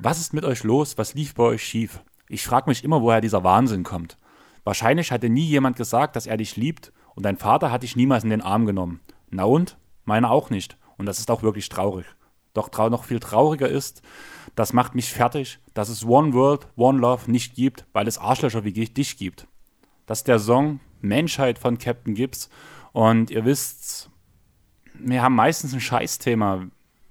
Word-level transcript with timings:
Was 0.00 0.20
ist 0.20 0.32
mit 0.32 0.44
euch 0.44 0.62
los? 0.62 0.96
Was 0.96 1.14
lief 1.14 1.34
bei 1.34 1.42
euch 1.42 1.64
schief? 1.64 2.00
Ich 2.28 2.44
frage 2.44 2.70
mich 2.70 2.84
immer, 2.84 3.02
woher 3.02 3.20
dieser 3.20 3.42
Wahnsinn 3.42 3.82
kommt. 3.82 4.16
Wahrscheinlich 4.62 5.10
hatte 5.10 5.28
nie 5.28 5.46
jemand 5.46 5.76
gesagt, 5.76 6.14
dass 6.14 6.26
er 6.26 6.36
dich 6.36 6.56
liebt 6.56 6.92
und 7.16 7.24
dein 7.24 7.36
Vater 7.36 7.72
hat 7.72 7.82
dich 7.82 7.96
niemals 7.96 8.22
in 8.22 8.30
den 8.30 8.40
Arm 8.40 8.66
genommen. 8.66 9.00
Na 9.30 9.44
und? 9.44 9.76
Meine 10.04 10.30
auch 10.30 10.50
nicht. 10.50 10.78
Und 10.96 11.06
das 11.06 11.18
ist 11.18 11.30
auch 11.30 11.42
wirklich 11.42 11.68
traurig. 11.68 12.06
Doch 12.54 12.70
noch 12.90 13.04
viel 13.04 13.20
trauriger 13.20 13.68
ist, 13.68 14.02
das 14.58 14.72
macht 14.72 14.96
mich 14.96 15.12
fertig, 15.12 15.60
dass 15.72 15.88
es 15.88 16.04
One 16.04 16.32
World, 16.32 16.66
One 16.74 16.98
Love 16.98 17.30
nicht 17.30 17.54
gibt, 17.54 17.86
weil 17.92 18.08
es 18.08 18.18
Arschlöcher 18.18 18.64
wie 18.64 18.72
dich 18.72 19.16
gibt. 19.16 19.46
Das 20.06 20.18
ist 20.18 20.28
der 20.28 20.40
Song 20.40 20.80
Menschheit 21.00 21.60
von 21.60 21.78
Captain 21.78 22.16
Gibbs. 22.16 22.50
Und 22.92 23.30
ihr 23.30 23.44
wisst, 23.44 24.10
wir 24.94 25.22
haben 25.22 25.36
meistens 25.36 25.74
ein 25.74 25.80
Scheißthema 25.80 26.66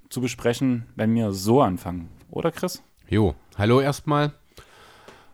zu 0.09 0.19
besprechen, 0.19 0.87
wenn 0.95 1.15
wir 1.15 1.31
so 1.31 1.61
anfangen. 1.61 2.09
Oder 2.29 2.51
Chris? 2.51 2.83
Jo, 3.07 3.33
hallo 3.57 3.79
erstmal. 3.79 4.33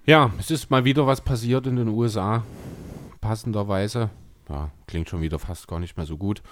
Ja, 0.05 0.31
es 0.37 0.51
ist 0.51 0.69
mal 0.69 0.85
wieder 0.85 1.07
was 1.07 1.21
passiert 1.21 1.65
in 1.65 1.77
den 1.77 1.87
USA. 1.87 2.43
Passenderweise. 3.21 4.11
Ja, 4.49 4.69
klingt 4.85 5.09
schon 5.09 5.21
wieder 5.21 5.39
fast 5.39 5.67
gar 5.67 5.79
nicht 5.79 5.97
mehr 5.97 6.05
so 6.05 6.17
gut. 6.17 6.43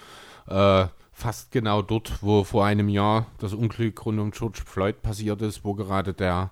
Äh, 0.48 0.86
fast 1.12 1.52
genau 1.52 1.82
dort, 1.82 2.22
wo 2.22 2.42
vor 2.42 2.64
einem 2.64 2.88
Jahr 2.88 3.26
das 3.38 3.54
Unglück 3.54 4.04
rund 4.04 4.18
um 4.18 4.30
George 4.30 4.62
Floyd 4.64 5.02
passiert 5.02 5.42
ist, 5.42 5.64
wo 5.64 5.74
gerade 5.74 6.14
der 6.14 6.50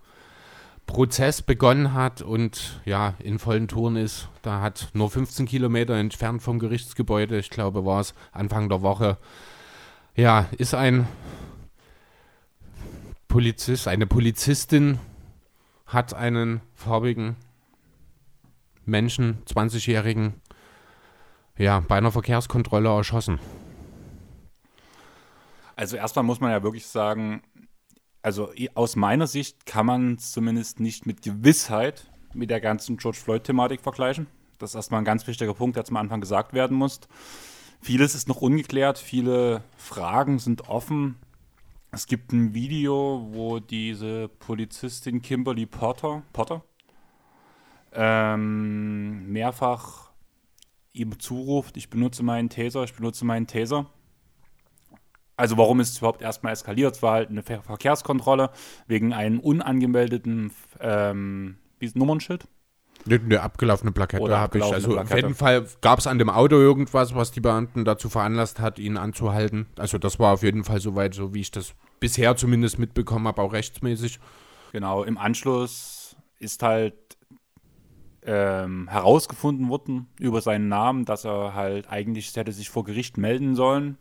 Prozess 0.86 1.40
begonnen 1.40 1.94
hat 1.94 2.20
und 2.20 2.80
ja, 2.84 3.14
in 3.20 3.38
vollen 3.38 3.68
Touren 3.68 3.96
ist. 3.96 4.28
Da 4.42 4.60
hat 4.60 4.90
nur 4.92 5.08
15 5.08 5.46
Kilometer 5.46 5.94
entfernt 5.94 6.42
vom 6.42 6.58
Gerichtsgebäude, 6.58 7.38
ich 7.38 7.50
glaube, 7.50 7.84
war 7.84 8.00
es 8.00 8.14
Anfang 8.32 8.68
der 8.68 8.82
Woche, 8.82 9.16
ja, 10.16 10.46
ist 10.58 10.74
ein 10.74 11.06
Polizist, 13.28 13.86
eine 13.86 14.06
Polizistin 14.06 14.98
hat 15.86 16.14
einen 16.14 16.60
farbigen 16.74 17.36
Menschen, 18.84 19.42
20-Jährigen, 19.46 20.34
ja, 21.56 21.80
bei 21.80 21.96
einer 21.96 22.10
Verkehrskontrolle 22.10 22.88
erschossen. 22.88 23.38
Also 25.80 25.96
erstmal 25.96 26.26
muss 26.26 26.40
man 26.40 26.50
ja 26.50 26.62
wirklich 26.62 26.86
sagen, 26.86 27.42
also 28.20 28.52
aus 28.74 28.96
meiner 28.96 29.26
Sicht 29.26 29.64
kann 29.64 29.86
man 29.86 30.16
es 30.16 30.30
zumindest 30.30 30.78
nicht 30.78 31.06
mit 31.06 31.22
Gewissheit 31.22 32.12
mit 32.34 32.50
der 32.50 32.60
ganzen 32.60 32.98
George 32.98 33.16
Floyd-Thematik 33.16 33.80
vergleichen. 33.80 34.26
Das 34.58 34.72
ist 34.72 34.74
erstmal 34.74 35.00
ein 35.00 35.06
ganz 35.06 35.26
wichtiger 35.26 35.54
Punkt, 35.54 35.76
der 35.76 35.86
zum 35.86 35.96
Anfang 35.96 36.20
gesagt 36.20 36.52
werden 36.52 36.76
muss. 36.76 37.00
Vieles 37.80 38.14
ist 38.14 38.28
noch 38.28 38.42
ungeklärt, 38.42 38.98
viele 38.98 39.64
Fragen 39.78 40.38
sind 40.38 40.68
offen. 40.68 41.16
Es 41.92 42.06
gibt 42.06 42.34
ein 42.34 42.52
Video, 42.52 43.26
wo 43.30 43.58
diese 43.58 44.28
Polizistin 44.28 45.22
Kimberly 45.22 45.64
Potter, 45.64 46.24
Potter 46.34 46.62
ähm, 47.94 49.32
mehrfach 49.32 50.10
ihm 50.92 51.18
zuruft, 51.18 51.78
ich 51.78 51.88
benutze 51.88 52.22
meinen 52.22 52.50
Taser, 52.50 52.84
ich 52.84 52.92
benutze 52.92 53.24
meinen 53.24 53.46
Taser. 53.46 53.86
Also 55.40 55.56
warum 55.56 55.80
ist 55.80 55.92
es 55.92 55.98
überhaupt 55.98 56.20
erstmal 56.20 56.52
eskaliert? 56.52 56.94
Es 56.94 57.02
war 57.02 57.12
halt 57.14 57.30
eine 57.30 57.42
Ver 57.42 57.62
Verkehrskontrolle 57.62 58.50
wegen 58.86 59.14
einem 59.14 59.40
unangemeldeten 59.40 60.52
ähm, 60.80 61.56
Nummernschild. 61.94 62.46
Eine 63.06 63.40
abgelaufene 63.40 63.90
Plakette 63.90 64.38
habe 64.38 64.58
ich. 64.58 64.64
Also 64.64 64.90
Plakette. 64.90 65.14
auf 65.14 65.16
jeden 65.16 65.34
Fall 65.34 65.66
gab 65.80 65.98
es 65.98 66.06
an 66.06 66.18
dem 66.18 66.28
Auto 66.28 66.56
irgendwas, 66.56 67.14
was 67.14 67.32
die 67.32 67.40
Beamten 67.40 67.86
dazu 67.86 68.10
veranlasst 68.10 68.60
hat, 68.60 68.78
ihn 68.78 68.98
anzuhalten. 68.98 69.66
Also 69.78 69.96
das 69.96 70.18
war 70.18 70.34
auf 70.34 70.42
jeden 70.42 70.64
Fall 70.64 70.80
soweit, 70.80 71.14
so 71.14 71.32
wie 71.32 71.40
ich 71.40 71.50
das 71.50 71.72
bisher 72.00 72.36
zumindest 72.36 72.78
mitbekommen 72.78 73.26
habe, 73.26 73.40
auch 73.40 73.54
rechtsmäßig. 73.54 74.20
Genau, 74.72 75.04
im 75.04 75.16
Anschluss 75.16 76.16
ist 76.38 76.62
halt 76.62 76.94
ähm, 78.22 78.88
herausgefunden 78.88 79.68
worden 79.68 80.08
über 80.18 80.40
seinen 80.40 80.68
Namen, 80.68 81.04
dass 81.04 81.24
er 81.24 81.54
halt 81.54 81.90
eigentlich 81.90 82.36
hätte 82.36 82.52
sich 82.52 82.68
vor 82.68 82.84
Gericht 82.84 83.16
melden 83.16 83.54
sollen, 83.54 83.96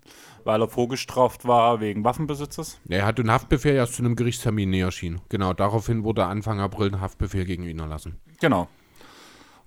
weil 0.49 0.63
er 0.63 0.67
vorgestraft 0.67 1.45
war 1.47 1.79
wegen 1.79 2.03
Waffenbesitzes. 2.03 2.81
Er 2.89 3.05
hatte 3.05 3.21
einen 3.21 3.29
Haftbefehl 3.29 3.75
erst 3.75 3.93
zu 3.93 4.01
einem 4.01 4.15
Gerichtstermin 4.15 4.71
näher 4.71 4.91
schien. 4.91 5.21
Genau, 5.29 5.53
daraufhin 5.53 6.03
wurde 6.03 6.25
Anfang 6.25 6.59
April 6.59 6.87
ein 6.91 7.01
Haftbefehl 7.01 7.45
gegen 7.45 7.65
ihn 7.65 7.77
erlassen. 7.77 8.17
Genau. 8.39 8.67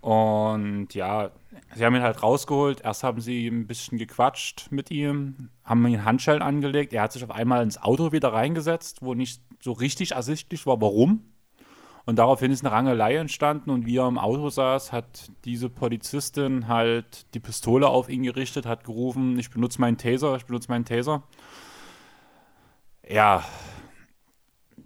Und 0.01 0.93
ja, 0.95 1.31
sie 1.77 1.85
haben 1.85 1.95
ihn 1.95 2.03
halt 2.03 2.21
rausgeholt. 2.25 2.81
Erst 2.81 3.05
haben 3.05 3.21
sie 3.21 3.47
ein 3.47 3.69
bisschen 3.69 3.97
gequatscht 3.97 4.73
mit 4.73 4.91
ihm, 4.91 5.51
haben 5.63 5.87
ihn 5.87 6.05
Handschellen 6.05 6.43
angelegt. 6.43 6.93
Er 6.93 7.03
hat 7.03 7.13
sich 7.13 7.23
auf 7.23 7.31
einmal 7.31 7.63
ins 7.63 7.81
Auto 7.81 8.11
wieder 8.11 8.33
reingesetzt, 8.33 9.03
wo 9.03 9.15
nicht 9.15 9.41
so 9.61 9.71
richtig 9.71 10.13
ersichtlich 10.13 10.67
war, 10.67 10.81
warum. 10.81 11.32
Und 12.05 12.17
daraufhin 12.17 12.51
ist 12.51 12.65
eine 12.65 12.73
Rangelei 12.75 13.17
entstanden 13.17 13.71
und 13.71 13.87
wie 13.87 13.99
er 13.99 14.09
im 14.09 14.19
Auto 14.19 14.49
saß, 14.49 14.93
hat 14.93 15.31
diese 15.45 15.69
Polizistin 15.69 16.67
halt 16.67 17.33
die 17.35 17.41
Pistole 17.41 17.89
auf 17.89 18.09
ihn 18.09 18.25
gerichtet, 18.25 18.67
hat 18.67 18.85
gerufen, 18.85 19.39
ich 19.39 19.51
benutze 19.51 19.81
meinen 19.81 19.99
Taser, 19.99 20.35
ich 20.37 20.47
benutze 20.47 20.69
meinen 20.69 20.85
Taser. 20.85 21.23
Ja, 23.09 23.45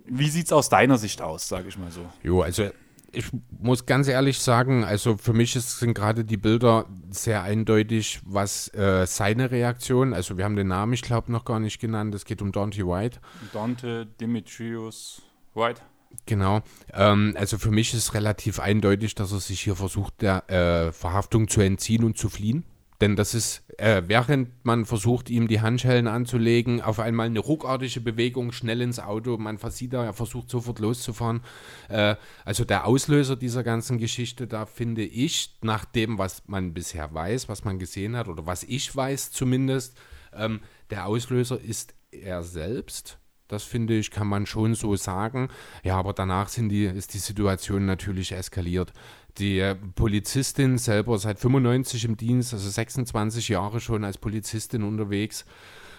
wie 0.04 0.28
sieht 0.28 0.46
es 0.46 0.52
aus 0.52 0.68
deiner 0.68 0.98
Sicht 0.98 1.22
aus, 1.22 1.48
sage 1.48 1.68
ich 1.68 1.78
mal 1.78 1.90
so? 1.90 2.06
Jo, 2.22 2.42
also 2.42 2.68
ich 3.12 3.30
muss 3.58 3.86
ganz 3.86 4.08
ehrlich 4.08 4.38
sagen, 4.38 4.84
also 4.84 5.16
für 5.16 5.32
mich 5.32 5.56
ist, 5.56 5.78
sind 5.78 5.94
gerade 5.94 6.24
die 6.24 6.36
Bilder 6.36 6.86
sehr 7.10 7.42
eindeutig, 7.42 8.20
was 8.24 8.68
äh, 8.74 9.06
seine 9.06 9.50
Reaktion, 9.50 10.12
also 10.12 10.36
wir 10.36 10.44
haben 10.44 10.56
den 10.56 10.68
Namen, 10.68 10.92
ich 10.92 11.02
glaube, 11.02 11.32
noch 11.32 11.44
gar 11.44 11.60
nicht 11.60 11.80
genannt, 11.80 12.14
es 12.14 12.24
geht 12.24 12.42
um 12.42 12.52
Dante 12.52 12.86
White. 12.86 13.20
Dante 13.52 14.06
Dimitrius 14.20 15.22
White. 15.54 15.80
Genau. 16.24 16.62
Ähm, 16.92 17.34
also 17.36 17.58
für 17.58 17.70
mich 17.70 17.94
ist 17.94 18.14
relativ 18.14 18.58
eindeutig, 18.58 19.14
dass 19.14 19.32
er 19.32 19.40
sich 19.40 19.60
hier 19.60 19.76
versucht, 19.76 20.22
der 20.22 20.48
äh, 20.50 20.92
Verhaftung 20.92 21.48
zu 21.48 21.60
entziehen 21.60 22.04
und 22.04 22.16
zu 22.16 22.28
fliehen. 22.28 22.64
Denn 23.00 23.14
das 23.14 23.34
ist, 23.34 23.62
äh, 23.76 24.02
während 24.06 24.64
man 24.64 24.86
versucht, 24.86 25.28
ihm 25.28 25.48
die 25.48 25.60
Handschellen 25.60 26.06
anzulegen, 26.06 26.80
auf 26.80 26.98
einmal 26.98 27.26
eine 27.26 27.40
ruckartige 27.40 28.00
Bewegung, 28.00 28.52
schnell 28.52 28.80
ins 28.80 28.98
Auto. 28.98 29.36
Man 29.36 29.58
sieht 29.68 29.92
da, 29.92 30.04
er 30.04 30.14
versucht 30.14 30.48
sofort 30.48 30.78
loszufahren. 30.78 31.42
Äh, 31.88 32.16
also 32.44 32.64
der 32.64 32.86
Auslöser 32.86 33.36
dieser 33.36 33.62
ganzen 33.62 33.98
Geschichte, 33.98 34.46
da 34.46 34.64
finde 34.64 35.02
ich, 35.02 35.58
nach 35.60 35.84
dem, 35.84 36.16
was 36.16 36.44
man 36.46 36.72
bisher 36.72 37.12
weiß, 37.12 37.48
was 37.48 37.64
man 37.64 37.78
gesehen 37.78 38.16
hat, 38.16 38.28
oder 38.28 38.46
was 38.46 38.62
ich 38.62 38.94
weiß 38.94 39.30
zumindest, 39.30 39.98
ähm, 40.32 40.60
der 40.88 41.06
Auslöser 41.06 41.60
ist 41.60 41.94
er 42.10 42.42
selbst. 42.42 43.18
Das 43.48 43.62
finde 43.62 43.94
ich, 43.94 44.10
kann 44.10 44.26
man 44.26 44.46
schon 44.46 44.74
so 44.74 44.96
sagen. 44.96 45.48
Ja, 45.84 45.96
aber 45.96 46.12
danach 46.12 46.50
die, 46.50 46.84
ist 46.84 47.14
die 47.14 47.18
Situation 47.18 47.86
natürlich 47.86 48.32
eskaliert. 48.32 48.92
Die 49.38 49.60
äh, 49.60 49.74
Polizistin 49.74 50.78
selber 50.78 51.18
seit 51.18 51.38
95 51.38 52.04
im 52.06 52.16
Dienst, 52.16 52.52
also 52.52 52.68
26 52.68 53.48
Jahre 53.48 53.80
schon 53.80 54.04
als 54.04 54.18
Polizistin 54.18 54.82
unterwegs, 54.82 55.44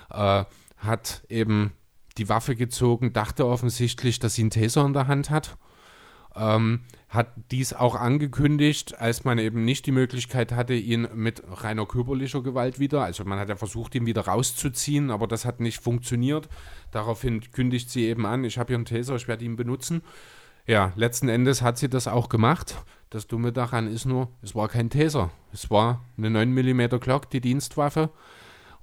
äh, 0.09 0.43
hat 0.77 1.23
eben 1.29 1.71
die 2.17 2.29
Waffe 2.29 2.55
gezogen, 2.55 3.13
dachte 3.13 3.45
offensichtlich, 3.45 4.19
dass 4.19 4.35
sie 4.35 4.41
einen 4.41 4.49
Taser 4.49 4.85
in 4.85 4.93
der 4.93 5.07
Hand 5.07 5.29
hat. 5.29 5.57
Ähm, 6.37 6.81
hat 7.09 7.29
dies 7.51 7.73
auch 7.73 7.95
angekündigt, 7.95 8.99
als 8.99 9.23
man 9.23 9.37
eben 9.39 9.63
nicht 9.63 9.85
die 9.85 9.91
Möglichkeit 9.91 10.51
hatte, 10.51 10.73
ihn 10.73 11.07
mit 11.13 11.41
reiner 11.49 11.85
körperlicher 11.85 12.43
Gewalt 12.43 12.79
wieder, 12.79 13.03
also 13.03 13.23
man 13.23 13.39
hat 13.39 13.47
ja 13.47 13.55
versucht, 13.55 13.95
ihn 13.95 14.05
wieder 14.05 14.25
rauszuziehen, 14.25 15.09
aber 15.09 15.25
das 15.25 15.45
hat 15.45 15.61
nicht 15.61 15.79
funktioniert. 15.79 16.49
Daraufhin 16.91 17.39
kündigt 17.51 17.89
sie 17.89 18.07
eben 18.07 18.25
an, 18.25 18.43
ich 18.43 18.57
habe 18.57 18.67
hier 18.67 18.75
einen 18.75 18.85
Taser, 18.85 19.15
ich 19.15 19.27
werde 19.27 19.45
ihn 19.45 19.55
benutzen. 19.55 20.01
Ja, 20.65 20.91
letzten 20.97 21.29
Endes 21.29 21.61
hat 21.61 21.77
sie 21.77 21.87
das 21.87 22.09
auch 22.09 22.27
gemacht. 22.27 22.75
Das 23.09 23.25
Dumme 23.25 23.53
daran 23.53 23.87
ist 23.87 24.05
nur, 24.05 24.27
es 24.41 24.53
war 24.53 24.67
kein 24.67 24.89
Taser. 24.89 25.31
Es 25.53 25.71
war 25.71 26.03
eine 26.17 26.29
9 26.29 26.53
mm 26.53 26.99
Glock, 26.99 27.29
die 27.29 27.39
Dienstwaffe. 27.39 28.09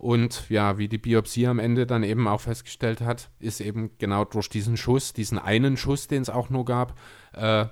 Und 0.04 0.50
ja, 0.50 0.76
wie 0.76 0.86
die 0.86 0.98
Biopsie 0.98 1.46
am 1.46 1.58
Ende 1.58 1.86
dann 1.86 2.02
eben 2.02 2.28
auch 2.28 2.42
festgestellt 2.42 3.00
hat, 3.00 3.30
ist 3.38 3.62
eben 3.62 3.92
genau 3.96 4.26
durch 4.26 4.50
diesen 4.50 4.76
Schuss, 4.76 5.14
diesen 5.14 5.38
einen 5.38 5.78
Schuss, 5.78 6.08
den 6.08 6.20
es 6.20 6.28
auch 6.28 6.50
nur 6.50 6.66
gab, 6.66 6.94
äh, 7.32 7.64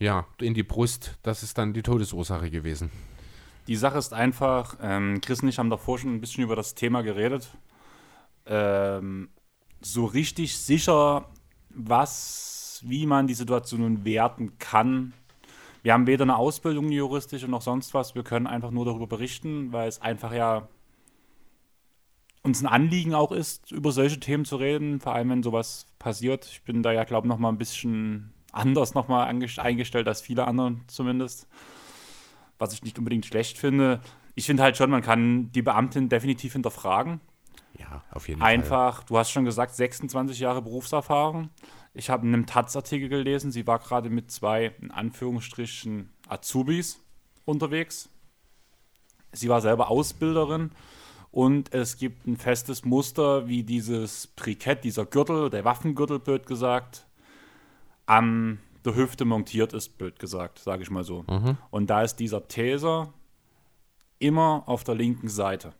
ja, 0.00 0.26
in 0.40 0.54
die 0.54 0.64
Brust, 0.64 1.18
das 1.22 1.44
ist 1.44 1.58
dann 1.58 1.72
die 1.72 1.82
Todesursache 1.82 2.50
gewesen. 2.50 2.90
Die 3.68 3.76
Sache 3.76 3.96
ist 3.98 4.12
einfach, 4.12 4.76
ähm, 4.82 5.20
Chris 5.20 5.40
und 5.44 5.50
ich 5.50 5.60
haben 5.60 5.70
davor 5.70 6.00
schon 6.00 6.12
ein 6.12 6.20
bisschen 6.20 6.42
über 6.42 6.56
das 6.56 6.74
Thema 6.74 7.02
geredet. 7.02 7.48
Ähm, 8.44 9.28
so 9.80 10.06
richtig 10.06 10.58
sicher, 10.58 11.30
was, 11.68 12.82
wie 12.84 13.06
man 13.06 13.28
die 13.28 13.34
Situation 13.34 13.82
nun 13.82 14.04
werten 14.04 14.58
kann. 14.58 15.12
Wir 15.84 15.92
haben 15.92 16.08
weder 16.08 16.24
eine 16.24 16.38
Ausbildung 16.38 16.90
juristisch 16.90 17.46
noch 17.46 17.62
sonst 17.62 17.94
was. 17.94 18.16
Wir 18.16 18.24
können 18.24 18.48
einfach 18.48 18.72
nur 18.72 18.84
darüber 18.84 19.06
berichten, 19.06 19.72
weil 19.72 19.86
es 19.86 20.02
einfach 20.02 20.32
ja 20.32 20.66
uns 22.42 22.62
ein 22.62 22.66
Anliegen 22.66 23.14
auch 23.14 23.32
ist, 23.32 23.70
über 23.70 23.92
solche 23.92 24.18
Themen 24.18 24.44
zu 24.44 24.56
reden, 24.56 25.00
vor 25.00 25.14
allem 25.14 25.30
wenn 25.30 25.42
sowas 25.42 25.86
passiert. 25.98 26.46
Ich 26.46 26.62
bin 26.62 26.82
da 26.82 26.92
ja, 26.92 27.04
glaube 27.04 27.26
ich, 27.26 27.28
noch 27.28 27.38
mal 27.38 27.48
ein 27.48 27.58
bisschen 27.58 28.32
anders 28.50 28.94
nochmal 28.94 29.26
eingestellt 29.28 30.08
als 30.08 30.20
viele 30.20 30.46
anderen 30.46 30.82
zumindest. 30.88 31.48
Was 32.58 32.72
ich 32.74 32.82
nicht 32.82 32.98
unbedingt 32.98 33.26
schlecht 33.26 33.58
finde. 33.58 34.00
Ich 34.34 34.46
finde 34.46 34.62
halt 34.62 34.76
schon, 34.76 34.90
man 34.90 35.02
kann 35.02 35.50
die 35.52 35.62
Beamtin 35.62 36.08
definitiv 36.08 36.52
hinterfragen. 36.52 37.20
Ja, 37.78 38.02
auf 38.10 38.28
jeden 38.28 38.42
Einfach, 38.42 38.98
Fall. 38.98 39.04
du 39.08 39.18
hast 39.18 39.30
schon 39.30 39.44
gesagt, 39.44 39.74
26 39.74 40.38
Jahre 40.38 40.62
Berufserfahrung. 40.62 41.50
Ich 41.94 42.10
habe 42.10 42.26
in 42.26 42.34
einem 42.34 42.46
Taz-Artikel 42.46 43.08
gelesen, 43.08 43.50
sie 43.50 43.66
war 43.66 43.78
gerade 43.78 44.10
mit 44.10 44.30
zwei, 44.30 44.74
in 44.80 44.90
Anführungsstrichen, 44.90 46.12
Azubis 46.28 47.00
unterwegs. 47.44 48.10
Sie 49.32 49.48
war 49.48 49.60
selber 49.60 49.90
Ausbilderin 49.90 50.70
und 51.32 51.72
es 51.72 51.96
gibt 51.96 52.26
ein 52.26 52.36
festes 52.36 52.84
Muster, 52.84 53.48
wie 53.48 53.64
dieses 53.64 54.26
Brikett, 54.28 54.84
dieser 54.84 55.06
Gürtel, 55.06 55.48
der 55.48 55.64
Waffengürtel, 55.64 56.18
blöd 56.18 56.46
gesagt, 56.46 57.06
an 58.04 58.60
der 58.84 58.94
Hüfte 58.94 59.24
montiert 59.24 59.72
ist, 59.72 59.96
blöd 59.96 60.18
gesagt, 60.18 60.58
sage 60.58 60.82
ich 60.82 60.90
mal 60.90 61.04
so. 61.04 61.24
Mhm. 61.26 61.56
Und 61.70 61.88
da 61.88 62.02
ist 62.02 62.16
dieser 62.16 62.46
Taser 62.48 63.14
immer 64.18 64.64
auf 64.66 64.84
der 64.84 64.94
linken 64.94 65.28
Seite. 65.28 65.72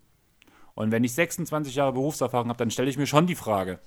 Und 0.74 0.90
wenn 0.90 1.04
ich 1.04 1.12
26 1.12 1.74
Jahre 1.74 1.92
Berufserfahrung 1.92 2.48
habe, 2.48 2.58
dann 2.58 2.70
stelle 2.70 2.88
ich 2.88 2.96
mir 2.96 3.06
schon 3.06 3.26
die 3.26 3.34
Frage, 3.34 3.78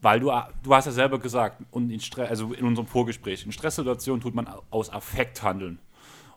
weil 0.00 0.18
du, 0.18 0.32
du 0.64 0.74
hast 0.74 0.86
ja 0.86 0.92
selber 0.92 1.20
gesagt, 1.20 1.62
und 1.70 1.90
in 1.90 2.00
Stress, 2.00 2.28
also 2.28 2.52
in 2.52 2.66
unserem 2.66 2.88
Vorgespräch, 2.88 3.46
in 3.46 3.52
Stresssituationen 3.52 4.20
tut 4.20 4.34
man 4.34 4.48
aus 4.70 4.90
Affekt 4.90 5.44
handeln. 5.44 5.78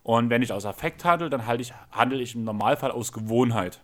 Und 0.03 0.29
wenn 0.29 0.41
ich 0.41 0.51
aus 0.51 0.65
Affekt 0.65 1.05
handle, 1.05 1.29
dann 1.29 1.45
halt 1.45 1.61
ich, 1.61 1.73
handle 1.91 2.21
ich 2.21 2.35
im 2.35 2.43
Normalfall 2.43 2.91
aus 2.91 3.11
Gewohnheit. 3.11 3.81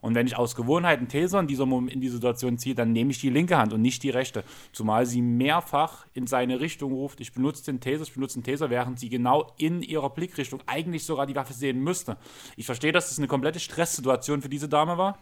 Und 0.00 0.14
wenn 0.14 0.26
ich 0.26 0.36
aus 0.36 0.56
Gewohnheit 0.56 0.98
einen 0.98 1.08
Taser 1.08 1.40
in 1.40 1.46
dieser, 1.46 1.64
in 1.64 2.00
dieser 2.00 2.14
Situation 2.14 2.58
ziehe, 2.58 2.74
dann 2.74 2.92
nehme 2.92 3.10
ich 3.10 3.20
die 3.20 3.30
linke 3.30 3.58
Hand 3.58 3.72
und 3.72 3.82
nicht 3.82 4.02
die 4.02 4.10
rechte. 4.10 4.44
Zumal 4.72 5.04
sie 5.04 5.20
mehrfach 5.20 6.06
in 6.14 6.26
seine 6.26 6.60
Richtung 6.60 6.92
ruft, 6.92 7.20
ich 7.20 7.32
benutze 7.32 7.64
den 7.64 7.80
Taser, 7.80 8.02
ich 8.02 8.14
benutze 8.14 8.40
den 8.40 8.44
Taser, 8.44 8.70
während 8.70 8.98
sie 8.98 9.10
genau 9.10 9.52
in 9.58 9.82
ihrer 9.82 10.10
Blickrichtung 10.10 10.62
eigentlich 10.66 11.04
sogar 11.04 11.26
die 11.26 11.36
Waffe 11.36 11.52
sehen 11.52 11.80
müsste. 11.80 12.16
Ich 12.56 12.66
verstehe, 12.66 12.92
dass 12.92 13.08
das 13.08 13.18
eine 13.18 13.28
komplette 13.28 13.60
Stresssituation 13.60 14.40
für 14.40 14.48
diese 14.48 14.68
Dame 14.68 14.96
war, 14.96 15.18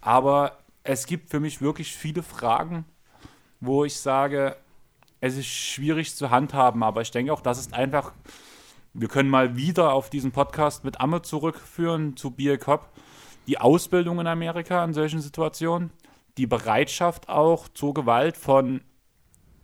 aber 0.00 0.58
es 0.82 1.06
gibt 1.06 1.30
für 1.30 1.40
mich 1.40 1.60
wirklich 1.60 1.94
viele 1.94 2.22
Fragen, 2.22 2.84
wo 3.60 3.84
ich 3.84 3.96
sage, 3.96 4.56
es 5.20 5.36
ist 5.36 5.46
schwierig 5.46 6.16
zu 6.16 6.30
handhaben, 6.30 6.82
aber 6.82 7.02
ich 7.02 7.10
denke 7.10 7.32
auch, 7.32 7.42
das 7.42 7.58
ist 7.58 7.74
einfach 7.74 8.12
wir 8.92 9.08
können 9.08 9.30
mal 9.30 9.56
wieder 9.56 9.92
auf 9.92 10.10
diesen 10.10 10.32
Podcast 10.32 10.84
mit 10.84 11.00
Amme 11.00 11.22
zurückführen 11.22 12.16
zu 12.16 12.30
Bier 12.32 12.58
Cop. 12.58 12.88
Die 13.46 13.58
Ausbildung 13.58 14.20
in 14.20 14.26
Amerika 14.26 14.84
in 14.84 14.92
solchen 14.92 15.20
Situationen, 15.20 15.90
die 16.36 16.46
Bereitschaft 16.46 17.28
auch 17.28 17.68
zur 17.68 17.94
Gewalt 17.94 18.36
von 18.36 18.82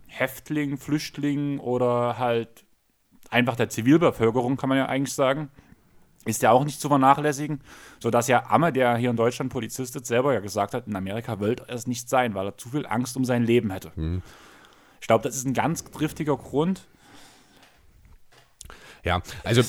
Häftlingen, 0.07 0.79
Flüchtlingen 0.79 1.59
oder 1.59 2.19
halt 2.19 2.65
einfach 3.31 3.57
der 3.57 3.69
Zivilbevölkerung, 3.69 4.57
kann 4.57 4.69
man 4.69 4.79
ja 4.79 4.87
eigentlich 4.87 5.15
sagen, 5.15 5.51
ist 6.25 6.43
ja 6.43 6.51
auch 6.51 6.65
nicht 6.65 6.81
zu 6.81 6.89
vernachlässigen, 6.89 7.61
sodass 8.01 8.29
ja 8.29 8.47
Amme, 8.49 8.73
der 8.73 8.97
hier 8.97 9.11
in 9.11 9.17
Deutschland 9.17 9.53
Polizist 9.53 9.95
ist, 9.97 10.07
selber 10.07 10.35
ja 10.35 10.41
gesagt 10.41 10.75
hat, 10.75 10.87
in 10.87 10.97
Amerika 10.97 11.39
wollte 11.41 11.65
er 11.69 11.75
es 11.75 11.87
nicht 11.87 12.09
sein, 12.09 12.35
weil 12.35 12.47
er 12.47 12.59
zu 12.59 12.69
viel 12.69 12.87
Angst 12.87 13.17
um 13.17 13.25
sein 13.25 13.45
Leben 13.45 13.71
hätte. 13.71 13.93
Mhm. 13.95 14.23
Ich 15.01 15.07
glaube, 15.07 15.23
das 15.23 15.37
ist 15.37 15.47
ein 15.47 15.55
ganz 15.55 15.85
driftiger 15.85 16.37
Grund, 16.37 16.89
ja, 19.07 19.23
also 19.45 19.61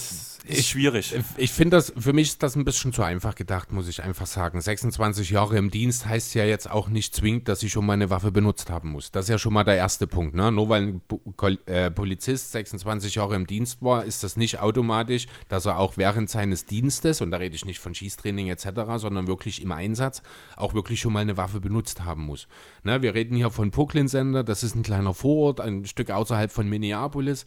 ist 0.47 0.59
ich, 0.59 0.67
schwierig. 0.69 1.13
Ich 1.35 1.51
finde 1.51 1.77
das, 1.77 1.93
für 1.97 2.13
mich 2.13 2.29
ist 2.29 2.43
das 2.43 2.55
ein 2.55 2.63
bisschen 2.63 2.93
zu 2.93 3.03
einfach 3.03 3.35
gedacht, 3.35 3.71
muss 3.71 3.87
ich 3.87 4.01
einfach 4.01 4.25
sagen. 4.25 4.61
26 4.61 5.29
Jahre 5.29 5.57
im 5.57 5.69
Dienst 5.69 6.05
heißt 6.05 6.33
ja 6.35 6.45
jetzt 6.45 6.71
auch 6.71 6.87
nicht 6.87 7.13
zwingend, 7.13 7.47
dass 7.49 7.61
ich 7.63 7.71
schon 7.71 7.85
mal 7.85 7.93
eine 7.93 8.09
Waffe 8.09 8.31
benutzt 8.31 8.69
haben 8.69 8.91
muss. 8.91 9.11
Das 9.11 9.25
ist 9.25 9.29
ja 9.29 9.37
schon 9.37 9.53
mal 9.53 9.65
der 9.65 9.75
erste 9.75 10.07
Punkt. 10.07 10.35
Ne? 10.35 10.51
Nur 10.51 10.69
weil 10.69 10.81
ein 10.81 11.01
äh, 11.65 11.91
Polizist 11.91 12.53
26 12.53 13.15
Jahre 13.15 13.35
im 13.35 13.45
Dienst 13.45 13.81
war, 13.81 14.05
ist 14.05 14.23
das 14.23 14.37
nicht 14.37 14.59
automatisch, 14.59 15.27
dass 15.49 15.65
er 15.65 15.77
auch 15.77 15.97
während 15.97 16.29
seines 16.29 16.65
Dienstes, 16.65 17.21
und 17.21 17.31
da 17.31 17.37
rede 17.37 17.55
ich 17.55 17.65
nicht 17.65 17.79
von 17.79 17.93
Schießtraining 17.93 18.47
etc., 18.47 18.69
sondern 18.95 19.27
wirklich 19.27 19.61
im 19.61 19.71
Einsatz, 19.71 20.21
auch 20.55 20.73
wirklich 20.73 21.01
schon 21.01 21.13
mal 21.13 21.19
eine 21.19 21.37
Waffe 21.37 21.59
benutzt 21.59 22.05
haben 22.05 22.23
muss. 22.23 22.47
Ne? 22.83 23.01
Wir 23.01 23.13
reden 23.13 23.35
hier 23.35 23.51
von 23.51 23.69
Brooklyn-Sender, 23.69 24.43
das 24.43 24.63
ist 24.63 24.75
ein 24.75 24.83
kleiner 24.83 25.13
Vorort, 25.13 25.59
ein 25.59 25.85
Stück 25.85 26.09
außerhalb 26.09 26.51
von 26.51 26.69
Minneapolis 26.69 27.45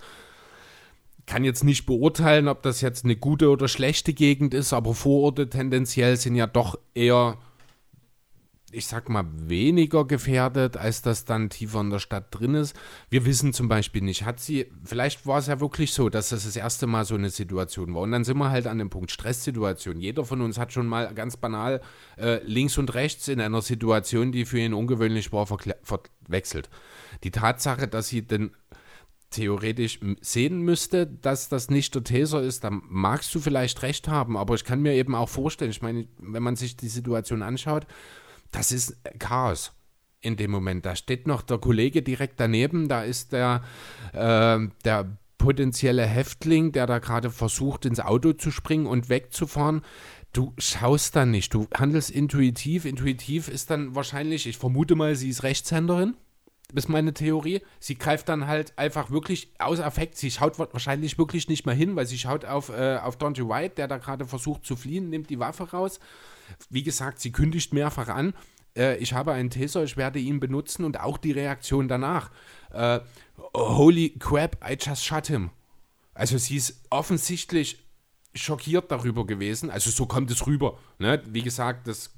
kann 1.30 1.44
jetzt 1.44 1.62
nicht 1.62 1.86
beurteilen, 1.86 2.48
ob 2.48 2.60
das 2.62 2.80
jetzt 2.80 3.04
eine 3.04 3.14
gute 3.14 3.50
oder 3.50 3.68
schlechte 3.68 4.12
Gegend 4.12 4.52
ist, 4.52 4.72
aber 4.72 4.94
Vororte 4.94 5.48
tendenziell 5.48 6.16
sind 6.16 6.34
ja 6.34 6.48
doch 6.48 6.76
eher, 6.92 7.38
ich 8.72 8.88
sag 8.88 9.08
mal, 9.08 9.24
weniger 9.36 10.04
gefährdet, 10.04 10.76
als 10.76 11.02
das 11.02 11.26
dann 11.26 11.48
tiefer 11.48 11.82
in 11.82 11.90
der 11.90 12.00
Stadt 12.00 12.26
drin 12.32 12.56
ist. 12.56 12.74
Wir 13.10 13.24
wissen 13.26 13.52
zum 13.52 13.68
Beispiel 13.68 14.02
nicht, 14.02 14.24
hat 14.24 14.40
sie, 14.40 14.72
vielleicht 14.82 15.24
war 15.24 15.38
es 15.38 15.46
ja 15.46 15.60
wirklich 15.60 15.92
so, 15.92 16.08
dass 16.08 16.30
das 16.30 16.46
das 16.46 16.56
erste 16.56 16.88
Mal 16.88 17.04
so 17.04 17.14
eine 17.14 17.30
Situation 17.30 17.94
war. 17.94 18.02
Und 18.02 18.10
dann 18.10 18.24
sind 18.24 18.36
wir 18.38 18.50
halt 18.50 18.66
an 18.66 18.78
dem 18.78 18.90
Punkt 18.90 19.12
Stresssituation. 19.12 20.00
Jeder 20.00 20.24
von 20.24 20.40
uns 20.40 20.58
hat 20.58 20.72
schon 20.72 20.88
mal 20.88 21.14
ganz 21.14 21.36
banal 21.36 21.80
äh, 22.18 22.42
links 22.42 22.76
und 22.76 22.92
rechts 22.94 23.28
in 23.28 23.40
einer 23.40 23.62
Situation, 23.62 24.32
die 24.32 24.44
für 24.46 24.58
ihn 24.58 24.74
ungewöhnlich 24.74 25.32
war, 25.32 25.46
verwechselt. 25.46 26.68
Die 27.22 27.30
Tatsache, 27.30 27.86
dass 27.86 28.08
sie 28.08 28.22
den 28.22 28.50
theoretisch 29.30 30.00
sehen 30.20 30.60
müsste, 30.60 31.06
dass 31.06 31.48
das 31.48 31.70
nicht 31.70 31.94
der 31.94 32.04
Taser 32.04 32.42
ist, 32.42 32.64
dann 32.64 32.82
magst 32.88 33.34
du 33.34 33.40
vielleicht 33.40 33.82
recht 33.82 34.08
haben, 34.08 34.36
aber 34.36 34.54
ich 34.54 34.64
kann 34.64 34.82
mir 34.82 34.94
eben 34.94 35.14
auch 35.14 35.28
vorstellen, 35.28 35.70
ich 35.70 35.82
meine, 35.82 36.06
wenn 36.18 36.42
man 36.42 36.56
sich 36.56 36.76
die 36.76 36.88
Situation 36.88 37.42
anschaut, 37.42 37.86
das 38.50 38.72
ist 38.72 38.96
Chaos 39.18 39.72
in 40.20 40.36
dem 40.36 40.50
Moment. 40.50 40.84
Da 40.84 40.96
steht 40.96 41.26
noch 41.26 41.42
der 41.42 41.58
Kollege 41.58 42.02
direkt 42.02 42.40
daneben, 42.40 42.88
da 42.88 43.02
ist 43.02 43.32
der, 43.32 43.62
äh, 44.12 44.58
der 44.84 45.16
potenzielle 45.38 46.04
Häftling, 46.04 46.72
der 46.72 46.86
da 46.86 46.98
gerade 46.98 47.30
versucht, 47.30 47.86
ins 47.86 48.00
Auto 48.00 48.34
zu 48.34 48.50
springen 48.50 48.86
und 48.86 49.08
wegzufahren. 49.08 49.82
Du 50.32 50.52
schaust 50.58 51.16
dann 51.16 51.30
nicht, 51.30 51.54
du 51.54 51.66
handelst 51.74 52.10
intuitiv. 52.10 52.84
Intuitiv 52.84 53.48
ist 53.48 53.70
dann 53.70 53.94
wahrscheinlich, 53.94 54.46
ich 54.46 54.58
vermute 54.58 54.96
mal, 54.96 55.16
sie 55.16 55.30
ist 55.30 55.42
Rechtshänderin 55.42 56.14
ist 56.72 56.88
meine 56.88 57.12
Theorie. 57.12 57.62
Sie 57.78 57.96
greift 57.96 58.28
dann 58.28 58.46
halt 58.46 58.78
einfach 58.78 59.10
wirklich 59.10 59.52
aus 59.58 59.80
Affekt. 59.80 60.16
Sie 60.16 60.30
schaut 60.30 60.58
wahrscheinlich 60.58 61.18
wirklich 61.18 61.48
nicht 61.48 61.66
mehr 61.66 61.74
hin, 61.74 61.96
weil 61.96 62.06
sie 62.06 62.18
schaut 62.18 62.44
auf, 62.44 62.68
äh, 62.68 62.98
auf 63.02 63.16
Dante 63.16 63.48
White, 63.48 63.76
der 63.76 63.88
da 63.88 63.98
gerade 63.98 64.26
versucht 64.26 64.64
zu 64.64 64.76
fliehen, 64.76 65.10
nimmt 65.10 65.30
die 65.30 65.38
Waffe 65.38 65.70
raus. 65.70 66.00
Wie 66.68 66.82
gesagt, 66.82 67.20
sie 67.20 67.32
kündigt 67.32 67.72
mehrfach 67.72 68.08
an. 68.08 68.34
Äh, 68.76 68.96
ich 68.98 69.12
habe 69.12 69.32
einen 69.32 69.50
Taser, 69.50 69.84
ich 69.84 69.96
werde 69.96 70.18
ihn 70.18 70.40
benutzen 70.40 70.84
und 70.84 71.00
auch 71.00 71.18
die 71.18 71.32
Reaktion 71.32 71.88
danach. 71.88 72.30
Äh, 72.72 73.00
holy 73.54 74.10
crap, 74.18 74.56
I 74.68 74.76
just 74.80 75.04
shot 75.04 75.26
him. 75.26 75.50
Also 76.14 76.38
sie 76.38 76.56
ist 76.56 76.84
offensichtlich 76.90 77.84
schockiert 78.34 78.90
darüber 78.90 79.26
gewesen. 79.26 79.70
Also 79.70 79.90
so 79.90 80.06
kommt 80.06 80.30
es 80.30 80.46
rüber. 80.46 80.78
Ne? 80.98 81.22
Wie 81.26 81.42
gesagt, 81.42 81.88
das 81.88 82.10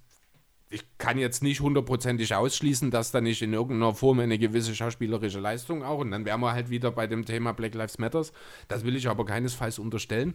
ich 0.73 0.85
kann 0.97 1.19
jetzt 1.19 1.43
nicht 1.43 1.61
hundertprozentig 1.61 2.35
ausschließen, 2.35 2.91
dass 2.91 3.11
da 3.11 3.21
nicht 3.21 3.43
in 3.43 3.53
irgendeiner 3.53 3.95
Form 3.95 4.21
eine 4.21 4.39
gewisse 4.39 4.75
schauspielerische 4.75 5.39
Leistung 5.39 5.83
auch, 5.85 5.99
und 5.99 6.11
dann 6.11 6.25
wären 6.25 6.41
wir 6.41 6.53
halt 6.53 6.71
wieder 6.71 6.91
bei 6.91 7.07
dem 7.07 7.27
Thema 7.27 7.53
Black 7.53 7.75
Lives 7.75 7.99
Matters. 7.99 8.33
Das 8.69 8.85
will 8.85 8.97
ich 8.97 9.09
aber 9.09 9.27
keinesfalls 9.27 9.79
unterstellen 9.79 10.35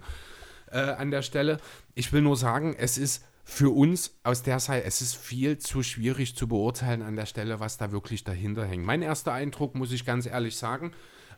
äh, 0.71 0.77
an 0.77 1.09
der 1.09 1.23
Stelle. 1.23 1.59
Ich 1.95 2.13
will 2.13 2.21
nur 2.21 2.37
sagen, 2.37 2.75
es 2.77 2.97
ist 2.97 3.25
für 3.43 3.73
uns 3.73 4.15
aus 4.23 4.43
der 4.43 4.59
Seite, 4.59 4.85
es 4.85 5.01
ist 5.01 5.15
viel 5.15 5.57
zu 5.57 5.81
schwierig 5.81 6.35
zu 6.35 6.47
beurteilen 6.47 7.01
an 7.01 7.15
der 7.15 7.25
Stelle, 7.25 7.59
was 7.59 7.77
da 7.77 7.91
wirklich 7.91 8.23
dahinter 8.23 8.65
hängt. 8.65 8.85
Mein 8.85 9.01
erster 9.01 9.33
Eindruck, 9.33 9.73
muss 9.73 9.91
ich 9.91 10.05
ganz 10.05 10.27
ehrlich 10.27 10.57
sagen, 10.57 10.91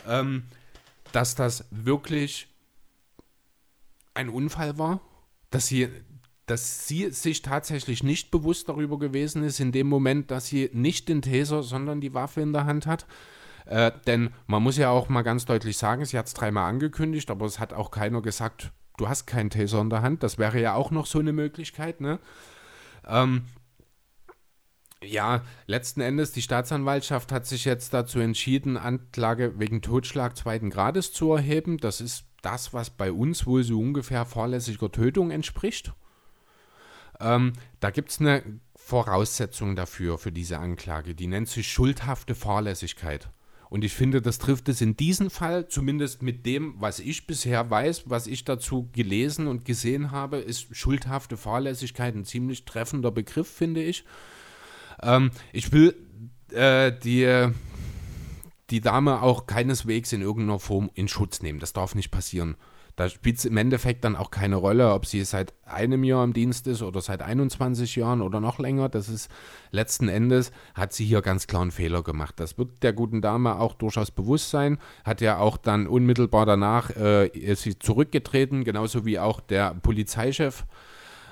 ähm, 0.07 0.43
dass 1.13 1.35
das 1.35 1.65
wirklich 1.71 2.47
ein 4.13 4.29
Unfall 4.29 4.77
war, 4.77 5.01
dass 5.51 5.67
sie 5.67 5.87
dass 6.49 6.87
sie 6.87 7.11
sich 7.11 7.43
tatsächlich 7.43 8.01
nicht 8.03 8.31
bewusst 8.31 8.69
darüber 8.69 8.97
gewesen 8.97 9.43
ist, 9.43 9.59
in 9.59 9.71
dem 9.71 9.87
Moment, 9.87 10.31
dass 10.31 10.47
sie 10.47 10.69
nicht 10.73 11.07
den 11.07 11.21
Taser, 11.21 11.61
sondern 11.61 12.01
die 12.01 12.15
Waffe 12.15 12.41
in 12.41 12.53
der 12.53 12.65
Hand 12.65 12.87
hat. 12.87 13.05
Äh, 13.67 13.91
denn 14.07 14.31
man 14.47 14.63
muss 14.63 14.77
ja 14.77 14.89
auch 14.89 15.09
mal 15.09 15.21
ganz 15.21 15.45
deutlich 15.45 15.77
sagen, 15.77 16.03
sie 16.05 16.17
hat 16.17 16.25
es 16.25 16.33
dreimal 16.33 16.67
angekündigt, 16.67 17.29
aber 17.29 17.45
es 17.45 17.59
hat 17.59 17.71
auch 17.73 17.91
keiner 17.91 18.23
gesagt, 18.23 18.71
du 18.97 19.07
hast 19.07 19.27
keinen 19.27 19.51
Taser 19.51 19.79
in 19.79 19.91
der 19.91 20.01
Hand. 20.01 20.23
Das 20.23 20.39
wäre 20.39 20.59
ja 20.59 20.73
auch 20.73 20.89
noch 20.89 21.05
so 21.05 21.19
eine 21.19 21.33
Möglichkeit. 21.33 22.01
Ne? 22.01 22.17
Ähm, 23.07 23.43
ja, 25.03 25.43
letzten 25.67 26.01
Endes, 26.01 26.31
die 26.31 26.41
Staatsanwaltschaft 26.41 27.31
hat 27.31 27.45
sich 27.45 27.63
jetzt 27.63 27.93
dazu 27.93 28.19
entschieden, 28.19 28.75
Anklage 28.75 29.59
wegen 29.59 29.83
Totschlag 29.83 30.35
zweiten 30.35 30.71
Grades 30.71 31.13
zu 31.13 31.31
erheben. 31.31 31.77
Das 31.77 32.01
ist 32.01 32.25
das, 32.41 32.73
was 32.73 32.89
bei 32.89 33.11
uns 33.11 33.45
wohl 33.45 33.63
so 33.63 33.79
ungefähr 33.79 34.25
fahrlässiger 34.25 34.91
Tötung 34.91 35.29
entspricht. 35.29 35.93
Ähm, 37.19 37.53
da 37.79 37.89
gibt 37.91 38.11
es 38.11 38.19
eine 38.19 38.43
Voraussetzung 38.75 39.75
dafür, 39.75 40.17
für 40.17 40.31
diese 40.31 40.59
Anklage. 40.59 41.15
Die 41.15 41.27
nennt 41.27 41.49
sich 41.49 41.71
schuldhafte 41.71 42.35
Fahrlässigkeit. 42.35 43.29
Und 43.69 43.83
ich 43.83 43.93
finde, 43.93 44.21
das 44.21 44.39
trifft 44.39 44.67
es 44.67 44.81
in 44.81 44.97
diesem 44.97 45.29
Fall, 45.29 45.67
zumindest 45.67 46.23
mit 46.23 46.45
dem, 46.45 46.73
was 46.79 46.99
ich 46.99 47.27
bisher 47.27 47.69
weiß, 47.69 48.09
was 48.09 48.25
ich 48.25 48.43
dazu 48.43 48.89
gelesen 48.93 49.47
und 49.47 49.63
gesehen 49.63 50.09
habe, 50.09 50.38
ist 50.38 50.75
schuldhafte 50.75 51.38
Fahrlässigkeit 51.38 52.15
ein 52.15 52.25
ziemlich 52.25 52.65
treffender 52.65 53.11
Begriff, 53.11 53.47
finde 53.47 53.83
ich. 53.83 54.05
Ähm, 55.03 55.29
ich 55.53 55.71
will 55.71 55.95
äh, 56.51 56.91
die, 56.91 57.51
die 58.71 58.81
Dame 58.81 59.21
auch 59.21 59.45
keineswegs 59.45 60.13
in 60.13 60.21
irgendeiner 60.21 60.59
Form 60.59 60.89
in 60.95 61.07
Schutz 61.07 61.43
nehmen. 61.43 61.59
Das 61.59 61.73
darf 61.73 61.93
nicht 61.93 62.09
passieren. 62.09 62.55
Da 62.99 63.07
spielt 63.07 63.37
es 63.37 63.45
im 63.45 63.55
Endeffekt 63.55 64.03
dann 64.03 64.17
auch 64.17 64.29
keine 64.29 64.57
Rolle, 64.57 64.91
ob 64.91 65.05
sie 65.05 65.23
seit 65.23 65.53
einem 65.63 66.03
Jahr 66.03 66.21
im 66.21 66.33
Dienst 66.33 66.67
ist 66.67 66.81
oder 66.81 66.99
seit 66.99 67.21
21 67.21 67.95
Jahren 67.95 68.21
oder 68.21 68.41
noch 68.41 68.59
länger. 68.59 68.89
Das 68.89 69.07
ist 69.07 69.31
letzten 69.71 70.09
Endes, 70.09 70.51
hat 70.73 70.91
sie 70.91 71.05
hier 71.05 71.21
ganz 71.21 71.47
klar 71.47 71.61
einen 71.61 71.71
Fehler 71.71 72.03
gemacht. 72.03 72.41
Das 72.41 72.57
wird 72.57 72.83
der 72.83 72.91
guten 72.91 73.21
Dame 73.21 73.57
auch 73.57 73.75
durchaus 73.75 74.11
bewusst 74.11 74.49
sein. 74.49 74.79
Hat 75.05 75.21
ja 75.21 75.37
auch 75.37 75.55
dann 75.55 75.87
unmittelbar 75.87 76.45
danach 76.45 76.89
äh, 76.89 77.27
ist 77.27 77.61
sie 77.61 77.79
zurückgetreten, 77.79 78.65
genauso 78.65 79.05
wie 79.05 79.17
auch 79.17 79.39
der 79.39 79.75
Polizeichef 79.75 80.65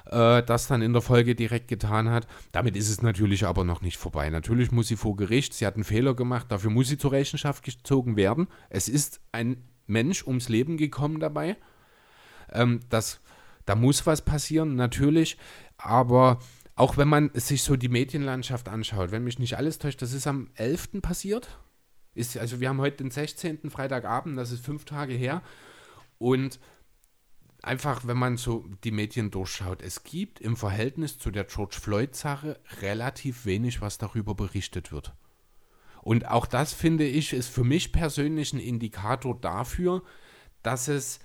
äh, 0.05 0.43
das 0.43 0.67
dann 0.67 0.81
in 0.81 0.93
der 0.93 1.01
Folge 1.01 1.35
direkt 1.35 1.67
getan 1.67 2.09
hat. 2.09 2.27
Damit 2.53 2.77
ist 2.77 2.87
es 2.87 3.01
natürlich 3.01 3.45
aber 3.45 3.65
noch 3.65 3.81
nicht 3.81 3.97
vorbei. 3.97 4.29
Natürlich 4.29 4.71
muss 4.71 4.87
sie 4.87 4.95
vor 4.95 5.17
Gericht, 5.17 5.53
sie 5.53 5.67
hat 5.67 5.75
einen 5.75 5.83
Fehler 5.83 6.13
gemacht, 6.13 6.45
dafür 6.49 6.71
muss 6.71 6.87
sie 6.87 6.97
zur 6.97 7.11
Rechenschaft 7.11 7.65
gezogen 7.65 8.15
werden. 8.15 8.47
Es 8.69 8.87
ist 8.87 9.19
ein 9.33 9.57
Mensch 9.87 10.25
ums 10.25 10.49
Leben 10.49 10.77
gekommen 10.77 11.19
dabei. 11.19 11.57
Ähm, 12.51 12.81
das, 12.89 13.19
da 13.65 13.75
muss 13.75 14.05
was 14.05 14.23
passieren, 14.23 14.75
natürlich. 14.75 15.37
Aber 15.77 16.39
auch 16.75 16.97
wenn 16.97 17.07
man 17.07 17.31
sich 17.33 17.63
so 17.63 17.75
die 17.75 17.89
Medienlandschaft 17.89 18.69
anschaut, 18.69 19.11
wenn 19.11 19.23
mich 19.23 19.39
nicht 19.39 19.57
alles 19.57 19.79
täuscht, 19.79 20.01
das 20.01 20.13
ist 20.13 20.27
am 20.27 20.51
11. 20.55 21.01
passiert. 21.01 21.59
Ist, 22.13 22.37
also 22.37 22.59
wir 22.59 22.69
haben 22.69 22.81
heute 22.81 22.97
den 22.97 23.11
16. 23.11 23.69
Freitagabend, 23.69 24.37
das 24.37 24.51
ist 24.51 24.63
fünf 24.63 24.85
Tage 24.85 25.13
her. 25.13 25.41
Und 26.17 26.59
einfach, 27.61 28.07
wenn 28.07 28.17
man 28.17 28.37
so 28.37 28.65
die 28.83 28.91
Medien 28.91 29.31
durchschaut, 29.31 29.81
es 29.81 30.03
gibt 30.03 30.39
im 30.39 30.55
Verhältnis 30.55 31.17
zu 31.17 31.31
der 31.31 31.43
George 31.43 31.77
Floyd-Sache 31.79 32.59
relativ 32.81 33.45
wenig, 33.45 33.81
was 33.81 33.97
darüber 33.97 34.35
berichtet 34.35 34.91
wird. 34.91 35.13
Und 36.07 36.25
auch 36.29 36.45
das 36.45 36.71
finde 36.71 37.05
ich 37.05 37.33
ist 37.33 37.49
für 37.49 37.65
mich 37.65 37.91
persönlich 37.91 38.53
ein 38.53 38.61
Indikator 38.61 39.37
dafür, 39.37 40.03
dass 40.63 40.87
es 40.87 41.19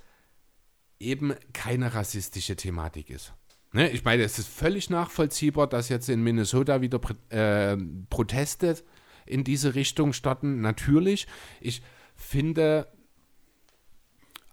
eben 0.99 1.37
keine 1.53 1.95
rassistische 1.95 2.57
Thematik 2.57 3.09
ist. 3.09 3.33
Ne? 3.71 3.91
Ich 3.91 4.03
meine, 4.03 4.25
es 4.25 4.41
ist 4.41 4.49
völlig 4.49 4.91
nachvollziehbar, 4.91 5.69
dass 5.69 5.89
jetzt 5.89 6.09
in 6.09 6.25
Minnesota 6.25 6.81
wieder 6.81 6.99
äh, 7.29 7.77
Proteste 8.11 8.83
in 9.25 9.45
diese 9.45 9.77
Richtung 9.77 10.13
starten. 10.13 10.63
Natürlich. 10.63 11.29
Ich 11.61 11.81
finde 12.17 12.89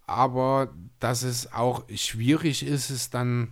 aber, 0.06 0.76
dass 1.00 1.24
es 1.24 1.52
auch 1.54 1.86
schwierig 1.96 2.62
ist, 2.62 2.92
es 2.92 3.10
dann 3.10 3.52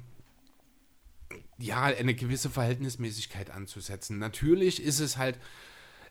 ja 1.58 1.82
eine 1.86 2.14
gewisse 2.14 2.52
Verhältnismäßigkeit 2.52 3.50
anzusetzen. 3.50 4.20
Natürlich 4.20 4.80
ist 4.80 5.00
es 5.00 5.18
halt 5.18 5.40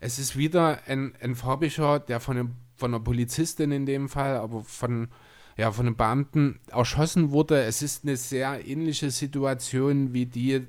es 0.00 0.18
ist 0.18 0.36
wieder 0.36 0.80
ein, 0.86 1.14
ein 1.20 1.34
farbiger, 1.34 2.00
der 2.00 2.20
von, 2.20 2.36
einem, 2.36 2.56
von 2.74 2.94
einer 2.94 3.02
Polizistin 3.02 3.72
in 3.72 3.86
dem 3.86 4.08
Fall, 4.08 4.36
aber 4.36 4.62
von, 4.62 5.08
ja, 5.56 5.72
von 5.72 5.86
einem 5.86 5.96
Beamten 5.96 6.60
erschossen 6.68 7.30
wurde. 7.30 7.62
Es 7.62 7.82
ist 7.82 8.04
eine 8.04 8.16
sehr 8.16 8.66
ähnliche 8.66 9.10
Situation 9.10 10.12
wie 10.12 10.26
die, 10.26 10.66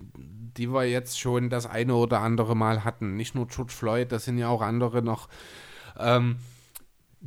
die 0.57 0.71
wir 0.71 0.85
jetzt 0.85 1.19
schon 1.19 1.49
das 1.49 1.65
eine 1.65 1.95
oder 1.95 2.21
andere 2.21 2.55
Mal 2.55 2.83
hatten. 2.83 3.15
Nicht 3.15 3.35
nur 3.35 3.47
George 3.47 3.73
Floyd, 3.73 4.11
das 4.11 4.25
sind 4.25 4.37
ja 4.37 4.49
auch 4.49 4.61
andere 4.61 5.01
noch 5.01 5.27
ähm, 5.97 6.37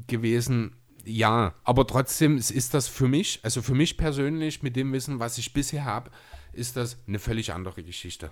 gewesen. 0.06 0.76
Ja, 1.04 1.54
aber 1.64 1.86
trotzdem 1.86 2.36
ist 2.36 2.74
das 2.74 2.88
für 2.88 3.08
mich, 3.08 3.40
also 3.42 3.62
für 3.62 3.74
mich 3.74 3.96
persönlich, 3.96 4.62
mit 4.62 4.76
dem 4.76 4.92
Wissen, 4.92 5.18
was 5.18 5.38
ich 5.38 5.52
bisher 5.52 5.84
habe, 5.84 6.10
ist 6.52 6.76
das 6.76 6.98
eine 7.06 7.18
völlig 7.18 7.52
andere 7.52 7.82
Geschichte. 7.82 8.30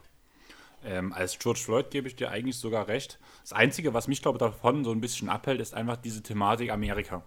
Ähm, 0.84 1.12
als 1.12 1.38
George 1.38 1.60
Floyd 1.60 1.90
gebe 1.90 2.08
ich 2.08 2.16
dir 2.16 2.30
eigentlich 2.30 2.56
sogar 2.56 2.88
recht. 2.88 3.18
Das 3.42 3.52
Einzige, 3.52 3.94
was 3.94 4.08
mich, 4.08 4.22
glaube 4.22 4.36
ich, 4.36 4.40
davon 4.40 4.84
so 4.84 4.92
ein 4.92 5.00
bisschen 5.00 5.28
abhält, 5.28 5.60
ist 5.60 5.74
einfach 5.74 5.96
diese 5.96 6.22
Thematik 6.22 6.70
Amerika. 6.70 7.22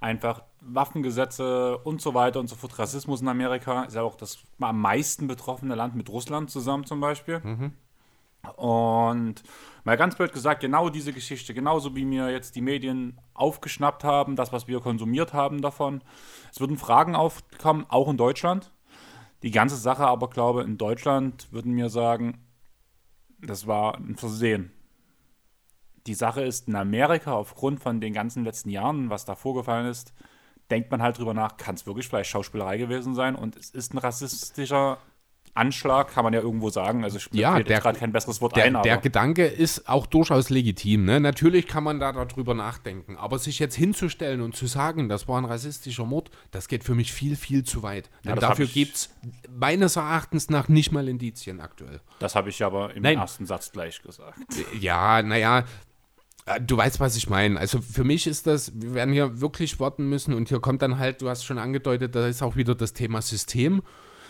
Einfach 0.00 0.42
Waffengesetze 0.60 1.78
und 1.78 2.02
so 2.02 2.12
weiter 2.12 2.38
und 2.38 2.48
so 2.48 2.54
fort. 2.54 2.78
Rassismus 2.78 3.22
in 3.22 3.28
Amerika 3.28 3.84
ist 3.84 3.94
ja 3.94 4.02
auch 4.02 4.14
das 4.14 4.38
am 4.60 4.80
meisten 4.80 5.26
betroffene 5.26 5.74
Land 5.74 5.94
mit 5.94 6.10
Russland 6.10 6.50
zusammen 6.50 6.84
zum 6.84 7.00
Beispiel. 7.00 7.40
Mhm. 7.40 7.72
Und 8.56 9.42
mal 9.84 9.96
ganz 9.96 10.14
blöd 10.14 10.32
gesagt, 10.32 10.60
genau 10.60 10.88
diese 10.88 11.12
Geschichte, 11.12 11.54
genauso 11.54 11.96
wie 11.96 12.04
mir 12.04 12.30
jetzt 12.30 12.54
die 12.54 12.60
Medien 12.60 13.18
aufgeschnappt 13.34 14.04
haben, 14.04 14.36
das, 14.36 14.52
was 14.52 14.68
wir 14.68 14.80
konsumiert 14.80 15.32
haben 15.32 15.62
davon. 15.62 16.02
Es 16.52 16.60
würden 16.60 16.78
Fragen 16.78 17.16
aufkommen, 17.16 17.86
auch 17.88 18.08
in 18.08 18.16
Deutschland. 18.16 18.70
Die 19.42 19.50
ganze 19.50 19.76
Sache 19.76 20.06
aber, 20.06 20.28
glaube 20.28 20.60
ich, 20.60 20.66
in 20.66 20.78
Deutschland 20.78 21.48
würden 21.52 21.72
mir 21.72 21.88
sagen, 21.88 22.45
das 23.46 23.66
war 23.66 23.96
ein 23.96 24.16
Versehen. 24.16 24.72
Die 26.06 26.14
Sache 26.14 26.42
ist, 26.42 26.68
in 26.68 26.76
Amerika, 26.76 27.32
aufgrund 27.32 27.80
von 27.80 28.00
den 28.00 28.12
ganzen 28.12 28.44
letzten 28.44 28.70
Jahren, 28.70 29.10
was 29.10 29.24
da 29.24 29.34
vorgefallen 29.34 29.86
ist, 29.86 30.12
denkt 30.70 30.90
man 30.90 31.02
halt 31.02 31.18
drüber 31.18 31.34
nach, 31.34 31.56
kann 31.56 31.74
es 31.74 31.86
wirklich 31.86 32.08
vielleicht 32.08 32.30
Schauspielerei 32.30 32.78
gewesen 32.78 33.14
sein 33.14 33.34
und 33.34 33.56
es 33.56 33.70
ist 33.70 33.94
ein 33.94 33.98
rassistischer 33.98 34.98
Anschlag, 35.56 36.12
kann 36.12 36.24
man 36.24 36.32
ja 36.32 36.40
irgendwo 36.40 36.70
sagen. 36.70 37.04
Also 37.04 37.18
ich 37.18 37.28
ja, 37.32 37.54
fällt 37.54 37.68
gerade 37.68 37.98
kein 37.98 38.12
besseres 38.12 38.40
Wort 38.40 38.56
der, 38.56 38.64
ein. 38.64 38.76
Aber. 38.76 38.82
Der 38.82 38.98
Gedanke 38.98 39.46
ist 39.46 39.88
auch 39.88 40.06
durchaus 40.06 40.50
legitim. 40.50 41.04
Ne? 41.04 41.20
Natürlich 41.20 41.66
kann 41.66 41.84
man 41.84 42.00
da 42.00 42.12
darüber 42.12 42.54
nachdenken. 42.54 43.16
Aber 43.16 43.38
sich 43.38 43.58
jetzt 43.58 43.74
hinzustellen 43.74 44.40
und 44.40 44.56
zu 44.56 44.66
sagen, 44.66 45.08
das 45.08 45.28
war 45.28 45.40
ein 45.40 45.44
rassistischer 45.44 46.04
Mord, 46.04 46.30
das 46.50 46.68
geht 46.68 46.84
für 46.84 46.94
mich 46.94 47.12
viel, 47.12 47.36
viel 47.36 47.64
zu 47.64 47.82
weit. 47.82 48.10
Ja, 48.22 48.34
dafür 48.34 48.66
gibt 48.66 48.96
es 48.96 49.14
meines 49.50 49.96
Erachtens 49.96 50.50
nach 50.50 50.68
nicht 50.68 50.92
mal 50.92 51.08
Indizien 51.08 51.60
aktuell. 51.60 52.00
Das 52.18 52.34
habe 52.34 52.50
ich 52.50 52.62
aber 52.62 52.94
im 52.94 53.02
Nein. 53.02 53.18
ersten 53.18 53.46
Satz 53.46 53.72
gleich 53.72 54.02
gesagt. 54.02 54.38
Ja, 54.80 55.22
naja, 55.22 55.64
äh, 56.46 56.60
Du 56.60 56.76
weißt, 56.76 57.00
was 57.00 57.16
ich 57.16 57.28
meine. 57.28 57.58
Also 57.58 57.80
für 57.80 58.04
mich 58.04 58.26
ist 58.26 58.46
das, 58.46 58.72
wir 58.74 58.94
werden 58.94 59.12
hier 59.12 59.40
wirklich 59.40 59.80
warten 59.80 60.08
müssen 60.08 60.32
und 60.32 60.48
hier 60.48 60.60
kommt 60.60 60.82
dann 60.82 60.98
halt, 60.98 61.22
du 61.22 61.28
hast 61.28 61.44
schon 61.44 61.58
angedeutet, 61.58 62.14
da 62.14 62.26
ist 62.26 62.42
auch 62.42 62.56
wieder 62.56 62.74
das 62.74 62.92
Thema 62.92 63.20
System 63.20 63.82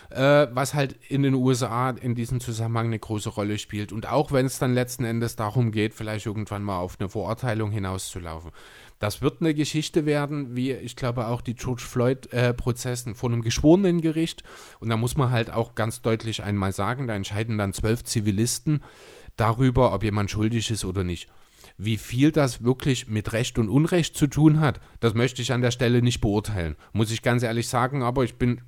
äh, 0.09 0.47
was 0.51 0.73
halt 0.73 0.93
in 1.09 1.23
den 1.23 1.33
USA 1.33 1.89
in 1.89 2.15
diesem 2.15 2.39
Zusammenhang 2.39 2.87
eine 2.87 2.99
große 2.99 3.29
Rolle 3.29 3.57
spielt. 3.57 3.91
Und 3.91 4.09
auch 4.09 4.31
wenn 4.31 4.45
es 4.45 4.59
dann 4.59 4.73
letzten 4.73 5.03
Endes 5.03 5.35
darum 5.35 5.71
geht, 5.71 5.93
vielleicht 5.93 6.25
irgendwann 6.25 6.63
mal 6.63 6.79
auf 6.79 6.97
eine 6.99 7.09
Verurteilung 7.09 7.71
hinauszulaufen. 7.71 8.51
Das 8.99 9.21
wird 9.21 9.41
eine 9.41 9.53
Geschichte 9.53 10.05
werden, 10.05 10.55
wie 10.55 10.71
ich 10.71 10.95
glaube 10.95 11.27
auch 11.27 11.41
die 11.41 11.55
George 11.55 11.83
Floyd-Prozessen 11.83 13.11
äh, 13.11 13.15
vor 13.15 13.29
einem 13.29 13.43
geschworenen 13.43 14.01
Gericht. 14.01 14.43
Und 14.79 14.89
da 14.89 14.97
muss 14.97 15.17
man 15.17 15.31
halt 15.31 15.51
auch 15.51 15.75
ganz 15.75 16.01
deutlich 16.01 16.43
einmal 16.43 16.71
sagen, 16.71 17.07
da 17.07 17.13
entscheiden 17.13 17.57
dann 17.57 17.73
zwölf 17.73 18.03
Zivilisten 18.03 18.83
darüber, 19.35 19.93
ob 19.93 20.03
jemand 20.03 20.31
schuldig 20.31 20.71
ist 20.71 20.83
oder 20.83 21.03
nicht. 21.03 21.29
Wie 21.77 21.97
viel 21.97 22.31
das 22.31 22.63
wirklich 22.63 23.07
mit 23.07 23.33
Recht 23.33 23.59
und 23.59 23.69
Unrecht 23.69 24.17
zu 24.17 24.25
tun 24.25 24.59
hat, 24.59 24.79
das 24.99 25.13
möchte 25.13 25.43
ich 25.43 25.53
an 25.53 25.61
der 25.61 25.69
Stelle 25.69 26.01
nicht 26.01 26.21
beurteilen. 26.21 26.75
Muss 26.91 27.11
ich 27.11 27.21
ganz 27.21 27.43
ehrlich 27.43 27.67
sagen, 27.67 28.01
aber 28.01 28.23
ich 28.23 28.39
bin 28.39 28.61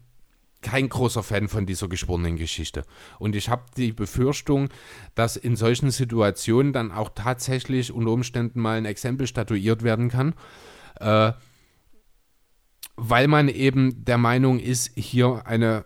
kein 0.61 0.89
großer 0.89 1.23
Fan 1.23 1.47
von 1.47 1.65
dieser 1.65 1.87
geschworenen 1.87 2.35
Geschichte. 2.35 2.83
Und 3.17 3.35
ich 3.35 3.49
habe 3.49 3.63
die 3.77 3.93
Befürchtung, 3.93 4.69
dass 5.15 5.37
in 5.37 5.55
solchen 5.55 5.91
Situationen 5.91 6.73
dann 6.73 6.91
auch 6.91 7.09
tatsächlich 7.15 7.91
unter 7.91 8.11
Umständen 8.11 8.59
mal 8.59 8.77
ein 8.77 8.85
Exempel 8.85 9.27
statuiert 9.27 9.83
werden 9.83 10.09
kann, 10.09 10.35
äh, 10.99 11.31
weil 12.95 13.27
man 13.27 13.47
eben 13.47 14.03
der 14.03 14.17
Meinung 14.17 14.59
ist, 14.59 14.91
hier 14.95 15.43
eine, 15.45 15.85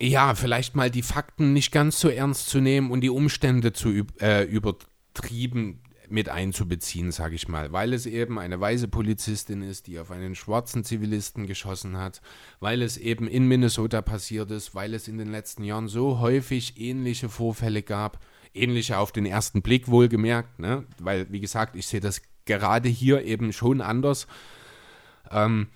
ja, 0.00 0.34
vielleicht 0.34 0.74
mal 0.74 0.90
die 0.90 1.02
Fakten 1.02 1.52
nicht 1.52 1.72
ganz 1.72 2.00
so 2.00 2.08
ernst 2.08 2.48
zu 2.48 2.60
nehmen 2.60 2.90
und 2.90 3.02
die 3.02 3.10
Umstände 3.10 3.74
zu 3.74 4.06
äh, 4.20 4.44
übertrieben 4.44 5.82
mit 6.10 6.28
einzubeziehen, 6.28 7.12
sage 7.12 7.34
ich 7.34 7.48
mal, 7.48 7.72
weil 7.72 7.92
es 7.92 8.06
eben 8.06 8.38
eine 8.38 8.60
weiße 8.60 8.88
Polizistin 8.88 9.62
ist, 9.62 9.86
die 9.86 9.98
auf 9.98 10.10
einen 10.10 10.34
schwarzen 10.34 10.84
Zivilisten 10.84 11.46
geschossen 11.46 11.96
hat, 11.96 12.20
weil 12.58 12.82
es 12.82 12.96
eben 12.96 13.28
in 13.28 13.46
Minnesota 13.46 14.02
passiert 14.02 14.50
ist, 14.50 14.74
weil 14.74 14.94
es 14.94 15.08
in 15.08 15.18
den 15.18 15.30
letzten 15.30 15.64
Jahren 15.64 15.88
so 15.88 16.20
häufig 16.20 16.80
ähnliche 16.80 17.28
Vorfälle 17.28 17.82
gab, 17.82 18.18
ähnliche 18.54 18.98
auf 18.98 19.12
den 19.12 19.26
ersten 19.26 19.62
Blick 19.62 19.88
wohlgemerkt, 19.88 20.58
ne? 20.58 20.84
weil, 20.98 21.30
wie 21.30 21.40
gesagt, 21.40 21.76
ich 21.76 21.86
sehe 21.86 22.00
das 22.00 22.22
gerade 22.44 22.88
hier 22.88 23.24
eben 23.24 23.52
schon 23.52 23.80
anders. 23.80 24.26
Ähm, 25.30 25.68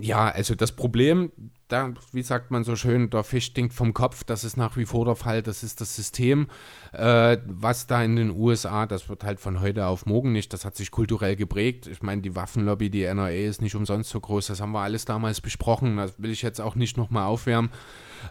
ja, 0.00 0.28
also 0.28 0.54
das 0.54 0.72
Problem, 0.72 1.30
da, 1.68 1.94
wie 2.12 2.22
sagt 2.22 2.50
man 2.50 2.64
so 2.64 2.74
schön, 2.74 3.10
der 3.10 3.22
Fisch 3.22 3.46
stinkt 3.46 3.74
vom 3.74 3.94
Kopf, 3.94 4.24
das 4.24 4.42
ist 4.42 4.56
nach 4.56 4.76
wie 4.76 4.86
vor 4.86 5.04
der 5.04 5.14
Fall, 5.14 5.42
das 5.42 5.62
ist 5.62 5.80
das 5.80 5.94
System, 5.94 6.48
äh, 6.92 7.38
was 7.46 7.86
da 7.86 8.02
in 8.02 8.16
den 8.16 8.30
USA, 8.30 8.86
das 8.86 9.08
wird 9.08 9.24
halt 9.24 9.38
von 9.38 9.60
heute 9.60 9.86
auf 9.86 10.04
morgen 10.06 10.32
nicht, 10.32 10.52
das 10.52 10.64
hat 10.64 10.76
sich 10.76 10.90
kulturell 10.90 11.36
geprägt. 11.36 11.86
Ich 11.86 12.02
meine, 12.02 12.22
die 12.22 12.34
Waffenlobby, 12.34 12.90
die 12.90 13.04
NRA 13.04 13.30
ist 13.30 13.62
nicht 13.62 13.76
umsonst 13.76 14.10
so 14.10 14.20
groß, 14.20 14.48
das 14.48 14.60
haben 14.60 14.72
wir 14.72 14.80
alles 14.80 15.04
damals 15.04 15.40
besprochen, 15.40 15.96
das 15.96 16.14
will 16.18 16.30
ich 16.30 16.42
jetzt 16.42 16.60
auch 16.60 16.74
nicht 16.74 16.96
nochmal 16.96 17.26
aufwärmen. 17.26 17.70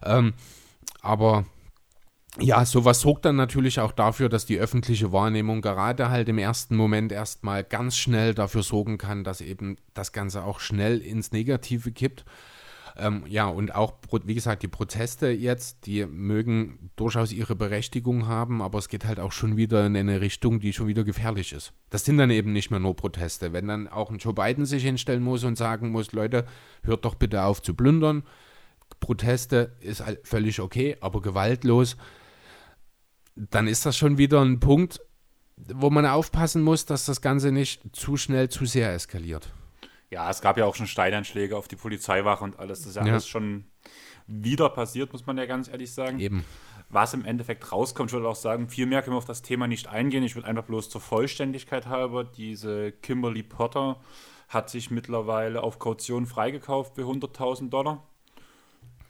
Ähm, 0.03 0.33
aber 1.01 1.45
ja, 2.39 2.65
sowas 2.65 3.01
sorgt 3.01 3.25
dann 3.25 3.35
natürlich 3.35 3.79
auch 3.79 3.91
dafür, 3.91 4.27
dass 4.27 4.45
die 4.45 4.57
öffentliche 4.57 5.11
Wahrnehmung 5.11 5.61
gerade 5.61 6.09
halt 6.09 6.29
im 6.29 6.39
ersten 6.39 6.75
Moment 6.75 7.11
erstmal 7.11 7.63
ganz 7.63 7.95
schnell 7.95 8.33
dafür 8.33 8.63
sorgen 8.63 8.97
kann, 8.97 9.23
dass 9.23 9.39
eben 9.39 9.77
das 9.93 10.11
Ganze 10.13 10.43
auch 10.43 10.59
schnell 10.59 10.99
ins 10.99 11.31
Negative 11.31 11.91
kippt. 11.91 12.25
Ähm, 12.95 13.23
ja, 13.27 13.47
und 13.47 13.73
auch, 13.73 13.93
wie 14.25 14.35
gesagt, 14.35 14.61
die 14.63 14.67
Proteste 14.67 15.29
jetzt, 15.29 15.85
die 15.85 16.05
mögen 16.05 16.91
durchaus 16.95 17.31
ihre 17.31 17.55
Berechtigung 17.55 18.27
haben, 18.27 18.61
aber 18.61 18.77
es 18.77 18.87
geht 18.87 19.05
halt 19.05 19.19
auch 19.19 19.31
schon 19.31 19.57
wieder 19.57 19.85
in 19.85 19.97
eine 19.97 20.21
Richtung, 20.21 20.59
die 20.59 20.73
schon 20.73 20.87
wieder 20.87 21.03
gefährlich 21.03 21.53
ist. 21.53 21.73
Das 21.89 22.05
sind 22.05 22.17
dann 22.17 22.29
eben 22.29 22.53
nicht 22.53 22.69
mehr 22.69 22.79
nur 22.79 22.95
Proteste. 22.95 23.53
Wenn 23.53 23.67
dann 23.67 23.87
auch 23.87 24.11
ein 24.11 24.19
Joe 24.19 24.33
Biden 24.33 24.65
sich 24.65 24.83
hinstellen 24.83 25.23
muss 25.23 25.43
und 25.43 25.57
sagen 25.57 25.89
muss, 25.89 26.11
Leute, 26.11 26.45
hört 26.83 27.05
doch 27.05 27.15
bitte 27.15 27.43
auf 27.43 27.61
zu 27.61 27.73
plündern. 27.73 28.23
Proteste 28.99 29.75
ist 29.79 30.03
völlig 30.23 30.59
okay, 30.59 30.97
aber 31.01 31.21
gewaltlos, 31.21 31.97
dann 33.35 33.67
ist 33.67 33.85
das 33.85 33.97
schon 33.97 34.17
wieder 34.17 34.41
ein 34.41 34.59
Punkt, 34.59 35.01
wo 35.55 35.89
man 35.89 36.05
aufpassen 36.05 36.61
muss, 36.61 36.85
dass 36.85 37.05
das 37.05 37.21
Ganze 37.21 37.51
nicht 37.51 37.95
zu 37.95 38.17
schnell 38.17 38.49
zu 38.49 38.65
sehr 38.65 38.93
eskaliert. 38.93 39.53
Ja, 40.09 40.29
es 40.29 40.41
gab 40.41 40.57
ja 40.57 40.65
auch 40.65 40.75
schon 40.75 40.87
Steinanschläge 40.87 41.57
auf 41.57 41.67
die 41.67 41.75
Polizeiwache 41.75 42.43
und 42.43 42.59
alles. 42.59 42.81
Das 42.81 42.89
ist 42.89 42.95
ja, 42.95 43.05
ja. 43.05 43.13
alles 43.13 43.27
schon 43.27 43.65
wieder 44.27 44.69
passiert, 44.69 45.11
muss 45.11 45.25
man 45.25 45.37
ja 45.37 45.45
ganz 45.45 45.67
ehrlich 45.67 45.91
sagen. 45.91 46.19
Eben. 46.19 46.45
Was 46.89 47.13
im 47.13 47.25
Endeffekt 47.25 47.71
rauskommt, 47.71 48.11
ich 48.11 48.13
würde 48.13 48.27
auch 48.27 48.35
sagen, 48.35 48.69
viel 48.69 48.85
mehr 48.85 49.01
können 49.01 49.15
wir 49.15 49.17
auf 49.17 49.25
das 49.25 49.41
Thema 49.41 49.67
nicht 49.67 49.87
eingehen. 49.87 50.23
Ich 50.23 50.35
würde 50.35 50.47
einfach 50.47 50.65
bloß 50.65 50.89
zur 50.89 51.01
Vollständigkeit 51.01 51.87
halber, 51.87 52.23
diese 52.23 52.91
Kimberly 52.91 53.41
Potter 53.41 53.99
hat 54.49 54.69
sich 54.69 54.91
mittlerweile 54.91 55.63
auf 55.63 55.79
Kaution 55.79 56.27
freigekauft 56.27 56.95
für 56.95 57.01
100.000 57.01 57.69
Dollar. 57.69 58.07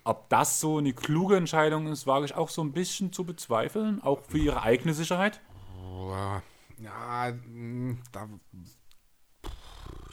Ob 0.05 0.29
das 0.29 0.60
so 0.60 0.77
eine 0.77 0.93
kluge 0.93 1.38
Entscheidung 1.38 1.88
ist, 1.88 2.07
wage 2.07 2.25
ich 2.25 2.36
auch 2.36 2.50
so 2.50 2.62
ein 2.62 2.74
bisschen 2.74 3.13
zu 3.13 3.24
bezweifeln, 3.24 4.01
auch 4.03 4.22
für 4.27 4.38
ihre 4.38 4.62
eigene 4.62 4.93
Sicherheit. 4.93 5.39
Ja, 6.77 7.27
hm, 7.27 8.00
da 8.12 8.27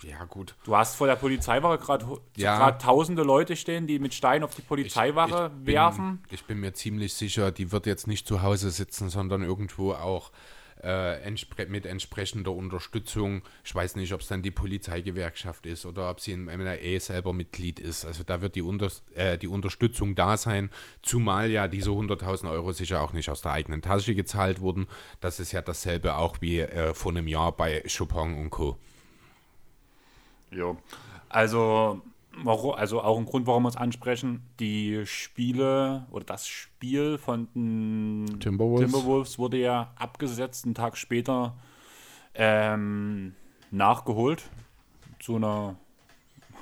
ja, 0.02 0.24
gut. 0.24 0.54
Du 0.64 0.76
hast 0.76 0.96
vor 0.96 1.06
der 1.06 1.16
Polizeiwache 1.16 1.78
gerade 1.78 2.06
ja. 2.36 2.72
tausende 2.72 3.22
Leute 3.22 3.56
stehen, 3.56 3.86
die 3.86 3.98
mit 3.98 4.14
Steinen 4.14 4.44
auf 4.44 4.54
die 4.54 4.62
Polizeiwache 4.62 5.50
ich, 5.54 5.60
ich 5.60 5.66
werfen. 5.66 6.22
Bin, 6.22 6.34
ich 6.34 6.44
bin 6.44 6.60
mir 6.60 6.72
ziemlich 6.72 7.14
sicher, 7.14 7.52
die 7.52 7.70
wird 7.70 7.86
jetzt 7.86 8.06
nicht 8.06 8.26
zu 8.26 8.42
Hause 8.42 8.70
sitzen, 8.70 9.10
sondern 9.10 9.42
irgendwo 9.42 9.92
auch 9.92 10.30
äh, 10.82 11.20
entspre 11.22 11.66
mit 11.66 11.86
entsprechender 11.86 12.52
Unterstützung. 12.52 13.42
Ich 13.64 13.74
weiß 13.74 13.96
nicht, 13.96 14.12
ob 14.12 14.20
es 14.20 14.28
dann 14.28 14.42
die 14.42 14.50
Polizeigewerkschaft 14.50 15.66
ist 15.66 15.86
oder 15.86 16.10
ob 16.10 16.20
sie 16.20 16.32
im 16.32 16.44
MNRE 16.44 17.00
selber 17.00 17.32
Mitglied 17.32 17.78
ist. 17.80 18.04
Also 18.04 18.22
da 18.24 18.40
wird 18.40 18.54
die, 18.54 18.62
Unter 18.62 18.90
äh, 19.14 19.38
die 19.38 19.48
Unterstützung 19.48 20.14
da 20.14 20.36
sein, 20.36 20.70
zumal 21.02 21.50
ja 21.50 21.68
diese 21.68 21.90
100.000 21.90 22.50
Euro 22.50 22.72
sicher 22.72 23.00
auch 23.02 23.12
nicht 23.12 23.30
aus 23.30 23.42
der 23.42 23.52
eigenen 23.52 23.82
Tasche 23.82 24.14
gezahlt 24.14 24.60
wurden. 24.60 24.86
Das 25.20 25.40
ist 25.40 25.52
ja 25.52 25.62
dasselbe 25.62 26.16
auch 26.16 26.40
wie 26.40 26.60
äh, 26.60 26.94
vor 26.94 27.12
einem 27.12 27.28
Jahr 27.28 27.52
bei 27.52 27.82
Chopin 27.86 28.34
und 28.34 28.50
Co. 28.50 28.76
Jo. 30.50 30.76
Also, 31.28 32.02
also 32.44 33.02
auch 33.02 33.18
ein 33.18 33.26
Grund, 33.26 33.46
warum 33.46 33.64
wir 33.64 33.68
es 33.68 33.76
ansprechen, 33.76 34.46
die 34.60 35.04
Spiele 35.04 36.06
oder 36.10 36.24
das 36.24 36.46
Spiel 36.46 37.18
von 37.18 37.48
Timberwolves, 38.40 38.90
Timberwolves 38.90 39.38
wurde 39.38 39.58
ja 39.58 39.92
abgesetzt, 39.96 40.64
einen 40.64 40.74
Tag 40.74 40.96
später 40.96 41.56
ähm, 42.34 43.34
nachgeholt 43.70 44.48
zu 45.18 45.36
einer 45.36 45.76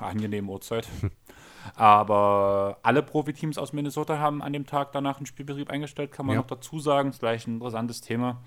angenehmen 0.01 0.51
Uhrzeit. 0.51 0.89
Aber 1.75 2.79
alle 2.83 3.03
Profiteams 3.03 3.59
aus 3.59 3.73
Minnesota 3.73 4.19
haben 4.19 4.43
an 4.43 4.53
dem 4.53 4.67
Tag 4.67 4.93
danach 4.93 5.19
einen 5.19 5.27
Spielbetrieb 5.27 5.71
eingestellt, 5.71 6.13
kann 6.13 6.27
man 6.27 6.35
ja. 6.35 6.41
noch 6.41 6.47
dazu 6.47 6.81
sagen. 6.81 7.11
Das 7.11 7.17
ist 7.17 7.21
gleich 7.21 7.47
ein 7.47 7.55
interessantes 7.55 8.01
Thema. 8.01 8.41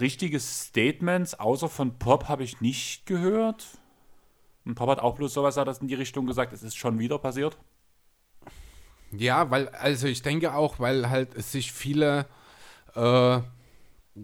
Richtige 0.00 0.40
Statements, 0.40 1.38
außer 1.38 1.68
von 1.68 1.98
Pop, 1.98 2.28
habe 2.28 2.42
ich 2.42 2.60
nicht 2.60 3.06
gehört. 3.06 3.78
Und 4.64 4.74
Pop 4.74 4.88
hat 4.88 5.00
auch 5.00 5.14
bloß 5.14 5.32
sowas 5.32 5.56
hat 5.56 5.68
das 5.68 5.78
in 5.78 5.88
die 5.88 5.94
Richtung 5.94 6.26
gesagt, 6.26 6.52
es 6.52 6.62
ist 6.62 6.76
schon 6.76 6.98
wieder 6.98 7.18
passiert. 7.18 7.58
Ja, 9.12 9.50
weil, 9.50 9.68
also 9.68 10.06
ich 10.06 10.22
denke 10.22 10.54
auch, 10.54 10.80
weil 10.80 11.10
halt 11.10 11.40
sich 11.42 11.72
viele 11.72 12.26
äh, 12.94 13.40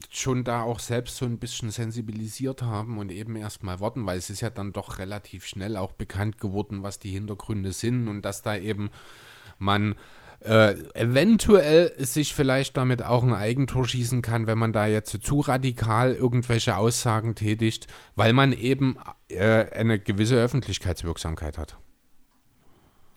schon 0.09 0.45
da 0.45 0.63
auch 0.63 0.79
selbst 0.79 1.17
so 1.17 1.25
ein 1.27 1.39
bisschen 1.39 1.71
sensibilisiert 1.71 2.63
haben 2.63 2.99
und 2.99 3.11
eben 3.11 3.37
erstmal 3.37 3.81
warten, 3.81 4.07
weil 4.07 4.19
es 4.19 4.31
ist 4.31 4.41
ja 4.41 4.51
dann 4.51 4.73
doch 4.73 4.99
relativ 4.99 5.47
schnell 5.47 5.77
auch 5.77 5.93
bekannt 5.93 6.39
geworden, 6.39 6.83
was 6.83 6.99
die 6.99 7.11
Hintergründe 7.11 7.73
sind 7.73 8.09
und 8.09 8.23
dass 8.23 8.43
da 8.43 8.57
eben 8.57 8.91
man 9.59 9.95
äh, 10.41 10.73
eventuell 10.95 11.93
sich 11.99 12.35
vielleicht 12.35 12.77
damit 12.77 13.03
auch 13.03 13.23
ein 13.23 13.35
Eigentor 13.35 13.87
schießen 13.87 14.23
kann, 14.23 14.47
wenn 14.47 14.59
man 14.59 14.73
da 14.73 14.87
jetzt 14.87 15.23
zu 15.23 15.41
radikal 15.41 16.15
irgendwelche 16.15 16.77
Aussagen 16.77 17.35
tätigt, 17.35 17.87
weil 18.17 18.33
man 18.33 18.53
eben 18.53 18.97
äh, 19.29 19.67
eine 19.71 19.99
gewisse 19.99 20.37
Öffentlichkeitswirksamkeit 20.37 21.59
hat. 21.59 21.77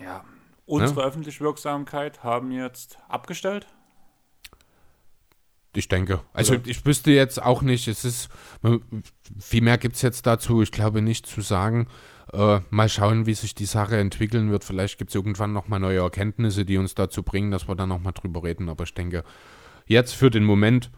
Ja, 0.01 0.25
unsere 0.65 1.01
ne? 1.01 1.05
öffentliche 1.05 1.39
Wirksamkeit 1.41 2.23
haben 2.23 2.51
jetzt 2.51 2.97
abgestellt. 3.07 3.67
Ich 5.75 5.88
denke. 5.88 6.21
Also 6.33 6.55
ich 6.65 6.86
wüsste 6.86 7.12
jetzt 7.12 7.41
auch 7.41 7.63
nicht, 7.63 7.88
es 7.88 8.05
ist, 8.05 8.29
viel 9.39 9.62
mehr 9.62 9.79
gibt 9.79 9.95
es 9.95 10.03
jetzt 10.03 10.27
dazu, 10.27 10.62
ich 10.62 10.71
glaube 10.71 11.01
nicht 11.01 11.25
zu 11.25 11.41
sagen. 11.41 11.88
Äh, 12.31 12.62
mal 12.69 12.89
schauen, 12.89 13.25
wie 13.25 13.33
sich 13.33 13.53
die 13.53 13.65
Sache 13.65 13.97
entwickeln 13.97 14.51
wird. 14.51 14.63
Vielleicht 14.63 14.97
gibt 14.97 15.12
es 15.12 15.15
irgendwann 15.15 15.53
nochmal 15.53 15.79
neue 15.79 15.99
Erkenntnisse, 15.99 16.65
die 16.65 16.77
uns 16.77 16.95
dazu 16.95 17.23
bringen, 17.23 17.51
dass 17.51 17.67
wir 17.67 17.75
da 17.75 17.86
nochmal 17.86 18.13
drüber 18.13 18.43
reden. 18.43 18.69
Aber 18.69 18.83
ich 18.83 18.93
denke, 18.93 19.23
jetzt 19.86 20.13
für 20.13 20.29
den 20.29 20.43
Moment 20.43 20.91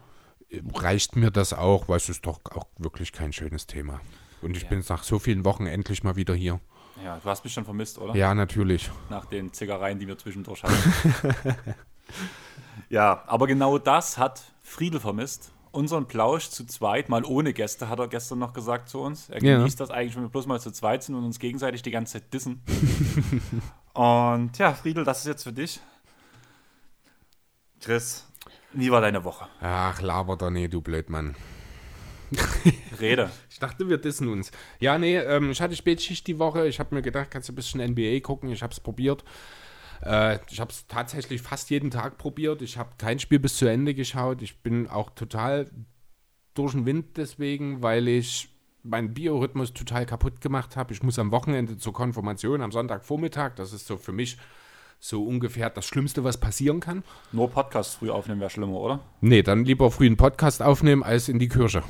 äh, 0.50 0.60
reicht 0.74 1.16
mir 1.16 1.30
das 1.30 1.52
auch, 1.52 1.88
weil 1.88 1.96
es 1.96 2.08
ist 2.08 2.26
doch 2.26 2.40
auch 2.50 2.66
wirklich 2.78 3.12
kein 3.12 3.32
schönes 3.32 3.66
Thema. 3.66 4.00
Und 4.42 4.56
ich 4.56 4.64
ja. 4.64 4.68
bin 4.68 4.84
nach 4.88 5.02
so 5.02 5.18
vielen 5.18 5.44
Wochen 5.44 5.66
endlich 5.66 6.04
mal 6.04 6.16
wieder 6.16 6.34
hier. 6.34 6.60
Ja, 7.04 7.18
du 7.22 7.28
hast 7.28 7.44
mich 7.44 7.52
schon 7.52 7.64
vermisst, 7.64 7.98
oder? 7.98 8.14
Ja, 8.14 8.34
natürlich. 8.34 8.90
Nach 9.10 9.26
den 9.26 9.52
Zickereien, 9.52 9.98
die 9.98 10.06
wir 10.06 10.16
zwischendurch 10.16 10.62
hatten. 10.62 11.54
ja, 12.88 13.22
aber 13.26 13.46
genau 13.46 13.76
das 13.78 14.16
hat 14.16 14.42
Friedel 14.62 15.00
vermisst 15.00 15.52
unseren 15.76 16.06
Plausch 16.06 16.48
zu 16.48 16.66
zweit, 16.66 17.08
mal 17.08 17.24
ohne 17.24 17.52
Gäste, 17.52 17.88
hat 17.88 17.98
er 17.98 18.08
gestern 18.08 18.38
noch 18.38 18.52
gesagt 18.52 18.88
zu 18.88 19.00
uns. 19.00 19.28
Er 19.28 19.40
genießt 19.40 19.78
ja. 19.78 19.86
das 19.86 19.94
eigentlich, 19.94 20.16
wenn 20.16 20.22
wir 20.22 20.30
bloß 20.30 20.46
mal 20.46 20.60
zu 20.60 20.72
zweit 20.72 21.02
sind 21.02 21.14
und 21.14 21.24
uns 21.24 21.38
gegenseitig 21.38 21.82
die 21.82 21.90
ganze 21.90 22.14
Zeit 22.14 22.32
dissen. 22.32 22.62
und 23.92 24.56
ja, 24.58 24.74
Friedel, 24.74 25.04
das 25.04 25.20
ist 25.20 25.26
jetzt 25.26 25.42
für 25.44 25.52
dich. 25.52 25.80
Chris, 27.80 28.26
wie 28.72 28.90
war 28.90 29.00
deine 29.00 29.22
Woche? 29.22 29.46
Ach, 29.60 30.00
laber 30.00 30.36
doch 30.36 30.50
nicht, 30.50 30.72
du 30.72 30.80
Blödmann. 30.80 31.36
Rede. 33.00 33.30
Ich 33.50 33.58
dachte, 33.58 33.88
wir 33.88 33.98
dissen 33.98 34.28
uns. 34.28 34.50
Ja, 34.80 34.98
nee, 34.98 35.16
ähm, 35.16 35.50
ich 35.50 35.60
hatte 35.60 35.76
Spätschicht 35.76 36.26
die 36.26 36.38
Woche. 36.38 36.66
Ich 36.66 36.80
habe 36.80 36.94
mir 36.94 37.02
gedacht, 37.02 37.30
kannst 37.30 37.48
du 37.48 37.52
ein 37.52 37.56
bisschen 37.56 37.80
NBA 37.80 38.20
gucken. 38.20 38.50
Ich 38.50 38.62
habe 38.62 38.72
es 38.72 38.80
probiert. 38.80 39.22
Äh, 40.04 40.38
ich 40.50 40.60
habe 40.60 40.70
es 40.70 40.86
tatsächlich 40.86 41.42
fast 41.42 41.70
jeden 41.70 41.90
Tag 41.90 42.18
probiert. 42.18 42.62
Ich 42.62 42.78
habe 42.78 42.90
kein 42.98 43.18
Spiel 43.18 43.38
bis 43.38 43.56
zu 43.56 43.66
Ende 43.66 43.94
geschaut. 43.94 44.42
Ich 44.42 44.62
bin 44.62 44.88
auch 44.88 45.10
total 45.10 45.70
durch 46.54 46.72
den 46.72 46.86
Wind 46.86 47.16
deswegen, 47.16 47.82
weil 47.82 48.08
ich 48.08 48.48
meinen 48.82 49.14
Biorhythmus 49.14 49.72
total 49.72 50.06
kaputt 50.06 50.40
gemacht 50.40 50.76
habe. 50.76 50.92
Ich 50.92 51.02
muss 51.02 51.18
am 51.18 51.30
Wochenende 51.30 51.76
zur 51.76 51.92
Konfirmation, 51.92 52.62
am 52.62 52.72
Sonntagvormittag. 52.72 53.54
Das 53.56 53.72
ist 53.72 53.86
so 53.86 53.96
für 53.96 54.12
mich 54.12 54.38
so 54.98 55.24
ungefähr 55.24 55.70
das 55.70 55.84
Schlimmste, 55.86 56.24
was 56.24 56.38
passieren 56.38 56.80
kann. 56.80 57.02
Nur 57.32 57.50
Podcast 57.50 57.96
früh 57.96 58.10
aufnehmen 58.10 58.40
wäre 58.40 58.50
schlimmer, 58.50 58.78
oder? 58.78 59.00
Nee, 59.20 59.42
dann 59.42 59.64
lieber 59.64 59.90
früh 59.90 60.06
einen 60.06 60.16
Podcast 60.16 60.62
aufnehmen 60.62 61.02
als 61.02 61.28
in 61.28 61.38
die 61.38 61.48
Kirche. 61.48 61.82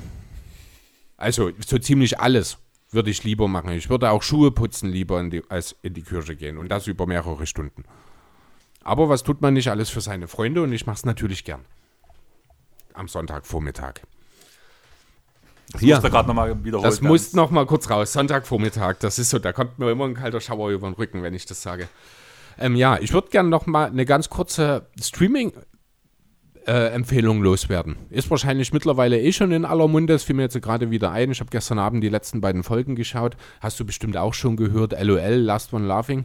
Also 1.17 1.51
so 1.65 1.79
ziemlich 1.79 2.21
alles 2.21 2.59
würde 2.91 3.11
ich 3.11 3.25
lieber 3.25 3.49
machen. 3.49 3.71
Ich 3.71 3.91
würde 3.91 4.11
auch 4.11 4.23
Schuhe 4.23 4.51
putzen 4.51 4.91
lieber 4.91 5.21
in 5.21 5.31
die, 5.31 5.43
als 5.49 5.77
in 5.83 5.95
die 5.95 6.03
Kirche 6.03 6.37
gehen 6.37 6.59
und 6.59 6.69
das 6.69 6.87
über 6.87 7.07
mehrere 7.07 7.47
Stunden. 7.47 7.85
Aber 8.83 9.09
was 9.09 9.23
tut 9.23 9.41
man 9.41 9.55
nicht 9.55 9.69
alles 9.69 9.91
für 9.91 10.01
seine 10.01 10.29
Freunde 10.29 10.63
und 10.63 10.73
ich 10.73 10.87
mache 10.87 10.97
es 10.97 11.05
natürlich 11.05 11.45
gern. 11.45 11.65
Am 12.95 13.09
Sonntagvormittag. 13.09 13.95
Das 15.73 15.81
Hier, 15.81 15.97
musst 15.97 16.11
gerade 16.11 16.29
nochmal 16.29 16.65
wiederholen. 16.65 16.89
Das 16.89 17.01
muss 17.01 17.33
nochmal 17.33 17.67
kurz 17.67 17.91
raus. 17.91 18.13
Sonntagvormittag, 18.13 18.99
das 19.01 19.19
ist 19.19 19.31
so, 19.31 19.39
da 19.39 19.53
kommt 19.53 19.79
mir 19.79 19.91
immer 19.91 20.05
ein 20.05 20.15
kalter 20.15 20.41
Schauer 20.41 20.71
über 20.71 20.89
den 20.89 20.95
Rücken, 20.95 21.23
wenn 21.23 21.35
ich 21.35 21.45
das 21.47 21.61
sage. 21.61 21.89
Ähm, 22.59 22.77
ja, 22.77 22.99
ich 22.99 23.13
würde 23.13 23.29
gerne 23.29 23.49
nochmal 23.49 23.89
eine 23.89 24.07
ganz 24.07 24.31
kurze 24.31 24.87
Streaming- 25.01 25.53
äh, 26.67 26.89
Empfehlung 26.89 27.43
loswerden. 27.43 27.97
Ist 28.11 28.31
wahrscheinlich 28.31 28.73
mittlerweile 28.73 29.21
eh 29.21 29.33
schon 29.33 29.53
in 29.53 29.65
aller 29.65 29.89
Munde, 29.89 30.13
das 30.13 30.25
fiel 30.25 30.37
mir 30.37 30.43
jetzt 30.43 30.61
gerade 30.61 30.91
wieder 30.91 31.13
ein. 31.13 31.31
Ich 31.31 31.41
habe 31.41 31.51
gestern 31.51 31.79
Abend 31.79 32.03
die 32.03 32.09
letzten 32.09 32.41
beiden 32.41 32.63
Folgen 32.63 32.97
geschaut. 32.97 33.37
Hast 33.61 33.79
du 33.79 33.85
bestimmt 33.85 34.17
auch 34.17 34.35
schon 34.35 34.57
gehört, 34.57 34.95
LOL, 35.01 35.35
Last 35.35 35.73
One 35.73 35.87
Laughing. 35.87 36.25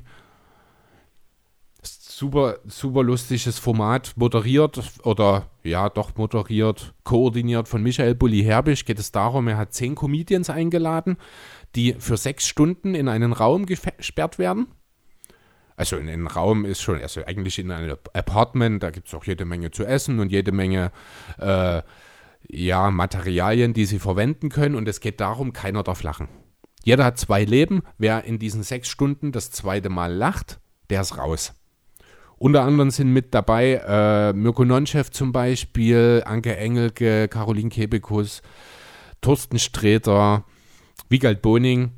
Super, 1.83 2.59
super 2.65 3.01
lustiges 3.01 3.57
Format, 3.57 4.13
moderiert 4.15 4.79
oder 5.03 5.47
ja, 5.63 5.89
doch 5.89 6.15
moderiert, 6.15 6.93
koordiniert 7.03 7.67
von 7.67 7.81
Michael 7.81 8.13
Bulli-Herbisch. 8.13 8.85
Geht 8.85 8.99
es 8.99 9.11
darum, 9.11 9.47
er 9.47 9.57
hat 9.57 9.73
zehn 9.73 9.95
Comedians 9.95 10.51
eingeladen, 10.51 11.17
die 11.75 11.93
für 11.93 12.17
sechs 12.17 12.47
Stunden 12.47 12.93
in 12.93 13.07
einen 13.07 13.33
Raum 13.33 13.65
gesperrt 13.65 14.37
werden 14.37 14.67
also 15.81 15.97
in 15.97 16.07
einem 16.07 16.27
Raum 16.27 16.63
ist 16.63 16.79
schon, 16.79 17.01
also 17.01 17.25
eigentlich 17.25 17.57
in 17.57 17.71
einem 17.71 17.97
Apartment, 18.13 18.83
da 18.83 18.91
gibt 18.91 19.07
es 19.07 19.15
auch 19.15 19.25
jede 19.25 19.45
Menge 19.45 19.71
zu 19.71 19.83
essen 19.83 20.19
und 20.19 20.31
jede 20.31 20.51
Menge 20.51 20.91
äh, 21.39 21.81
ja, 22.47 22.91
Materialien, 22.91 23.73
die 23.73 23.85
sie 23.85 23.97
verwenden 23.97 24.49
können. 24.49 24.75
Und 24.75 24.87
es 24.87 24.99
geht 24.99 25.19
darum, 25.19 25.53
keiner 25.53 25.81
darf 25.81 26.03
lachen. 26.03 26.27
Jeder 26.83 27.03
hat 27.03 27.17
zwei 27.17 27.45
Leben. 27.45 27.81
Wer 27.97 28.25
in 28.25 28.37
diesen 28.37 28.61
sechs 28.61 28.89
Stunden 28.89 29.31
das 29.31 29.49
zweite 29.49 29.89
Mal 29.89 30.13
lacht, 30.13 30.59
der 30.91 31.01
ist 31.01 31.17
raus. 31.17 31.55
Unter 32.37 32.61
anderem 32.61 32.91
sind 32.91 33.11
mit 33.11 33.33
dabei 33.33 33.81
äh, 33.83 34.33
Mirko 34.33 34.63
Nonchev 34.63 35.09
zum 35.09 35.31
Beispiel, 35.31 36.21
Anke 36.27 36.57
Engelke, 36.57 37.27
Caroline 37.27 37.69
Kebekus, 37.69 38.43
Thorsten 39.21 39.57
Sträter, 39.57 40.45
Wiegald 41.09 41.41
Boning. 41.41 41.93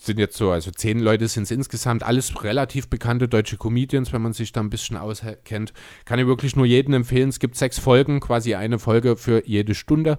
Sind 0.00 0.18
jetzt 0.18 0.36
so, 0.36 0.50
also 0.50 0.70
zehn 0.70 1.00
Leute 1.00 1.26
sind 1.28 1.44
es 1.44 1.50
insgesamt, 1.50 2.02
alles 2.02 2.44
relativ 2.44 2.88
bekannte 2.88 3.28
deutsche 3.28 3.56
Comedians, 3.56 4.12
wenn 4.12 4.22
man 4.22 4.32
sich 4.32 4.52
da 4.52 4.60
ein 4.60 4.70
bisschen 4.70 4.96
auskennt. 4.96 5.72
Kann 6.04 6.18
ich 6.18 6.26
wirklich 6.26 6.54
nur 6.54 6.66
jedem 6.66 6.94
empfehlen. 6.94 7.28
Es 7.28 7.40
gibt 7.40 7.56
sechs 7.56 7.78
Folgen, 7.78 8.20
quasi 8.20 8.54
eine 8.54 8.78
Folge 8.78 9.16
für 9.16 9.46
jede 9.46 9.74
Stunde. 9.74 10.18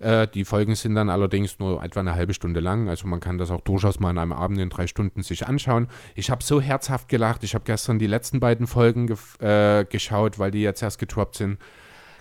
Äh, 0.00 0.28
die 0.28 0.44
Folgen 0.44 0.74
sind 0.74 0.94
dann 0.94 1.10
allerdings 1.10 1.58
nur 1.58 1.82
etwa 1.82 2.00
eine 2.00 2.14
halbe 2.14 2.34
Stunde 2.34 2.60
lang. 2.60 2.88
Also 2.88 3.06
man 3.06 3.20
kann 3.20 3.38
das 3.38 3.50
auch 3.50 3.60
durchaus 3.60 4.00
mal 4.00 4.10
an 4.10 4.18
einem 4.18 4.32
Abend 4.32 4.58
in 4.58 4.70
drei 4.70 4.86
Stunden 4.86 5.22
sich 5.22 5.46
anschauen. 5.46 5.88
Ich 6.14 6.30
habe 6.30 6.42
so 6.42 6.60
herzhaft 6.60 7.08
gelacht. 7.08 7.44
Ich 7.44 7.54
habe 7.54 7.64
gestern 7.64 7.98
die 7.98 8.06
letzten 8.06 8.40
beiden 8.40 8.66
Folgen 8.66 9.14
äh, 9.40 9.84
geschaut, 9.88 10.38
weil 10.38 10.50
die 10.50 10.62
jetzt 10.62 10.82
erst 10.82 10.98
getroppt 10.98 11.36
sind. 11.36 11.58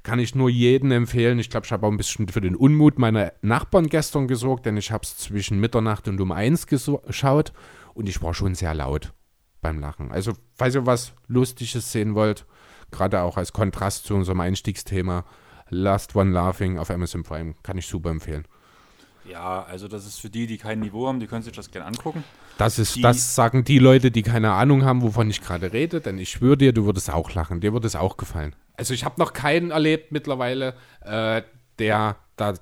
Kann 0.07 0.19
ich 0.19 0.35
nur 0.35 0.49
jedem 0.49 0.93
empfehlen. 0.93 1.37
Ich 1.37 1.49
glaube, 1.49 1.65
ich 1.65 1.71
habe 1.73 1.85
auch 1.85 1.91
ein 1.91 1.97
bisschen 1.97 2.29
für 2.29 2.39
den 2.39 2.55
Unmut 2.55 2.97
meiner 2.97 3.33
Nachbarn 3.41 3.87
gestern 3.87 4.29
gesorgt, 4.29 4.65
denn 4.65 4.77
ich 4.77 4.89
habe 4.89 5.03
es 5.03 5.17
zwischen 5.17 5.59
Mitternacht 5.59 6.07
und 6.07 6.21
um 6.21 6.31
eins 6.31 6.65
geschaut 6.65 7.51
und 7.93 8.07
ich 8.07 8.21
war 8.21 8.33
schon 8.33 8.55
sehr 8.55 8.73
laut 8.73 9.11
beim 9.59 9.81
Lachen. 9.81 10.13
Also, 10.13 10.31
falls 10.55 10.75
ihr 10.75 10.85
was 10.85 11.11
Lustiges 11.27 11.91
sehen 11.91 12.15
wollt, 12.15 12.45
gerade 12.89 13.19
auch 13.19 13.35
als 13.35 13.51
Kontrast 13.51 14.05
zu 14.05 14.15
unserem 14.15 14.39
Einstiegsthema, 14.39 15.25
Last 15.67 16.15
One 16.15 16.31
Laughing 16.31 16.77
auf 16.77 16.89
Amazon 16.89 17.23
Prime. 17.23 17.55
Kann 17.61 17.77
ich 17.77 17.87
super 17.87 18.09
empfehlen. 18.09 18.47
Ja, 19.29 19.63
also 19.63 19.89
das 19.89 20.07
ist 20.07 20.21
für 20.21 20.29
die, 20.29 20.47
die 20.47 20.57
kein 20.57 20.79
Niveau 20.79 21.09
haben, 21.09 21.19
die 21.19 21.27
können 21.27 21.43
sich 21.43 21.51
das 21.51 21.69
gerne 21.69 21.85
angucken. 21.85 22.23
Das 22.57 22.79
ist, 22.79 22.95
die, 22.95 23.01
das 23.01 23.35
sagen 23.35 23.65
die 23.65 23.79
Leute, 23.79 24.09
die 24.09 24.21
keine 24.21 24.53
Ahnung 24.53 24.85
haben, 24.85 25.01
wovon 25.01 25.29
ich 25.29 25.41
gerade 25.41 25.73
rede, 25.73 25.99
denn 25.99 26.17
ich 26.17 26.29
schwöre 26.29 26.55
dir, 26.55 26.71
du 26.71 26.85
würdest 26.85 27.11
auch 27.11 27.33
lachen, 27.33 27.59
dir 27.59 27.73
würde 27.73 27.87
es 27.87 27.97
auch 27.97 28.15
gefallen. 28.15 28.55
Also 28.77 28.93
ich 28.93 29.03
habe 29.03 29.19
noch 29.19 29.33
keinen 29.33 29.71
erlebt 29.71 30.11
mittlerweile, 30.11 30.75
äh, 31.01 31.41
der 31.79 32.15
da 32.35 32.53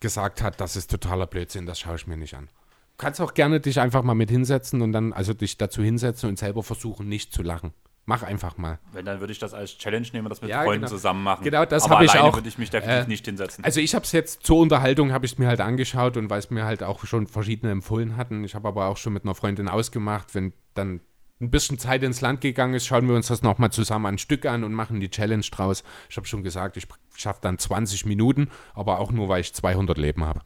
gesagt 0.00 0.42
hat, 0.42 0.60
das 0.60 0.76
ist 0.76 0.90
totaler 0.90 1.26
Blödsinn, 1.26 1.66
das 1.66 1.80
schaue 1.80 1.96
ich 1.96 2.06
mir 2.06 2.16
nicht 2.16 2.34
an. 2.34 2.46
Du 2.46 3.04
kannst 3.04 3.20
auch 3.20 3.34
gerne 3.34 3.60
dich 3.60 3.80
einfach 3.80 4.02
mal 4.02 4.14
mit 4.14 4.30
hinsetzen 4.30 4.82
und 4.82 4.92
dann, 4.92 5.12
also 5.12 5.32
dich 5.32 5.56
dazu 5.56 5.82
hinsetzen 5.82 6.28
und 6.28 6.38
selber 6.38 6.62
versuchen, 6.62 7.08
nicht 7.08 7.32
zu 7.32 7.42
lachen. 7.42 7.72
Mach 8.04 8.22
einfach 8.22 8.56
mal. 8.56 8.78
Wenn, 8.92 9.04
dann 9.04 9.20
würde 9.20 9.32
ich 9.32 9.38
das 9.38 9.52
als 9.52 9.76
Challenge 9.76 10.06
nehmen 10.14 10.26
und 10.26 10.30
das 10.30 10.40
mit 10.40 10.48
ja, 10.48 10.62
Freunden 10.62 10.86
genau. 10.86 10.90
zusammen 10.90 11.22
machen. 11.22 11.44
Genau, 11.44 11.66
das 11.66 11.88
habe 11.90 12.06
ich 12.06 12.18
auch. 12.18 12.34
würde 12.34 12.48
ich 12.48 12.56
mich 12.56 12.70
definitiv 12.70 13.04
äh, 13.04 13.08
nicht 13.08 13.26
hinsetzen. 13.26 13.64
Also 13.64 13.80
ich 13.80 13.94
habe 13.94 14.04
es 14.04 14.12
jetzt 14.12 14.46
zur 14.46 14.56
Unterhaltung, 14.58 15.12
habe 15.12 15.26
ich 15.26 15.32
es 15.32 15.38
mir 15.38 15.46
halt 15.46 15.60
angeschaut 15.60 16.16
und 16.16 16.30
weil 16.30 16.38
es 16.38 16.48
mir 16.48 16.64
halt 16.64 16.82
auch 16.82 17.04
schon 17.04 17.26
verschiedene 17.26 17.70
empfohlen 17.70 18.16
hatten. 18.16 18.44
Ich 18.44 18.54
habe 18.54 18.66
aber 18.66 18.86
auch 18.86 18.96
schon 18.96 19.12
mit 19.12 19.24
einer 19.24 19.34
Freundin 19.34 19.68
ausgemacht, 19.68 20.34
wenn 20.34 20.54
dann 20.72 21.00
ein 21.40 21.50
bisschen 21.50 21.78
Zeit 21.78 22.02
ins 22.02 22.20
Land 22.20 22.40
gegangen 22.40 22.74
ist, 22.74 22.86
schauen 22.86 23.08
wir 23.08 23.14
uns 23.14 23.28
das 23.28 23.42
nochmal 23.42 23.70
zusammen 23.70 24.06
ein 24.06 24.18
Stück 24.18 24.44
an 24.46 24.64
und 24.64 24.72
machen 24.72 25.00
die 25.00 25.10
Challenge 25.10 25.44
draus. 25.50 25.84
Ich 26.10 26.16
habe 26.16 26.26
schon 26.26 26.42
gesagt, 26.42 26.76
ich 26.76 26.86
schaffe 27.14 27.40
dann 27.42 27.58
20 27.58 28.06
Minuten, 28.06 28.50
aber 28.74 28.98
auch 28.98 29.12
nur, 29.12 29.28
weil 29.28 29.40
ich 29.40 29.54
200 29.54 29.96
Leben 29.98 30.24
habe. 30.24 30.40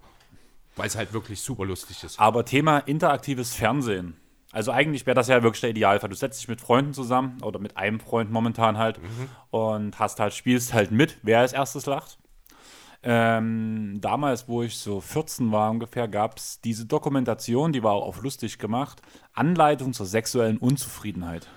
Weil 0.76 0.86
es 0.86 0.96
halt 0.96 1.12
wirklich 1.12 1.40
super 1.40 1.64
lustig 1.64 2.02
ist. 2.04 2.18
Aber 2.18 2.44
Thema 2.44 2.78
interaktives 2.78 3.54
Fernsehen. 3.54 4.16
Also 4.52 4.70
eigentlich 4.70 5.06
wäre 5.06 5.14
das 5.14 5.28
ja 5.28 5.42
wirklich 5.42 5.62
der 5.62 5.70
Idealfall. 5.70 6.10
Du 6.10 6.16
setzt 6.16 6.40
dich 6.40 6.48
mit 6.48 6.60
Freunden 6.60 6.92
zusammen 6.92 7.42
oder 7.42 7.58
mit 7.58 7.78
einem 7.78 8.00
Freund 8.00 8.30
momentan 8.30 8.76
halt 8.76 9.02
mhm. 9.02 9.28
und 9.50 9.98
hast 9.98 10.20
halt, 10.20 10.34
spielst 10.34 10.74
halt 10.74 10.90
mit, 10.90 11.18
wer 11.22 11.40
als 11.40 11.54
erstes 11.54 11.86
lacht. 11.86 12.18
Ähm, 13.04 13.98
damals, 14.00 14.48
wo 14.48 14.62
ich 14.62 14.76
so 14.76 15.00
14 15.00 15.50
war 15.50 15.70
ungefähr, 15.70 16.06
gab 16.06 16.38
es 16.38 16.60
diese 16.60 16.86
Dokumentation, 16.86 17.72
die 17.72 17.82
war 17.82 17.92
auch 17.92 18.06
auf 18.06 18.22
lustig 18.22 18.58
gemacht, 18.58 19.02
Anleitung 19.32 19.92
zur 19.92 20.06
sexuellen 20.06 20.58
Unzufriedenheit. 20.58 21.48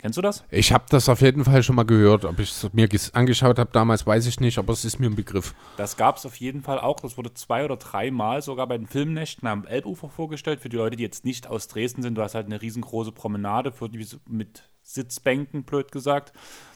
Kennst 0.00 0.16
du 0.16 0.22
das? 0.22 0.44
Ich 0.50 0.72
habe 0.72 0.84
das 0.88 1.10
auf 1.10 1.20
jeden 1.20 1.44
Fall 1.44 1.62
schon 1.62 1.76
mal 1.76 1.84
gehört. 1.84 2.24
Ob 2.24 2.38
ich 2.38 2.50
es 2.52 2.72
mir 2.72 2.88
angeschaut 3.12 3.58
habe 3.58 3.70
damals, 3.70 4.06
weiß 4.06 4.26
ich 4.28 4.40
nicht, 4.40 4.56
aber 4.56 4.72
es 4.72 4.86
ist 4.86 4.98
mir 4.98 5.10
ein 5.10 5.14
Begriff. 5.14 5.54
Das 5.76 5.98
gab 5.98 6.16
es 6.16 6.24
auf 6.24 6.36
jeden 6.36 6.62
Fall 6.62 6.80
auch. 6.80 7.00
Das 7.00 7.18
wurde 7.18 7.34
zwei 7.34 7.66
oder 7.66 7.76
dreimal 7.76 8.40
sogar 8.40 8.66
bei 8.66 8.78
den 8.78 8.86
Filmnächten 8.86 9.46
am 9.46 9.66
Elbufer 9.66 10.08
vorgestellt. 10.08 10.60
Für 10.60 10.70
die 10.70 10.78
Leute, 10.78 10.96
die 10.96 11.02
jetzt 11.02 11.26
nicht 11.26 11.48
aus 11.48 11.68
Dresden 11.68 12.00
sind, 12.00 12.14
du 12.14 12.22
hast 12.22 12.34
halt 12.34 12.46
eine 12.46 12.62
riesengroße 12.62 13.12
Promenade 13.12 13.72
für 13.72 13.90
die, 13.90 14.06
mit 14.26 14.70
Sitzbänken, 14.82 15.64
blöd 15.64 15.92
gesagt. 15.92 16.32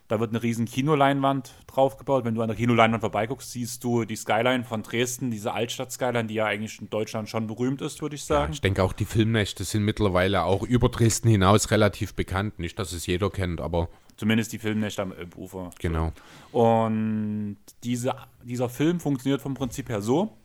Da 0.06 0.20
wird 0.20 0.30
eine 0.30 0.42
riesen 0.42 0.66
Kinoleinwand 0.66 1.54
draufgebaut. 1.66 2.26
Wenn 2.26 2.34
du 2.34 2.42
an 2.42 2.48
der 2.48 2.56
Kinoleinwand 2.56 3.00
vorbeiguckst, 3.00 3.50
siehst 3.52 3.82
du 3.82 4.04
die 4.04 4.16
Skyline 4.16 4.64
von 4.64 4.82
Dresden, 4.82 5.30
diese 5.30 5.52
Altstadt-Skyline, 5.52 6.26
die 6.26 6.34
ja 6.34 6.44
eigentlich 6.44 6.78
in 6.78 6.90
Deutschland 6.90 7.30
schon 7.30 7.46
berühmt 7.46 7.80
ist, 7.80 8.02
würde 8.02 8.14
ich 8.14 8.24
sagen. 8.24 8.52
Ja, 8.52 8.54
ich 8.54 8.60
denke 8.60 8.82
auch, 8.82 8.92
die 8.92 9.06
Filmnächte 9.06 9.64
sind 9.64 9.82
mittlerweile 9.82 10.44
auch 10.44 10.62
über 10.62 10.90
Dresden 10.90 11.28
hinaus 11.28 11.70
relativ 11.70 12.14
bekannt. 12.14 12.58
Nicht, 12.58 12.78
dass 12.78 12.92
es 12.92 13.06
jeder 13.06 13.30
kennt, 13.30 13.62
aber. 13.62 13.88
Zumindest 14.16 14.52
die 14.52 14.58
Filmnächte 14.58 15.00
am 15.00 15.12
Elbufer. 15.12 15.70
Genau. 15.80 16.12
Und 16.52 17.56
diese, 17.82 18.14
dieser 18.42 18.68
Film 18.68 19.00
funktioniert 19.00 19.40
vom 19.40 19.54
Prinzip 19.54 19.88
her 19.88 20.02
so. 20.02 20.36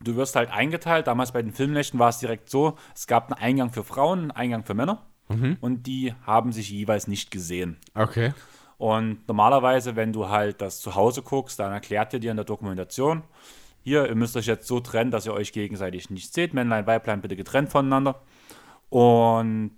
Du 0.00 0.16
wirst 0.16 0.34
halt 0.34 0.50
eingeteilt. 0.50 1.06
Damals 1.06 1.30
bei 1.30 1.42
den 1.42 1.52
Filmnächten 1.52 2.00
war 2.00 2.08
es 2.08 2.18
direkt 2.18 2.50
so: 2.50 2.76
es 2.96 3.06
gab 3.06 3.32
einen 3.32 3.40
Eingang 3.40 3.72
für 3.72 3.84
Frauen, 3.84 4.22
einen 4.22 4.30
Eingang 4.32 4.64
für 4.64 4.74
Männer. 4.74 5.06
Mhm. 5.28 5.56
Und 5.60 5.86
die 5.86 6.12
haben 6.26 6.52
sich 6.52 6.70
jeweils 6.70 7.06
nicht 7.06 7.30
gesehen. 7.30 7.78
Okay. 7.94 8.32
Und 8.82 9.28
normalerweise, 9.28 9.94
wenn 9.94 10.12
du 10.12 10.28
halt 10.28 10.60
das 10.60 10.80
zu 10.80 10.96
Hause 10.96 11.22
guckst, 11.22 11.60
dann 11.60 11.70
erklärt 11.70 12.12
ihr 12.14 12.18
dir 12.18 12.32
in 12.32 12.36
der 12.36 12.44
Dokumentation, 12.44 13.22
hier, 13.84 14.08
ihr 14.08 14.16
müsst 14.16 14.36
euch 14.36 14.46
jetzt 14.46 14.66
so 14.66 14.80
trennen, 14.80 15.12
dass 15.12 15.24
ihr 15.24 15.32
euch 15.32 15.52
gegenseitig 15.52 16.10
nicht 16.10 16.34
seht. 16.34 16.52
Männlein, 16.52 16.84
Weiblein 16.84 17.20
bitte 17.20 17.36
getrennt 17.36 17.70
voneinander. 17.70 18.20
Und 18.90 19.70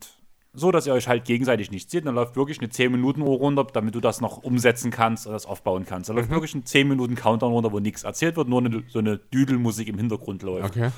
so, 0.54 0.70
dass 0.70 0.86
ihr 0.86 0.94
euch 0.94 1.08
halt 1.08 1.24
gegenseitig 1.24 1.70
nicht 1.70 1.90
seht. 1.90 2.06
Dann 2.06 2.14
läuft 2.14 2.36
wirklich 2.36 2.60
eine 2.60 2.68
10-Minuten-Uhr 2.68 3.36
runter, 3.36 3.66
damit 3.72 3.94
du 3.94 4.00
das 4.00 4.20
noch 4.20 4.42
umsetzen 4.42 4.90
kannst 4.90 5.26
und 5.26 5.32
das 5.32 5.46
aufbauen 5.46 5.84
kannst. 5.84 6.08
Da 6.08 6.14
läuft 6.14 6.30
mhm. 6.30 6.34
wirklich 6.34 6.54
ein 6.54 6.62
10-Minuten-Countdown 6.62 7.52
runter, 7.52 7.72
wo 7.72 7.80
nichts 7.80 8.04
erzählt 8.04 8.36
wird, 8.36 8.48
nur 8.48 8.60
eine, 8.60 8.84
so 8.88 9.00
eine 9.00 9.18
Düdelmusik 9.18 9.88
im 9.88 9.98
Hintergrund 9.98 10.42
läuft. 10.42 10.76
Okay. 10.76 10.90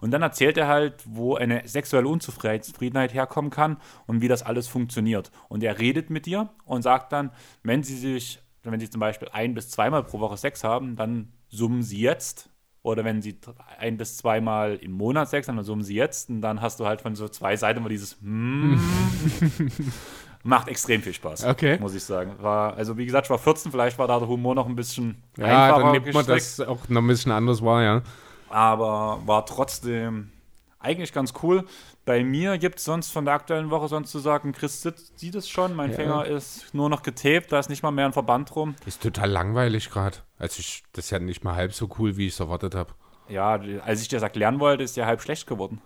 Und 0.00 0.10
dann 0.10 0.22
erzählt 0.22 0.56
er 0.56 0.68
halt, 0.68 0.94
wo 1.04 1.34
eine 1.34 1.68
sexuelle 1.68 2.08
Unzufriedenheit 2.08 3.12
herkommen 3.12 3.50
kann 3.50 3.76
und 4.06 4.22
wie 4.22 4.28
das 4.28 4.42
alles 4.42 4.66
funktioniert. 4.66 5.30
Und 5.48 5.62
er 5.62 5.78
redet 5.78 6.08
mit 6.08 6.24
dir 6.24 6.48
und 6.64 6.82
sagt 6.82 7.12
dann, 7.12 7.30
wenn 7.62 7.82
sie 7.82 7.96
sich, 7.96 8.40
wenn 8.62 8.80
sie 8.80 8.88
zum 8.88 9.00
Beispiel 9.00 9.28
ein 9.32 9.54
bis 9.54 9.68
zweimal 9.68 10.04
pro 10.04 10.20
Woche 10.20 10.38
Sex 10.38 10.64
haben, 10.64 10.96
dann 10.96 11.32
summen 11.48 11.82
sie 11.82 12.00
jetzt 12.00 12.51
oder 12.82 13.04
wenn 13.04 13.22
sie 13.22 13.36
ein 13.78 13.96
bis 13.96 14.16
zweimal 14.16 14.76
im 14.76 14.92
Monat 14.92 15.28
Sex 15.28 15.48
haben, 15.48 15.56
dann 15.56 15.64
summen 15.64 15.84
sie 15.84 15.94
jetzt. 15.94 16.30
Und 16.30 16.40
dann 16.42 16.60
hast 16.60 16.80
du 16.80 16.86
halt 16.86 17.00
von 17.00 17.14
so 17.14 17.28
zwei 17.28 17.56
Seiten 17.56 17.78
immer 17.78 17.88
dieses 17.88 18.16
mm. 18.20 18.74
Macht 20.44 20.66
extrem 20.66 21.00
viel 21.02 21.12
Spaß, 21.12 21.44
okay. 21.44 21.78
muss 21.78 21.94
ich 21.94 22.02
sagen. 22.02 22.34
War, 22.40 22.74
also 22.74 22.98
wie 22.98 23.06
gesagt, 23.06 23.26
ich 23.26 23.30
war 23.30 23.38
14, 23.38 23.70
vielleicht 23.70 23.96
war 23.96 24.08
da 24.08 24.18
der 24.18 24.26
Humor 24.26 24.56
noch 24.56 24.66
ein 24.66 24.74
bisschen 24.74 25.22
ja, 25.36 25.44
einfacher. 25.44 25.68
Ja, 25.68 25.78
dann 25.78 25.92
nimmt 25.92 26.14
man 26.14 26.26
das 26.26 26.58
auch 26.58 26.88
noch 26.88 27.00
ein 27.00 27.06
bisschen 27.06 27.30
anders 27.30 27.62
war, 27.62 27.82
ja. 27.84 28.02
Aber 28.48 29.20
war 29.24 29.46
trotzdem 29.46 30.32
eigentlich 30.80 31.12
ganz 31.12 31.32
cool. 31.44 31.64
Bei 32.04 32.24
mir 32.24 32.58
gibt 32.58 32.78
es 32.78 32.84
sonst 32.84 33.10
von 33.10 33.24
der 33.24 33.34
aktuellen 33.34 33.70
Woche 33.70 33.86
sonst 33.86 34.10
zu 34.10 34.18
sagen, 34.18 34.52
Chris 34.52 34.82
sieht 35.14 35.34
es 35.34 35.48
schon, 35.48 35.74
mein 35.74 35.90
ja. 35.90 35.96
Finger 35.96 36.26
ist 36.26 36.74
nur 36.74 36.88
noch 36.88 37.02
getaped, 37.02 37.52
da 37.52 37.60
ist 37.60 37.70
nicht 37.70 37.84
mal 37.84 37.92
mehr 37.92 38.06
ein 38.06 38.12
Verband 38.12 38.52
drum. 38.52 38.74
Ist 38.86 39.02
total 39.02 39.30
langweilig 39.30 39.88
gerade. 39.90 40.18
Also 40.38 40.58
ich, 40.58 40.82
das 40.92 41.04
ist 41.04 41.10
ja 41.10 41.20
nicht 41.20 41.44
mal 41.44 41.54
halb 41.54 41.72
so 41.72 41.88
cool, 41.98 42.16
wie 42.16 42.26
ich 42.26 42.34
es 42.34 42.40
erwartet 42.40 42.74
habe. 42.74 42.92
Ja, 43.28 43.60
als 43.84 44.02
ich 44.02 44.08
das 44.08 44.22
erklären 44.22 44.58
wollte, 44.58 44.82
ist 44.82 44.96
ja 44.96 45.06
halb 45.06 45.22
schlecht 45.22 45.46
geworden. 45.46 45.80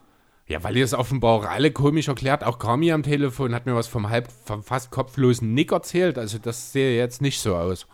Ja, 0.46 0.62
weil 0.62 0.76
ihr 0.76 0.84
es 0.84 0.94
offenbar 0.94 1.32
auch 1.32 1.44
alle 1.44 1.72
komisch 1.72 2.08
erklärt. 2.08 2.44
Auch 2.44 2.58
Kami 2.58 2.92
am 2.92 3.02
Telefon 3.02 3.54
hat 3.54 3.66
mir 3.66 3.74
was 3.74 3.88
vom 3.88 4.08
halb 4.08 4.28
vom 4.44 4.62
fast 4.62 4.90
kopflosen 4.90 5.52
Nick 5.54 5.72
erzählt. 5.72 6.18
Also 6.18 6.38
das 6.38 6.72
sehe 6.72 6.96
jetzt 6.96 7.20
nicht 7.20 7.40
so 7.40 7.56
aus. 7.56 7.86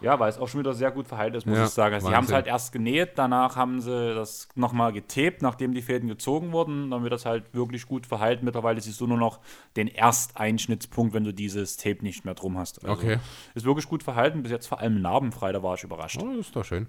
Ja, 0.00 0.18
weil 0.20 0.28
es 0.28 0.38
auch 0.38 0.48
schon 0.48 0.60
wieder 0.60 0.74
sehr 0.74 0.90
gut 0.90 1.06
verheilt 1.08 1.34
ist, 1.34 1.46
muss 1.46 1.56
ja, 1.56 1.64
ich 1.64 1.70
sagen. 1.70 1.94
Also 1.94 2.08
sie 2.08 2.14
haben 2.14 2.24
es 2.24 2.32
halt 2.32 2.46
erst 2.46 2.72
genäht, 2.72 3.12
danach 3.16 3.56
haben 3.56 3.80
sie 3.80 4.14
das 4.14 4.48
nochmal 4.54 4.92
getebt, 4.92 5.42
nachdem 5.42 5.72
die 5.74 5.82
Fäden 5.82 6.08
gezogen 6.08 6.52
wurden. 6.52 6.90
Dann 6.90 7.02
wird 7.02 7.12
das 7.12 7.24
halt 7.24 7.54
wirklich 7.54 7.86
gut 7.86 8.06
verheilt. 8.06 8.42
Mittlerweile 8.42 8.80
siehst 8.80 9.00
du 9.00 9.06
nur 9.06 9.18
noch 9.18 9.40
den 9.76 9.88
Ersteinschnittspunkt, 9.88 11.14
wenn 11.14 11.24
du 11.24 11.32
dieses 11.32 11.76
Tape 11.76 12.02
nicht 12.02 12.24
mehr 12.24 12.34
drum 12.34 12.58
hast. 12.58 12.84
Also 12.84 12.92
okay. 12.92 13.18
Ist 13.54 13.64
wirklich 13.64 13.88
gut 13.88 14.02
verhalten, 14.02 14.42
bis 14.42 14.52
jetzt 14.52 14.66
vor 14.66 14.80
allem 14.80 15.00
narbenfrei, 15.00 15.52
da 15.52 15.62
war 15.62 15.74
ich 15.74 15.84
überrascht. 15.84 16.20
Oh, 16.22 16.38
ist 16.38 16.54
doch 16.54 16.64
schön. 16.64 16.86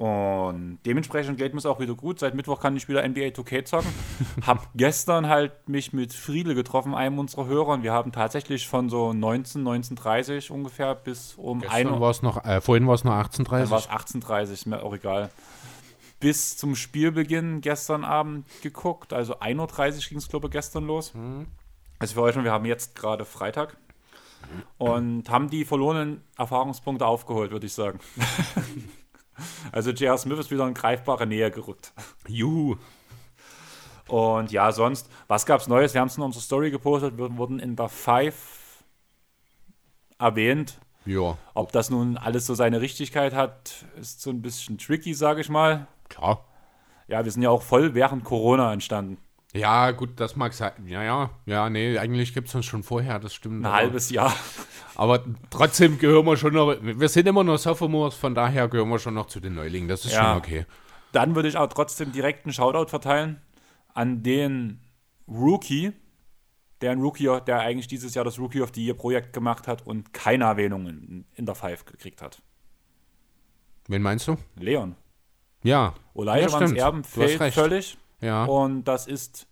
Und 0.00 0.78
dementsprechend 0.86 1.36
geht 1.36 1.52
mir 1.52 1.58
es 1.58 1.66
auch 1.66 1.78
wieder 1.78 1.94
gut. 1.94 2.20
Seit 2.20 2.34
Mittwoch 2.34 2.58
kann 2.58 2.74
ich 2.74 2.88
wieder 2.88 3.06
NBA 3.06 3.34
2K 3.34 3.66
zocken. 3.66 3.92
hab 4.46 4.70
gestern 4.74 5.28
halt 5.28 5.68
mich 5.68 5.92
mit 5.92 6.14
Friedel 6.14 6.54
getroffen, 6.54 6.94
einem 6.94 7.18
unserer 7.18 7.44
Hörer. 7.44 7.74
Und 7.74 7.82
wir 7.82 7.92
haben 7.92 8.10
tatsächlich 8.10 8.66
von 8.66 8.88
so 8.88 9.12
19, 9.12 9.62
19.30 9.62 10.50
ungefähr 10.52 10.94
bis 10.94 11.34
um 11.34 11.60
gestern 11.60 11.88
1 11.88 12.00
Uhr. 12.00 12.22
noch, 12.22 12.42
äh, 12.46 12.62
vorhin 12.62 12.86
war 12.86 12.94
es 12.94 13.04
noch 13.04 13.12
18.30 13.12 13.50
Dann 13.50 13.70
war 13.70 13.78
es 13.78 13.90
18.30 13.90 14.52
ist 14.52 14.66
mir 14.66 14.82
auch 14.82 14.94
egal. 14.94 15.28
Bis 16.18 16.56
zum 16.56 16.76
Spielbeginn 16.76 17.60
gestern 17.60 18.02
Abend 18.02 18.46
geguckt. 18.62 19.12
Also 19.12 19.40
1.30 19.40 19.58
Uhr 19.96 20.08
ging 20.08 20.18
es, 20.18 20.28
glaube 20.28 20.46
ich, 20.46 20.52
gestern 20.52 20.86
los. 20.86 21.12
Mhm. 21.12 21.46
Also 21.98 22.14
für 22.14 22.22
euch 22.22 22.32
schon, 22.32 22.44
wir 22.44 22.52
haben 22.52 22.64
jetzt 22.64 22.94
gerade 22.94 23.26
Freitag. 23.26 23.76
Und 24.78 25.28
haben 25.28 25.50
die 25.50 25.66
verlorenen 25.66 26.22
Erfahrungspunkte 26.38 27.04
aufgeholt, 27.04 27.50
würde 27.50 27.66
ich 27.66 27.74
sagen. 27.74 28.00
Also 29.72 29.90
J.R. 29.90 30.18
Smith 30.18 30.38
ist 30.38 30.50
wieder 30.50 30.66
in 30.66 30.74
greifbare 30.74 31.26
Nähe 31.26 31.50
gerückt. 31.50 31.92
Juhu. 32.28 32.76
Und 34.08 34.50
ja, 34.50 34.72
sonst, 34.72 35.08
was 35.28 35.46
gab's 35.46 35.68
Neues? 35.68 35.94
Wir 35.94 36.00
haben 36.00 36.08
es 36.08 36.16
in 36.16 36.22
unserer 36.22 36.42
Story 36.42 36.70
gepostet, 36.70 37.16
wir 37.16 37.36
wurden 37.36 37.60
in 37.60 37.76
der 37.76 37.88
Five 37.88 38.82
erwähnt. 40.18 40.78
Ja, 41.06 41.38
Ob 41.54 41.72
das 41.72 41.90
nun 41.90 42.18
alles 42.18 42.46
so 42.46 42.54
seine 42.54 42.80
Richtigkeit 42.80 43.34
hat, 43.34 43.86
ist 43.98 44.20
so 44.20 44.30
ein 44.30 44.42
bisschen 44.42 44.78
tricky, 44.78 45.14
sage 45.14 45.40
ich 45.40 45.48
mal. 45.48 45.86
klar. 46.08 46.44
Ja, 47.08 47.24
wir 47.24 47.32
sind 47.32 47.42
ja 47.42 47.50
auch 47.50 47.62
voll 47.62 47.94
während 47.94 48.22
Corona 48.22 48.72
entstanden. 48.72 49.18
Ja, 49.52 49.90
gut, 49.90 50.20
das 50.20 50.36
mag 50.36 50.52
sein. 50.54 50.72
Ja, 50.86 51.02
ja, 51.02 51.30
ja, 51.44 51.68
nee, 51.70 51.98
eigentlich 51.98 52.34
gibt 52.34 52.48
es 52.48 52.54
uns 52.54 52.66
schon 52.66 52.82
vorher, 52.84 53.18
das 53.18 53.34
stimmt. 53.34 53.62
Ein 53.62 53.66
aber, 53.66 53.76
halbes 53.76 54.10
Jahr. 54.10 54.32
aber 54.94 55.24
trotzdem 55.50 55.98
gehören 55.98 56.24
wir 56.24 56.36
schon 56.36 56.54
noch, 56.54 56.76
wir 56.80 57.08
sind 57.08 57.26
immer 57.26 57.42
noch 57.42 57.58
Sophomores, 57.58 58.14
von 58.14 58.34
daher 58.34 58.68
gehören 58.68 58.88
wir 58.88 59.00
schon 59.00 59.14
noch 59.14 59.26
zu 59.26 59.40
den 59.40 59.54
Neulingen, 59.54 59.88
das 59.88 60.04
ist 60.04 60.12
Ja. 60.12 60.30
schon 60.30 60.38
okay. 60.38 60.66
Dann 61.12 61.34
würde 61.34 61.48
ich 61.48 61.56
auch 61.56 61.66
trotzdem 61.66 62.12
direkt 62.12 62.46
einen 62.46 62.52
Shoutout 62.52 62.88
verteilen 62.88 63.40
an 63.92 64.22
den 64.22 64.80
Rookie, 65.26 65.92
der 66.80 66.92
ein 66.92 67.00
Rookie, 67.00 67.40
der 67.46 67.58
eigentlich 67.60 67.88
dieses 67.88 68.14
Jahr 68.14 68.24
das 68.24 68.38
Rookie 68.38 68.62
of 68.62 68.70
the 68.72 68.84
Year 68.84 68.94
Projekt 68.94 69.32
gemacht 69.32 69.66
hat 69.66 69.84
und 69.84 70.12
keine 70.14 70.44
Erwähnung 70.44 70.86
in, 70.86 71.24
in 71.34 71.46
der 71.46 71.56
Five 71.56 71.84
gekriegt 71.84 72.22
hat. 72.22 72.40
Wen 73.88 74.02
meinst 74.02 74.28
du? 74.28 74.36
Leon. 74.54 74.94
Ja. 75.64 75.94
Elijah 76.14 76.64
ja. 76.66 76.76
Erben 76.76 77.02
fehlt 77.02 77.52
völlig. 77.52 77.98
Ja. 78.20 78.44
Und 78.44 78.84
das 78.84 79.06
ist 79.06 79.46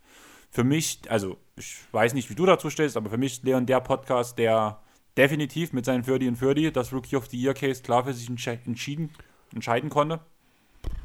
für 0.51 0.65
mich, 0.65 1.01
also 1.09 1.37
ich 1.57 1.77
weiß 1.93 2.15
nicht, 2.15 2.31
wie 2.31 2.35
du 2.35 2.47
dazu 2.47 2.71
stehst, 2.71 2.97
aber 2.97 3.11
für 3.11 3.19
mich 3.19 3.35
ist 3.35 3.45
Leon 3.45 3.67
der 3.67 3.81
Podcast, 3.81 4.39
der 4.39 4.81
definitiv 5.17 5.73
mit 5.73 5.85
seinen 5.85 6.03
30 6.03 6.29
und 6.29 6.41
30 6.41 6.73
das 6.73 6.93
Rookie 6.93 7.17
of 7.17 7.27
the 7.27 7.41
Year 7.41 7.55
Case 7.55 7.83
klar 7.83 8.05
für 8.05 8.15
sich 8.15 8.29
entschieden, 8.29 9.11
entscheiden 9.53 9.91
konnte. 9.91 10.21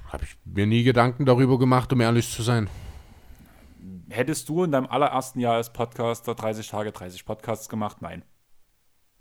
Habe 0.08 0.26
ich 0.26 0.38
mir 0.46 0.68
nie 0.68 0.84
Gedanken 0.84 1.26
darüber 1.26 1.58
gemacht, 1.58 1.92
um 1.92 2.00
ehrlich 2.00 2.30
zu 2.30 2.44
sein. 2.44 2.70
Hättest 4.10 4.48
du 4.48 4.64
in 4.64 4.72
deinem 4.72 4.86
allerersten 4.86 5.40
Jahr 5.40 5.56
als 5.56 5.74
Podcaster 5.74 6.36
30 6.36 6.68
Tage, 6.68 6.92
30 6.92 7.26
Podcasts 7.26 7.68
gemacht? 7.68 7.98
Nein. 8.02 8.24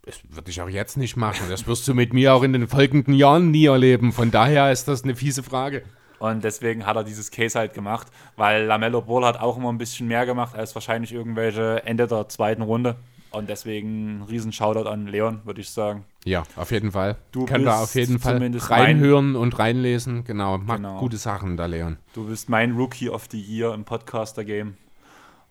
Das 0.03 0.21
würde 0.29 0.51
ich 0.51 0.61
auch 0.61 0.69
jetzt 0.69 0.97
nicht 0.97 1.17
machen. 1.17 1.47
Das 1.49 1.67
wirst 1.67 1.87
du 1.89 1.95
mit 1.95 2.13
mir 2.13 2.35
auch 2.35 2.43
in 2.43 2.53
den 2.53 2.67
folgenden 2.67 3.15
Jahren 3.15 3.51
nie 3.51 3.67
erleben. 3.67 4.13
Von 4.13 4.31
daher 4.31 4.73
ist 4.73 4.89
das 4.89 5.05
eine 5.05 5.15
fiese 5.15 5.43
Frage. 5.43 5.85
Und 6.23 6.45
deswegen 6.45 6.87
hat 6.87 6.95
er 6.95 7.03
dieses 7.03 7.33
Case 7.33 7.59
halt 7.59 7.75
gemacht, 7.75 8.07
weil 8.37 8.65
Lamello 8.65 9.03
Ball 9.03 9.25
hat 9.25 9.41
auch 9.41 9.57
immer 9.57 9.73
ein 9.73 9.79
bisschen 9.79 10.07
mehr 10.07 10.25
gemacht 10.25 10.55
als 10.55 10.73
wahrscheinlich 10.77 11.13
irgendwelche 11.13 11.83
Ende 11.85 12.07
der 12.07 12.29
zweiten 12.29 12.63
Runde. 12.63 12.95
Und 13.33 13.49
deswegen 13.49 14.19
ein 14.19 14.23
riesen 14.23 14.53
Shoutout 14.53 14.89
an 14.89 15.09
Leon, 15.09 15.41
würde 15.43 15.61
ich 15.61 15.71
sagen. 15.71 16.05
Ja, 16.25 16.45
auf 16.55 16.71
jeden 16.71 16.93
Fall. 16.93 17.17
Du 17.33 17.45
Kann 17.45 17.65
da 17.65 17.83
auf 17.83 17.97
jeden 17.97 18.21
Fall 18.21 18.39
reinhören 18.57 19.35
und 19.35 19.59
reinlesen. 19.59 20.23
Genau, 20.23 20.59
macht 20.59 20.77
Genau. 20.77 21.01
gute 21.01 21.17
Sachen 21.17 21.57
da, 21.57 21.67
Leon. 21.67 21.97
Du 22.15 22.29
bist 22.29 22.49
mein 22.49 22.77
Rookie 22.77 23.11
of 23.11 23.27
the 23.33 23.41
Year 23.41 23.75
im 23.75 23.83
Podcaster-Game. 23.85 24.77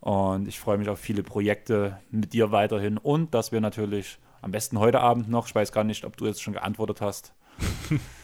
Und 0.00 0.48
ich 0.48 0.58
freue 0.58 0.78
mich 0.78 0.88
auf 0.88 0.98
viele 0.98 1.22
Projekte 1.22 1.98
mit 2.10 2.32
dir 2.32 2.50
weiterhin. 2.50 2.96
Und 2.96 3.34
dass 3.34 3.52
wir 3.52 3.60
natürlich 3.60 4.16
am 4.40 4.52
besten 4.52 4.78
heute 4.78 5.00
Abend 5.00 5.28
noch, 5.28 5.48
ich 5.48 5.54
weiß 5.54 5.70
gar 5.70 5.84
nicht, 5.84 6.06
ob 6.06 6.16
du 6.16 6.24
jetzt 6.24 6.42
schon 6.42 6.54
geantwortet 6.54 7.02
hast, 7.02 7.34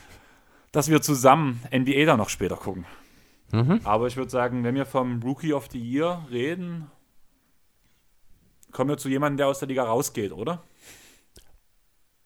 dass 0.72 0.88
wir 0.88 1.00
zusammen 1.00 1.60
NBA 1.74 2.04
dann 2.04 2.18
noch 2.18 2.28
später 2.28 2.56
gucken. 2.56 2.84
Mhm. 3.52 3.80
Aber 3.84 4.06
ich 4.06 4.16
würde 4.16 4.30
sagen, 4.30 4.64
wenn 4.64 4.74
wir 4.74 4.86
vom 4.86 5.22
Rookie 5.22 5.54
of 5.54 5.68
the 5.70 5.78
Year 5.78 6.26
reden, 6.30 6.90
kommen 8.72 8.90
wir 8.90 8.98
zu 8.98 9.08
jemandem, 9.08 9.38
der 9.38 9.48
aus 9.48 9.58
der 9.58 9.68
Liga 9.68 9.84
rausgeht, 9.84 10.32
oder? 10.32 10.62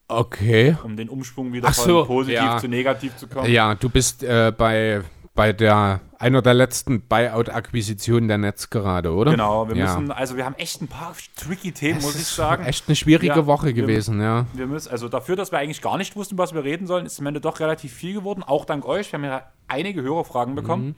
Okay. 0.08 0.76
Um 0.82 0.96
den 0.96 1.08
Umschwung 1.08 1.52
wieder 1.52 1.68
Ach 1.68 1.74
so, 1.74 2.04
von 2.04 2.16
positiv 2.16 2.42
ja. 2.42 2.58
zu 2.58 2.68
negativ 2.68 3.16
zu 3.16 3.28
kommen. 3.28 3.50
Ja, 3.50 3.74
du 3.74 3.88
bist 3.88 4.22
äh, 4.22 4.52
bei, 4.56 5.02
bei 5.34 5.52
der 5.52 6.00
einer 6.18 6.42
der 6.42 6.54
letzten 6.54 7.00
Buyout-Akquisitionen 7.08 8.28
der 8.28 8.38
Netz 8.38 8.70
gerade, 8.70 9.12
oder? 9.12 9.30
Genau, 9.32 9.68
wir 9.68 9.76
ja. 9.76 9.86
müssen, 9.98 10.12
also 10.12 10.36
wir 10.36 10.44
haben 10.44 10.54
echt 10.56 10.80
ein 10.82 10.88
paar 10.88 11.14
tricky 11.36 11.72
Themen, 11.72 11.98
Es 11.98 12.04
muss 12.04 12.14
ich 12.14 12.22
ist 12.22 12.36
sagen. 12.36 12.64
Echt 12.64 12.84
eine 12.86 12.96
schwierige 12.96 13.34
Ja, 13.34 13.46
Woche 13.46 13.66
wir- 13.66 13.72
gewesen, 13.72 14.20
ja. 14.20 14.46
Wir 14.52 14.66
müssen, 14.66 14.90
also 14.90 15.08
dafür, 15.08 15.34
dass 15.36 15.50
wir 15.50 15.58
eigentlich 15.58 15.82
gar 15.82 15.96
nicht 15.98 16.14
wussten, 16.14 16.38
was 16.38 16.54
wir 16.54 16.62
reden 16.64 16.86
sollen, 16.86 17.06
ist 17.06 17.18
am 17.18 17.26
Ende 17.26 17.40
doch 17.40 17.60
relativ 17.60 17.92
viel 17.92 18.14
geworden, 18.14 18.42
auch 18.42 18.64
dank 18.64 18.84
euch. 18.84 19.10
Wir 19.10 19.18
haben 19.18 19.24
ja 19.24 19.42
einige 19.68 20.02
Hörerfragen 20.02 20.54
bekommen. 20.54 20.86
Mhm. 20.88 20.94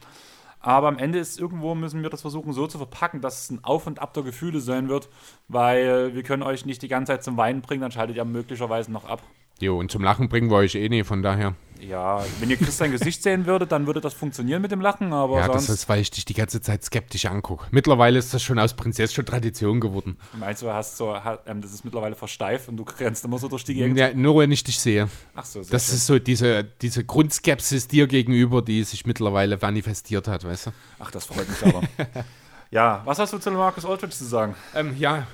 Aber 0.60 0.88
am 0.88 0.96
Ende 0.98 1.18
ist 1.18 1.38
irgendwo, 1.38 1.74
müssen 1.74 2.02
wir 2.02 2.08
das 2.08 2.22
versuchen 2.22 2.54
so 2.54 2.66
zu 2.66 2.78
verpacken, 2.78 3.20
dass 3.20 3.44
es 3.44 3.50
ein 3.50 3.62
Auf 3.64 3.86
und 3.86 4.00
Ab 4.00 4.14
der 4.14 4.22
Gefühle 4.22 4.60
sein 4.60 4.88
wird, 4.88 5.10
weil 5.46 6.14
wir 6.14 6.22
können 6.22 6.42
euch 6.42 6.64
nicht 6.64 6.80
die 6.80 6.88
ganze 6.88 7.12
Zeit 7.12 7.22
zum 7.22 7.36
Weinen 7.36 7.60
bringen, 7.60 7.82
dann 7.82 7.92
schaltet 7.92 8.16
ihr 8.16 8.24
möglicherweise 8.24 8.90
noch 8.90 9.04
ab. 9.04 9.22
Jo, 9.60 9.78
und 9.78 9.90
zum 9.90 10.02
Lachen 10.02 10.28
bringen 10.28 10.50
wir 10.50 10.56
euch 10.56 10.74
eh 10.74 10.88
nie, 10.88 11.04
von 11.04 11.22
daher. 11.22 11.54
Ja, 11.80 12.24
wenn 12.40 12.48
ihr 12.48 12.56
Chris 12.56 12.78
sein 12.78 12.92
Gesicht 12.92 13.22
sehen 13.22 13.44
würdet, 13.46 13.70
dann 13.70 13.86
würde 13.86 14.00
das 14.00 14.14
funktionieren 14.14 14.62
mit 14.62 14.70
dem 14.72 14.80
Lachen, 14.80 15.12
aber 15.12 15.38
Ja, 15.40 15.48
das 15.48 15.66
sonst 15.66 15.80
ist, 15.82 15.88
weil 15.88 16.00
ich 16.00 16.10
dich 16.10 16.24
die 16.24 16.32
ganze 16.32 16.60
Zeit 16.62 16.82
skeptisch 16.82 17.26
angucke. 17.26 17.66
Mittlerweile 17.72 18.18
ist 18.18 18.32
das 18.32 18.42
schon 18.42 18.58
aus 18.58 18.74
Prinzess 18.74 19.12
schon 19.12 19.26
Tradition 19.26 19.80
geworden. 19.80 20.16
meinst 20.38 20.62
du, 20.62 20.72
hast 20.72 20.96
so, 20.96 21.12
ha- 21.14 21.40
ähm, 21.46 21.60
das 21.60 21.72
ist 21.74 21.84
mittlerweile 21.84 22.14
versteift 22.14 22.68
und 22.70 22.78
du 22.78 22.84
rennst 22.98 23.24
immer 23.26 23.38
so 23.38 23.48
durch 23.48 23.64
die 23.64 23.74
Gegend. 23.74 23.98
Ja, 23.98 24.14
nur 24.14 24.38
wenn 24.40 24.50
ich 24.50 24.64
dich 24.64 24.78
sehe. 24.80 25.08
Ach 25.34 25.44
so, 25.44 25.62
sehr 25.62 25.72
Das 25.72 25.86
schön. 25.86 25.94
ist 25.96 26.06
so 26.06 26.18
diese, 26.18 26.64
diese 26.64 27.04
Grundskepsis 27.04 27.86
dir 27.86 28.06
gegenüber, 28.06 28.62
die 28.62 28.82
sich 28.82 29.04
mittlerweile 29.04 29.58
manifestiert 29.60 30.26
hat, 30.26 30.44
weißt 30.44 30.66
du? 30.66 30.70
Ach, 31.00 31.10
das 31.10 31.26
freut 31.26 31.48
mich 31.48 31.62
aber. 31.74 31.82
ja, 32.70 33.02
was 33.04 33.18
hast 33.18 33.32
du 33.34 33.38
zu 33.38 33.50
Marcus 33.50 33.84
Aldridge 33.84 34.14
zu 34.16 34.24
sagen? 34.24 34.54
Ähm, 34.74 34.94
ja, 34.98 35.26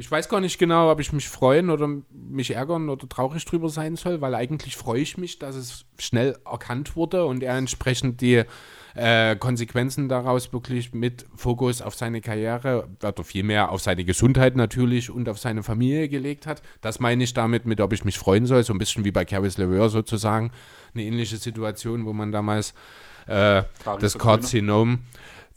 ich 0.00 0.10
weiß 0.10 0.30
gar 0.30 0.40
nicht 0.40 0.58
genau, 0.58 0.90
ob 0.90 0.98
ich 0.98 1.12
mich 1.12 1.28
freuen 1.28 1.68
oder 1.68 1.86
mich 2.10 2.52
ärgern 2.54 2.88
oder 2.88 3.06
traurig 3.06 3.44
drüber 3.44 3.68
sein 3.68 3.96
soll, 3.96 4.22
weil 4.22 4.34
eigentlich 4.34 4.74
freue 4.74 5.02
ich 5.02 5.18
mich, 5.18 5.38
dass 5.38 5.54
es 5.54 5.84
schnell 5.98 6.38
erkannt 6.50 6.96
wurde 6.96 7.26
und 7.26 7.42
er 7.42 7.58
entsprechend 7.58 8.22
die 8.22 8.44
äh, 8.94 9.36
Konsequenzen 9.36 10.08
daraus 10.08 10.54
wirklich 10.54 10.94
mit 10.94 11.26
Fokus 11.36 11.82
auf 11.82 11.94
seine 11.94 12.22
Karriere 12.22 12.88
oder 13.02 13.22
vielmehr 13.22 13.70
auf 13.70 13.82
seine 13.82 14.06
Gesundheit 14.06 14.56
natürlich 14.56 15.10
und 15.10 15.28
auf 15.28 15.38
seine 15.38 15.62
Familie 15.62 16.08
gelegt 16.08 16.46
hat. 16.46 16.62
Das 16.80 16.98
meine 16.98 17.22
ich 17.22 17.34
damit, 17.34 17.66
mit 17.66 17.82
ob 17.82 17.92
ich 17.92 18.02
mich 18.02 18.18
freuen 18.18 18.46
soll, 18.46 18.64
so 18.64 18.72
ein 18.72 18.78
bisschen 18.78 19.04
wie 19.04 19.12
bei 19.12 19.26
Caris 19.26 19.58
LeVeur 19.58 19.90
sozusagen. 19.90 20.50
Eine 20.94 21.04
ähnliche 21.04 21.36
Situation, 21.36 22.06
wo 22.06 22.14
man 22.14 22.32
damals 22.32 22.72
äh, 23.26 23.64
das 24.00 24.16
Karzinom 24.16 25.00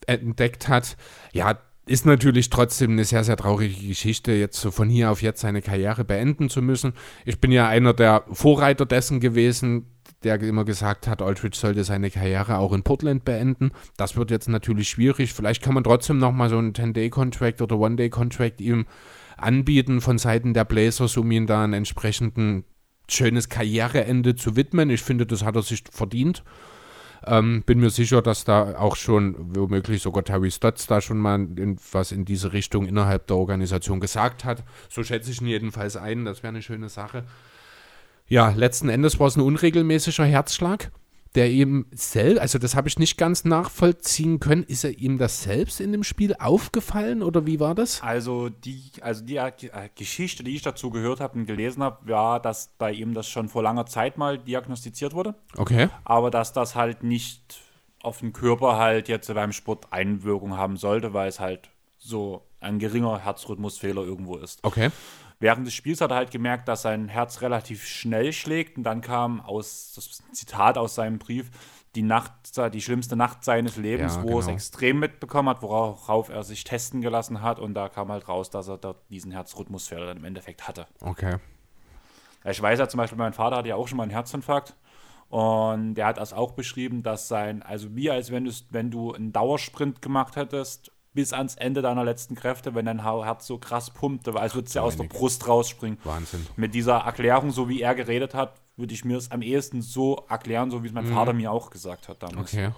entdeckt 0.05 0.67
hat. 0.67 0.97
Ja, 1.31 1.59
ist 1.85 2.05
natürlich 2.05 2.49
trotzdem 2.49 2.91
eine 2.91 3.03
sehr, 3.03 3.23
sehr 3.23 3.35
traurige 3.35 3.87
Geschichte, 3.87 4.31
jetzt 4.31 4.59
so 4.59 4.71
von 4.71 4.89
hier 4.89 5.11
auf 5.11 5.21
jetzt 5.21 5.41
seine 5.41 5.61
Karriere 5.61 6.05
beenden 6.05 6.49
zu 6.49 6.61
müssen. 6.61 6.93
Ich 7.25 7.39
bin 7.39 7.51
ja 7.51 7.67
einer 7.67 7.93
der 7.93 8.23
Vorreiter 8.31 8.85
dessen 8.85 9.19
gewesen, 9.19 9.87
der 10.23 10.41
immer 10.41 10.63
gesagt 10.63 11.07
hat, 11.07 11.21
Aldridge 11.21 11.57
sollte 11.57 11.83
seine 11.83 12.09
Karriere 12.09 12.57
auch 12.57 12.71
in 12.71 12.83
Portland 12.83 13.25
beenden. 13.25 13.71
Das 13.97 14.15
wird 14.15 14.31
jetzt 14.31 14.47
natürlich 14.47 14.89
schwierig. 14.89 15.33
Vielleicht 15.33 15.61
kann 15.61 15.73
man 15.73 15.83
trotzdem 15.83 16.17
nochmal 16.17 16.49
so 16.49 16.57
einen 16.57 16.71
10-Day-Contract 16.71 17.61
oder 17.61 17.77
One-Day-Contract 17.77 18.61
ihm 18.61 18.85
anbieten 19.37 19.99
von 19.99 20.17
Seiten 20.17 20.53
der 20.53 20.63
Blazers, 20.63 21.17
um 21.17 21.29
ihn 21.31 21.47
da 21.47 21.65
ein 21.65 21.73
entsprechenden 21.73 22.63
schönes 23.09 23.49
Karriereende 23.49 24.35
zu 24.35 24.55
widmen. 24.55 24.89
Ich 24.89 25.01
finde, 25.01 25.25
das 25.25 25.43
hat 25.43 25.57
er 25.57 25.63
sich 25.63 25.83
verdient. 25.91 26.43
Ähm, 27.25 27.63
bin 27.65 27.79
mir 27.79 27.89
sicher, 27.89 28.21
dass 28.21 28.43
da 28.43 28.77
auch 28.77 28.95
schon 28.95 29.35
womöglich 29.55 30.01
sogar 30.01 30.23
Terry 30.23 30.51
Stotts 30.51 30.87
da 30.87 31.01
schon 31.01 31.17
mal 31.17 31.35
in, 31.35 31.77
was 31.91 32.11
in 32.11 32.25
diese 32.25 32.53
Richtung 32.53 32.85
innerhalb 32.85 33.27
der 33.27 33.37
Organisation 33.37 33.99
gesagt 33.99 34.45
hat. 34.45 34.63
So 34.89 35.03
schätze 35.03 35.31
ich 35.31 35.41
ihn 35.41 35.47
jedenfalls 35.47 35.95
ein. 35.95 36.25
Das 36.25 36.43
wäre 36.43 36.49
eine 36.49 36.61
schöne 36.61 36.89
Sache. 36.89 37.23
Ja, 38.27 38.49
letzten 38.49 38.89
Endes 38.89 39.19
war 39.19 39.27
es 39.27 39.35
ein 39.35 39.41
unregelmäßiger 39.41 40.25
Herzschlag, 40.25 40.91
der 41.35 41.49
ihm 41.51 41.87
selbst, 41.91 42.39
also 42.39 42.59
das 42.59 42.75
habe 42.75 42.87
ich 42.87 42.99
nicht 42.99 43.17
ganz 43.17 43.43
nachvollziehen 43.43 44.39
können. 44.39 44.63
Ist 44.63 44.83
er 44.83 44.97
ihm 44.99 45.17
das 45.17 45.43
selbst 45.43 45.81
in 45.81 45.91
dem 45.91 46.03
Spiel 46.03 46.35
aufgefallen 46.37 47.23
oder 47.23 47.45
wie 47.47 47.59
war 47.59 47.73
das? 47.75 48.01
Also 48.03 48.49
die, 48.49 48.91
also 49.01 49.23
die 49.23 49.37
äh, 49.37 49.51
Geschichte, 49.95 50.43
die 50.43 50.55
ich 50.55 50.61
dazu 50.61 50.89
gehört 50.91 51.19
habe 51.19 51.39
und 51.39 51.45
gelesen 51.45 51.81
habe, 51.81 52.07
war, 52.07 52.39
dass 52.39 52.69
bei 52.77 52.91
ihm 52.91 53.13
das 53.13 53.27
schon 53.27 53.49
vor 53.49 53.63
langer 53.63 53.85
Zeit 53.85 54.17
mal 54.17 54.37
diagnostiziert 54.37 55.13
wurde, 55.13 55.35
Okay. 55.57 55.89
aber 56.03 56.29
dass 56.29 56.53
das 56.53 56.75
halt 56.75 57.03
nicht 57.03 57.61
auf 58.03 58.19
den 58.19 58.33
Körper 58.33 58.77
halt 58.77 59.07
jetzt 59.07 59.33
beim 59.33 59.53
Sport 59.53 59.87
Einwirkung 59.91 60.57
haben 60.57 60.77
sollte, 60.77 61.13
weil 61.13 61.29
es 61.29 61.39
halt 61.39 61.69
so 61.97 62.43
ein 62.59 62.79
geringer 62.79 63.19
Herzrhythmusfehler 63.19 64.03
irgendwo 64.03 64.37
ist. 64.37 64.59
Okay. 64.63 64.89
Während 65.43 65.67
des 65.67 65.73
Spiels 65.73 65.99
hat 65.99 66.09
er 66.11 66.15
halt 66.15 66.31
gemerkt, 66.31 66.69
dass 66.69 66.83
sein 66.83 67.09
Herz 67.09 67.41
relativ 67.41 67.85
schnell 67.85 68.31
schlägt 68.31 68.77
und 68.77 68.83
dann 68.83 69.01
kam 69.01 69.41
aus 69.41 69.91
das 69.93 70.23
Zitat 70.31 70.77
aus 70.77 70.95
seinem 70.95 71.19
Brief 71.19 71.51
die 71.95 72.01
Nacht, 72.01 72.31
die 72.73 72.81
schlimmste 72.81 73.17
Nacht 73.17 73.43
seines 73.43 73.75
Lebens, 73.75 74.15
Ja, 74.15 74.23
wo 74.23 74.35
er 74.35 74.39
es 74.39 74.45
genau. 74.45 74.55
extrem 74.55 74.99
mitbekommen 74.99 75.49
hat, 75.49 75.61
worauf 75.61 76.29
er 76.29 76.43
sich 76.45 76.63
testen 76.63 77.01
gelassen 77.01 77.41
hat 77.41 77.59
und 77.59 77.73
da 77.73 77.89
kam 77.89 78.09
halt 78.09 78.29
raus, 78.29 78.51
dass 78.51 78.69
er 78.69 78.77
da 78.77 78.95
diesen 79.09 79.33
Herzrhythmusfehler 79.33 80.05
dann 80.05 80.15
im 80.15 80.23
Endeffekt 80.23 80.65
hatte. 80.65 80.87
Okay. 81.01 81.35
Ich 82.45 82.61
weiß 82.61 82.79
ja 82.79 82.87
zum 82.87 82.99
Beispiel, 82.99 83.17
mein 83.17 83.33
Vater 83.33 83.57
hatte 83.57 83.67
ja 83.67 83.75
auch 83.75 83.89
schon 83.89 83.97
mal 83.97 84.03
einen 84.03 84.11
Herzinfarkt 84.13 84.77
und 85.27 85.95
der 85.95 86.05
hat 86.05 86.19
das 86.19 86.31
auch 86.31 86.51
beschrieben, 86.53 87.03
dass 87.03 87.27
sein, 87.27 87.63
also 87.63 87.93
wie 87.97 88.09
als 88.09 88.31
wenn, 88.31 88.45
du's- 88.45 88.67
wenn 88.69 88.91
du 88.91 89.11
einen 89.11 89.33
Dauersprint 89.33 90.01
gemacht 90.01 90.37
hättest, 90.37 90.92
bis 91.13 91.33
ans 91.33 91.55
Ende 91.55 91.81
deiner 91.81 92.03
letzten 92.03 92.35
Kräfte, 92.35 92.75
wenn 92.75 92.85
dein 92.85 93.03
Herz 93.03 93.47
so 93.47 93.57
krass 93.57 93.91
pumpte, 93.91 94.35
als 94.35 94.55
würde 94.55 94.67
es 94.67 94.73
ja 94.73 94.81
aus 94.81 94.97
der. 94.97 95.03
Brust 95.03 95.47
rausspringen. 95.47 95.97
Wahnsinn. 96.03 96.45
Mit 96.55 96.73
dieser 96.73 96.97
Erklärung, 96.99 97.51
so 97.51 97.69
wie 97.69 97.81
er 97.81 97.93
geredet 97.93 98.33
hat, 98.33 98.59
würde 98.77 98.93
ich 98.93 99.05
mir 99.05 99.17
es 99.17 99.31
am 99.31 99.41
ehesten 99.41 99.81
so 99.81 100.25
erklären, 100.29 100.71
so 100.71 100.83
wie 100.83 100.87
es 100.87 100.93
mein 100.93 101.05
Vater 101.05 101.33
mir 101.33 101.51
auch 101.51 101.69
gesagt 101.69 102.09
hat 102.09 102.23
damals. 102.23 102.53
Okay. 102.53 102.71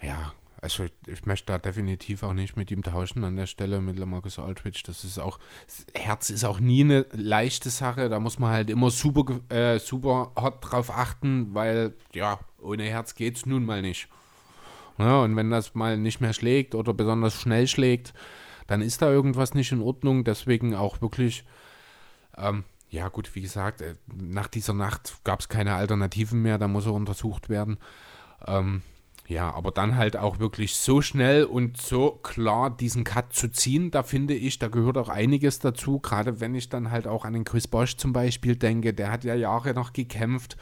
Ja, 0.00 0.32
also 0.64 0.86
ich 1.06 1.26
möchte 1.26 1.46
da 1.52 1.58
definitiv 1.58 2.22
auch 2.22 2.32
nicht 2.32 2.56
mit 2.56 2.70
ihm 2.70 2.82
tauschen 2.82 3.22
an 3.24 3.36
der 3.36 3.46
Stelle 3.46 3.82
mit 3.82 3.98
Lamarcus 3.98 4.38
Aldridge. 4.38 4.82
Das 4.86 5.04
ist 5.04 5.18
auch, 5.18 5.38
das 5.66 5.84
Herz 5.94 6.30
ist 6.30 6.44
auch 6.44 6.58
nie 6.58 6.82
eine 6.82 7.04
leichte 7.12 7.68
Sache. 7.68 8.08
Da 8.08 8.18
muss 8.18 8.38
man 8.38 8.50
halt 8.50 8.70
immer 8.70 8.90
super, 8.90 9.40
äh, 9.50 9.78
super 9.78 10.32
hot 10.40 10.58
drauf 10.60 10.90
achten, 10.90 11.52
weil 11.52 11.94
ja, 12.14 12.38
ohne 12.62 12.84
Herz 12.84 13.14
geht 13.14 13.36
es 13.36 13.44
nun 13.44 13.66
mal 13.66 13.82
nicht. 13.82 14.08
Ja, 14.98 15.22
und 15.22 15.36
wenn 15.36 15.50
das 15.50 15.74
mal 15.74 15.98
nicht 15.98 16.20
mehr 16.20 16.32
schlägt 16.32 16.74
oder 16.74 16.94
besonders 16.94 17.40
schnell 17.40 17.66
schlägt, 17.66 18.14
dann 18.66 18.80
ist 18.80 19.02
da 19.02 19.10
irgendwas 19.10 19.54
nicht 19.54 19.72
in 19.72 19.82
Ordnung. 19.82 20.24
Deswegen 20.24 20.74
auch 20.74 21.00
wirklich, 21.00 21.44
ähm, 22.36 22.64
ja 22.90 23.08
gut, 23.08 23.34
wie 23.34 23.42
gesagt, 23.42 23.82
äh, 23.82 23.96
nach 24.06 24.48
dieser 24.48 24.74
Nacht 24.74 25.14
gab 25.24 25.40
es 25.40 25.48
keine 25.48 25.74
Alternativen 25.74 26.42
mehr, 26.42 26.58
da 26.58 26.68
muss 26.68 26.86
er 26.86 26.92
untersucht 26.92 27.48
werden. 27.48 27.78
Ähm, 28.46 28.82
ja, 29.26 29.52
aber 29.54 29.70
dann 29.70 29.96
halt 29.96 30.18
auch 30.18 30.38
wirklich 30.38 30.76
so 30.76 31.00
schnell 31.00 31.44
und 31.44 31.80
so 31.80 32.10
klar 32.10 32.68
diesen 32.70 33.04
Cut 33.04 33.32
zu 33.32 33.50
ziehen, 33.50 33.90
da 33.90 34.02
finde 34.02 34.34
ich, 34.34 34.58
da 34.58 34.68
gehört 34.68 34.98
auch 34.98 35.08
einiges 35.08 35.58
dazu. 35.60 35.98
Gerade 35.98 36.40
wenn 36.40 36.54
ich 36.54 36.68
dann 36.68 36.90
halt 36.90 37.06
auch 37.06 37.24
an 37.24 37.32
den 37.32 37.44
Chris 37.44 37.66
Bosch 37.66 37.96
zum 37.96 38.12
Beispiel 38.12 38.56
denke, 38.56 38.92
der 38.92 39.10
hat 39.10 39.24
ja 39.24 39.34
Jahre 39.34 39.72
noch 39.72 39.94
gekämpft. 39.94 40.58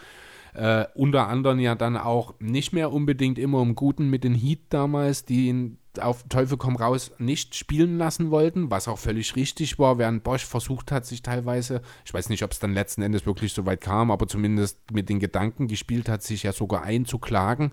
Äh, 0.55 0.85
unter 0.95 1.29
anderem 1.29 1.61
ja 1.61 1.75
dann 1.75 1.97
auch 1.97 2.35
nicht 2.38 2.73
mehr 2.73 2.93
unbedingt 2.93 3.38
immer 3.38 3.62
im 3.62 3.75
Guten 3.75 4.11
mit 4.11 4.23
den 4.23 4.35
Heat 4.35 4.61
damals, 4.69 5.25
die 5.25 5.49
ihn 5.49 5.79
auf 6.01 6.25
Teufel 6.29 6.57
komm 6.57 6.77
raus 6.77 7.12
nicht 7.19 7.55
spielen 7.55 7.99
lassen 7.99 8.31
wollten, 8.31 8.71
was 8.71 8.88
auch 8.88 8.99
völlig 8.99 9.37
richtig 9.37 9.79
war, 9.79 9.99
während 9.99 10.25
Bosch 10.25 10.45
versucht 10.45 10.91
hat, 10.91 11.05
sich 11.07 11.23
teilweise, 11.23 11.83
ich 12.05 12.15
weiß 12.15 12.29
nicht, 12.29 12.43
ob 12.43 12.53
es 12.53 12.59
dann 12.59 12.73
letzten 12.73 13.03
Endes 13.03 13.27
wirklich 13.27 13.53
so 13.53 13.67
weit 13.67 13.81
kam, 13.81 14.11
aber 14.11 14.27
zumindest 14.27 14.79
mit 14.91 15.09
den 15.09 15.21
Gedanken 15.21 15.69
gespielt 15.69 16.09
hat, 16.09 16.23
sich 16.23 16.45
ja 16.45 16.53
sogar 16.53 16.83
einzuklagen 16.83 17.73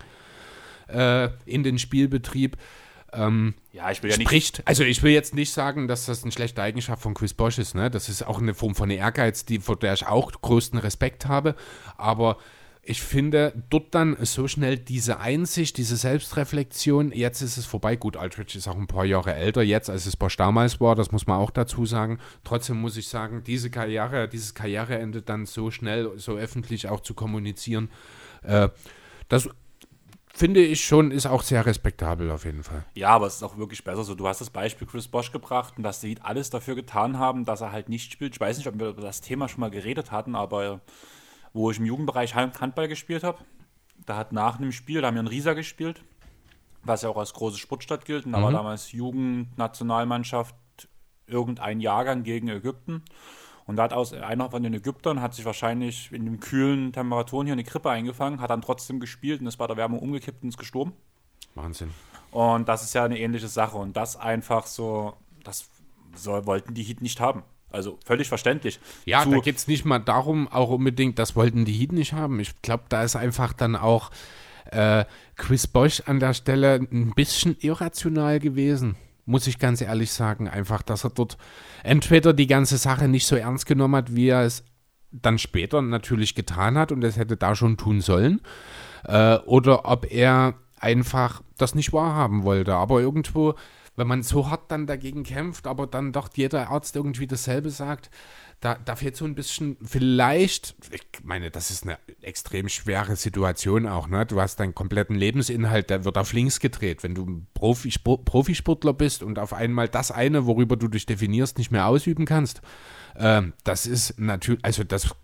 äh, 0.88 1.30
in 1.46 1.64
den 1.64 1.80
Spielbetrieb. 1.80 2.58
Ähm, 3.12 3.56
ja, 3.72 3.90
ich 3.90 4.04
will 4.04 4.12
ja 4.12 4.16
spricht, 4.16 4.60
nicht. 4.60 4.68
Also 4.68 4.84
ich 4.84 5.02
will 5.02 5.12
jetzt 5.12 5.34
nicht 5.34 5.52
sagen, 5.52 5.88
dass 5.88 6.06
das 6.06 6.24
eine 6.24 6.32
schlechte 6.32 6.62
Eigenschaft 6.62 7.02
von 7.02 7.14
Chris 7.14 7.34
Bosch 7.34 7.58
ist. 7.58 7.74
Ne? 7.74 7.90
Das 7.90 8.08
ist 8.08 8.24
auch 8.24 8.40
eine 8.40 8.54
Form 8.54 8.76
von 8.76 8.90
Ehrgeiz, 8.90 9.46
die, 9.46 9.60
vor 9.60 9.78
der 9.78 9.94
ich 9.94 10.06
auch 10.08 10.32
größten 10.32 10.80
Respekt 10.80 11.26
habe. 11.26 11.56
Aber 11.98 12.38
ich 12.90 13.04
finde, 13.04 13.54
dort 13.70 13.94
dann 13.94 14.18
so 14.26 14.48
schnell 14.48 14.76
diese 14.76 15.20
Einsicht, 15.20 15.78
diese 15.78 15.96
Selbstreflexion, 15.96 17.12
jetzt 17.12 17.42
ist 17.42 17.58
es 17.58 17.68
vorbei. 17.68 17.96
Gut, 17.96 18.18
Aldrich 18.18 18.56
ist 18.56 18.68
auch 18.68 18.78
ein 18.78 18.88
paar 18.88 19.06
Jahre 19.06 19.36
älter 19.36 19.62
jetzt, 19.62 19.92
als 19.92 20.08
es 20.08 20.18
Bosch 20.18 20.38
damals 20.38 20.82
war, 20.82 20.96
das 20.96 21.12
muss 21.12 21.28
man 21.28 21.38
auch 21.38 21.52
dazu 21.52 21.86
sagen. 21.86 22.18
Trotzdem 22.44 22.82
muss 22.82 22.98
ich 22.98 23.08
sagen, 23.08 23.44
diese 23.46 23.70
Karriere, 23.70 24.28
dieses 24.28 24.56
Karriereende 24.56 25.22
dann 25.22 25.46
so 25.46 25.70
schnell, 25.70 26.18
so 26.18 26.34
öffentlich 26.34 26.88
auch 26.90 27.02
zu 27.02 27.14
kommunizieren, 27.14 27.92
äh, 28.42 28.70
das 29.28 29.48
finde 30.34 30.62
ich 30.62 30.84
schon, 30.84 31.12
ist 31.12 31.28
auch 31.28 31.44
sehr 31.44 31.68
respektabel 31.68 32.32
auf 32.32 32.44
jeden 32.44 32.64
Fall. 32.64 32.86
Ja, 32.96 33.10
aber 33.10 33.28
es 33.28 33.36
ist 33.36 33.44
auch 33.44 33.58
wirklich 33.58 33.84
besser 33.84 34.04
so. 34.04 34.16
Du 34.16 34.28
hast 34.28 34.42
das 34.42 34.50
Beispiel 34.50 34.88
Chris 34.88 35.08
Bosch 35.08 35.32
gebracht 35.32 35.76
und 35.78 35.84
dass 35.84 36.02
die 36.02 36.18
alles 36.22 36.50
dafür 36.50 36.74
getan 36.74 37.20
haben, 37.20 37.46
dass 37.46 37.62
er 37.62 37.72
halt 37.72 37.88
nicht 37.88 38.12
spielt. 38.12 38.34
Ich 38.34 38.42
weiß 38.42 38.58
nicht, 38.58 38.68
ob 38.68 38.80
wir 38.80 38.88
über 38.88 39.04
das 39.04 39.22
Thema 39.22 39.48
schon 39.48 39.60
mal 39.60 39.70
geredet 39.70 40.12
hatten, 40.12 40.34
aber 40.34 40.82
wo 41.54 41.72
ich 41.72 41.80
im 41.80 41.86
Jugendbereich 41.86 42.36
Handball 42.36 42.88
gespielt 42.88 43.24
habe, 43.24 43.40
da 44.06 44.18
hat 44.18 44.32
nach 44.32 44.58
einem 44.58 44.72
Spiel, 44.72 45.02
da 45.02 45.08
haben 45.08 45.16
wir 45.16 45.20
einen 45.20 45.28
Rieser 45.28 45.56
gespielt, 45.56 46.04
was 46.84 47.02
ja 47.02 47.10
auch 47.10 47.18
als 47.18 47.34
große 47.34 47.58
Sportstadt 47.58 48.06
gilt. 48.06 48.26
Und 48.26 48.32
da 48.32 48.40
mhm. 48.40 48.44
war 48.44 48.52
damals 48.52 48.92
Jugendnationalmannschaft 48.92 50.56
irgendein 51.28 51.80
Jahrgang 51.80 52.24
gegen 52.24 52.48
Ägypten. 52.48 53.04
Und 53.66 53.76
da 53.76 53.84
hat 53.84 53.94
aus, 53.94 54.14
einer 54.14 54.50
von 54.50 54.64
den 54.64 54.74
Ägyptern 54.74 55.22
hat 55.22 55.36
sich 55.36 55.46
wahrscheinlich 55.46 56.12
in 56.12 56.26
den 56.26 56.40
kühlen 56.40 56.92
Temperaturen 56.92 57.46
hier 57.46 57.54
eine 57.54 57.64
Grippe 57.64 57.92
eingefangen, 57.92 58.42
hat 58.42 58.50
dann 58.50 58.64
trotzdem 58.64 59.00
gespielt 59.00 59.42
und 59.42 59.48
ist 59.48 59.58
bei 59.58 59.68
der 59.68 59.78
Wärme 59.78 59.98
umgekippt 59.98 60.42
und 60.42 60.50
ist 60.50 60.58
gestorben. 60.58 60.94
Wahnsinn. 61.54 61.92
Und 62.32 62.68
das 62.68 62.84
ist 62.84 62.94
ja 62.94 63.04
eine 63.04 63.20
ähnliche 63.20 63.48
Sache. 63.48 63.78
Und 63.78 63.96
das 63.96 64.18
einfach 64.18 64.66
so, 64.66 65.14
das 65.44 65.70
so, 66.16 66.46
wollten 66.48 66.74
die 66.74 66.84
Heat 66.84 67.02
nicht 67.02 67.20
haben. 67.20 67.44
Also 67.72 68.00
völlig 68.04 68.28
verständlich. 68.28 68.80
Ja, 69.06 69.26
da 69.26 69.40
geht 69.40 69.58
es 69.58 69.68
nicht 69.68 69.86
mal 69.86 70.00
darum, 70.00 70.48
auch 70.48 70.70
unbedingt, 70.70 71.20
das 71.20 71.36
wollten 71.36 71.66
die 71.66 71.74
Heat 71.74 71.92
nicht 71.92 72.14
haben. 72.14 72.40
Ich 72.40 72.62
glaube, 72.62 72.84
da 72.90 73.04
ist 73.04 73.16
einfach 73.16 73.54
dann 73.54 73.76
auch 73.76 74.12
äh, 74.72 75.06
Chris 75.36 75.68
Bosch 75.68 76.02
an 76.06 76.20
der 76.20 76.34
Stelle 76.34 76.76
ein 76.76 77.14
bisschen 77.16 77.56
irrational 77.60 78.40
gewesen 78.40 78.96
muss 79.30 79.46
ich 79.46 79.60
ganz 79.60 79.80
ehrlich 79.80 80.12
sagen. 80.12 80.48
Einfach, 80.48 80.82
dass 80.82 81.04
er 81.04 81.12
dort 81.12 81.38
entweder 81.84 82.34
die 82.34 82.48
ganze 82.48 82.78
Sache 82.78 83.08
nicht 83.08 83.28
so 83.28 83.36
ernst 83.36 83.68
genommen 83.68 83.96
hat, 83.96 84.16
wie 84.16 84.30
er 84.30 84.42
es 84.42 84.64
dann 85.12 85.38
später 85.38 85.82
natürlich 85.82 86.34
getan 86.34 86.78
hat 86.78 86.92
und 86.92 87.04
es 87.04 87.16
hätte 87.16 87.38
da 87.38 87.56
schon 87.56 87.78
tun 87.78 88.02
sollen. 88.02 88.42
Äh, 89.06 89.38
oder 89.46 89.86
ob 89.86 90.12
er 90.12 90.56
einfach 90.80 91.42
das 91.58 91.76
nicht 91.76 91.94
wahrhaben 91.94 92.44
wollte. 92.44 92.74
Aber 92.74 93.02
irgendwo, 93.02 93.54
wenn 94.00 94.08
man 94.08 94.24
so 94.24 94.50
hart 94.50 94.72
dann 94.72 94.88
dagegen 94.88 95.24
kämpft, 95.24 95.68
aber 95.68 95.86
dann 95.86 96.12
doch 96.12 96.30
jeder 96.34 96.70
Arzt 96.70 96.96
irgendwie 96.96 97.28
dasselbe 97.28 97.70
sagt, 97.70 98.10
da, 98.62 98.76
da 98.76 98.96
fehlt 98.96 99.16
so 99.16 99.26
ein 99.26 99.36
bisschen 99.36 99.78
vielleicht, 99.82 100.76
ich 100.92 101.24
meine, 101.24 101.52
das 101.52 101.70
ist 101.70 101.84
eine 101.84 101.98
extrem 102.22 102.68
schwere 102.68 103.16
Situation 103.16 103.88
auch, 103.88 104.08
ne? 104.08 104.26
Du 104.26 104.42
hast 104.42 104.60
deinen 104.60 104.74
kompletten 104.74 105.16
Lebensinhalt, 105.16 105.90
der 105.90 106.04
wird 106.04 106.18
auf 106.18 106.34
links 106.34 106.60
gedreht. 106.60 107.04
Wenn 107.04 107.16
du 107.16 107.46
Profi, 107.54 107.94
Profisportler 108.00 108.94
bist 108.94 109.22
und 109.22 109.38
auf 109.38 109.54
einmal 109.54 109.88
das 109.88 110.12
eine, 110.12 110.46
worüber 110.46 110.76
du 110.76 110.88
dich 110.88 111.06
definierst, 111.06 111.58
nicht 111.58 111.72
mehr 111.72 111.88
ausüben 111.88 112.26
kannst, 112.26 112.62
äh, 113.16 113.44
das 113.64 113.86
ist 113.86 114.20
natürlich, 114.20 114.64
also 114.66 114.84
das 114.84 115.16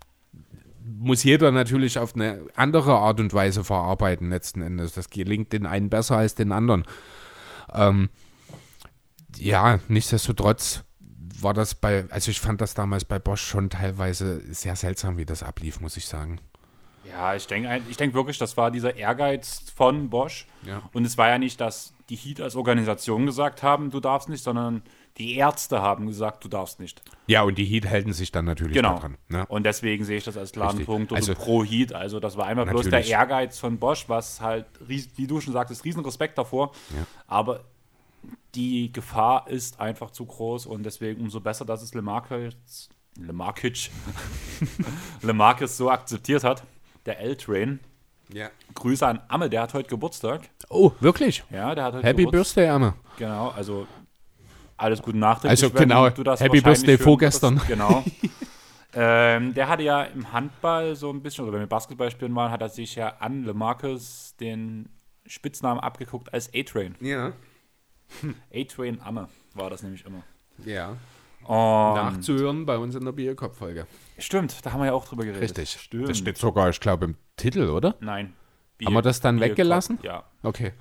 muss 0.98 1.24
jeder 1.24 1.50
natürlich 1.50 1.98
auf 1.98 2.14
eine 2.14 2.40
andere 2.54 2.94
Art 2.94 3.20
und 3.20 3.34
Weise 3.34 3.64
verarbeiten 3.64 4.30
letzten 4.30 4.62
Endes. 4.62 4.92
Das 4.92 5.10
gelingt 5.10 5.52
den 5.52 5.66
einen 5.66 5.90
besser 5.90 6.16
als 6.16 6.34
den 6.34 6.52
anderen. 6.52 6.84
Ähm, 7.72 8.08
ja, 9.38 9.80
nichtsdestotrotz 9.88 10.84
war 11.40 11.54
das 11.54 11.74
bei, 11.74 12.06
also 12.10 12.30
ich 12.30 12.40
fand 12.40 12.60
das 12.60 12.74
damals 12.74 13.04
bei 13.04 13.18
Bosch 13.18 13.42
schon 13.42 13.70
teilweise 13.70 14.42
sehr 14.52 14.76
seltsam, 14.76 15.18
wie 15.18 15.26
das 15.26 15.42
ablief, 15.42 15.80
muss 15.80 15.96
ich 15.96 16.06
sagen. 16.06 16.40
Ja, 17.08 17.34
ich 17.34 17.46
denke 17.46 17.82
ich 17.88 17.96
denk 17.96 18.14
wirklich, 18.14 18.38
das 18.38 18.56
war 18.56 18.70
dieser 18.70 18.96
Ehrgeiz 18.96 19.62
von 19.74 20.10
Bosch. 20.10 20.46
Ja. 20.64 20.82
Und 20.92 21.04
es 21.04 21.16
war 21.16 21.28
ja 21.28 21.38
nicht, 21.38 21.60
dass 21.60 21.94
die 22.08 22.16
Heat 22.16 22.40
als 22.40 22.56
Organisation 22.56 23.26
gesagt 23.26 23.62
haben, 23.62 23.90
du 23.90 24.00
darfst 24.00 24.28
nicht, 24.28 24.42
sondern 24.42 24.82
die 25.18 25.36
Ärzte 25.36 25.80
haben 25.80 26.06
gesagt, 26.06 26.44
du 26.44 26.48
darfst 26.48 26.78
nicht. 26.78 27.02
Ja, 27.26 27.42
und 27.42 27.56
die 27.56 27.64
Heat 27.64 27.88
halten 27.88 28.12
sich 28.12 28.32
dann 28.32 28.44
natürlich 28.44 28.74
genau. 28.74 28.94
daran. 28.94 29.16
Ne? 29.28 29.46
Und 29.46 29.64
deswegen 29.64 30.04
sehe 30.04 30.18
ich 30.18 30.24
das 30.24 30.36
als 30.36 30.52
klaren 30.52 30.84
Punkt 30.84 31.12
also, 31.12 31.34
pro 31.34 31.64
Heat. 31.64 31.92
Also 31.92 32.20
das 32.20 32.36
war 32.36 32.46
einmal 32.46 32.66
bloß 32.66 32.90
der 32.90 33.04
Ehrgeiz 33.04 33.58
von 33.58 33.78
Bosch, 33.78 34.08
was 34.08 34.40
halt, 34.40 34.66
wie 34.86 35.26
du 35.26 35.40
schon 35.40 35.52
sagtest, 35.52 35.84
riesen 35.84 36.04
Respekt 36.04 36.36
davor. 36.36 36.72
Ja. 36.90 37.06
Aber 37.26 37.64
die 38.56 38.90
Gefahr 38.90 39.48
ist 39.48 39.80
einfach 39.80 40.10
zu 40.10 40.24
groß 40.24 40.66
und 40.66 40.82
deswegen 40.82 41.20
umso 41.20 41.40
besser, 41.40 41.64
dass 41.64 41.82
es 41.82 41.92
Lemarcus, 41.94 42.88
Lemarkic, 43.18 43.90
Lemarcus 45.22 45.76
so 45.76 45.90
akzeptiert 45.90 46.42
hat, 46.42 46.64
der 47.04 47.20
L-Train. 47.20 47.80
Ja. 48.32 48.48
Grüße 48.74 49.06
an 49.06 49.20
Amme, 49.28 49.48
der 49.50 49.62
hat 49.62 49.74
heute 49.74 49.88
Geburtstag. 49.88 50.48
Oh, 50.68 50.90
wirklich? 51.00 51.44
Ja, 51.50 51.74
der 51.74 51.84
hat 51.84 51.94
heute 51.94 52.06
Happy 52.06 52.24
Geburtstag. 52.24 52.64
Birthday, 52.64 52.68
Amme. 52.68 52.94
Genau, 53.18 53.48
also 53.50 53.86
alles 54.76 55.02
gute 55.02 55.18
nachträglich. 55.18 55.62
Also 55.62 55.70
genau, 55.70 56.06
Happy 56.06 56.60
Birthday 56.60 56.98
vorgestern. 56.98 57.60
Genau. 57.68 58.02
ähm, 58.94 59.54
der 59.54 59.68
hatte 59.68 59.82
ja 59.82 60.02
im 60.02 60.32
Handball 60.32 60.96
so 60.96 61.10
ein 61.10 61.22
bisschen, 61.22 61.44
oder 61.44 61.52
wenn 61.52 61.60
wir 61.60 61.66
Basketball 61.66 62.10
spielen 62.10 62.34
waren, 62.34 62.50
hat 62.50 62.62
er 62.62 62.70
sich 62.70 62.96
ja 62.96 63.16
an 63.20 63.44
LeMarcus 63.44 64.34
den 64.40 64.88
Spitznamen 65.26 65.80
abgeguckt 65.80 66.32
als 66.32 66.50
A-Train. 66.54 66.96
Ja. 67.00 67.32
A-Train 68.54 69.00
Amme 69.00 69.28
war 69.54 69.70
das 69.70 69.82
nämlich 69.82 70.04
immer. 70.04 70.22
Ja. 70.64 70.96
Und 71.42 71.94
Nachzuhören 71.94 72.66
bei 72.66 72.76
uns 72.76 72.94
in 72.94 73.04
der 73.04 73.12
Bierkopf-Folge. 73.12 73.86
Stimmt, 74.18 74.64
da 74.64 74.72
haben 74.72 74.80
wir 74.80 74.86
ja 74.86 74.92
auch 74.92 75.06
drüber 75.06 75.24
geredet. 75.24 75.42
Richtig. 75.42 75.80
Stimmt. 75.80 76.08
Das 76.08 76.18
steht 76.18 76.38
sogar, 76.38 76.68
ich 76.70 76.80
glaube, 76.80 77.04
im 77.04 77.16
Titel, 77.36 77.68
oder? 77.68 77.94
Nein. 78.00 78.34
Bier, 78.78 78.86
haben 78.86 78.94
wir 78.94 79.02
das 79.02 79.20
dann 79.20 79.36
Bier 79.36 79.50
weggelassen? 79.50 79.98
Ja. 80.02 80.24
Okay. 80.42 80.72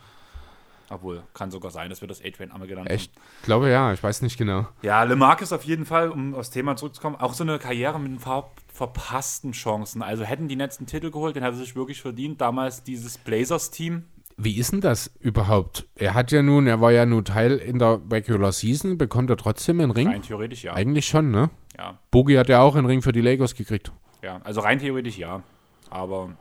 Obwohl, 0.90 1.24
kann 1.34 1.50
sogar 1.50 1.72
sein, 1.72 1.90
dass 1.90 2.02
wir 2.02 2.08
das 2.08 2.24
A-Train 2.24 2.52
Amme 2.52 2.68
genannt 2.68 2.90
Echt? 2.90 3.16
haben. 3.16 3.24
Ich 3.40 3.46
glaube 3.46 3.70
ja, 3.70 3.92
ich 3.94 4.02
weiß 4.02 4.22
nicht 4.22 4.38
genau. 4.38 4.68
Ja, 4.82 5.04
Le 5.04 5.16
Marc 5.16 5.42
ist 5.42 5.52
auf 5.52 5.64
jeden 5.64 5.86
Fall, 5.86 6.10
um 6.10 6.36
aufs 6.36 6.52
Thema 6.52 6.76
zurückzukommen, 6.76 7.16
auch 7.16 7.34
so 7.34 7.44
eine 7.44 7.58
Karriere 7.58 8.00
mit 8.00 8.12
ein 8.12 8.20
paar 8.20 8.52
verpassten 8.72 9.54
Chancen. 9.54 10.02
Also 10.02 10.24
hätten 10.24 10.48
die 10.48 10.56
letzten 10.56 10.86
Titel 10.86 11.10
geholt, 11.10 11.36
den 11.36 11.44
hätte 11.44 11.56
er 11.56 11.60
sich 11.60 11.76
wirklich 11.76 12.02
verdient. 12.02 12.42
Damals 12.42 12.84
dieses 12.84 13.18
Blazers-Team, 13.18 14.06
wie 14.38 14.58
ist 14.58 14.74
denn 14.74 14.82
das 14.82 15.12
überhaupt? 15.20 15.88
Er 15.96 16.14
hat 16.14 16.32
ja 16.32 16.42
nun, 16.42 16.68
er 16.68 16.82
war 16.82 16.92
ja 16.92 17.06
nun 17.06 17.24
Teil 17.24 17.58
in 17.58 17.80
der 17.80 18.02
Regular 18.12 18.52
Season, 18.52 18.98
bekommt 18.98 19.30
er 19.30 19.38
trotzdem 19.38 19.80
einen 19.80 19.92
Ring? 19.92 20.08
Rein 20.08 20.22
theoretisch 20.22 20.64
ja. 20.64 20.74
Eigentlich 20.74 21.08
schon, 21.08 21.32
ne? 21.32 21.50
Ja. 21.78 22.00
Bogi 22.12 22.36
hat 22.36 22.50
ja 22.50 22.62
auch 22.62 22.76
einen 22.76 22.86
Ring 22.86 23.02
für 23.02 23.12
die 23.12 23.22
Lakers 23.22 23.56
gekriegt. 23.56 23.92
Ja, 24.22 24.42
also 24.44 24.62
rein 24.62 24.80
theoretisch 24.80 25.18
ja. 25.18 25.44
Aber 25.90 26.36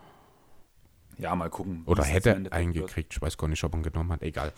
ja, 1.18 1.34
mal 1.36 1.50
gucken. 1.50 1.82
Oder 1.86 2.04
hätte 2.04 2.30
er 2.30 2.52
einen 2.52 2.72
gekriegt. 2.72 3.14
Ich 3.14 3.22
weiß 3.22 3.38
gar 3.38 3.48
nicht, 3.48 3.62
ob 3.62 3.74
er 3.74 3.78
ihn 3.78 3.82
genommen 3.82 4.10
hat. 4.10 4.22
Egal. 4.22 4.52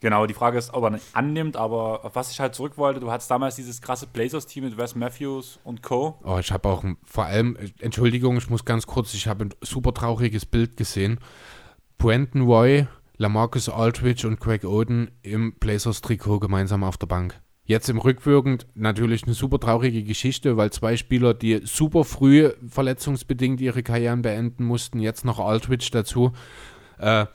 Genau, 0.00 0.26
die 0.26 0.34
Frage 0.34 0.56
ist, 0.56 0.72
ob 0.72 0.84
er 0.84 0.92
ihn 0.92 1.00
annimmt, 1.12 1.56
aber 1.56 2.04
auf 2.04 2.14
was 2.14 2.32
ich 2.32 2.40
halt 2.40 2.54
zurück 2.54 2.78
wollte, 2.78 3.00
du 3.00 3.12
hattest 3.12 3.30
damals 3.30 3.56
dieses 3.56 3.82
krasse 3.82 4.06
Blazers-Team 4.06 4.64
mit 4.64 4.78
Wes 4.78 4.94
Matthews 4.94 5.60
und 5.62 5.82
Co. 5.82 6.18
Oh, 6.24 6.38
ich 6.38 6.50
habe 6.52 6.68
auch 6.70 6.82
vor 7.04 7.26
allem, 7.26 7.56
Entschuldigung, 7.80 8.38
ich 8.38 8.48
muss 8.48 8.64
ganz 8.64 8.86
kurz, 8.86 9.12
ich 9.12 9.28
habe 9.28 9.44
ein 9.44 9.54
super 9.60 9.92
trauriges 9.92 10.46
Bild 10.46 10.78
gesehen. 10.78 11.20
Brandon 12.00 12.40
Roy, 12.40 12.86
Lamarcus 13.18 13.68
Aldridge 13.68 14.26
und 14.26 14.40
Craig 14.40 14.64
Oden 14.64 15.10
im 15.20 15.52
Blazers-Trikot 15.52 16.40
gemeinsam 16.40 16.82
auf 16.82 16.96
der 16.96 17.06
Bank. 17.06 17.38
Jetzt 17.64 17.90
im 17.90 17.98
Rückwirkend 17.98 18.66
natürlich 18.74 19.24
eine 19.24 19.34
super 19.34 19.60
traurige 19.60 20.02
Geschichte, 20.02 20.56
weil 20.56 20.72
zwei 20.72 20.96
Spieler, 20.96 21.34
die 21.34 21.60
super 21.64 22.04
früh 22.04 22.52
verletzungsbedingt 22.66 23.60
ihre 23.60 23.82
Karrieren 23.82 24.22
beenden 24.22 24.64
mussten, 24.64 24.98
jetzt 24.98 25.26
noch 25.26 25.38
Aldridge 25.38 25.90
dazu. 25.92 26.32
Äh, 26.98 27.26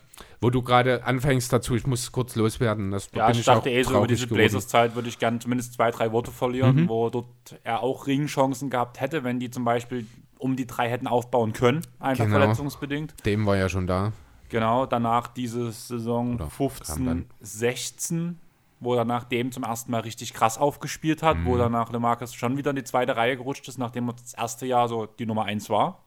wo 0.41 0.49
du 0.49 0.63
gerade 0.63 1.03
anfängst 1.03 1.53
dazu, 1.53 1.75
ich 1.75 1.85
muss 1.85 2.11
kurz 2.11 2.35
loswerden. 2.35 2.89
Das, 2.89 3.09
ja, 3.13 3.29
ich 3.29 3.45
dachte 3.45 3.69
eh 3.69 3.83
so 3.83 3.95
über 3.95 4.07
diese 4.07 4.25
Blazers-Zeit 4.25 4.95
würde 4.95 5.09
ich 5.09 5.19
gerne 5.19 5.37
zumindest 5.37 5.73
zwei, 5.75 5.91
drei 5.91 6.11
Worte 6.11 6.31
verlieren, 6.31 6.75
mhm. 6.75 6.89
wo 6.89 7.11
dort 7.11 7.27
er 7.63 7.83
auch 7.83 8.07
Ringchancen 8.07 8.71
gehabt 8.71 8.99
hätte, 8.99 9.23
wenn 9.23 9.39
die 9.39 9.51
zum 9.51 9.63
Beispiel 9.63 10.07
um 10.39 10.55
die 10.55 10.65
drei 10.65 10.89
hätten 10.89 11.05
aufbauen 11.05 11.53
können, 11.53 11.81
einfach 11.99 12.25
genau. 12.25 12.39
verletzungsbedingt. 12.39 13.13
Dem 13.27 13.45
war 13.45 13.57
ja 13.57 13.69
schon 13.69 13.85
da. 13.85 14.11
Genau, 14.49 14.85
danach 14.85 15.27
diese 15.27 15.71
Saison 15.71 16.35
Oder 16.35 16.49
15, 16.49 17.25
16, 17.39 18.39
wo 18.79 18.93
er 18.95 19.05
nach 19.05 19.23
dem 19.23 19.51
zum 19.51 19.63
ersten 19.63 19.91
Mal 19.91 20.01
richtig 20.01 20.33
krass 20.33 20.57
aufgespielt 20.57 21.23
hat, 21.23 21.37
mhm. 21.37 21.45
wo 21.45 21.57
danach 21.57 21.91
LeMarcus 21.91 22.33
schon 22.33 22.57
wieder 22.57 22.69
in 22.69 22.75
die 22.75 22.83
zweite 22.83 23.15
Reihe 23.15 23.37
gerutscht 23.37 23.67
ist, 23.67 23.77
nachdem 23.77 24.09
er 24.09 24.13
das 24.13 24.33
erste 24.33 24.65
Jahr 24.65 24.87
so 24.87 25.05
die 25.05 25.25
Nummer 25.25 25.45
1 25.45 25.69
war 25.69 26.05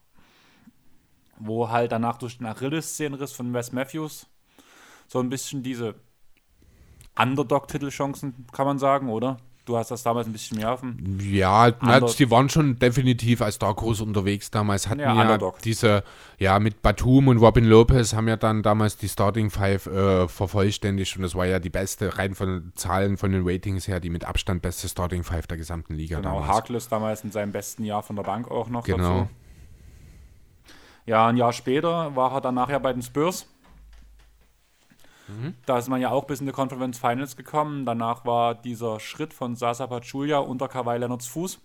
wo 1.39 1.69
halt 1.69 1.93
danach 1.93 2.19
durch 2.19 2.39
den 2.39 2.47
Achilles-Szenenriss 2.47 3.33
von 3.33 3.53
Wes 3.55 3.73
Matthews 3.73 4.27
so 5.07 5.21
ein 5.21 5.31
bisschen 5.31 5.63
diese 5.63 5.95
Underdog-Titelchancen, 7.19 8.47
kann 8.53 8.67
man 8.67 8.79
sagen, 8.79 9.09
oder? 9.09 9.39
Du 9.69 9.77
hast 9.77 9.91
das 9.91 10.03
damals 10.03 10.27
ein 10.27 10.33
bisschen 10.33 10.57
mehr 10.57 10.73
auf 10.73 10.81
dem. 10.81 10.97
Ja, 11.21 11.71
na, 11.83 12.01
die 12.01 12.31
waren 12.31 12.49
schon 12.49 12.79
definitiv 12.79 13.43
als 13.43 13.59
Dark 13.59 13.83
Horse 13.83 14.03
unterwegs 14.03 14.51
damals. 14.51 14.89
Hatten 14.89 15.01
ja, 15.01 15.15
ja 15.15 15.53
diese, 15.63 16.05
ja, 16.39 16.59
mit 16.59 16.81
Batum 16.81 17.29
und 17.29 17.37
Robin 17.37 17.67
Lopez 17.67 18.15
haben 18.15 18.29
ja 18.29 18.37
dann 18.37 18.63
damals 18.63 18.97
die 18.97 19.11
Starting 19.11 19.51
Five 19.51 19.87
äh, 19.87 20.27
vervollständigt 20.27 21.15
und 21.17 21.23
das 21.23 21.35
war 21.35 21.45
ja 21.45 21.59
die 21.59 21.69
beste, 21.69 22.17
rein 22.17 22.35
von 22.35 22.73
Zahlen 22.77 23.19
von 23.19 23.31
den 23.31 23.43
Ratings 23.47 23.87
her, 23.87 24.01
die 24.01 24.09
mit 24.09 24.25
Abstand 24.25 24.63
beste 24.63 24.89
Starting 24.89 25.23
Five 25.23 25.47
der 25.47 25.59
gesamten 25.59 25.97
Liga. 25.97 26.17
Genau, 26.17 26.37
damals. 26.37 26.49
Harkless 26.49 26.89
damals 26.89 27.23
in 27.23 27.31
seinem 27.31 27.53
besten 27.53 27.85
Jahr 27.85 28.03
von 28.03 28.17
der 28.17 28.23
Bank 28.23 28.51
auch 28.51 28.71
noch. 28.71 28.85
Genau. 28.85 29.19
Dazu. 29.19 29.29
Ja, 31.05 31.27
ein 31.27 31.37
Jahr 31.37 31.53
später 31.53 32.17
war 32.17 32.33
er 32.33 32.41
dann 32.41 32.55
nachher 32.55 32.81
bei 32.81 32.95
den 32.95 33.03
Spurs. 33.03 33.47
Mhm. 35.29 35.55
Da 35.67 35.79
ist 35.79 35.89
man 35.89 36.01
ja 36.01 36.11
auch 36.11 36.25
bis 36.25 36.41
in 36.41 36.47
die 36.47 36.53
Conference 36.53 36.99
Finals 36.99 37.37
gekommen. 37.37 37.85
Danach 37.85 38.25
war 38.25 38.55
dieser 38.55 39.01
Schritt 39.01 39.33
von 39.33 39.57
Sasa 39.57 39.87
Pachulia 39.87 40.39
unter 40.39 40.69
Kawhi 40.69 40.97
Leonards 40.97 41.27
Fuß. 41.27 41.61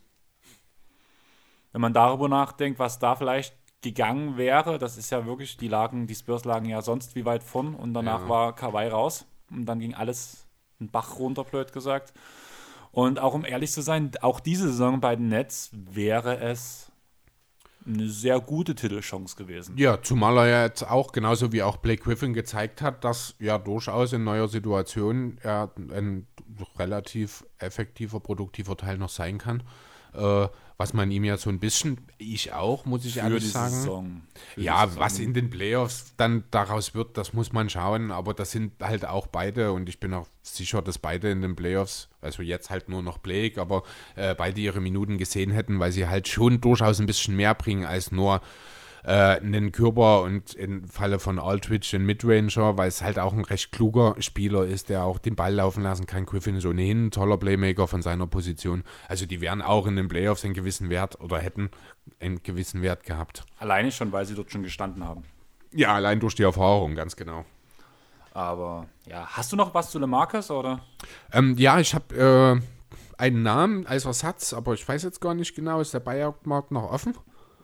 Wenn 1.71 1.81
man 1.81 1.93
darüber 1.93 2.29
nachdenkt, 2.29 2.79
was 2.79 2.99
da 2.99 3.15
vielleicht 3.15 3.55
gegangen 3.81 4.37
wäre, 4.37 4.77
das 4.77 4.97
ist 4.97 5.09
ja 5.09 5.25
wirklich, 5.25 5.57
die 5.57 5.67
lagen, 5.67 6.07
die 6.07 6.15
Spurs 6.15 6.45
lagen 6.45 6.65
ja 6.65 6.81
sonst 6.81 7.15
wie 7.15 7.25
weit 7.25 7.43
vorn 7.43 7.75
und 7.75 7.93
danach 7.93 8.21
ja. 8.21 8.29
war 8.29 8.55
Kawhi 8.55 8.87
raus 8.87 9.25
und 9.51 9.65
dann 9.65 9.79
ging 9.79 9.93
alles 9.93 10.47
einen 10.79 10.89
Bach 10.89 11.19
runter, 11.19 11.43
blöd 11.43 11.73
gesagt. 11.73 12.13
Und 12.91 13.19
auch 13.19 13.33
um 13.33 13.43
ehrlich 13.43 13.71
zu 13.71 13.81
sein, 13.81 14.11
auch 14.21 14.39
diese 14.39 14.67
Saison 14.67 15.01
bei 15.01 15.15
den 15.15 15.27
Nets 15.27 15.71
wäre 15.73 16.39
es 16.39 16.92
eine 17.85 18.07
sehr 18.07 18.39
gute 18.39 18.75
Titelchance 18.75 19.35
gewesen. 19.35 19.77
Ja, 19.77 20.01
zumal 20.01 20.37
er 20.37 20.47
ja 20.47 20.63
jetzt 20.63 20.83
auch, 20.83 21.11
genauso 21.11 21.51
wie 21.51 21.63
auch 21.63 21.77
Blake 21.77 22.03
Griffin 22.03 22.33
gezeigt 22.33 22.81
hat, 22.81 23.03
dass 23.03 23.35
ja 23.39 23.57
durchaus 23.57 24.13
in 24.13 24.23
neuer 24.23 24.47
Situation 24.47 25.37
er 25.41 25.71
ein 25.77 26.27
relativ 26.77 27.45
effektiver, 27.57 28.19
produktiver 28.19 28.77
Teil 28.77 28.97
noch 28.97 29.09
sein 29.09 29.37
kann. 29.37 29.63
Äh, 30.13 30.47
was 30.77 30.93
man 30.93 31.11
ihm 31.11 31.23
ja 31.23 31.37
so 31.37 31.49
ein 31.49 31.59
bisschen, 31.59 31.99
ich 32.17 32.53
auch, 32.53 32.85
muss 32.85 33.05
ich 33.05 33.13
Für 33.13 33.19
ehrlich 33.21 33.51
sagen. 33.51 34.27
Ja, 34.55 34.95
was 34.95 35.19
in 35.19 35.33
den 35.33 35.49
Playoffs 35.49 36.13
dann 36.17 36.43
daraus 36.51 36.95
wird, 36.95 37.17
das 37.17 37.33
muss 37.33 37.53
man 37.53 37.69
schauen, 37.69 38.11
aber 38.11 38.33
das 38.33 38.51
sind 38.51 38.73
halt 38.81 39.05
auch 39.05 39.27
beide 39.27 39.71
und 39.71 39.87
ich 39.89 39.99
bin 39.99 40.13
auch 40.13 40.27
sicher, 40.41 40.81
dass 40.81 40.97
beide 40.97 41.29
in 41.29 41.41
den 41.41 41.55
Playoffs, 41.55 42.09
also 42.21 42.41
jetzt 42.41 42.69
halt 42.69 42.89
nur 42.89 43.01
noch 43.01 43.17
Blake, 43.17 43.61
aber 43.61 43.83
äh, 44.15 44.35
beide 44.35 44.59
ihre 44.61 44.81
Minuten 44.81 45.17
gesehen 45.17 45.51
hätten, 45.51 45.79
weil 45.79 45.91
sie 45.91 46.07
halt 46.07 46.27
schon 46.27 46.59
durchaus 46.59 46.99
ein 46.99 47.05
bisschen 47.05 47.35
mehr 47.35 47.53
bringen 47.53 47.85
als 47.85 48.11
nur 48.11 48.41
äh, 49.03 49.11
einen 49.11 49.71
Körper 49.71 50.21
und 50.21 50.53
im 50.53 50.87
Falle 50.87 51.19
von 51.19 51.39
Aldridge 51.39 51.91
einen 51.93 52.05
Midranger, 52.05 52.77
weil 52.77 52.87
es 52.87 53.01
halt 53.01 53.19
auch 53.19 53.33
ein 53.33 53.43
recht 53.43 53.71
kluger 53.71 54.15
Spieler 54.19 54.65
ist, 54.65 54.89
der 54.89 55.03
auch 55.03 55.19
den 55.19 55.35
Ball 55.35 55.53
laufen 55.53 55.83
lassen 55.83 56.05
kann. 56.05 56.25
Griffin 56.25 56.55
ist 56.55 56.65
ohnehin 56.65 57.07
ein 57.07 57.11
toller 57.11 57.37
Playmaker 57.37 57.87
von 57.87 58.01
seiner 58.01 58.27
Position. 58.27 58.83
Also 59.07 59.25
die 59.25 59.41
wären 59.41 59.61
auch 59.61 59.87
in 59.87 59.95
den 59.95 60.07
Playoffs 60.07 60.45
einen 60.45 60.53
gewissen 60.53 60.89
Wert 60.89 61.19
oder 61.19 61.39
hätten 61.39 61.69
einen 62.19 62.41
gewissen 62.43 62.81
Wert 62.81 63.03
gehabt. 63.03 63.43
Alleine 63.59 63.91
schon, 63.91 64.11
weil 64.11 64.25
sie 64.25 64.35
dort 64.35 64.51
schon 64.51 64.63
gestanden 64.63 65.03
haben. 65.03 65.23
Ja, 65.73 65.93
allein 65.93 66.19
durch 66.19 66.35
die 66.35 66.43
Erfahrung, 66.43 66.95
ganz 66.95 67.15
genau. 67.15 67.45
Aber 68.33 68.87
ja, 69.05 69.27
hast 69.27 69.51
du 69.51 69.55
noch 69.55 69.73
was 69.73 69.91
zu 69.91 69.99
LeMarcus 69.99 70.49
oder? 70.49 70.79
Ähm, 71.31 71.55
ja, 71.57 71.79
ich 71.79 71.93
habe 71.93 72.59
äh, 72.59 73.21
einen 73.21 73.43
Namen 73.43 73.85
als 73.85 74.05
Ersatz, 74.05 74.53
aber 74.53 74.73
ich 74.73 74.87
weiß 74.87 75.03
jetzt 75.03 75.21
gar 75.21 75.33
nicht 75.33 75.55
genau. 75.55 75.81
Ist 75.81 75.93
der 75.93 75.99
Bayern-Markt 75.99 76.71
noch 76.71 76.91
offen? 76.91 77.15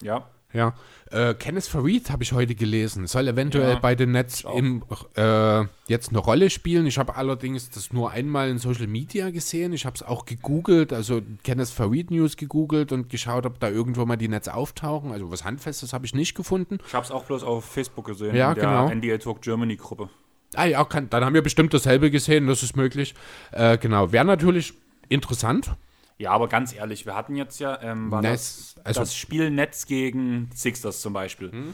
Ja. 0.01 0.27
Ja, 0.51 0.73
äh, 1.11 1.35
Kenneth 1.35 1.65
Farid 1.65 2.09
habe 2.09 2.23
ich 2.23 2.31
heute 2.31 2.55
gelesen. 2.55 3.05
Soll 3.05 3.27
eventuell 3.27 3.73
ja, 3.73 3.79
bei 3.79 3.93
den 3.93 4.11
Nets 4.11 4.43
im, 4.55 4.83
äh, 5.15 5.63
jetzt 5.87 6.09
eine 6.09 6.17
Rolle 6.17 6.49
spielen. 6.49 6.87
Ich 6.87 6.97
habe 6.97 7.15
allerdings 7.15 7.69
das 7.69 7.93
nur 7.93 8.09
einmal 8.09 8.49
in 8.49 8.57
Social 8.57 8.87
Media 8.87 9.29
gesehen. 9.29 9.73
Ich 9.73 9.85
habe 9.85 9.95
es 9.95 10.01
auch 10.01 10.25
gegoogelt, 10.25 10.91
also 10.91 11.21
Kenneth 11.43 11.69
Farid 11.69 12.09
News 12.09 12.35
gegoogelt 12.35 12.91
und 12.91 13.09
geschaut, 13.09 13.45
ob 13.45 13.59
da 13.59 13.69
irgendwo 13.69 14.05
mal 14.05 14.17
die 14.17 14.27
Nets 14.27 14.47
auftauchen. 14.47 15.11
Also 15.11 15.29
was 15.29 15.43
Handfestes 15.43 15.93
habe 15.93 16.07
ich 16.07 16.15
nicht 16.15 16.33
gefunden. 16.33 16.79
Ich 16.87 16.93
habe 16.95 17.05
es 17.05 17.11
auch 17.11 17.25
bloß 17.25 17.43
auf 17.43 17.65
Facebook 17.65 18.05
gesehen, 18.05 18.35
ja, 18.35 18.49
in 18.49 18.55
der 18.55 18.63
genau. 18.63 18.89
NDA 18.89 19.17
Talk 19.19 19.41
Germany 19.43 19.75
Gruppe. 19.75 20.09
Ah 20.55 20.65
ja, 20.65 20.83
kann, 20.83 21.11
dann 21.11 21.23
haben 21.23 21.35
wir 21.35 21.43
bestimmt 21.43 21.75
dasselbe 21.75 22.09
gesehen, 22.09 22.47
das 22.47 22.63
ist 22.63 22.75
möglich. 22.75 23.13
Äh, 23.51 23.77
genau, 23.77 24.11
wäre 24.11 24.25
natürlich 24.25 24.73
interessant. 25.09 25.75
Ja, 26.19 26.31
aber 26.31 26.49
ganz 26.49 26.75
ehrlich, 26.75 27.05
wir 27.05 27.15
hatten 27.15 27.37
jetzt 27.37 27.59
ja 27.59 27.81
ähm, 27.81 28.11
war 28.11 28.21
Netz, 28.21 28.73
das, 28.75 28.85
also 28.85 28.99
das 28.99 29.15
Spiel 29.15 29.49
Netz 29.49 29.85
gegen 29.85 30.49
Sixers 30.53 31.01
zum 31.01 31.13
Beispiel. 31.13 31.51
Hm? 31.51 31.73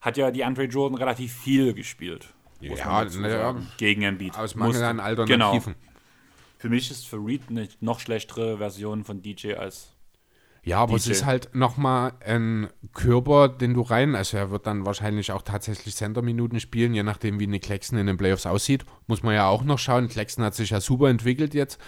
Hat 0.00 0.16
ja 0.16 0.30
die 0.30 0.44
Andre 0.44 0.64
Jordan 0.64 0.96
relativ 0.96 1.32
viel 1.34 1.74
gespielt. 1.74 2.32
Ja, 2.60 3.04
ja, 3.08 3.56
gegen 3.76 4.02
Embiid. 4.02 4.38
Aus 4.38 4.54
Mangel 4.54 4.84
an 4.84 5.00
Alternativen. 5.00 5.74
Genau. 5.74 5.92
Für 6.58 6.68
mich 6.68 6.92
ist 6.92 7.08
Farid 7.08 7.42
eine 7.50 7.68
noch 7.80 7.98
schlechtere 7.98 8.58
Version 8.58 9.02
von 9.02 9.20
DJ 9.20 9.54
als 9.54 9.88
ja, 10.64 10.78
aber 10.78 10.92
DJ. 10.92 10.98
es 10.98 11.06
ist 11.08 11.24
halt 11.24 11.56
nochmal 11.56 12.12
ein 12.24 12.68
Körper, 12.92 13.48
den 13.48 13.74
du 13.74 13.80
rein, 13.80 14.14
also 14.14 14.36
er 14.36 14.52
wird 14.52 14.68
dann 14.68 14.86
wahrscheinlich 14.86 15.32
auch 15.32 15.42
tatsächlich 15.42 15.96
Center-Minuten 15.96 16.60
spielen, 16.60 16.94
je 16.94 17.02
nachdem 17.02 17.40
wie 17.40 17.48
eine 17.48 17.58
Klecksen 17.58 17.98
in 17.98 18.06
den 18.06 18.16
Playoffs 18.16 18.46
aussieht. 18.46 18.84
Muss 19.08 19.24
man 19.24 19.34
ja 19.34 19.48
auch 19.48 19.64
noch 19.64 19.80
schauen. 19.80 20.08
Klecksen 20.08 20.44
hat 20.44 20.54
sich 20.54 20.70
ja 20.70 20.80
super 20.80 21.08
entwickelt 21.08 21.52
jetzt, 21.52 21.80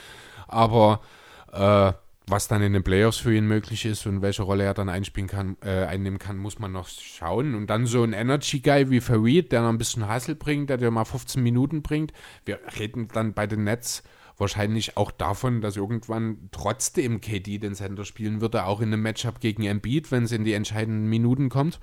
aber 0.48 1.00
äh, 1.54 1.92
was 2.26 2.48
dann 2.48 2.62
in 2.62 2.72
den 2.72 2.82
Playoffs 2.82 3.18
für 3.18 3.34
ihn 3.34 3.46
möglich 3.46 3.84
ist 3.84 4.06
und 4.06 4.22
welche 4.22 4.42
Rolle 4.42 4.64
er 4.64 4.74
dann 4.74 4.88
einspielen 4.88 5.28
kann, 5.28 5.56
äh, 5.62 5.84
einnehmen 5.84 6.18
kann, 6.18 6.38
muss 6.38 6.58
man 6.58 6.72
noch 6.72 6.88
schauen. 6.88 7.54
Und 7.54 7.68
dann 7.68 7.86
so 7.86 8.02
ein 8.02 8.14
Energy-Guy 8.14 8.90
wie 8.90 9.00
Farid, 9.00 9.52
der 9.52 9.62
noch 9.62 9.68
ein 9.68 9.78
bisschen 9.78 10.08
Hassel 10.08 10.34
bringt, 10.34 10.70
der 10.70 10.78
dir 10.78 10.90
mal 10.90 11.04
15 11.04 11.42
Minuten 11.42 11.82
bringt. 11.82 12.12
Wir 12.46 12.60
reden 12.78 13.08
dann 13.12 13.34
bei 13.34 13.46
den 13.46 13.64
Nets 13.64 14.02
wahrscheinlich 14.38 14.96
auch 14.96 15.10
davon, 15.10 15.60
dass 15.60 15.76
irgendwann 15.76 16.48
trotzdem 16.50 17.20
KD 17.20 17.58
den 17.58 17.74
Center 17.74 18.04
spielen 18.04 18.40
würde, 18.40 18.64
auch 18.64 18.80
in 18.80 18.92
einem 18.92 19.02
Matchup 19.02 19.40
gegen 19.40 19.64
Embiid, 19.64 20.10
wenn 20.10 20.24
es 20.24 20.32
in 20.32 20.44
die 20.44 20.54
entscheidenden 20.54 21.08
Minuten 21.08 21.50
kommt. 21.50 21.78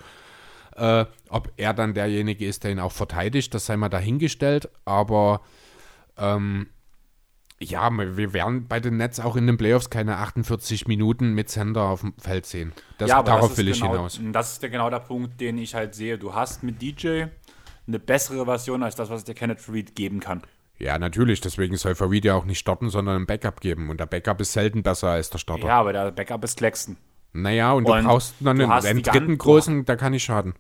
Äh, 0.76 1.06
ob 1.30 1.52
er 1.58 1.74
dann 1.74 1.94
derjenige 1.94 2.48
ist, 2.48 2.64
der 2.64 2.72
ihn 2.72 2.80
auch 2.80 2.92
verteidigt, 2.92 3.54
das 3.54 3.68
sei 3.68 3.78
mal 3.78 3.90
dahingestellt. 3.90 4.70
Aber 4.86 5.42
ähm, 6.18 6.68
ja, 7.62 7.90
wir 7.92 8.34
werden 8.34 8.68
bei 8.68 8.80
den 8.80 8.98
Nets 8.98 9.20
auch 9.20 9.36
in 9.36 9.48
den 9.48 9.58
Playoffs 9.58 9.90
keine 9.90 10.18
48 10.18 10.88
Minuten 10.88 11.34
mit 11.34 11.50
Sender 11.50 11.84
auf 11.84 12.02
dem 12.02 12.14
Feld 12.18 12.46
sehen. 12.46 12.74
Das, 12.98 13.10
ja, 13.10 13.22
darauf 13.22 13.58
will 13.58 13.66
genau, 13.66 13.76
ich 13.76 13.82
hinaus. 13.82 14.20
Das 14.32 14.54
ist 14.54 14.64
der, 14.64 14.70
genau 14.70 14.90
der 14.90 15.00
Punkt, 15.00 15.40
den 15.40 15.58
ich 15.58 15.76
halt 15.76 15.94
sehe. 15.94 16.18
Du 16.18 16.34
hast 16.34 16.64
mit 16.64 16.82
DJ 16.82 17.26
eine 17.88 18.00
bessere 18.00 18.46
Version 18.46 18.84
als 18.84 18.96
das, 18.96 19.10
was 19.10 19.24
dir 19.24 19.36
Kenneth 19.36 19.60
Farid 19.60 19.96
geben 19.96 20.20
kann. 20.20 20.42
Ja, 20.80 20.98
natürlich. 20.98 21.42
Deswegen 21.42 21.78
soll 21.78 21.94
Farid 21.94 22.26
ja 22.26 22.36
auch 22.36 22.46
nicht 22.46 22.60
starten, 22.60 22.90
sondern 22.90 23.22
ein 23.22 23.26
Backup 23.28 23.62
geben. 23.62 23.90
Und 23.90 24.00
der 24.00 24.08
Backup 24.08 24.42
ist 24.42 24.54
selten 24.54 24.82
besser 24.82 25.10
als 25.10 25.30
der 25.30 25.38
Starter. 25.38 25.68
Ja, 25.68 25.80
aber 25.80 25.94
der 25.94 26.12
Backup 26.12 26.44
ist 26.44 26.58
Klecksten. 26.58 26.98
Naja, 27.34 27.72
und, 27.74 27.86
und 27.86 27.98
du 27.98 28.04
brauchst 28.04 28.36
dann 28.40 28.60
einen, 28.60 28.72
einen 28.72 29.04
dritten 29.04 29.38
großen, 29.38 29.86
der 29.86 29.96
kann 29.96 30.12
nicht 30.12 30.24
schaden. 30.24 30.54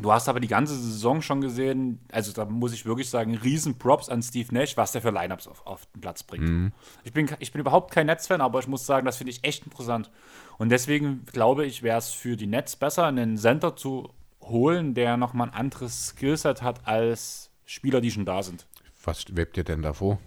Du 0.00 0.12
hast 0.12 0.28
aber 0.28 0.38
die 0.38 0.48
ganze 0.48 0.76
Saison 0.76 1.22
schon 1.22 1.40
gesehen, 1.40 2.00
also 2.12 2.32
da 2.32 2.44
muss 2.44 2.72
ich 2.72 2.86
wirklich 2.86 3.10
sagen, 3.10 3.34
riesen 3.34 3.78
Props 3.78 4.08
an 4.08 4.22
Steve 4.22 4.54
Nash, 4.54 4.76
was 4.76 4.92
der 4.92 5.02
für 5.02 5.10
Lineups 5.10 5.48
auf, 5.48 5.66
auf 5.66 5.86
den 5.86 6.00
Platz 6.00 6.22
bringt. 6.22 6.48
Mhm. 6.48 6.72
Ich, 7.02 7.12
bin, 7.12 7.28
ich 7.40 7.52
bin 7.52 7.60
überhaupt 7.60 7.92
kein 7.92 8.06
Netzfan, 8.06 8.40
aber 8.40 8.60
ich 8.60 8.68
muss 8.68 8.86
sagen, 8.86 9.06
das 9.06 9.16
finde 9.16 9.32
ich 9.32 9.42
echt 9.42 9.64
interessant. 9.64 10.10
Und 10.56 10.68
deswegen 10.70 11.24
glaube 11.26 11.66
ich, 11.66 11.82
wäre 11.82 11.98
es 11.98 12.10
für 12.10 12.36
die 12.36 12.46
Nets 12.46 12.76
besser, 12.76 13.06
einen 13.06 13.36
Center 13.36 13.74
zu 13.74 14.10
holen, 14.40 14.94
der 14.94 15.16
nochmal 15.16 15.48
ein 15.48 15.54
anderes 15.54 16.08
Skillset 16.08 16.62
hat 16.62 16.86
als 16.86 17.50
Spieler, 17.64 18.00
die 18.00 18.10
schon 18.10 18.24
da 18.24 18.42
sind. 18.42 18.66
Was 19.04 19.24
webt 19.36 19.56
ihr 19.56 19.64
denn 19.64 19.82
davor? 19.82 20.18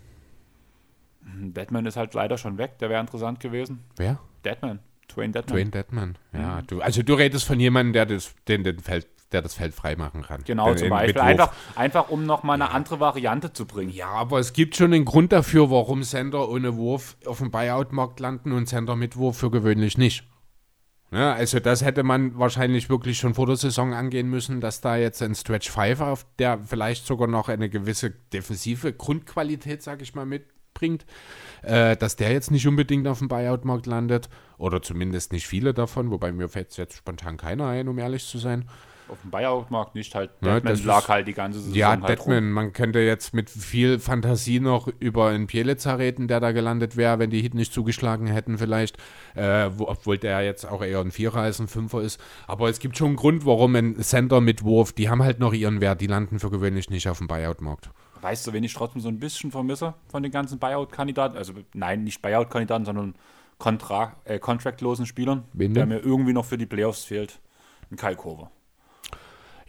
Deadman 1.24 1.86
ist 1.86 1.98
halt 1.98 2.14
leider 2.14 2.38
schon 2.38 2.58
weg, 2.58 2.78
der 2.80 2.90
wäre 2.90 3.00
interessant 3.00 3.40
gewesen. 3.40 3.84
Wer? 3.96 4.20
Deadman. 4.44 4.80
Twain 5.08 5.32
Deadman. 5.32 5.56
Twain 5.56 5.72
Deadman, 5.72 6.18
ja. 6.34 6.62
Mhm. 6.62 6.68
Du, 6.68 6.82
also 6.82 7.04
du 7.04 7.14
redest 7.14 7.46
von 7.46 7.60
jemandem, 7.60 7.94
der 7.94 8.06
das, 8.06 8.34
den, 8.48 8.64
den 8.64 8.80
Feld 8.80 9.08
der 9.32 9.42
das 9.42 9.54
Feld 9.54 9.74
freimachen 9.74 10.22
kann. 10.24 10.44
Genau, 10.46 10.74
zum 10.76 10.90
Beispiel. 10.90 11.22
Mitwurf- 11.22 11.26
Einfach, 11.26 11.54
einfach 11.76 12.10
um 12.10 12.26
nochmal 12.26 12.56
eine 12.56 12.72
andere 12.72 13.00
Variante 13.00 13.54
zu 13.54 13.66
bringen. 13.66 13.92
Ja, 13.92 14.08
aber 14.10 14.40
es 14.40 14.54
gibt 14.54 14.76
schon 14.76 14.94
einen 14.94 15.06
Grund 15.06 15.32
dafür, 15.32 15.70
warum 15.72 16.04
Sender 16.04 16.50
ohne 16.50 16.76
Wurf 16.76 17.18
auf 17.26 17.38
dem 17.40 17.52
Buyout-Markt 17.52 18.20
landen 18.20 18.52
und 18.52 18.68
Sender 18.68 18.96
mit 18.96 19.16
Wurf 19.18 19.38
für 19.38 19.52
gewöhnlich 19.52 19.98
nicht. 19.98 20.24
Ja, 21.14 21.34
also 21.34 21.60
das 21.60 21.84
hätte 21.84 22.04
man 22.04 22.40
wahrscheinlich 22.40 22.90
wirklich 22.90 23.18
schon 23.18 23.34
vor 23.34 23.46
der 23.46 23.58
Saison 23.58 23.94
angehen 23.94 24.30
müssen, 24.30 24.62
dass 24.62 24.80
da 24.80 24.96
jetzt 24.96 25.22
ein 25.22 25.36
Stretch 25.36 25.70
5 25.70 26.00
auf 26.00 26.26
der 26.40 26.60
vielleicht 26.60 27.06
sogar 27.06 27.28
noch 27.28 27.50
eine 27.50 27.70
gewisse 27.70 28.12
defensive 28.12 28.94
Grundqualität, 28.94 29.84
sag 29.84 30.02
ich 30.02 30.16
mal, 30.16 30.26
mitbringt, 30.26 31.06
äh, 31.64 31.98
dass 31.98 32.16
der 32.16 32.32
jetzt 32.32 32.50
nicht 32.50 32.66
unbedingt 32.66 33.08
auf 33.10 33.20
dem 33.20 33.28
Buyout-Markt 33.28 33.88
landet 33.88 34.30
oder 34.58 34.82
zumindest 34.82 35.34
nicht 35.34 35.48
viele 35.48 35.74
davon, 35.74 36.12
wobei 36.12 36.32
mir 36.32 36.48
fällt 36.48 36.78
jetzt 36.78 36.96
spontan 37.00 37.36
keiner 37.36 37.68
ein, 37.68 37.90
um 37.90 38.00
ehrlich 38.00 38.26
zu 38.26 38.38
sein. 38.38 38.70
Auf 39.12 39.22
dem 39.24 39.30
Buyout-Markt 39.32 39.94
nicht 39.94 40.16
halt. 40.16 40.32
Ja, 40.42 40.54
Deadman 40.54 40.74
das 40.74 40.84
lag 40.86 41.00
ist- 41.00 41.10
halt 41.10 41.28
die 41.28 41.34
ganze 41.34 41.60
Saison 41.60 41.76
Ja, 41.78 41.90
halt 41.90 42.08
Deadman, 42.08 42.50
man 42.52 42.72
könnte 42.72 43.00
jetzt 43.00 43.34
mit 43.34 43.50
viel 43.50 44.00
Fantasie 44.00 44.62
noch 44.62 44.88
über 45.00 45.28
einen 45.28 45.48
Pielitzer 45.48 46.00
reden, 46.00 46.30
der 46.30 46.40
da 46.40 46.54
gelandet 46.54 46.96
wäre, 46.96 47.20
wenn 47.20 47.30
die 47.30 47.42
Hit 47.42 47.54
nicht 47.54 47.74
zugeschlagen 47.74 48.28
hätten 48.28 48.58
vielleicht, 48.58 48.98
äh, 49.36 49.70
wo, 49.76 49.90
obwohl 49.90 50.18
der 50.18 50.42
jetzt 50.46 50.64
auch 50.66 50.82
eher 50.82 51.02
ein 51.02 51.12
Vierer 51.12 51.42
als 51.42 51.60
ein 51.60 51.68
Fünfer 51.68 52.02
ist. 52.02 52.22
Aber 52.48 52.70
es 52.70 52.80
gibt 52.80 52.98
schon 52.98 53.08
einen 53.08 53.16
Grund, 53.18 53.46
warum 53.46 53.76
ein 53.76 54.02
Center 54.02 54.40
mit 54.40 54.64
Wurf, 54.64 54.94
die 54.94 55.10
haben 55.10 55.22
halt 55.22 55.40
noch 55.40 55.52
ihren 55.54 55.82
Wert, 55.82 56.00
die 56.00 56.08
landen 56.08 56.40
für 56.40 56.50
gewöhnlich 56.50 56.90
nicht 56.90 57.10
auf 57.10 57.18
dem 57.18 57.28
Buyout-Markt. 57.28 57.88
rum. 57.88 57.94
Weißt 58.24 58.48
du, 58.48 58.54
wen 58.54 58.64
ich 58.64 58.74
trotzdem 58.74 59.02
so 59.02 59.10
ein 59.10 59.20
bisschen 59.20 59.52
vermisse 59.52 59.94
von 60.08 60.24
den 60.24 60.32
ganzen 60.32 60.58
Buyout-Kandidaten? 60.58 61.36
Also, 61.36 61.54
nein, 61.74 62.04
nicht 62.06 62.22
Buyout-Kandidaten, 62.22 62.86
sondern 62.86 63.16
Kontra 63.58 64.16
äh, 64.24 64.40
contractlosen 64.40 65.06
Spielern, 65.06 65.44
Wen 65.54 65.74
der 65.74 65.86
mir 65.86 66.00
irgendwie 66.00 66.32
noch 66.34 66.46
für 66.46 66.58
die 66.58 66.66
Playoffs 66.66 67.04
fehlt. 67.04 67.40
Ein 67.92 67.98
Kai 67.98 68.16
Kover. 68.16 68.52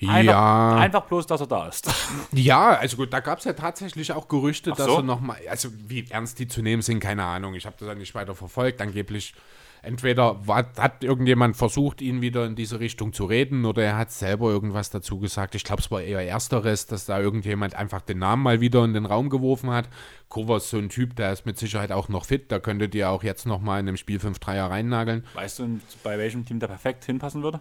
Einfach, 0.09 0.33
ja, 0.33 0.77
einfach 0.77 1.03
bloß, 1.03 1.27
dass 1.27 1.41
er 1.41 1.47
da 1.47 1.69
ist. 1.69 1.89
ja, 2.33 2.71
also 2.71 2.97
gut, 2.97 3.13
da 3.13 3.21
gab 3.21 3.39
es 3.39 3.45
ja 3.45 3.53
tatsächlich 3.53 4.13
auch 4.13 4.29
Gerüchte, 4.29 4.73
Ach 4.73 4.77
dass 4.77 4.87
so. 4.87 4.97
er 4.97 5.03
nochmal, 5.03 5.39
also 5.49 5.69
wie 5.87 6.07
ernst 6.11 6.39
die 6.39 6.49
zu 6.49 6.63
nehmen 6.63 6.83
sind, 6.83 7.01
keine 7.01 7.25
Ahnung. 7.25 7.55
Ich 7.55 7.67
habe 7.67 7.77
das 7.79 7.89
dann 7.89 7.99
nicht 7.99 8.15
weiter 8.15 8.35
verfolgt. 8.35 8.81
Angeblich 8.81 9.35
entweder 9.83 10.47
war, 10.47 10.67
hat 10.79 11.05
irgendjemand 11.05 11.57
versucht, 11.57 12.01
ihn 12.01 12.23
wieder 12.23 12.47
in 12.47 12.55
diese 12.55 12.81
Richtung 12.81 13.13
zu 13.13 13.25
reden 13.25 13.65
oder 13.65 13.83
er 13.83 13.97
hat 13.97 14.13
selber 14.13 14.49
irgendwas 14.51 14.91
dazu 14.91 15.19
gesagt. 15.19 15.55
Ich 15.55 15.65
glaube, 15.65 15.83
es 15.83 15.91
war 15.91 16.01
eher 16.01 16.27
ersteres, 16.27 16.87
dass 16.87 17.05
da 17.05 17.21
irgendjemand 17.21 17.75
einfach 17.75 18.01
den 18.01 18.19
Namen 18.19 18.43
mal 18.43 18.61
wieder 18.61 18.85
in 18.85 18.95
den 18.95 19.07
Raum 19.07 19.29
geworfen 19.29 19.71
hat. 19.71 19.89
Kova 20.29 20.57
ist 20.57 20.71
so 20.71 20.79
ein 20.79 20.89
Typ, 20.89 21.17
der 21.17 21.33
ist 21.33 21.45
mit 21.45 21.59
Sicherheit 21.59 21.93
auch 21.93 22.09
noch 22.09 22.25
fit. 22.25 22.51
Da 22.51 22.61
könntet 22.61 22.95
ihr 22.95 23.11
auch 23.11 23.23
jetzt 23.23 23.45
nochmal 23.45 23.81
in 23.81 23.89
einem 23.89 23.97
Spiel 23.97 24.19
5-3er 24.19 24.71
reinnageln. 24.71 25.25
Weißt 25.35 25.59
du, 25.59 25.81
bei 26.03 26.17
welchem 26.17 26.47
Team 26.47 26.61
der 26.61 26.69
perfekt 26.69 27.05
hinpassen 27.05 27.43
würde? 27.43 27.61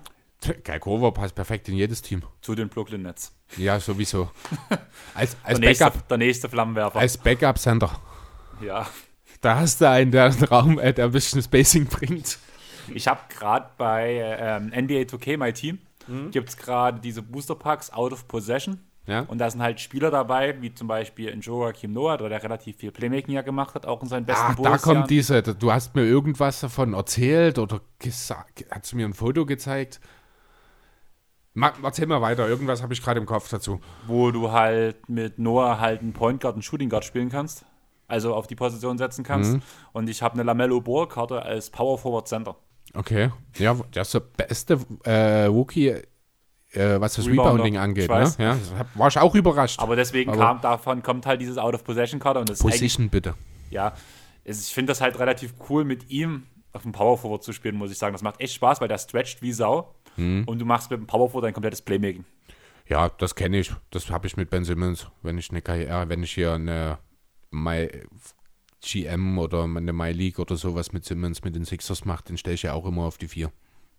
Kai 0.64 0.80
Kova 0.80 1.12
passt 1.12 1.36
perfekt 1.36 1.70
in 1.70 1.76
jedes 1.76 2.02
Team. 2.02 2.24
Zu 2.42 2.56
den 2.56 2.68
Brooklyn 2.70 3.04
Nets. 3.04 3.32
Ja, 3.58 3.80
sowieso. 3.80 4.32
Als, 5.14 5.38
als 5.44 5.60
Der 5.60 5.70
nächste, 5.70 5.86
Backup, 5.86 6.08
der 6.08 6.18
nächste 6.18 6.50
Flammenwerfer. 6.50 7.00
als 7.00 7.18
Backup-Center. 7.18 7.92
ja. 8.62 8.88
Da 9.42 9.56
hast 9.60 9.82
du 9.82 9.89
einen, 9.89 10.12
der 10.12 10.26
einen 10.26 10.44
Raum, 10.44 10.78
äh, 10.78 10.94
der 10.94 11.06
ein 11.06 11.12
bisschen 11.12 11.42
Spacing 11.42 11.88
bringt. 11.88 12.38
Ich 12.94 13.08
habe 13.08 13.22
gerade 13.30 13.70
bei 13.78 14.20
ähm, 14.39 14.68
NBA 14.68 15.02
2K, 15.02 15.38
My 15.38 15.52
Team, 15.52 15.80
gibt 16.32 16.50
es 16.50 16.58
gerade 16.58 17.00
diese 17.00 17.24
Booster 17.24 17.56
Packs 17.56 17.92
Out 17.92 18.14
of 18.14 18.28
Possession. 18.28 18.80
Ja. 19.08 19.22
Und 19.22 19.39
da 19.39 19.50
sind 19.50 19.64
halt 19.64 19.80
Spieler 19.80 20.12
dabei, 20.12 20.62
wie 20.62 20.72
zum 20.76 20.88
Beispiel 20.88 21.30
in 21.30 21.42
Joachim 21.42 21.92
Noah, 21.92 22.18
der 22.18 22.44
relativ 22.44 22.78
viel 22.78 22.92
Playmaking 22.92 23.34
ja 23.34 23.42
gemacht 23.42 23.74
hat, 23.74 23.88
auch 23.88 24.02
in 24.04 24.08
seinen 24.10 24.26
besten 24.28 24.44
Ach, 24.46 24.50
da 24.50 24.62
Bulls-Jahren. 24.62 24.82
kommt 24.82 25.10
diese, 25.10 25.42
du 25.42 25.72
hast 25.72 25.96
mir 25.96 26.04
irgendwas 26.06 26.60
davon 26.60 26.94
erzählt 26.94 27.58
oder 27.58 27.82
gesagt, 27.98 28.66
hast 28.70 28.92
du 28.92 28.96
mir 28.98 29.08
ein 29.08 29.14
Foto 29.16 29.46
gezeigt? 29.48 30.00
Ma, 31.54 31.74
erzähl 31.84 32.08
mal 32.08 32.22
weiter, 32.22 32.47
irgendwas 32.47 32.82
habe 32.82 32.93
ich 32.93 33.02
gerade 33.04 33.20
im 33.20 33.26
Kopf 33.26 33.49
dazu. 33.49 33.82
wo 34.08 34.32
du 34.32 34.52
halt 34.52 35.10
mit 35.10 35.38
Noah 35.38 35.80
halt 35.80 36.02
einen 36.02 36.14
Point 36.14 36.41
Guard 36.41 36.56
und 36.56 36.62
Shooting 36.64 36.89
Guard 36.89 37.04
spielen 37.06 37.30
kannst. 37.30 37.66
Also 38.08 38.34
auf 38.36 38.47
die 38.47 38.56
Position 38.56 38.97
setzen 38.97 39.24
kannst. 39.24 39.54
Mhm. 39.54 39.62
Und 39.93 40.10
ich 40.10 40.22
habe 40.22 40.34
eine 40.36 40.43
Lamello 40.43 40.82
Ball 40.82 41.08
Karte 41.08 41.41
als 41.43 41.70
Power 41.70 41.97
Forward 41.97 42.28
Center. 42.28 42.56
Okay. 42.93 43.32
Ja, 43.58 43.74
der 43.95 44.02
ist 44.02 44.14
der 44.14 44.20
beste 44.20 44.80
äh, 45.06 45.45
Rookie, 45.45 45.88
äh, 45.89 46.04
was 46.99 47.16
das 47.16 47.28
Rebounding 47.28 47.78
angeht. 47.78 48.10
Ne? 48.10 48.34
Ja, 48.38 48.58
war 48.95 49.08
ich 49.08 49.18
auch 49.18 49.34
überrascht. 49.36 49.80
Aber 49.80 49.95
deswegen 49.95 50.32
Aber- 50.32 50.41
kam 50.41 50.62
davon 50.62 51.02
kommt 51.04 51.26
halt 51.26 51.39
dieses 51.41 51.58
Out 51.58 51.74
of 51.74 51.84
Possession 51.86 52.20
Karte 52.20 52.39
und 52.41 52.49
das 52.49 52.60
Position 52.60 53.10
bitte. 53.10 53.34
ja, 53.70 53.93
ich 54.43 54.58
finde 54.74 54.91
das 54.91 54.99
halt 55.02 55.18
relativ 55.20 55.54
cool 55.70 55.86
mit 55.86 56.10
ihm 56.10 56.43
auf 56.74 56.82
dem 56.82 56.91
Power 56.93 57.18
Forward 57.18 57.43
zu 57.43 57.54
spielen, 57.54 57.76
muss 57.76 57.91
ich 57.91 57.97
sagen. 57.97 58.14
Das 58.14 58.22
macht 58.24 58.39
echt 58.41 58.54
Spaß, 58.56 58.82
weil 58.82 58.88
der 58.88 58.97
stretcht 58.97 59.41
wie 59.41 59.52
Sau 59.54 59.93
Mhm. 60.18 60.43
und 60.45 60.59
du 60.59 60.66
machst 60.66 60.91
mit 60.91 60.99
dem 60.99 61.07
Power 61.07 61.30
Forward 61.30 61.47
ein 61.47 61.53
komplettes 61.53 61.82
Playmaking. 61.82 62.26
Ja, 62.88 63.09
das 63.09 63.36
kenne 63.36 63.59
ich. 63.59 63.72
Das 63.91 64.09
habe 64.09 64.28
ich 64.28 64.36
mit 64.38 64.49
Ben 64.49 64.64
Simmons. 64.66 65.07
Wenn 65.22 65.38
ich 65.38 65.49
eine 65.49 65.62
Karriere, 65.62 66.09
wenn 66.09 66.24
ich 66.24 66.32
hier 66.34 66.53
eine 66.53 66.97
My 67.49 67.89
GM 68.82 69.38
oder 69.38 69.64
eine 69.64 69.93
My 69.93 70.12
League 70.12 70.39
oder 70.39 70.55
sowas 70.55 70.91
mit 70.91 71.05
Simmons 71.05 71.43
mit 71.43 71.55
den 71.55 71.66
Sixers 71.66 72.05
mache, 72.05 72.24
den 72.26 72.38
stelle 72.38 72.55
ich 72.55 72.64
ja 72.64 72.74
auch 72.74 72.86
immer 72.86 73.03
auf 73.03 73.18
die 73.18 73.28
vier. 73.28 73.51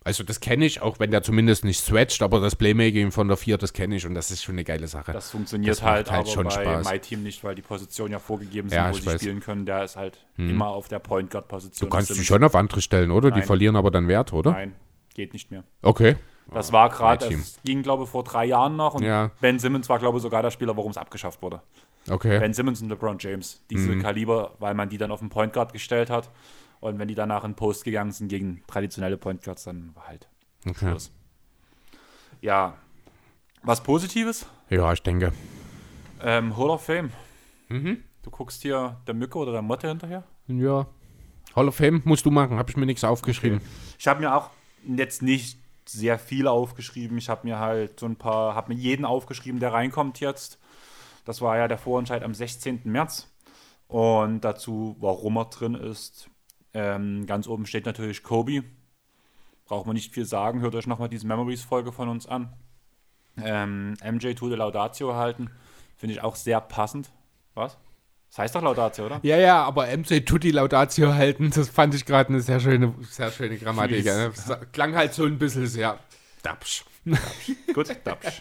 Also 0.04 0.24
das 0.24 0.40
kenne 0.40 0.66
ich, 0.66 0.82
auch 0.82 0.98
wenn 0.98 1.12
der 1.12 1.22
zumindest 1.22 1.64
nicht 1.64 1.78
switcht, 1.80 2.22
aber 2.22 2.40
das 2.40 2.56
Playmaking 2.56 3.12
von 3.12 3.28
der 3.28 3.36
vier, 3.36 3.56
das 3.56 3.72
kenne 3.72 3.94
ich 3.94 4.04
und 4.04 4.14
das 4.14 4.32
ist 4.32 4.42
schon 4.42 4.56
eine 4.56 4.64
geile 4.64 4.88
Sache. 4.88 5.12
Das 5.12 5.30
funktioniert 5.30 5.70
Das 5.70 5.82
halt, 5.82 6.10
halt 6.10 6.22
aber 6.22 6.28
schon 6.28 6.44
bei 6.46 6.50
Spaß. 6.50 6.90
My 6.90 6.98
Team 6.98 7.22
nicht, 7.22 7.44
weil 7.44 7.54
die 7.54 7.62
Positionen 7.62 8.10
ja 8.10 8.18
vorgegeben 8.18 8.68
sind, 8.68 8.76
Ja, 8.78 8.90
wo 8.90 8.94
sie 8.94 9.06
weiß. 9.06 9.12
Hm. 9.12 9.18
spielen 9.20 9.40
können. 9.40 9.64
Der 9.64 9.84
ist 9.84 9.94
halt 9.94 10.26
immer 10.36 10.66
auf 10.66 10.88
der 10.88 10.98
Point 10.98 11.30
Guard 11.30 11.46
Position. 11.46 11.88
du 11.88 11.94
kannst 11.96 12.10
dich 12.10 12.26
schon 12.26 12.42
auf 12.42 12.56
andere 12.56 12.82
stellen, 12.82 13.12
oder? 13.12 13.30
Die 13.30 13.38
Nein. 13.38 13.46
verlieren 13.46 13.76
aber 13.76 13.92
dann 13.92 14.08
Wert, 14.08 14.32
oder? 14.32 14.50
Nein, 14.50 14.74
geht 15.14 15.32
nicht 15.32 15.50
mehr. 15.50 15.64
Okay. 15.82 16.16
Das 16.52 16.72
war 16.72 16.88
gerade, 16.90 17.26
es 17.32 17.58
ging 17.64 17.82
glaube 17.82 18.04
ich 18.04 18.10
vor 18.10 18.24
drei 18.24 18.44
Jahren 18.44 18.76
noch 18.76 18.94
und 18.94 19.02
Ja. 19.04 19.30
Ben 19.40 19.58
Simmons 19.58 19.88
war 19.88 19.98
glaube 19.98 20.18
ich 20.18 20.22
sogar 20.22 20.42
der 20.42 20.50
Spieler, 20.50 20.76
warum 20.76 20.90
es 20.90 20.96
abgeschafft 20.96 21.40
wurde. 21.40 21.62
Okay. 22.10 22.38
Ben 22.40 22.52
Simmons 22.52 22.82
und 22.82 22.88
LeBron 22.88 23.16
James, 23.20 23.62
diese 23.70 23.90
Mhm. 23.92 24.02
Kaliber, 24.02 24.54
weil 24.58 24.74
man 24.74 24.88
die 24.88 24.98
dann 24.98 25.10
auf 25.12 25.20
den 25.20 25.28
Point 25.30 25.52
Guard 25.52 25.72
gestellt 25.72 26.10
hat 26.10 26.30
und 26.80 26.98
wenn 26.98 27.06
die 27.08 27.14
danach 27.14 27.44
in 27.44 27.54
Post 27.54 27.84
gegangen 27.84 28.10
sind 28.10 28.28
gegen 28.28 28.62
traditionelle 28.66 29.16
Point 29.16 29.42
Guards, 29.44 29.64
dann 29.64 29.94
war 29.94 30.08
halt 30.08 30.28
okay. 30.68 30.90
Schluss. 30.90 31.12
Ja, 32.40 32.74
was 33.62 33.82
Positives, 33.82 34.46
Ja, 34.68 34.92
ich 34.92 35.02
denke. 35.02 35.32
ähm, 36.22 36.56
Hall 36.56 36.70
of 36.70 36.84
Fame. 36.84 37.10
Mhm. 37.68 38.02
Du 38.22 38.30
guckst 38.30 38.62
hier 38.62 38.96
der 39.06 39.14
Mücke 39.14 39.38
oder 39.38 39.52
der 39.52 39.62
Motte 39.62 39.88
hinterher? 39.88 40.24
Ja. 40.48 40.86
Hall 41.54 41.68
of 41.68 41.76
Fame 41.76 42.02
musst 42.04 42.24
du 42.26 42.30
machen, 42.30 42.58
habe 42.58 42.70
ich 42.70 42.76
mir 42.76 42.86
nichts 42.86 43.04
aufgeschrieben. 43.04 43.60
Ich 43.98 44.08
habe 44.08 44.20
mir 44.20 44.34
auch 44.34 44.50
jetzt 44.86 45.22
nicht 45.22 45.58
sehr 45.84 46.18
viele 46.18 46.50
aufgeschrieben. 46.50 47.18
Ich 47.18 47.28
habe 47.28 47.46
mir 47.46 47.58
halt 47.58 48.00
so 48.00 48.06
ein 48.06 48.16
paar, 48.16 48.54
habe 48.54 48.72
mir 48.72 48.80
jeden 48.80 49.04
aufgeschrieben, 49.04 49.60
der 49.60 49.72
reinkommt 49.72 50.20
jetzt. 50.20 50.58
Das 51.24 51.40
war 51.40 51.56
ja 51.56 51.68
der 51.68 51.78
Vorentscheid 51.78 52.22
am 52.22 52.34
16. 52.34 52.80
März. 52.84 53.28
Und 53.88 54.40
dazu, 54.40 54.96
warum 55.00 55.36
er 55.36 55.46
drin 55.46 55.74
ist. 55.74 56.30
Ähm, 56.74 57.26
ganz 57.26 57.46
oben 57.46 57.66
steht 57.66 57.84
natürlich 57.84 58.22
Kobe. 58.22 58.64
Braucht 59.66 59.86
man 59.86 59.94
nicht 59.94 60.14
viel 60.14 60.24
sagen. 60.24 60.60
Hört 60.60 60.74
euch 60.74 60.86
nochmal 60.86 61.08
diese 61.08 61.26
Memories-Folge 61.26 61.92
von 61.92 62.08
uns 62.08 62.26
an. 62.26 62.52
Ähm, 63.36 63.94
MJ 64.02 64.34
the 64.38 64.46
Laudatio 64.46 65.14
halten. 65.14 65.50
Finde 65.96 66.14
ich 66.14 66.22
auch 66.22 66.36
sehr 66.36 66.60
passend. 66.60 67.12
Was? 67.54 67.78
Das 68.32 68.38
heißt 68.38 68.54
doch 68.54 68.62
Laudatio, 68.62 69.04
oder? 69.04 69.20
Ja, 69.22 69.36
ja, 69.36 69.62
aber 69.62 69.94
MC 69.94 70.24
Tutti 70.24 70.52
Laudatio 70.52 71.12
halten, 71.12 71.50
das 71.54 71.68
fand 71.68 71.94
ich 71.94 72.06
gerade 72.06 72.30
eine 72.30 72.40
sehr 72.40 72.60
schöne, 72.60 72.94
sehr 73.02 73.30
schöne 73.30 73.58
Grammatik. 73.58 74.06
Ne? 74.06 74.32
Klang 74.72 74.94
halt 74.94 75.12
so 75.12 75.26
ein 75.26 75.38
bisschen 75.38 75.66
sehr 75.66 75.98
dapsch. 76.42 76.86
Gut, 77.74 77.94
dapsch. 78.04 78.40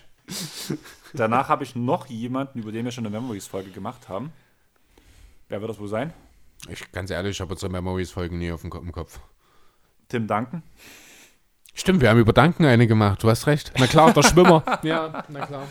Danach 1.13 1.49
habe 1.49 1.65
ich 1.65 1.75
noch 1.75 2.05
jemanden, 2.05 2.59
über 2.59 2.71
den 2.71 2.85
wir 2.85 2.93
schon 2.93 3.05
eine 3.05 3.19
Memories-Folge 3.19 3.71
gemacht 3.71 4.07
haben. 4.07 4.31
Wer 5.49 5.59
wird 5.59 5.71
das 5.71 5.79
wohl 5.79 5.89
sein? 5.89 6.13
Ich, 6.69 6.89
ganz 6.93 7.11
ehrlich, 7.11 7.31
ich 7.31 7.41
habe 7.41 7.51
unsere 7.51 7.69
Memories-Folgen 7.69 8.37
nie 8.37 8.53
auf 8.53 8.61
dem 8.61 8.69
Kopf. 8.93 9.19
Tim 10.07 10.25
Duncan. 10.25 10.63
Stimmt, 11.73 11.99
wir 11.99 12.09
haben 12.09 12.19
über 12.19 12.31
Danken 12.31 12.63
eine 12.63 12.87
gemacht, 12.87 13.23
du 13.23 13.29
hast 13.29 13.45
recht. 13.45 13.73
Na 13.77 13.87
klar, 13.87 14.13
der 14.13 14.23
Schwimmer. 14.23 14.63
ja, 14.83 15.25
na 15.27 15.45
klar. 15.45 15.67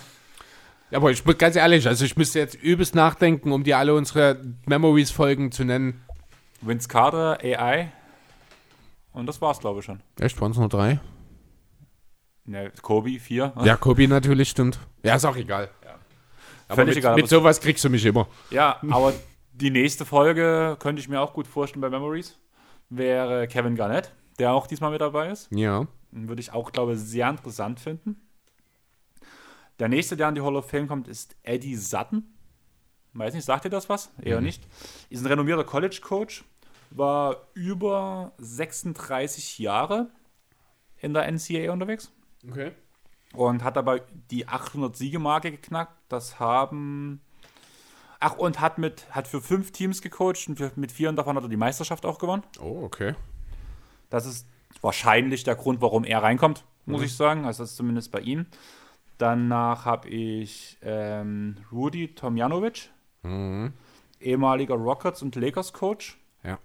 Ja, 0.90 0.98
aber 0.98 1.10
ich 1.10 1.24
muss 1.24 1.38
ganz 1.38 1.56
ehrlich, 1.56 1.86
also 1.86 2.04
ich 2.04 2.16
müsste 2.16 2.38
jetzt 2.38 2.54
übelst 2.54 2.94
nachdenken, 2.94 3.52
um 3.52 3.62
dir 3.62 3.78
alle 3.78 3.94
unsere 3.94 4.40
Memories-Folgen 4.66 5.52
zu 5.52 5.64
nennen. 5.64 6.02
Vince 6.60 6.88
Carter, 6.88 7.38
AI. 7.42 7.92
Und 9.12 9.26
das 9.26 9.40
war's, 9.40 9.60
glaube 9.60 9.80
ich, 9.80 9.86
schon. 9.86 10.00
Echt, 10.18 10.40
waren 10.40 10.52
es 10.52 10.58
nur 10.58 10.68
drei? 10.68 11.00
Ne, 12.44 12.72
Kobe, 12.82 13.18
vier. 13.18 13.52
Ja, 13.62 13.76
Kobi 13.76 14.08
natürlich, 14.08 14.50
stimmt. 14.50 14.78
Ja, 15.02 15.14
ist 15.14 15.24
auch 15.24 15.36
egal. 15.36 15.70
Aber 16.70 16.76
Völlig 16.82 16.94
mit, 16.94 17.04
egal, 17.04 17.16
mit 17.16 17.28
sowas 17.28 17.60
kriegst 17.60 17.84
du 17.84 17.90
mich 17.90 18.04
immer. 18.04 18.28
Ja, 18.50 18.80
aber 18.90 19.12
die 19.52 19.70
nächste 19.70 20.04
Folge 20.04 20.76
könnte 20.78 21.00
ich 21.00 21.08
mir 21.08 21.20
auch 21.20 21.32
gut 21.32 21.48
vorstellen 21.48 21.80
bei 21.80 21.90
Memories. 21.90 22.38
Wäre 22.88 23.48
Kevin 23.48 23.74
Garnett, 23.74 24.12
der 24.38 24.52
auch 24.52 24.68
diesmal 24.68 24.92
mit 24.92 25.00
dabei 25.00 25.30
ist. 25.30 25.48
Ja. 25.50 25.88
Würde 26.12 26.40
ich 26.40 26.52
auch, 26.52 26.70
glaube 26.70 26.92
ich, 26.92 27.00
sehr 27.00 27.28
interessant 27.28 27.80
finden. 27.80 28.20
Der 29.80 29.88
nächste, 29.88 30.16
der 30.16 30.28
an 30.28 30.34
die 30.34 30.42
Hall 30.42 30.54
of 30.56 30.68
Fame 30.70 30.86
kommt, 30.86 31.08
ist 31.08 31.34
Eddie 31.42 31.74
Sutton. 31.76 32.24
Weiß 33.14 33.34
nicht, 33.34 33.44
sagt 33.44 33.64
ihr 33.64 33.70
das 33.70 33.88
was? 33.88 34.10
Eher 34.22 34.40
nicht. 34.40 34.62
Ist 35.08 35.22
ein 35.22 35.26
renommierter 35.26 35.64
College-Coach, 35.64 36.44
war 36.90 37.48
über 37.54 38.32
36 38.38 39.58
Jahre 39.58 40.10
in 40.98 41.12
der 41.14 41.26
NCAA 41.30 41.72
unterwegs. 41.72 42.12
Okay. 42.48 42.72
und 43.34 43.62
hat 43.64 43.76
aber 43.76 44.00
die 44.30 44.48
800 44.48 44.96
Siegemarke 44.96 45.50
geknackt. 45.50 45.92
Das 46.08 46.38
haben 46.40 47.20
Ach, 48.18 48.36
und 48.36 48.60
hat 48.60 48.76
mit 48.78 49.06
hat 49.14 49.28
für 49.28 49.40
fünf 49.40 49.72
Teams 49.72 50.02
gecoacht 50.02 50.46
und 50.48 50.56
für, 50.58 50.72
mit 50.76 50.90
vier 50.92 51.10
davon 51.12 51.36
hat 51.36 51.42
er 51.44 51.48
die 51.48 51.56
Meisterschaft 51.56 52.04
auch 52.06 52.18
gewonnen. 52.18 52.42
Oh, 52.60 52.82
okay. 52.82 53.14
Das 54.10 54.26
ist 54.26 54.46
wahrscheinlich 54.82 55.42
der 55.44 55.54
Grund, 55.54 55.80
warum 55.80 56.04
er 56.04 56.22
reinkommt, 56.22 56.64
muss 56.86 57.00
Mhm. 57.00 57.06
ich 57.06 57.14
sagen. 57.16 57.44
Also 57.46 57.62
das 57.62 57.70
ist 57.70 57.76
zumindest 57.76 58.10
bei 58.12 58.20
ihm. 58.20 58.46
Danach 59.20 59.84
habe 59.84 60.08
ich 60.08 60.78
ähm, 60.80 61.56
Rudi 61.70 62.14
Tomjanovic, 62.14 62.88
Mhm. 63.22 63.74
ehemaliger 64.18 64.76
Rockets 64.76 65.20
und 65.20 65.36
Lakers 65.36 65.74
Coach. 65.74 66.18
Ja. 66.42 66.58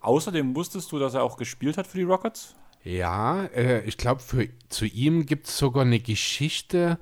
Außerdem 0.00 0.56
wusstest 0.56 0.90
du, 0.90 0.98
dass 0.98 1.14
er 1.14 1.22
auch 1.22 1.36
gespielt 1.36 1.76
hat 1.76 1.86
für 1.86 1.98
die 1.98 2.02
Rockets. 2.02 2.56
Ja, 2.82 3.44
äh, 3.54 3.84
ich 3.84 3.98
glaube, 3.98 4.20
zu 4.68 4.84
ihm 4.84 5.26
gibt 5.26 5.46
es 5.46 5.56
sogar 5.56 5.84
eine 5.84 6.00
Geschichte 6.00 6.98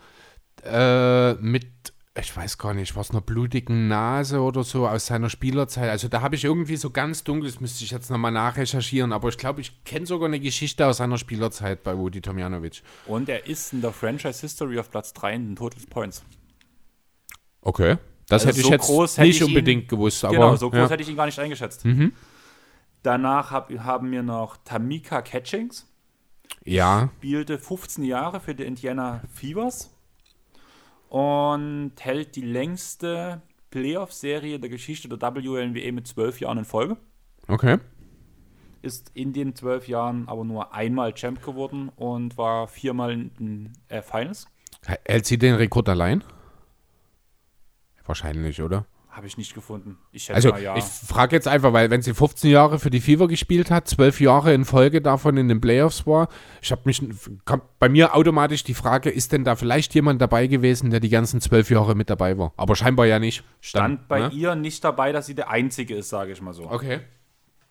äh, 0.63 1.33
mit, 1.37 1.95
ich 2.19 2.37
weiß 2.37 2.59
gar 2.59 2.75
nicht, 2.75 2.97
was 2.97 3.11
einer 3.11 3.21
blutigen 3.21 3.87
Nase 3.89 4.41
oder 4.41 4.65
so 4.65 4.87
aus 4.89 5.07
seiner 5.07 5.31
Spielerzeit. 5.31 5.89
Also 5.91 6.09
da 6.09 6.21
habe 6.23 6.35
ich 6.35 6.45
irgendwie 6.45 6.77
so 6.77 6.91
ganz 6.91 7.23
dunkel, 7.23 7.49
das 7.51 7.61
müsste 7.61 7.85
ich 7.85 7.93
jetzt 7.93 8.11
nochmal 8.11 8.33
nachrecherchieren, 8.33 9.13
aber 9.13 9.29
ich 9.29 9.39
glaube, 9.39 9.61
ich 9.61 9.85
kenne 9.85 10.07
sogar 10.07 10.27
eine 10.29 10.41
Geschichte 10.41 10.87
aus 10.87 10.97
seiner 10.97 11.19
Spielerzeit 11.19 11.83
bei 11.85 11.93
Rudi 11.93 12.21
Tomjanovic. 12.21 12.83
Und 13.07 13.29
er 13.29 13.47
ist 13.47 13.73
in 13.73 13.81
der 13.81 13.93
Franchise 13.93 14.41
History 14.41 14.79
auf 14.81 14.91
Platz 14.91 15.13
3 15.13 15.35
in 15.35 15.47
den 15.51 15.57
Total 15.57 15.81
Points. 15.89 16.25
Okay. 17.63 17.97
Das 18.29 18.43
Also 18.43 18.49
hätte 18.49 18.61
ich 18.61 18.67
so 18.67 18.73
jetzt 18.73 18.87
groß 18.87 19.19
nicht 19.19 19.37
ich 19.37 19.41
ihn- 19.43 19.47
unbedingt 19.49 19.89
gewusst, 19.89 20.25
aber 20.25 20.35
genau, 20.35 20.57
so 20.57 20.69
groß 20.71 20.79
ja. 20.81 20.89
hätte 20.91 21.03
ich 21.03 21.09
ihn 21.09 21.17
gar 21.17 21.27
nicht 21.27 21.39
eingeschätzt. 21.39 21.85
Mhm. 21.85 22.13
Danach 23.03 23.51
hab, 23.51 23.71
haben 23.79 24.11
wir 24.11 24.23
noch 24.23 24.57
Tamika 24.65 25.23
Catchings. 25.23 25.87
ja, 26.65 27.09
spielte 27.19 27.59
15 27.59 28.05
Jahre 28.05 28.41
für 28.41 28.55
die 28.55 28.65
Indiana 28.65 29.23
Fevers 29.33 29.91
und 31.11 31.93
hält 31.99 32.37
die 32.37 32.43
längste 32.43 33.43
Playoff-Serie 33.71 34.61
der 34.61 34.71
Geschichte 34.71 35.09
der 35.09 35.19
WNBA 35.19 35.93
mit 35.93 36.07
zwölf 36.07 36.41
Jahren 36.41 36.59
in 36.59 36.65
Folge. 36.65 36.97
okay. 37.49 37.79
Ist 38.83 39.11
in 39.13 39.35
den 39.35 39.55
zwölf 39.55 39.89
Jahren 39.89 40.27
aber 40.29 40.45
nur 40.45 40.73
einmal 40.73 41.13
Champ 41.13 41.43
geworden 41.43 41.91
und 41.97 42.39
war 42.39 42.67
viermal 42.67 43.13
in 43.13 43.35
den 43.35 43.73
äh, 43.89 44.01
Finals. 44.01 44.47
Hält 45.05 45.27
sie 45.27 45.37
den 45.37 45.57
Rekord 45.57 45.89
allein? 45.91 46.25
Wahrscheinlich, 48.07 48.63
oder? 48.63 48.87
Habe 49.11 49.27
ich 49.27 49.37
nicht 49.37 49.55
gefunden. 49.55 49.99
Ich 50.13 50.33
Also, 50.33 50.51
mal 50.51 50.63
ja. 50.63 50.77
ich 50.77 50.85
frage 50.85 51.35
jetzt 51.35 51.49
einfach, 51.49 51.73
weil 51.73 51.91
wenn 51.91 52.01
sie 52.01 52.15
15 52.15 52.49
Jahre 52.49 52.79
für 52.79 52.91
die 52.91 53.01
Fever 53.01 53.27
gespielt 53.27 53.71
hat, 53.71 53.89
12 53.89 54.21
Jahre 54.21 54.55
in 54.55 54.65
Folge 54.65 55.03
davon 55.03 55.37
in 55.37 55.49
den 55.49 55.61
Playoffs 55.61 56.07
war, 56.07 56.29
ich 56.63 56.71
habe 56.71 56.83
mich, 56.85 57.03
kommt 57.45 57.65
bei 57.81 57.89
mir 57.89 58.15
automatisch 58.15 58.63
die 58.63 58.75
Frage, 58.75 59.11
ist 59.11 59.33
denn 59.33 59.43
da 59.43 59.57
vielleicht 59.57 59.95
jemand 59.95 60.23
dabei 60.23 60.47
gewesen, 60.47 60.91
der 60.91 61.01
die 61.01 61.09
ganzen 61.09 61.41
12 61.41 61.71
Jahre 61.71 61.97
mit 61.97 62.09
dabei 62.09 62.39
war? 62.39 62.53
Aber 62.57 62.77
scheinbar 62.77 63.07
ja 63.07 63.19
nicht. 63.19 63.43
Stand 63.61 64.01
Dann, 64.01 64.07
bei 64.07 64.21
ne? 64.21 64.31
ihr 64.33 64.55
nicht 64.55 64.85
dabei, 64.85 65.11
dass 65.11 65.27
sie 65.27 65.35
der 65.35 65.51
Einzige 65.51 65.97
ist, 65.97 66.09
sage 66.09 66.31
ich 66.31 66.41
mal 66.41 66.55
so. 66.55 66.71
Okay. 66.71 67.01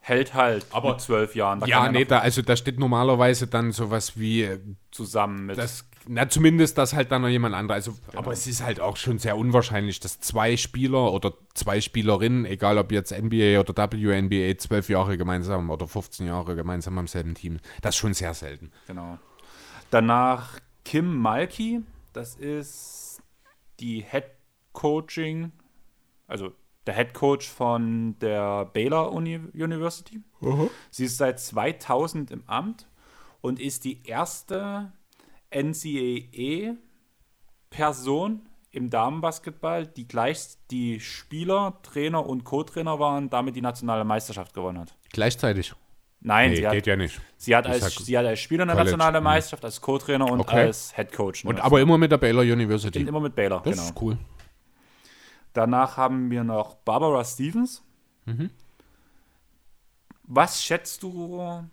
Hält 0.01 0.33
halt 0.33 0.65
Aber- 0.71 0.91
mit 0.91 1.01
zwölf 1.01 1.35
Jahren. 1.35 1.59
Da 1.59 1.65
Ja, 1.67 1.91
nee, 1.91 2.05
da, 2.05 2.19
also 2.19 2.41
da 2.41 2.55
steht 2.55 2.79
normalerweise 2.79 3.47
dann 3.47 3.71
sowas 3.71 4.17
wie, 4.17 4.43
äh, 4.43 4.59
zusammen 4.91 5.47
mit. 5.47 5.57
das, 5.57 5.85
na 6.07 6.27
zumindest, 6.29 6.77
dass 6.77 6.93
halt 6.93 7.11
dann 7.11 7.21
noch 7.21 7.27
jemand 7.27 7.53
anderer, 7.53 7.75
also, 7.75 7.93
aber 8.15 8.31
es 8.31 8.47
ist 8.47 8.63
halt 8.63 8.79
auch 8.79 8.97
schon 8.97 9.19
sehr 9.19 9.37
unwahrscheinlich, 9.37 9.99
dass 9.99 10.19
zwei 10.19 10.57
Spieler 10.57 11.11
oder 11.11 11.33
zwei 11.53 11.81
Spielerinnen, 11.81 12.45
egal 12.45 12.77
ob 12.77 12.91
jetzt 12.91 13.11
NBA 13.11 13.59
oder 13.59 13.75
WNBA, 13.75 14.57
12 14.57 14.89
Jahre 14.89 15.17
gemeinsam 15.17 15.69
oder 15.69 15.87
15 15.87 16.25
Jahre 16.25 16.55
gemeinsam 16.55 16.97
am 16.97 17.07
selben 17.07 17.35
Team, 17.35 17.59
das 17.81 17.95
ist 17.95 17.99
schon 17.99 18.13
sehr 18.13 18.33
selten. 18.33 18.71
Genau. 18.87 19.19
Danach 19.91 20.59
Kim 20.85 21.17
Malky, 21.17 21.81
das 22.13 22.35
ist 22.35 23.21
die 23.79 24.01
Head 24.09 24.25
Coaching, 24.73 25.51
also 26.27 26.53
der 26.87 26.95
Head 26.95 27.13
Coach 27.13 27.47
von 27.49 28.17
der 28.19 28.65
Baylor 28.65 29.11
Uni 29.11 29.39
University. 29.53 30.21
Sie 30.89 31.05
ist 31.05 31.17
seit 31.17 31.39
2000 31.39 32.31
im 32.31 32.43
Amt 32.47 32.87
und 33.41 33.59
ist 33.59 33.83
die 33.85 34.01
erste 34.05 34.91
NCAA-Person 37.69 38.41
im 38.71 38.89
Damenbasketball, 38.89 39.87
die 39.87 40.07
gleich 40.07 40.39
die 40.69 40.99
Spieler, 40.99 41.79
Trainer 41.81 42.25
und 42.25 42.43
Co-Trainer 42.43 42.99
waren, 42.99 43.29
damit 43.29 43.55
die 43.55 43.61
nationale 43.61 44.03
Meisterschaft 44.03 44.53
gewonnen 44.53 44.79
hat. 44.79 44.95
Gleichzeitig. 45.11 45.73
Nein, 46.21 46.49
Nee, 46.51 46.57
sie, 46.57 46.65
hat, 46.67 46.73
geht 46.73 46.85
ja 46.87 46.95
nicht. 46.97 47.19
sie, 47.37 47.55
hat 47.55 47.65
als, 47.65 47.79
sag 47.79 47.91
sie 47.91 48.17
hat 48.17 48.25
als 48.25 48.39
Spieler 48.41 48.63
eine 48.63 48.73
College, 48.73 48.91
nationale 48.91 49.19
mhm. 49.21 49.23
Meisterschaft, 49.23 49.63
als 49.65 49.79
Co-Trainer 49.81 50.29
und 50.29 50.41
Okay. 50.41 50.65
als 50.65 50.93
Head 50.95 51.13
Coach. 51.13 51.45
Und 51.45 51.59
aber 51.61 51.79
immer 51.79 51.97
mit 51.97 52.11
der 52.11 52.17
Baylor 52.17 52.43
University. 52.43 52.99
immer 53.01 53.21
mit 53.21 53.35
Baylor, 53.35 53.61
Das 53.63 53.73
genau. 53.73 53.87
ist 53.87 54.01
cool. 54.01 54.17
Danach 55.59 55.97
haben 55.97 56.31
wir 56.31 56.45
noch 56.45 56.75
Barbara 56.75 57.21
Stevens. 57.25 57.83
Mhm. 58.25 58.49
Was 60.23 60.63
schätzt 60.63 61.03
du? 61.03 61.67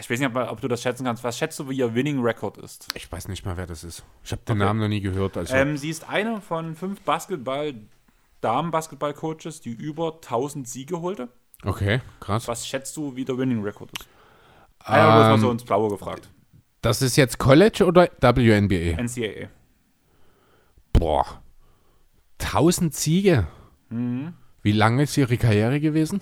Ich 0.00 0.10
weiß 0.10 0.18
nicht, 0.18 0.28
ob, 0.34 0.50
ob 0.50 0.60
du 0.60 0.66
das 0.66 0.82
schätzen 0.82 1.04
kannst. 1.04 1.22
Was 1.22 1.38
schätzt 1.38 1.60
du, 1.60 1.68
wie 1.68 1.76
ihr 1.76 1.94
Winning 1.94 2.20
Record 2.20 2.58
ist? 2.58 2.88
Ich 2.96 3.10
weiß 3.12 3.28
nicht 3.28 3.46
mal, 3.46 3.56
wer 3.56 3.66
das 3.68 3.84
ist. 3.84 4.02
Ich 4.24 4.32
habe 4.32 4.42
den 4.48 4.56
Okay. 4.56 4.64
Namen 4.64 4.80
noch 4.80 4.88
nie 4.88 5.00
gehört. 5.00 5.36
Also, 5.36 5.54
Ähm, 5.54 5.76
sie 5.76 5.90
ist 5.90 6.08
eine 6.08 6.40
von 6.40 6.74
fünf 6.74 7.00
Basketball, 7.02 7.72
Damen-Basketball-Coaches, 8.40 9.60
die 9.60 9.70
über 9.70 10.14
1000 10.14 10.66
Siege 10.66 11.00
holte. 11.00 11.28
okay, 11.64 12.00
krass. 12.18 12.48
Was 12.48 12.66
schätzt 12.66 12.96
du, 12.96 13.14
wie 13.14 13.24
der 13.24 13.38
Winning 13.38 13.62
Record 13.62 13.92
ist? 13.96 14.08
Einer 14.80 15.12
bloß 15.12 15.26
mal 15.28 15.38
so 15.38 15.46
Ähm, 15.46 15.52
ins 15.52 15.64
Blaue 15.64 15.88
gefragt. 15.88 16.28
das 16.80 17.00
ist 17.00 17.14
jetzt 17.14 17.38
College 17.38 17.84
oder 17.86 18.08
WNBA? 18.20 19.00
NCAA. 19.00 19.50
Boah. 20.92 21.40
1000 22.44 22.94
Siege. 22.94 23.46
Mhm. 23.90 24.34
Wie 24.62 24.72
lange 24.72 25.02
ist 25.04 25.16
ihre 25.16 25.36
Karriere 25.36 25.80
gewesen? 25.80 26.20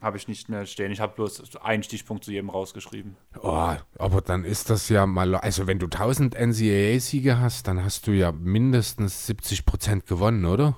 Habe 0.00 0.16
ich 0.16 0.28
nicht 0.28 0.48
mehr 0.48 0.64
stehen. 0.64 0.92
Ich 0.92 1.00
habe 1.00 1.14
bloß 1.14 1.56
einen 1.56 1.82
Stichpunkt 1.82 2.24
zu 2.24 2.30
jedem 2.32 2.48
rausgeschrieben. 2.48 3.16
Oh, 3.42 3.74
aber 3.98 4.20
dann 4.22 4.44
ist 4.44 4.70
das 4.70 4.88
ja 4.88 5.04
mal. 5.06 5.34
Also, 5.34 5.66
wenn 5.66 5.78
du 5.78 5.86
1000 5.86 6.34
NCAA-Siege 6.34 7.38
hast, 7.38 7.68
dann 7.68 7.84
hast 7.84 8.06
du 8.06 8.12
ja 8.12 8.32
mindestens 8.32 9.28
70% 9.28 10.06
gewonnen, 10.06 10.46
oder? 10.46 10.76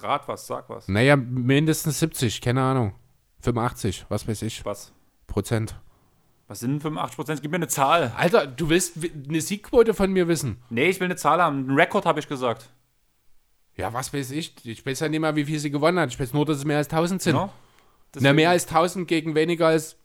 Rat 0.00 0.28
was, 0.28 0.46
sag 0.46 0.68
was. 0.70 0.88
Naja, 0.88 1.16
mindestens 1.16 1.98
70, 2.00 2.40
keine 2.40 2.62
Ahnung. 2.62 2.94
85, 3.40 4.06
was 4.08 4.26
weiß 4.26 4.42
ich, 4.42 4.64
Was? 4.64 4.92
Prozent. 5.26 5.78
Was 6.48 6.60
sind 6.60 6.72
denn 6.72 6.80
85 6.80 7.16
Prozent? 7.16 7.42
Gib 7.42 7.50
mir 7.50 7.56
eine 7.56 7.68
Zahl. 7.68 8.12
Alter, 8.16 8.46
du 8.46 8.68
willst 8.68 9.02
wi- 9.02 9.12
eine 9.28 9.40
Siegquote 9.40 9.92
von 9.94 10.10
mir 10.12 10.28
wissen? 10.28 10.58
Nee, 10.70 10.88
ich 10.88 11.00
will 11.00 11.06
eine 11.06 11.16
Zahl 11.16 11.42
haben. 11.42 11.68
Einen 11.68 11.78
Rekord 11.78 12.06
habe 12.06 12.20
ich 12.20 12.28
gesagt. 12.28 12.70
Ja, 13.76 13.92
was 13.92 14.12
weiß 14.12 14.30
ich? 14.30 14.54
Ich 14.64 14.86
weiß 14.86 15.00
ja 15.00 15.08
nicht 15.08 15.20
mal, 15.20 15.34
wie 15.36 15.44
viel 15.44 15.58
sie 15.58 15.70
gewonnen 15.70 15.98
hat. 15.98 16.10
Ich 16.10 16.20
weiß 16.20 16.32
nur, 16.32 16.46
dass 16.46 16.58
es 16.58 16.64
mehr 16.64 16.78
als 16.78 16.88
1000 16.88 17.22
sind. 17.22 17.36
Ja? 17.36 17.50
Na, 18.20 18.32
mehr 18.32 18.50
als 18.50 18.66
1000 18.66 19.08
gegen 19.08 19.34
weniger 19.34 19.66
als 19.66 19.96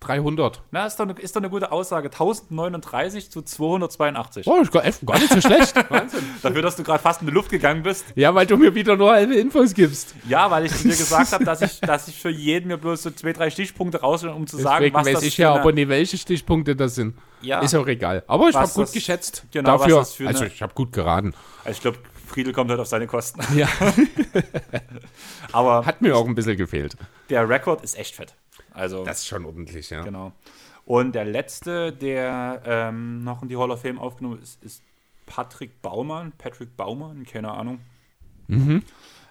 300. 0.00 0.62
Na, 0.70 0.86
ist 0.86 0.96
doch, 1.00 1.08
eine, 1.08 1.18
ist 1.18 1.34
doch 1.34 1.40
eine 1.40 1.50
gute 1.50 1.72
Aussage. 1.72 2.06
1039 2.08 3.32
zu 3.32 3.42
282. 3.42 4.46
Oh, 4.46 4.60
ist 4.60 4.70
gar, 4.70 5.18
nicht 5.18 5.32
so 5.32 5.40
schlecht. 5.40 5.74
Wahnsinn. 5.90 6.22
Dafür, 6.40 6.62
dass 6.62 6.76
du 6.76 6.84
gerade 6.84 7.02
fast 7.02 7.20
in 7.20 7.26
die 7.26 7.32
Luft 7.32 7.50
gegangen 7.50 7.82
bist. 7.82 8.04
Ja, 8.14 8.32
weil 8.32 8.46
du 8.46 8.56
mir 8.56 8.76
wieder 8.76 8.96
nur 8.96 9.10
halbe 9.10 9.34
Infos 9.34 9.74
gibst. 9.74 10.14
Ja, 10.28 10.48
weil 10.52 10.66
ich 10.66 10.72
dir 10.72 10.90
gesagt 10.90 11.32
habe, 11.32 11.44
dass 11.44 11.62
ich, 11.62 11.80
dass 11.80 12.06
ich 12.06 12.20
für 12.20 12.30
jeden 12.30 12.68
mir 12.68 12.78
bloß 12.78 13.02
so 13.02 13.10
zwei, 13.10 13.32
drei 13.32 13.50
Stichpunkte 13.50 14.00
rausnehme, 14.00 14.36
um 14.36 14.46
zu 14.46 14.56
sagen, 14.56 14.84
Deswegen 14.84 14.94
was 14.94 15.06
weiß 15.06 15.14
das 15.14 15.22
ich 15.24 15.36
ja 15.38 15.52
aber 15.52 15.72
nicht, 15.72 15.88
welche 15.88 16.16
Stichpunkte 16.16 16.76
das 16.76 16.94
sind. 16.94 17.16
Ja. 17.40 17.60
Ist 17.60 17.74
auch 17.74 17.86
egal. 17.88 18.22
Aber 18.28 18.48
ich 18.48 18.54
habe 18.54 18.68
gut 18.68 18.84
das- 18.84 18.92
geschätzt. 18.92 19.46
genau, 19.50 19.80
was 19.80 19.88
Dafür, 19.88 20.28
also 20.28 20.44
ich 20.44 20.62
habe 20.62 20.74
gut 20.74 20.92
geraten. 20.92 21.34
Also 21.64 21.70
ich 21.72 21.80
glaube, 21.80 21.98
Friedel 22.28 22.52
kommt 22.52 22.70
halt 22.70 22.78
auf 22.80 22.86
seine 22.86 23.06
Kosten. 23.06 23.40
Ja, 23.56 23.68
Aber 25.52 25.84
hat 25.86 26.00
mir 26.02 26.16
auch 26.16 26.26
ein 26.26 26.34
bisschen 26.34 26.56
gefehlt. 26.56 26.96
der 27.30 27.48
Rekord 27.48 27.82
ist 27.82 27.98
echt 27.98 28.14
fett. 28.14 28.34
Also, 28.72 29.04
Das 29.04 29.18
ist 29.18 29.26
schon 29.28 29.44
ordentlich, 29.44 29.90
ja. 29.90 30.02
genau. 30.02 30.32
Und 30.84 31.14
der 31.14 31.24
letzte, 31.24 31.92
der 31.92 32.62
ähm, 32.64 33.24
noch 33.24 33.42
in 33.42 33.48
die 33.48 33.56
Hall 33.56 33.70
of 33.70 33.82
Fame 33.82 33.98
aufgenommen 33.98 34.40
ist, 34.42 34.62
ist 34.62 34.82
Patrick 35.26 35.82
Baumann. 35.82 36.32
Patrick 36.38 36.76
Baumann, 36.76 37.24
keine 37.24 37.50
Ahnung. 37.52 37.80
Mhm. 38.46 38.82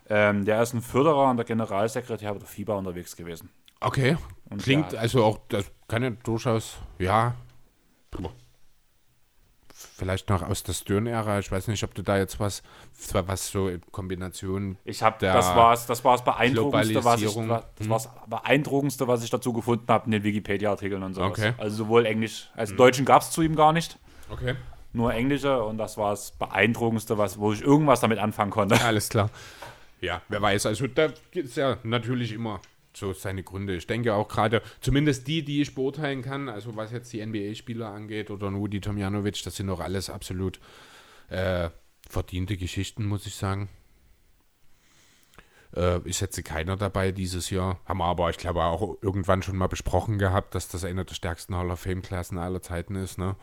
Ähm, 0.10 0.45
der 0.45 0.62
ist 0.62 0.74
ein 0.74 0.82
Förderer 0.82 1.30
und 1.32 1.38
der 1.38 1.45
Generalsekretär 1.45 2.34
der 2.36 2.48
FIBA 2.48 2.76
unterwegs 2.76 3.16
gewesen. 3.16 3.50
Okay. 3.80 4.18
Und 4.50 4.62
Klingt 4.62 4.91
der- 4.91 5.00
also 5.02 5.24
auch, 5.24 5.39
das 5.50 5.66
kann 5.88 6.04
ja 6.04 6.12
durchaus, 6.12 6.78
ja. 7.00 7.36
Vielleicht 9.80 10.28
noch 10.30 10.41
aus 10.41 10.63
der 10.63 10.73
Stern-Ära. 10.73 11.38
Ich 11.38 11.51
weiß 11.51 11.67
nicht, 11.67 11.84
ob 11.84 11.93
du 11.93 12.01
da 12.01 12.17
jetzt 12.17 12.39
was, 12.39 12.63
was 13.13 13.51
so 13.51 13.67
in 13.67 13.82
Kombination. 13.91 14.78
Ich 14.86 15.03
habe, 15.03 15.17
das 15.19 15.55
war 15.55 15.75
das 15.75 16.03
war's 16.03 16.23
beeindruckendste, 16.23 17.03
was 17.03 17.21
ich, 17.21 17.28
das 17.28 17.36
Hm. 17.36 17.89
war's 17.89 18.09
beeindruckendste, 18.28 19.07
was 19.07 19.23
ich 19.23 19.30
dazu 19.30 19.53
gefunden 19.53 19.86
habe 19.88 20.05
in 20.05 20.11
den 20.11 20.23
Wikipedia-Artikeln 20.23 21.03
und 21.03 21.13
sowas. 21.13 21.30
Okay. 21.30 21.49
Hm. 21.49 21.55
Also 21.59 21.75
sowohl 21.78 22.07
Englisch 22.07 22.49
als 22.55 22.75
Deutschen 22.75 23.05
gab 23.05 23.21
es 23.21 23.30
zu 23.30 23.43
ihm 23.43 23.55
gar 23.55 23.71
nicht, 23.71 23.99
Okay. 24.32 24.55
nur 24.93 25.13
Englische 25.13 25.61
und 25.63 25.78
das 25.78 25.95
war 25.97 26.09
das 26.09 26.32
beeindruckendste, 26.32 27.19
was, 27.19 27.38
wo 27.38 27.53
ich 27.53 27.61
irgendwas 27.61 27.99
damit 28.01 28.17
anfangen 28.17 28.49
konnte. 28.51 28.82
Alles 28.84 29.09
klar. 29.09 29.30
Ja, 30.01 30.21
wer 30.28 30.41
weiß. 30.41 30.65
Also 30.65 30.88
da 30.88 31.09
gibt 31.32 31.49
es 31.49 31.55
ja 31.55 31.78
natürlich 31.84 32.32
immer 32.34 32.61
so 32.98 33.14
seine 33.14 33.43
Gründe. 33.43 33.76
Ich 33.76 33.88
denke 33.88 34.14
auch 34.14 34.28
gerade, 34.28 34.62
zumindest 34.82 35.28
die, 35.28 35.43
die 35.43 35.62
ich 35.62 35.76
beurteilen 35.76 36.22
kann, 36.22 36.50
also 36.50 36.76
was 36.76 36.91
jetzt 36.91 37.12
die 37.14 37.26
NBA-Spieler 37.26 37.88
angeht 37.89 38.30
oder 38.32 38.52
Nudi 38.52 38.82
Tomjanovic, 38.82 39.41
das 39.43 39.56
sind 39.56 39.68
doch 39.68 39.80
alles 39.80 40.10
absolut 40.10 40.60
äh, 41.30 41.70
verdiente 42.10 42.58
Geschichten, 42.58 43.06
muss 43.06 43.26
ich 43.26 43.36
sagen. 43.36 43.70
Äh, 45.76 46.00
ich 46.06 46.18
setze 46.18 46.43
keiner 46.43 46.76
dabei 46.78 47.12
dieses 47.12 47.50
Jahr. 47.50 47.80
Haben 47.86 48.00
wir 48.00 48.06
aber, 48.06 48.30
ich 48.30 48.38
glaube, 48.38 48.64
auch 48.64 48.98
irgendwann 49.02 49.41
schon 49.43 49.58
mal 49.58 49.68
besprochen 49.68 50.18
gehabt, 50.18 50.56
dass 50.56 50.68
das 50.70 50.84
einer 50.84 51.04
der 51.04 51.16
stärksten 51.16 51.56
Hall 51.56 51.70
of 51.72 51.80
Fame-Klassen 51.82 52.38
aller 52.38 52.62
Zeiten 52.62 52.95
ist. 52.95 53.18
Ne? 53.18 53.36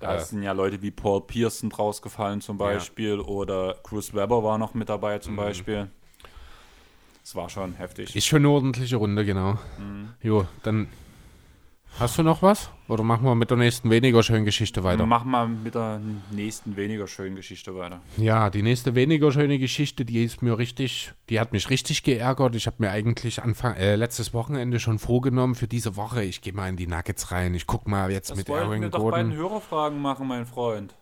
Da 0.00 0.16
Äh, 0.16 0.20
sind 0.20 0.42
ja 0.42 0.52
Leute 0.52 0.82
wie 0.82 0.90
Paul 0.90 1.22
Pearson 1.26 1.72
rausgefallen 1.72 2.40
zum 2.40 2.58
Beispiel 2.58 3.20
oder 3.20 3.78
Bruce 3.82 4.12
Weber 4.14 4.42
war 4.42 4.58
noch 4.58 4.74
mit 4.74 4.88
dabei 4.88 5.16
Mhm. 5.16 5.22
zum 5.22 5.36
Beispiel. 5.36 5.90
Das 7.24 7.34
war 7.34 7.48
schon 7.48 7.72
heftig. 7.74 8.14
Ist 8.14 8.26
schon 8.26 8.40
eine 8.40 8.50
ordentliche 8.50 8.96
Runde, 8.96 9.24
genau. 9.24 9.56
Jo, 10.20 10.46
dann 10.62 10.88
hast 11.98 12.18
du 12.18 12.22
noch 12.22 12.42
was? 12.42 12.68
Oder 12.86 13.02
machen 13.02 13.24
wir 13.24 13.34
mit 13.34 13.48
der 13.48 13.56
nächsten 13.56 13.88
weniger 13.88 14.22
schönen 14.22 14.44
Geschichte 14.44 14.84
weiter? 14.84 15.06
Mach 15.06 15.24
mal 15.24 15.48
mit 15.48 15.74
der 15.74 16.02
nächsten 16.30 16.76
weniger 16.76 17.06
schönen 17.06 17.34
Geschichte 17.34 17.74
weiter. 17.74 18.02
Ja, 18.18 18.50
die 18.50 18.60
nächste 18.60 18.94
weniger 18.94 19.32
schöne 19.32 19.58
Geschichte, 19.58 20.04
die 20.04 20.22
ist 20.22 20.42
mir 20.42 20.58
richtig, 20.58 21.14
die 21.30 21.40
hat 21.40 21.52
mich 21.52 21.70
richtig 21.70 22.02
geärgert. 22.02 22.56
Ich 22.56 22.66
habe 22.66 22.76
mir 22.80 22.90
eigentlich 22.90 23.42
Anfang, 23.42 23.74
äh, 23.76 23.96
letztes 23.96 24.34
Wochenende 24.34 24.78
schon 24.78 24.98
vorgenommen 24.98 25.54
für 25.54 25.66
diese 25.66 25.96
Woche, 25.96 26.22
ich 26.22 26.42
gehe 26.42 26.52
mal 26.52 26.68
in 26.68 26.76
die 26.76 26.86
Nuggets 26.86 27.32
rein. 27.32 27.54
Ich 27.54 27.66
guck 27.66 27.88
mal 27.88 28.10
jetzt 28.10 28.32
Das 28.32 28.36
mit 28.36 28.50
wollten 28.50 28.68
wir 28.68 28.76
Aaron 28.76 28.90
doch 28.90 29.10
bei 29.10 29.22
den 29.22 29.30
Gordon. 29.30 29.32
Hörerfragen 29.32 30.02
machen, 30.02 30.28
mein 30.28 30.44
Freund. 30.44 30.94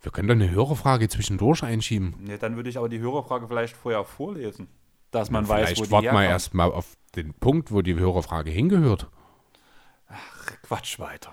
Wir 0.00 0.12
können 0.12 0.28
doch 0.28 0.34
eine 0.36 0.50
Hörerfrage 0.50 1.08
zwischendurch 1.08 1.64
einschieben. 1.64 2.14
Ja, 2.28 2.36
dann 2.36 2.54
würde 2.54 2.70
ich 2.70 2.78
aber 2.78 2.88
die 2.88 3.00
Hörerfrage 3.00 3.48
vielleicht 3.48 3.76
vorher 3.76 4.04
vorlesen. 4.04 4.68
Dass 5.12 5.30
man 5.30 5.46
weiß, 5.48 5.78
wo 5.78 5.84
die 5.84 5.90
warten 5.92 6.06
wir 6.06 6.10
herkommt. 6.12 6.28
erst 6.30 6.54
mal 6.54 6.72
auf 6.72 6.96
den 7.14 7.32
Punkt, 7.34 7.70
wo 7.70 7.82
die 7.82 7.94
Hörerfrage 7.94 8.50
hingehört. 8.50 9.06
Quatsch 10.64 10.98
weiter. 10.98 11.32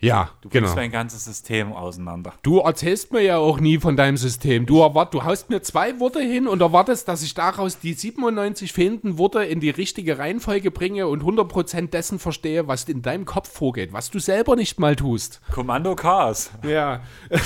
Ja, 0.00 0.30
Du 0.42 0.50
genau. 0.50 0.64
bringst 0.66 0.76
mein 0.76 0.90
ganzes 0.90 1.24
System 1.24 1.72
auseinander. 1.72 2.34
Du 2.42 2.58
erzählst 2.58 3.10
mir 3.12 3.22
ja 3.22 3.38
auch 3.38 3.58
nie 3.58 3.78
von 3.78 3.96
deinem 3.96 4.18
System. 4.18 4.66
Du, 4.66 4.80
erwart, 4.82 5.14
du 5.14 5.24
haust 5.24 5.48
mir 5.48 5.62
zwei 5.62 5.98
Worte 5.98 6.20
hin 6.20 6.46
und 6.46 6.60
erwartest, 6.60 7.08
dass 7.08 7.22
ich 7.22 7.32
daraus 7.32 7.78
die 7.78 7.94
97 7.94 8.72
fehlenden 8.74 9.16
Worte 9.16 9.44
in 9.44 9.60
die 9.60 9.70
richtige 9.70 10.18
Reihenfolge 10.18 10.70
bringe 10.70 11.06
und 11.08 11.22
100% 11.22 11.88
dessen 11.88 12.18
verstehe, 12.18 12.68
was 12.68 12.84
in 12.84 13.00
deinem 13.00 13.24
Kopf 13.24 13.50
vorgeht, 13.50 13.94
was 13.94 14.10
du 14.10 14.18
selber 14.18 14.56
nicht 14.56 14.78
mal 14.78 14.94
tust. 14.94 15.40
Kommando 15.50 15.96
Chaos. 15.96 16.50
Ja. 16.68 17.00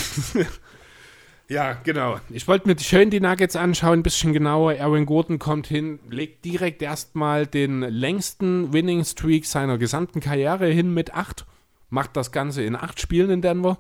ja, 1.49 1.73
genau. 1.73 2.21
Ich 2.29 2.47
wollte 2.47 2.69
mir 2.69 2.79
schön 2.79 3.11
die 3.11 3.21
Nuggets 3.21 3.57
anschauen, 3.57 4.01
ein 4.01 4.03
bisschen 4.03 4.33
genauer. 4.33 4.73
Aaron 4.79 5.07
Gordon 5.07 5.39
kommt 5.39 5.67
hin, 5.67 5.99
legt 6.09 6.45
direkt 6.45 6.83
erstmal 6.83 7.47
den 7.47 7.81
längsten 7.81 8.73
Winning 8.73 9.05
Streak 9.05 9.47
seiner 9.47 9.79
gesamten 9.79 10.21
Karriere 10.21 10.67
hin 10.67 10.93
mit 10.93 11.15
8. 11.15 11.47
Macht 11.91 12.17
das 12.17 12.33
Ganze 12.33 12.63
in 12.63 12.77
8 12.77 13.01
Spielen 13.01 13.31
in 13.31 13.43
Denver. 13.43 13.79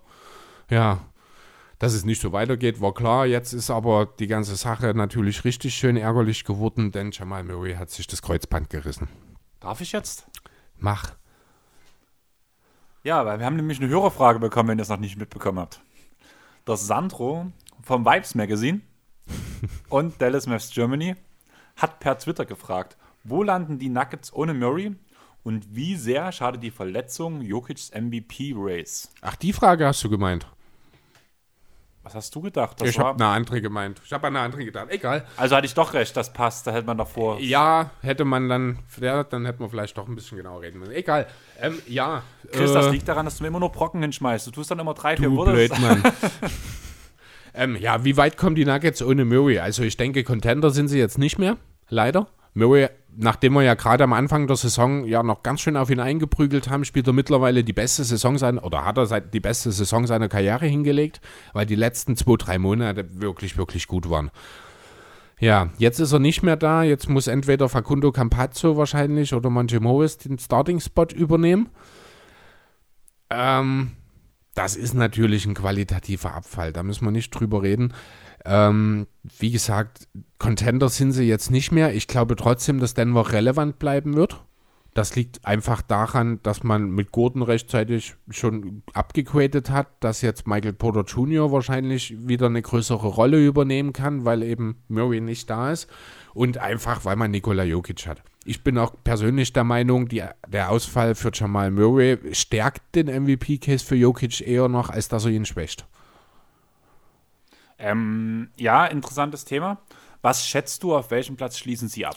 Ja, 0.70 1.00
dass 1.78 1.92
es 1.92 2.04
nicht 2.04 2.20
so 2.20 2.32
weitergeht, 2.32 2.80
war 2.80 2.94
klar. 2.94 3.26
Jetzt 3.26 3.52
ist 3.52 3.70
aber 3.70 4.06
die 4.18 4.26
ganze 4.26 4.56
Sache 4.56 4.94
natürlich 4.94 5.44
richtig 5.44 5.74
schön 5.74 5.96
ärgerlich 5.96 6.44
geworden, 6.44 6.90
denn 6.90 7.10
Jamal 7.12 7.44
Murray 7.44 7.74
hat 7.74 7.90
sich 7.90 8.06
das 8.06 8.22
Kreuzband 8.22 8.70
gerissen. 8.70 9.08
Darf 9.60 9.80
ich 9.80 9.92
jetzt? 9.92 10.26
Mach. 10.78 11.14
Ja, 13.04 13.24
weil 13.24 13.38
wir 13.38 13.46
haben 13.46 13.56
nämlich 13.56 13.80
eine 13.80 13.88
Hörerfrage 13.88 14.38
bekommen, 14.38 14.70
wenn 14.70 14.78
ihr 14.78 14.82
es 14.82 14.88
noch 14.88 14.98
nicht 14.98 15.18
mitbekommen 15.18 15.58
habt. 15.58 15.80
Das 16.68 16.86
Sandro 16.86 17.50
vom 17.80 18.04
Vibes 18.04 18.34
Magazine 18.34 18.82
und 19.88 20.20
Dallas 20.20 20.46
Maps 20.46 20.70
Germany 20.70 21.16
hat 21.76 21.98
per 21.98 22.18
Twitter 22.18 22.44
gefragt, 22.44 22.98
wo 23.24 23.42
landen 23.42 23.78
die 23.78 23.88
Nuggets 23.88 24.30
ohne 24.34 24.52
Murray 24.52 24.94
und 25.42 25.74
wie 25.74 25.96
sehr 25.96 26.30
schadet 26.30 26.62
die 26.62 26.70
Verletzung 26.70 27.40
Jokic's 27.40 27.90
MVP-Race? 27.94 29.08
Ach, 29.22 29.34
die 29.36 29.54
Frage 29.54 29.86
hast 29.86 30.04
du 30.04 30.10
gemeint. 30.10 30.46
Was 32.08 32.14
hast 32.14 32.34
du 32.34 32.40
gedacht? 32.40 32.80
Das 32.80 32.88
ich 32.88 32.98
habe 32.98 33.22
eine 33.22 33.34
andere 33.34 33.60
gemeint. 33.60 34.00
Ich 34.02 34.14
habe 34.14 34.28
an 34.28 34.34
eine 34.34 34.46
andere 34.46 34.64
gedacht. 34.64 34.86
Egal. 34.88 35.26
also 35.36 35.54
hatte 35.54 35.66
ich 35.66 35.74
doch 35.74 35.92
recht, 35.92 36.16
das 36.16 36.32
passt, 36.32 36.66
da 36.66 36.72
hätte 36.72 36.86
man 36.86 36.96
davor. 36.96 37.38
Ja, 37.38 37.90
hätte 38.00 38.24
man 38.24 38.48
dann, 38.48 38.78
ja, 38.98 39.24
dann 39.24 39.44
hätten 39.44 39.60
wir 39.60 39.68
vielleicht 39.68 39.98
doch 39.98 40.08
ein 40.08 40.14
bisschen 40.14 40.38
genauer 40.38 40.62
reden 40.62 40.78
müssen. 40.78 40.94
Egal. 40.94 41.26
Ähm, 41.60 41.82
ja. 41.86 42.22
Chris, 42.50 42.70
äh, 42.70 42.74
das 42.74 42.90
liegt 42.90 43.06
daran, 43.08 43.26
dass 43.26 43.36
du 43.36 43.42
mir 43.42 43.48
immer 43.48 43.60
nur 43.60 43.70
Brocken 43.70 44.00
hinschmeißt. 44.00 44.46
Du 44.46 44.52
tust 44.52 44.70
dann 44.70 44.78
immer 44.78 44.94
drei, 44.94 45.18
vier 45.18 45.28
du 45.28 45.36
Worte. 45.36 45.52
Blödmann. 45.52 46.02
ähm, 47.54 47.76
ja, 47.76 48.02
wie 48.06 48.16
weit 48.16 48.38
kommen 48.38 48.56
die 48.56 48.64
Nuggets 48.64 49.02
ohne 49.02 49.26
Murray? 49.26 49.58
Also 49.58 49.82
ich 49.82 49.98
denke, 49.98 50.24
Contender 50.24 50.70
sind 50.70 50.88
sie 50.88 50.98
jetzt 50.98 51.18
nicht 51.18 51.38
mehr, 51.38 51.58
leider. 51.90 52.28
Murray, 52.54 52.88
nachdem 53.20 53.54
wir 53.54 53.62
ja 53.62 53.74
gerade 53.74 54.04
am 54.04 54.12
Anfang 54.12 54.46
der 54.46 54.56
Saison 54.56 55.04
ja 55.04 55.22
noch 55.22 55.42
ganz 55.42 55.60
schön 55.60 55.76
auf 55.76 55.90
ihn 55.90 56.00
eingeprügelt 56.00 56.70
haben, 56.70 56.84
spielt 56.84 57.06
er 57.08 57.12
mittlerweile 57.12 57.64
die 57.64 57.72
beste 57.72 58.04
Saison 58.04 58.38
seiner, 58.38 58.64
oder 58.64 58.84
hat 58.84 58.96
er 58.96 59.06
seit 59.06 59.34
die 59.34 59.40
beste 59.40 59.72
Saison 59.72 60.06
seiner 60.06 60.28
Karriere 60.28 60.66
hingelegt, 60.66 61.20
weil 61.52 61.66
die 61.66 61.74
letzten 61.74 62.16
zwei, 62.16 62.36
drei 62.36 62.58
Monate 62.58 63.20
wirklich, 63.20 63.58
wirklich 63.58 63.88
gut 63.88 64.08
waren. 64.08 64.30
Ja, 65.40 65.70
jetzt 65.78 65.98
ist 65.98 66.12
er 66.12 66.18
nicht 66.18 66.42
mehr 66.42 66.56
da. 66.56 66.82
Jetzt 66.82 67.08
muss 67.08 67.26
entweder 67.26 67.68
Facundo 67.68 68.12
Campazzo 68.12 68.76
wahrscheinlich 68.76 69.34
oder 69.34 69.50
Monte 69.50 69.80
Morris 69.80 70.18
den 70.18 70.38
Starting-Spot 70.38 71.06
übernehmen. 71.14 71.68
Ähm, 73.30 73.92
das 74.54 74.76
ist 74.76 74.94
natürlich 74.94 75.46
ein 75.46 75.54
qualitativer 75.54 76.34
Abfall. 76.34 76.72
Da 76.72 76.82
müssen 76.82 77.04
wir 77.04 77.12
nicht 77.12 77.30
drüber 77.30 77.62
reden. 77.62 77.94
Ähm, 78.48 79.06
wie 79.38 79.50
gesagt, 79.50 80.08
Contender 80.38 80.88
sind 80.88 81.12
sie 81.12 81.24
jetzt 81.24 81.50
nicht 81.50 81.70
mehr. 81.70 81.94
Ich 81.94 82.08
glaube 82.08 82.34
trotzdem, 82.34 82.80
dass 82.80 82.94
Denver 82.94 83.30
relevant 83.32 83.78
bleiben 83.78 84.14
wird. 84.14 84.42
Das 84.94 85.14
liegt 85.14 85.44
einfach 85.44 85.82
daran, 85.82 86.40
dass 86.42 86.64
man 86.64 86.90
mit 86.90 87.12
Gordon 87.12 87.42
rechtzeitig 87.42 88.14
schon 88.30 88.82
abgegradet 88.94 89.70
hat, 89.70 89.86
dass 90.00 90.22
jetzt 90.22 90.46
Michael 90.46 90.72
Porter 90.72 91.04
Jr. 91.04 91.52
wahrscheinlich 91.52 92.26
wieder 92.26 92.46
eine 92.46 92.62
größere 92.62 93.06
Rolle 93.06 93.44
übernehmen 93.44 93.92
kann, 93.92 94.24
weil 94.24 94.42
eben 94.42 94.82
Murray 94.88 95.20
nicht 95.20 95.50
da 95.50 95.70
ist 95.70 95.88
und 96.34 96.58
einfach, 96.58 97.04
weil 97.04 97.16
man 97.16 97.30
Nikola 97.30 97.64
Jokic 97.64 98.06
hat. 98.06 98.22
Ich 98.44 98.64
bin 98.64 98.78
auch 98.78 98.94
persönlich 99.04 99.52
der 99.52 99.64
Meinung, 99.64 100.08
die, 100.08 100.24
der 100.48 100.70
Ausfall 100.70 101.14
für 101.14 101.30
Jamal 101.34 101.70
Murray 101.70 102.18
stärkt 102.32 102.94
den 102.94 103.06
MVP-Case 103.06 103.84
für 103.84 103.94
Jokic 103.94 104.40
eher 104.40 104.68
noch, 104.68 104.88
als 104.88 105.08
dass 105.08 105.26
er 105.26 105.32
ihn 105.32 105.44
schwächt. 105.44 105.86
Ähm, 107.78 108.50
ja, 108.56 108.86
interessantes 108.86 109.44
Thema. 109.44 109.80
Was 110.22 110.46
schätzt 110.46 110.82
du, 110.82 110.96
auf 110.96 111.10
welchem 111.10 111.36
Platz 111.36 111.58
schließen 111.58 111.88
sie 111.88 112.04
ab? 112.06 112.16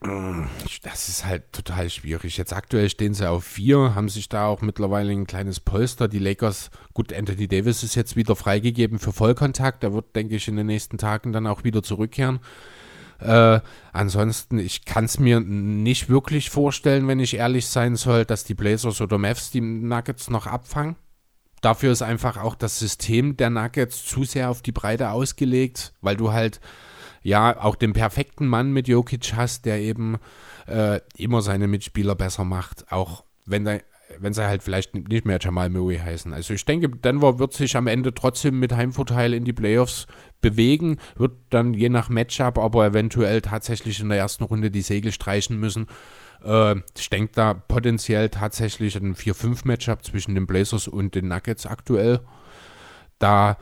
Das 0.00 1.08
ist 1.08 1.24
halt 1.24 1.52
total 1.52 1.90
schwierig. 1.90 2.36
Jetzt 2.36 2.52
aktuell 2.52 2.88
stehen 2.88 3.14
sie 3.14 3.28
auf 3.28 3.42
vier, 3.42 3.96
haben 3.96 4.08
sich 4.08 4.28
da 4.28 4.46
auch 4.46 4.60
mittlerweile 4.60 5.10
ein 5.10 5.26
kleines 5.26 5.58
Polster. 5.58 6.06
Die 6.06 6.20
Lakers, 6.20 6.70
gut, 6.94 7.12
Anthony 7.12 7.48
Davis 7.48 7.82
ist 7.82 7.96
jetzt 7.96 8.14
wieder 8.14 8.36
freigegeben 8.36 9.00
für 9.00 9.12
Vollkontakt. 9.12 9.82
Der 9.82 9.92
wird, 9.92 10.14
denke 10.14 10.36
ich, 10.36 10.46
in 10.46 10.56
den 10.56 10.66
nächsten 10.66 10.98
Tagen 10.98 11.32
dann 11.32 11.48
auch 11.48 11.64
wieder 11.64 11.82
zurückkehren. 11.82 12.38
Äh, 13.18 13.60
ansonsten, 13.92 14.58
ich 14.58 14.84
kann 14.84 15.06
es 15.06 15.18
mir 15.18 15.40
nicht 15.40 16.08
wirklich 16.08 16.50
vorstellen, 16.50 17.08
wenn 17.08 17.18
ich 17.18 17.34
ehrlich 17.34 17.66
sein 17.66 17.96
soll, 17.96 18.24
dass 18.24 18.44
die 18.44 18.54
Blazers 18.54 19.00
oder 19.00 19.18
Mavs 19.18 19.50
die 19.50 19.60
Nuggets 19.60 20.30
noch 20.30 20.46
abfangen. 20.46 20.94
Dafür 21.60 21.92
ist 21.92 22.02
einfach 22.02 22.36
auch 22.36 22.54
das 22.54 22.78
System 22.78 23.36
der 23.36 23.50
Nuggets 23.50 24.04
zu 24.04 24.24
sehr 24.24 24.50
auf 24.50 24.62
die 24.62 24.72
Breite 24.72 25.10
ausgelegt, 25.10 25.92
weil 26.00 26.16
du 26.16 26.32
halt 26.32 26.60
ja 27.22 27.60
auch 27.60 27.74
den 27.74 27.92
perfekten 27.92 28.46
Mann 28.46 28.72
mit 28.72 28.88
Jokic 28.88 29.34
hast, 29.34 29.64
der 29.64 29.80
eben 29.80 30.18
äh, 30.66 31.00
immer 31.16 31.42
seine 31.42 31.66
Mitspieler 31.66 32.14
besser 32.14 32.44
macht, 32.44 32.90
auch 32.92 33.24
wenn 33.44 33.64
der 33.64 33.82
wenn 34.20 34.32
sie 34.32 34.46
halt 34.46 34.62
vielleicht 34.62 34.94
nicht 34.94 35.26
mehr 35.26 35.38
Jamal 35.40 35.70
Murray 35.70 35.98
heißen. 35.98 36.32
Also 36.32 36.54
ich 36.54 36.64
denke, 36.64 36.88
Denver 36.88 37.38
wird 37.38 37.52
sich 37.52 37.76
am 37.76 37.86
Ende 37.86 38.14
trotzdem 38.14 38.58
mit 38.58 38.74
Heimvorteil 38.74 39.34
in 39.34 39.44
die 39.44 39.52
Playoffs 39.52 40.06
bewegen, 40.40 40.98
wird 41.16 41.32
dann 41.50 41.74
je 41.74 41.88
nach 41.88 42.08
Matchup 42.08 42.58
aber 42.58 42.86
eventuell 42.86 43.42
tatsächlich 43.42 44.00
in 44.00 44.08
der 44.08 44.18
ersten 44.18 44.44
Runde 44.44 44.70
die 44.70 44.82
Segel 44.82 45.12
streichen 45.12 45.58
müssen. 45.58 45.86
Äh, 46.44 46.76
ich 46.96 47.10
denke 47.10 47.32
da 47.34 47.54
potenziell 47.54 48.28
tatsächlich 48.28 48.96
ein 48.96 49.14
4-5-Matchup 49.14 50.04
zwischen 50.04 50.34
den 50.34 50.46
Blazers 50.46 50.88
und 50.88 51.14
den 51.14 51.28
Nuggets 51.28 51.66
aktuell. 51.66 52.20
Da 53.18 53.56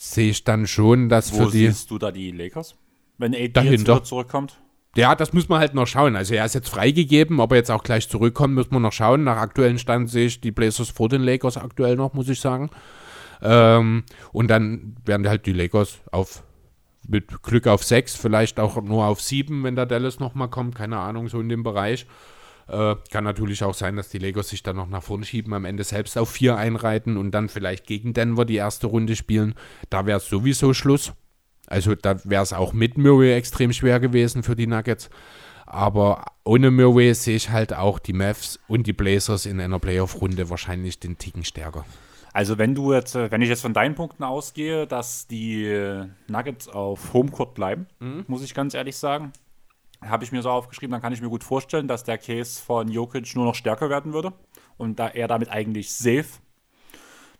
sehe 0.00 0.30
ich 0.30 0.44
dann 0.44 0.66
schon, 0.66 1.08
dass 1.08 1.32
Wo 1.32 1.44
für 1.44 1.52
die... 1.52 1.66
siehst 1.66 1.90
du 1.90 1.98
da 1.98 2.10
die 2.10 2.30
Lakers? 2.30 2.76
Wenn 3.18 3.34
AD 3.34 3.42
jetzt 3.42 3.56
Dahinter. 3.56 3.94
wieder 3.94 4.04
zurückkommt? 4.04 4.58
Ja, 4.96 5.14
das 5.14 5.32
muss 5.32 5.48
man 5.48 5.58
halt 5.58 5.74
noch 5.74 5.86
schauen. 5.86 6.16
Also 6.16 6.34
er 6.34 6.44
ist 6.44 6.54
jetzt 6.54 6.68
freigegeben, 6.68 7.40
ob 7.40 7.52
er 7.52 7.58
jetzt 7.58 7.70
auch 7.70 7.82
gleich 7.82 8.08
zurückkommt, 8.08 8.54
muss 8.54 8.70
man 8.70 8.82
noch 8.82 8.92
schauen. 8.92 9.24
Nach 9.24 9.38
aktuellen 9.38 9.78
Stand 9.78 10.10
sehe 10.10 10.26
ich 10.26 10.40
die 10.40 10.50
Blazers 10.50 10.90
vor 10.90 11.08
den 11.08 11.22
Lakers 11.22 11.56
aktuell 11.56 11.96
noch, 11.96 12.12
muss 12.12 12.28
ich 12.28 12.40
sagen. 12.40 12.70
Ähm, 13.40 14.04
und 14.32 14.48
dann 14.48 14.96
werden 15.04 15.28
halt 15.28 15.46
die 15.46 15.52
Lakers 15.52 16.00
auf 16.10 16.42
mit 17.12 17.42
Glück 17.42 17.68
auf 17.68 17.84
sechs, 17.84 18.16
vielleicht 18.16 18.58
auch 18.58 18.82
nur 18.82 19.04
auf 19.04 19.20
sieben, 19.20 19.62
wenn 19.62 19.76
der 19.76 19.86
Dallas 19.86 20.18
nochmal 20.18 20.48
kommt, 20.48 20.74
keine 20.74 20.98
Ahnung, 20.98 21.28
so 21.28 21.40
in 21.40 21.48
dem 21.48 21.62
Bereich. 21.62 22.06
Äh, 22.68 22.96
kann 23.10 23.24
natürlich 23.24 23.62
auch 23.62 23.74
sein, 23.74 23.96
dass 23.96 24.08
die 24.08 24.18
Lakers 24.18 24.48
sich 24.48 24.62
dann 24.62 24.76
noch 24.76 24.88
nach 24.88 25.02
vorne 25.02 25.24
schieben, 25.24 25.52
am 25.52 25.64
Ende 25.64 25.84
selbst 25.84 26.16
auf 26.16 26.30
vier 26.30 26.56
einreiten 26.56 27.16
und 27.16 27.32
dann 27.32 27.48
vielleicht 27.48 27.86
gegen 27.86 28.14
Denver 28.14 28.44
die 28.44 28.56
erste 28.56 28.86
Runde 28.86 29.14
spielen. 29.14 29.54
Da 29.90 30.06
wäre 30.06 30.18
es 30.18 30.28
sowieso 30.28 30.72
Schluss. 30.72 31.12
Also 31.66 31.94
da 31.94 32.16
wäre 32.24 32.42
es 32.42 32.52
auch 32.52 32.72
mit 32.72 32.98
Murray 32.98 33.34
extrem 33.34 33.72
schwer 33.72 34.00
gewesen 34.00 34.42
für 34.42 34.56
die 34.56 34.66
Nuggets. 34.66 35.10
Aber 35.66 36.24
ohne 36.44 36.70
Murray 36.70 37.14
sehe 37.14 37.36
ich 37.36 37.50
halt 37.50 37.72
auch 37.74 37.98
die 37.98 38.12
Mavs 38.12 38.58
und 38.68 38.86
die 38.86 38.92
Blazers 38.92 39.46
in 39.46 39.60
einer 39.60 39.78
Playoff-Runde 39.78 40.50
wahrscheinlich 40.50 40.98
den 40.98 41.18
Ticken 41.18 41.44
stärker. 41.44 41.84
Also 42.32 42.56
wenn 42.58 42.74
du 42.74 42.92
jetzt, 42.92 43.14
äh, 43.14 43.30
wenn 43.30 43.42
ich 43.42 43.48
jetzt 43.48 43.62
von 43.62 43.74
deinen 43.74 43.94
Punkten 43.94 44.24
ausgehe, 44.24 44.86
dass 44.86 45.26
die 45.26 45.66
äh, 45.66 46.06
Nuggets 46.28 46.68
auf 46.68 47.12
Homecourt 47.12 47.54
bleiben, 47.54 47.86
mhm. 48.00 48.24
muss 48.26 48.42
ich 48.42 48.54
ganz 48.54 48.74
ehrlich 48.74 48.96
sagen, 48.96 49.32
habe 50.00 50.24
ich 50.24 50.32
mir 50.32 50.42
so 50.42 50.50
aufgeschrieben, 50.50 50.92
dann 50.92 51.02
kann 51.02 51.12
ich 51.12 51.20
mir 51.20 51.28
gut 51.28 51.44
vorstellen, 51.44 51.88
dass 51.88 52.04
der 52.04 52.18
Case 52.18 52.60
von 52.60 52.88
Jokic 52.88 53.36
nur 53.36 53.44
noch 53.44 53.54
stärker 53.54 53.90
werden 53.90 54.12
würde 54.12 54.32
und 54.76 54.98
da 54.98 55.08
er 55.08 55.28
damit 55.28 55.50
eigentlich 55.50 55.92
safe 55.92 56.40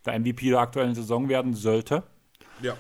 der 0.05 0.19
MVP 0.19 0.51
der 0.51 0.61
aktuellen 0.61 0.95
Saison 0.95 1.29
werden 1.29 1.55
sollte. 1.55 2.03
Ja. 2.61 2.77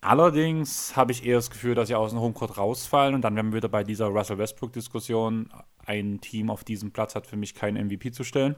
Allerdings 0.00 0.94
habe 0.94 1.12
ich 1.12 1.24
eher 1.24 1.36
das 1.36 1.50
Gefühl, 1.50 1.74
dass 1.74 1.88
sie 1.88 1.94
aus 1.94 2.10
dem 2.10 2.20
Homecourt 2.20 2.58
rausfallen 2.58 3.14
und 3.14 3.22
dann 3.22 3.34
werden 3.34 3.50
wir 3.50 3.56
wieder 3.56 3.68
bei 3.68 3.82
dieser 3.82 4.06
Russell 4.06 4.38
Westbrook-Diskussion. 4.38 5.48
Ein 5.84 6.20
Team 6.20 6.50
auf 6.50 6.64
diesem 6.64 6.92
Platz 6.92 7.14
hat 7.14 7.26
für 7.26 7.36
mich 7.36 7.54
keinen 7.54 7.86
MVP 7.86 8.12
zu 8.12 8.22
stellen. 8.22 8.56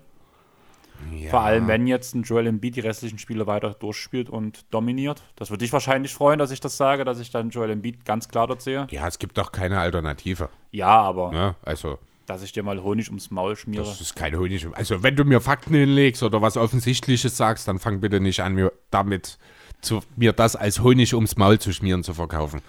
Ja. 1.12 1.30
Vor 1.30 1.40
allem, 1.40 1.68
wenn 1.68 1.86
jetzt 1.86 2.14
ein 2.14 2.22
Joel 2.22 2.46
Embiid 2.46 2.76
die 2.76 2.80
restlichen 2.80 3.18
Spiele 3.18 3.46
weiter 3.46 3.74
durchspielt 3.74 4.30
und 4.30 4.64
dominiert. 4.70 5.22
Das 5.36 5.50
würde 5.50 5.64
dich 5.64 5.72
wahrscheinlich 5.72 6.14
freuen, 6.14 6.38
dass 6.38 6.50
ich 6.50 6.60
das 6.60 6.76
sage, 6.76 7.04
dass 7.04 7.18
ich 7.18 7.30
dann 7.30 7.50
Joel 7.50 7.70
Embiid 7.70 8.04
ganz 8.04 8.28
klar 8.28 8.46
dort 8.46 8.62
sehe. 8.62 8.86
Ja, 8.90 9.06
es 9.06 9.18
gibt 9.18 9.38
doch 9.38 9.52
keine 9.52 9.78
Alternative. 9.80 10.48
Ja, 10.70 11.00
aber. 11.00 11.32
Ja, 11.32 11.54
also. 11.62 11.98
Dass 12.26 12.42
ich 12.42 12.52
dir 12.52 12.62
mal 12.62 12.82
Honig 12.82 13.08
ums 13.08 13.30
Maul 13.30 13.56
schmiere. 13.56 13.84
Das 13.84 14.00
ist 14.00 14.14
kein 14.14 14.36
Honig. 14.36 14.66
Also, 14.72 15.02
wenn 15.02 15.16
du 15.16 15.24
mir 15.24 15.40
Fakten 15.40 15.74
hinlegst 15.74 16.22
oder 16.22 16.42
was 16.42 16.56
Offensichtliches 16.56 17.36
sagst, 17.36 17.68
dann 17.68 17.78
fang 17.78 18.00
bitte 18.00 18.20
nicht 18.20 18.40
an, 18.40 18.54
mir 18.54 18.72
damit 18.90 19.38
zu, 19.80 20.00
mir 20.16 20.32
das 20.32 20.56
als 20.56 20.80
Honig 20.80 21.14
ums 21.14 21.36
Maul 21.36 21.58
zu 21.58 21.72
schmieren 21.72 22.02
zu 22.02 22.14
verkaufen. 22.14 22.60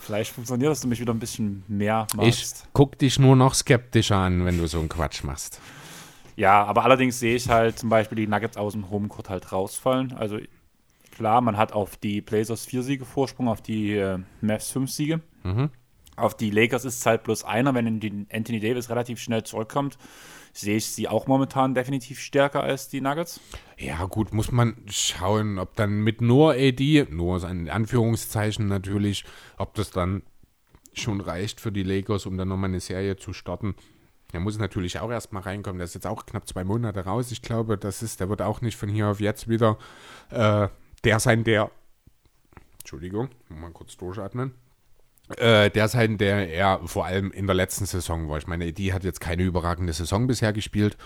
Vielleicht 0.00 0.32
funktioniert, 0.32 0.70
dass 0.70 0.80
du 0.80 0.88
mich 0.88 1.00
wieder 1.00 1.12
ein 1.12 1.18
bisschen 1.18 1.64
mehr 1.66 2.06
machst. 2.14 2.64
Ich 2.64 2.68
guck 2.72 2.98
dich 2.98 3.18
nur 3.18 3.34
noch 3.34 3.54
skeptischer 3.54 4.16
an, 4.16 4.44
wenn 4.44 4.58
du 4.58 4.66
so 4.66 4.78
einen 4.78 4.88
Quatsch 4.88 5.24
machst. 5.24 5.60
Ja, 6.40 6.64
aber 6.64 6.84
allerdings 6.84 7.20
sehe 7.20 7.36
ich 7.36 7.50
halt 7.50 7.78
zum 7.78 7.90
Beispiel 7.90 8.16
die 8.16 8.26
Nuggets 8.26 8.56
aus 8.56 8.72
dem 8.72 8.88
Homecourt 8.88 9.28
halt 9.28 9.52
rausfallen. 9.52 10.14
Also 10.14 10.38
klar, 11.10 11.42
man 11.42 11.58
hat 11.58 11.74
auf 11.74 11.98
die 11.98 12.22
Blazers 12.22 12.64
vier 12.64 12.82
Siege 12.82 13.04
Vorsprung, 13.04 13.46
auf 13.46 13.60
die 13.60 13.94
äh, 13.94 14.20
Mavs 14.40 14.70
fünf 14.70 14.90
Siege. 14.90 15.20
Mhm. 15.42 15.68
Auf 16.16 16.34
die 16.34 16.48
Lakers 16.48 16.86
ist 16.86 17.00
es 17.00 17.04
halt 17.04 17.24
bloß 17.24 17.44
einer, 17.44 17.74
wenn 17.74 18.26
Anthony 18.32 18.58
Davis 18.58 18.88
relativ 18.88 19.20
schnell 19.20 19.42
zurückkommt, 19.42 19.98
sehe 20.54 20.78
ich 20.78 20.86
sie 20.86 21.08
auch 21.08 21.26
momentan 21.26 21.74
definitiv 21.74 22.20
stärker 22.20 22.62
als 22.62 22.88
die 22.88 23.02
Nuggets. 23.02 23.38
Ja, 23.76 24.06
gut, 24.06 24.32
muss 24.32 24.50
man 24.50 24.76
schauen, 24.88 25.58
ob 25.58 25.76
dann 25.76 26.00
mit 26.00 26.22
nur 26.22 26.54
AD, 26.54 27.08
nur 27.10 27.46
in 27.46 27.68
Anführungszeichen 27.68 28.66
natürlich, 28.66 29.26
ob 29.58 29.74
das 29.74 29.90
dann 29.90 30.22
schon 30.94 31.20
reicht 31.20 31.60
für 31.60 31.70
die 31.70 31.82
Lakers, 31.82 32.24
um 32.24 32.38
dann 32.38 32.48
nochmal 32.48 32.70
eine 32.70 32.80
Serie 32.80 33.16
zu 33.16 33.34
starten. 33.34 33.74
Er 34.32 34.40
muss 34.40 34.58
natürlich 34.58 34.98
auch 35.00 35.10
erstmal 35.10 35.42
reinkommen. 35.42 35.78
Der 35.78 35.84
ist 35.84 35.94
jetzt 35.94 36.06
auch 36.06 36.26
knapp 36.26 36.46
zwei 36.46 36.64
Monate 36.64 37.04
raus. 37.04 37.32
Ich 37.32 37.42
glaube, 37.42 37.76
das 37.76 38.02
ist, 38.02 38.20
der 38.20 38.28
wird 38.28 38.42
auch 38.42 38.60
nicht 38.60 38.76
von 38.76 38.88
hier 38.88 39.08
auf 39.08 39.20
jetzt 39.20 39.48
wieder 39.48 39.78
äh, 40.30 40.68
der 41.04 41.20
sein, 41.20 41.44
der. 41.44 41.70
Entschuldigung, 42.78 43.28
mal 43.48 43.70
kurz 43.70 43.96
durchatmen. 43.96 44.54
Äh, 45.36 45.70
der 45.70 45.88
sein, 45.88 46.18
der 46.18 46.48
er 46.48 46.80
vor 46.86 47.06
allem 47.06 47.30
in 47.30 47.46
der 47.46 47.54
letzten 47.54 47.86
Saison 47.86 48.28
war. 48.28 48.38
Ich 48.38 48.46
meine, 48.46 48.72
die 48.72 48.92
hat 48.92 49.04
jetzt 49.04 49.20
keine 49.20 49.42
überragende 49.42 49.92
Saison 49.92 50.26
bisher 50.26 50.52
gespielt. 50.52 50.96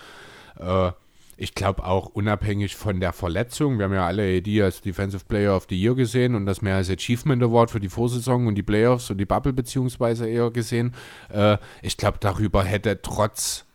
Äh, 0.57 0.91
ich 1.37 1.53
glaube 1.53 1.83
auch 1.85 2.07
unabhängig 2.07 2.75
von 2.75 2.99
der 2.99 3.13
Verletzung, 3.13 3.77
wir 3.77 3.85
haben 3.85 3.93
ja 3.93 4.05
alle 4.05 4.37
AD 4.37 4.61
als 4.61 4.81
Defensive 4.81 5.25
Player 5.25 5.55
of 5.55 5.67
the 5.69 5.79
Year 5.79 5.95
gesehen 5.95 6.35
und 6.35 6.45
das 6.45 6.61
mehr 6.61 6.77
als 6.77 6.89
Achievement 6.89 7.43
Award 7.43 7.71
für 7.71 7.79
die 7.79 7.89
Vorsaison 7.89 8.47
und 8.47 8.55
die 8.55 8.63
Playoffs 8.63 9.09
und 9.09 9.17
die 9.17 9.25
Bubble 9.25 9.53
beziehungsweise 9.53 10.27
eher 10.27 10.49
gesehen. 10.51 10.93
Äh, 11.29 11.57
ich 11.81 11.97
glaube, 11.97 12.19
darüber 12.21 12.63
hätte 12.63 13.01
trotz, 13.01 13.65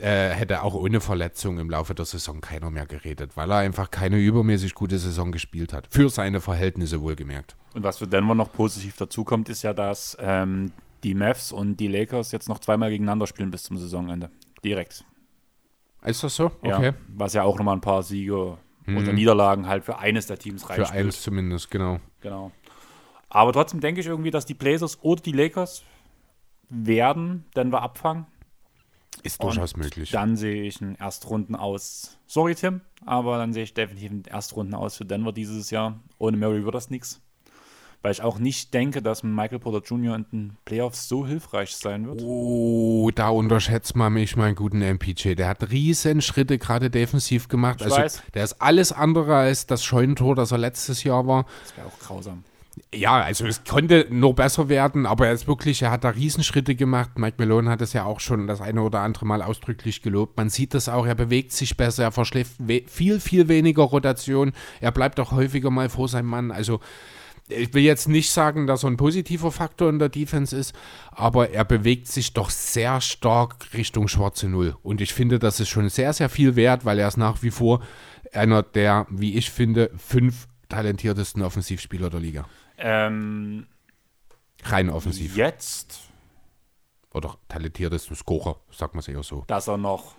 äh, 0.00 0.30
hätte 0.30 0.62
auch 0.62 0.74
ohne 0.74 1.00
Verletzung 1.00 1.58
im 1.58 1.70
Laufe 1.70 1.94
der 1.94 2.04
Saison 2.04 2.40
keiner 2.40 2.70
mehr 2.70 2.86
geredet, 2.86 3.36
weil 3.36 3.50
er 3.50 3.58
einfach 3.58 3.90
keine 3.90 4.18
übermäßig 4.18 4.74
gute 4.74 4.98
Saison 4.98 5.30
gespielt 5.30 5.72
hat. 5.72 5.86
Für 5.90 6.08
seine 6.08 6.40
Verhältnisse 6.40 7.00
wohlgemerkt. 7.00 7.54
Und 7.74 7.84
was 7.84 7.98
für 7.98 8.08
Denver 8.08 8.34
noch 8.34 8.52
positiv 8.52 8.96
dazu 8.96 9.22
kommt, 9.24 9.48
ist 9.48 9.62
ja, 9.62 9.72
dass 9.72 10.16
ähm, 10.20 10.72
die 11.04 11.14
Mavs 11.14 11.52
und 11.52 11.76
die 11.76 11.88
Lakers 11.88 12.32
jetzt 12.32 12.48
noch 12.48 12.58
zweimal 12.58 12.90
gegeneinander 12.90 13.28
spielen 13.28 13.52
bis 13.52 13.62
zum 13.62 13.76
Saisonende. 13.76 14.30
Direkt. 14.64 15.04
Ist 16.04 16.24
das 16.24 16.36
so? 16.36 16.46
Okay. 16.62 16.86
Ja, 16.86 16.94
was 17.08 17.32
ja 17.34 17.42
auch 17.42 17.56
nochmal 17.56 17.76
ein 17.76 17.80
paar 17.80 18.02
Siege 18.02 18.58
mhm. 18.86 18.96
oder 18.96 19.12
Niederlagen 19.12 19.66
halt 19.66 19.84
für 19.84 19.98
eines 19.98 20.26
der 20.26 20.38
Teams 20.38 20.68
reinspielt. 20.68 20.88
Für 20.88 20.94
eines 20.94 21.22
zumindest, 21.22 21.70
genau. 21.70 22.00
Genau. 22.20 22.50
Aber 23.28 23.52
trotzdem 23.52 23.80
denke 23.80 24.00
ich 24.00 24.06
irgendwie, 24.06 24.30
dass 24.30 24.44
die 24.44 24.54
Blazers 24.54 25.02
oder 25.02 25.22
die 25.22 25.32
Lakers 25.32 25.84
werden 26.68 27.44
Denver 27.56 27.82
abfangen. 27.82 28.26
Ist 29.22 29.42
durchaus 29.42 29.76
möglich. 29.76 30.10
Dann 30.10 30.36
sehe 30.36 30.64
ich 30.64 30.82
einen 30.82 30.96
Erstrunden 30.96 31.54
aus. 31.54 32.18
Sorry, 32.26 32.54
Tim, 32.54 32.80
aber 33.06 33.38
dann 33.38 33.52
sehe 33.52 33.62
ich 33.62 33.74
definitiv 33.74 34.10
einen 34.10 34.24
Erstrunden 34.24 34.74
aus 34.74 34.96
für 34.96 35.04
Denver 35.04 35.32
dieses 35.32 35.70
Jahr. 35.70 36.00
Ohne 36.18 36.36
Murray 36.36 36.64
wird 36.64 36.74
das 36.74 36.90
nichts 36.90 37.21
weil 38.02 38.12
ich 38.12 38.22
auch 38.22 38.38
nicht 38.38 38.74
denke, 38.74 39.00
dass 39.00 39.22
Michael 39.22 39.60
Porter 39.60 39.82
Jr. 39.84 40.16
in 40.16 40.26
den 40.32 40.56
Playoffs 40.64 41.08
so 41.08 41.26
hilfreich 41.26 41.76
sein 41.76 42.06
wird. 42.06 42.20
Oh, 42.22 43.10
da 43.14 43.28
unterschätzt 43.28 43.96
man 43.96 44.12
mich, 44.12 44.36
meinen 44.36 44.56
guten 44.56 44.80
MPJ. 44.80 45.34
Der 45.34 45.48
hat 45.48 45.70
riesen 45.70 46.20
Schritte 46.20 46.58
gerade 46.58 46.90
defensiv 46.90 47.48
gemacht. 47.48 47.80
Ich 47.80 47.86
also, 47.86 47.96
weiß. 47.96 48.22
Der 48.34 48.44
ist 48.44 48.60
alles 48.60 48.92
andere 48.92 49.36
als 49.36 49.66
das 49.66 49.84
Scheunentor, 49.84 50.34
das 50.34 50.50
er 50.50 50.58
letztes 50.58 51.04
Jahr 51.04 51.26
war. 51.26 51.46
Das 51.62 51.76
wäre 51.76 51.86
auch 51.86 51.98
grausam. 51.98 52.44
Ja, 52.94 53.20
also 53.20 53.46
es 53.46 53.64
konnte 53.64 54.06
nur 54.10 54.34
besser 54.34 54.68
werden, 54.68 55.04
aber 55.04 55.26
er 55.26 55.32
ist 55.34 55.46
wirklich, 55.46 55.82
er 55.82 55.90
hat 55.90 56.04
da 56.04 56.10
Riesenschritte 56.10 56.74
gemacht. 56.74 57.18
Mike 57.18 57.36
Malone 57.38 57.70
hat 57.70 57.82
es 57.82 57.92
ja 57.92 58.04
auch 58.04 58.20
schon 58.20 58.46
das 58.46 58.62
eine 58.62 58.82
oder 58.82 59.00
andere 59.00 59.26
Mal 59.26 59.42
ausdrücklich 59.42 60.02
gelobt. 60.02 60.36
Man 60.36 60.48
sieht 60.48 60.72
das 60.72 60.88
auch, 60.88 61.06
er 61.06 61.14
bewegt 61.14 61.52
sich 61.52 61.76
besser, 61.76 62.04
er 62.04 62.12
verschläft 62.12 62.52
viel, 62.86 63.20
viel 63.20 63.48
weniger 63.48 63.82
Rotation. 63.82 64.52
Er 64.80 64.90
bleibt 64.90 65.20
auch 65.20 65.32
häufiger 65.32 65.70
mal 65.70 65.90
vor 65.90 66.08
seinem 66.08 66.28
Mann. 66.28 66.50
Also 66.50 66.80
ich 67.48 67.74
will 67.74 67.82
jetzt 67.82 68.08
nicht 68.08 68.30
sagen, 68.30 68.66
dass 68.66 68.84
er 68.84 68.90
ein 68.90 68.96
positiver 68.96 69.52
Faktor 69.52 69.88
in 69.88 69.98
der 69.98 70.08
Defense 70.08 70.56
ist, 70.56 70.74
aber 71.10 71.50
er 71.50 71.64
bewegt 71.64 72.08
sich 72.08 72.32
doch 72.32 72.50
sehr 72.50 73.00
stark 73.00 73.74
Richtung 73.74 74.08
schwarze 74.08 74.48
Null. 74.48 74.76
Und 74.82 75.00
ich 75.00 75.12
finde, 75.12 75.38
das 75.38 75.60
ist 75.60 75.68
schon 75.68 75.88
sehr, 75.88 76.12
sehr 76.12 76.28
viel 76.28 76.56
wert, 76.56 76.84
weil 76.84 76.98
er 76.98 77.08
ist 77.08 77.16
nach 77.16 77.42
wie 77.42 77.50
vor 77.50 77.82
einer 78.32 78.62
der, 78.62 79.06
wie 79.10 79.36
ich 79.36 79.50
finde, 79.50 79.90
fünf 79.96 80.48
talentiertesten 80.68 81.42
Offensivspieler 81.42 82.08
der 82.10 82.20
Liga. 82.20 82.46
Ähm, 82.78 83.66
Rein 84.64 84.90
offensiv. 84.90 85.36
Jetzt? 85.36 86.08
Oder 87.12 87.36
talentiertesten 87.48 88.16
Scorer, 88.16 88.56
sagt 88.70 88.94
man 88.94 89.00
es 89.00 89.08
eher 89.08 89.22
so. 89.22 89.44
Dass 89.48 89.68
er 89.68 89.76
noch 89.76 90.14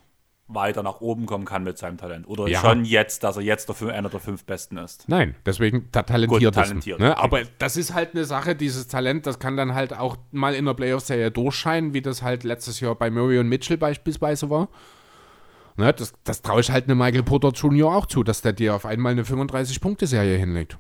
weiter 0.56 0.84
nach 0.84 1.02
oben 1.02 1.26
kommen 1.26 1.46
kann 1.46 1.64
mit 1.64 1.78
seinem 1.78 1.98
Talent. 1.98 2.28
Oder 2.28 2.48
ja. 2.48 2.60
schon 2.60 2.86
jetzt, 2.86 3.24
dass 3.24 3.38
er 3.38 3.44
jetzt 3.44 3.70
der, 3.70 3.94
einer 3.94 4.10
der 4.10 4.20
fünf 4.20 4.46
Besten 4.46 4.78
ist. 4.78 5.08
Nein, 5.08 5.36
deswegen 5.46 5.92
ta 5.92 6.04
talentiert. 6.04 6.44
Gut, 6.44 6.54
talentiert. 6.54 7.00
Ne? 7.00 7.18
Aber 7.18 7.42
das 7.60 7.78
ist 7.78 7.94
halt 7.94 8.14
eine 8.14 8.26
Sache, 8.26 8.56
dieses 8.56 8.88
Talent, 8.88 9.26
das 9.26 9.40
kann 9.40 9.58
dann 9.58 9.74
halt 9.74 9.94
auch 9.94 10.18
mal 10.32 10.56
in 10.56 10.66
der 10.66 10.74
Playoff-Serie 10.74 11.32
durchscheinen, 11.32 11.94
wie 11.94 12.02
das 12.02 12.22
halt 12.22 12.44
letztes 12.44 12.80
Jahr 12.80 12.96
bei 12.96 13.10
Murray 13.10 13.40
und 13.40 13.50
Mitchell 13.50 13.78
beispielsweise 13.78 14.50
war. 14.50 14.70
Ne? 15.78 15.94
Das, 15.94 16.14
das 16.24 16.42
traue 16.42 16.62
ich 16.62 16.72
halt 16.72 16.86
eine 16.86 16.96
Michael 16.96 17.24
Porter 17.24 17.50
Jr. 17.50 17.96
auch 17.96 18.06
zu, 18.06 18.24
dass 18.24 18.42
der 18.42 18.54
dir 18.54 18.76
auf 18.76 18.86
einmal 18.86 19.14
eine 19.14 19.24
35-Punkte-Serie 19.24 20.38
hinlegt. 20.38 20.78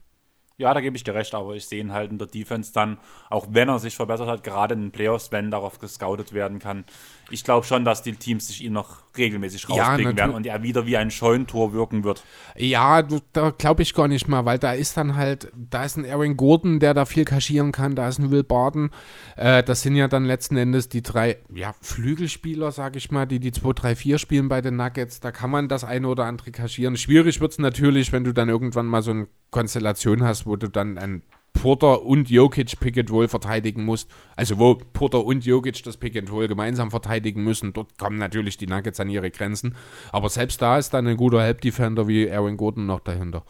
Ja, 0.58 0.72
da 0.74 0.82
gebe 0.82 0.96
ich 0.96 1.04
dir 1.04 1.16
recht, 1.16 1.34
aber 1.34 1.56
ich 1.56 1.66
sehe 1.66 1.82
ihn 1.82 1.92
halt 1.92 2.12
in 2.12 2.20
der 2.20 2.28
Defense 2.28 2.72
dann, 2.74 3.00
auch 3.30 3.48
wenn 3.50 3.70
er 3.70 3.80
sich 3.80 3.96
verbessert 3.96 4.28
hat, 4.28 4.44
gerade 4.44 4.76
in 4.76 4.82
den 4.82 4.92
Playoffs, 4.92 5.32
wenn 5.32 5.50
darauf 5.50 5.80
gescoutet 5.80 6.32
werden 6.32 6.60
kann. 6.60 6.86
Ich 7.30 7.44
glaube 7.44 7.66
schon, 7.66 7.86
dass 7.86 8.04
die 8.04 8.14
Teams 8.14 8.48
sich 8.48 8.64
ihn 8.64 8.74
noch 8.74 9.04
regelmäßig 9.18 9.70
rauspicken 9.70 10.12
ja, 10.12 10.18
werden 10.18 10.36
und 10.36 10.46
er 10.46 10.64
wieder 10.64 10.86
wie 10.86 10.98
ein 10.98 11.12
Scheunentor 11.12 11.74
wirken 11.74 12.04
wird. 12.04 12.24
Ja, 12.56 13.02
da 13.32 13.52
glaube 13.52 13.84
ich 13.84 13.94
gar 13.94 14.08
nicht 14.08 14.28
mal, 14.28 14.46
weil 14.46 14.60
da 14.60 14.74
ist 14.74 14.98
dann 14.98 15.16
halt, 15.16 15.52
da 15.56 15.86
ist 15.86 15.98
ein 15.98 16.06
Aaron 16.06 16.36
Gordon, 16.36 16.80
der 16.80 16.94
da 16.94 17.06
viel 17.06 17.26
kaschieren 17.26 17.72
kann, 17.72 17.96
da 17.96 18.08
ist 18.08 18.20
ein 18.20 18.32
Will 18.32 18.44
Barton. 18.44 18.92
Äh, 19.36 19.64
das 19.64 19.82
sind 19.82 19.96
ja 19.96 20.08
dann 20.08 20.26
letzten 20.26 20.58
Endes 20.58 20.90
die 20.90 21.02
drei 21.02 21.38
ja, 21.54 21.74
Flügelspieler, 21.82 22.72
sage 22.72 22.98
ich 22.98 23.12
mal, 23.12 23.26
die 23.26 23.40
die 23.40 23.52
2, 23.52 23.74
3, 23.74 23.96
4 23.96 24.18
spielen 24.18 24.50
bei 24.50 24.62
den 24.62 24.76
Nuggets. 24.76 25.20
Da 25.20 25.32
kann 25.32 25.50
man 25.50 25.68
das 25.68 25.84
eine 25.84 26.08
oder 26.08 26.26
andere 26.26 26.52
kaschieren. 26.52 26.98
Schwierig 26.98 27.40
wird 27.40 27.52
es 27.52 27.60
natürlich, 27.60 28.12
wenn 28.12 28.24
du 28.24 28.34
dann 28.34 28.50
irgendwann 28.50 28.88
mal 28.88 29.02
so 29.02 29.12
eine 29.12 29.28
Konstellation 29.52 30.24
hast, 30.24 30.46
wo 30.46 30.56
du 30.56 30.70
dann 30.70 30.98
ein 30.98 31.24
Porter 31.54 32.04
und 32.04 32.30
Jokic 32.30 32.80
Pick 32.80 32.98
and 32.98 33.12
Roll 33.12 33.28
verteidigen 33.28 33.86
musst. 33.86 34.10
Also 34.36 34.60
wo 34.60 34.76
Porter 34.76 35.24
und 35.24 35.46
Jokic 35.46 35.84
das 35.84 35.98
Pick 35.98 36.18
and 36.18 36.32
Roll 36.32 36.48
gemeinsam 36.48 36.92
verteidigen 36.92 37.44
müssen. 37.44 37.74
Dort 37.74 37.98
kommen 37.98 38.18
natürlich 38.18 38.58
die 38.58 38.68
Nuggets 38.68 39.00
an 39.00 39.10
ihre 39.10 39.32
Grenzen. 39.32 39.76
Aber 40.12 40.30
selbst 40.30 40.62
da 40.62 40.78
ist 40.78 40.94
dann 40.94 41.08
ein 41.08 41.18
guter 41.18 41.42
Help-Defender 41.42 42.08
wie 42.08 42.30
Aaron 42.30 42.58
Gordon 42.58 42.86
noch 42.86 43.00
dahinter. 43.00 43.44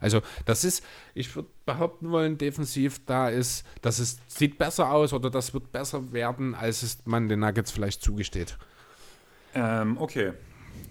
Also 0.00 0.22
das 0.46 0.64
ist, 0.64 0.84
ich 1.14 1.34
würde 1.36 1.48
behaupten 1.66 2.10
wollen, 2.10 2.38
defensiv 2.38 3.04
da 3.04 3.28
ist, 3.28 3.64
das 3.82 4.00
ist, 4.00 4.20
sieht 4.30 4.58
besser 4.58 4.90
aus 4.90 5.12
oder 5.12 5.30
das 5.30 5.52
wird 5.52 5.72
besser 5.72 6.12
werden, 6.12 6.54
als 6.54 6.82
es 6.82 7.04
man 7.04 7.28
den 7.28 7.40
Nuggets 7.40 7.70
vielleicht 7.70 8.02
zugesteht. 8.02 8.56
Ähm, 9.54 9.98
okay. 9.98 10.32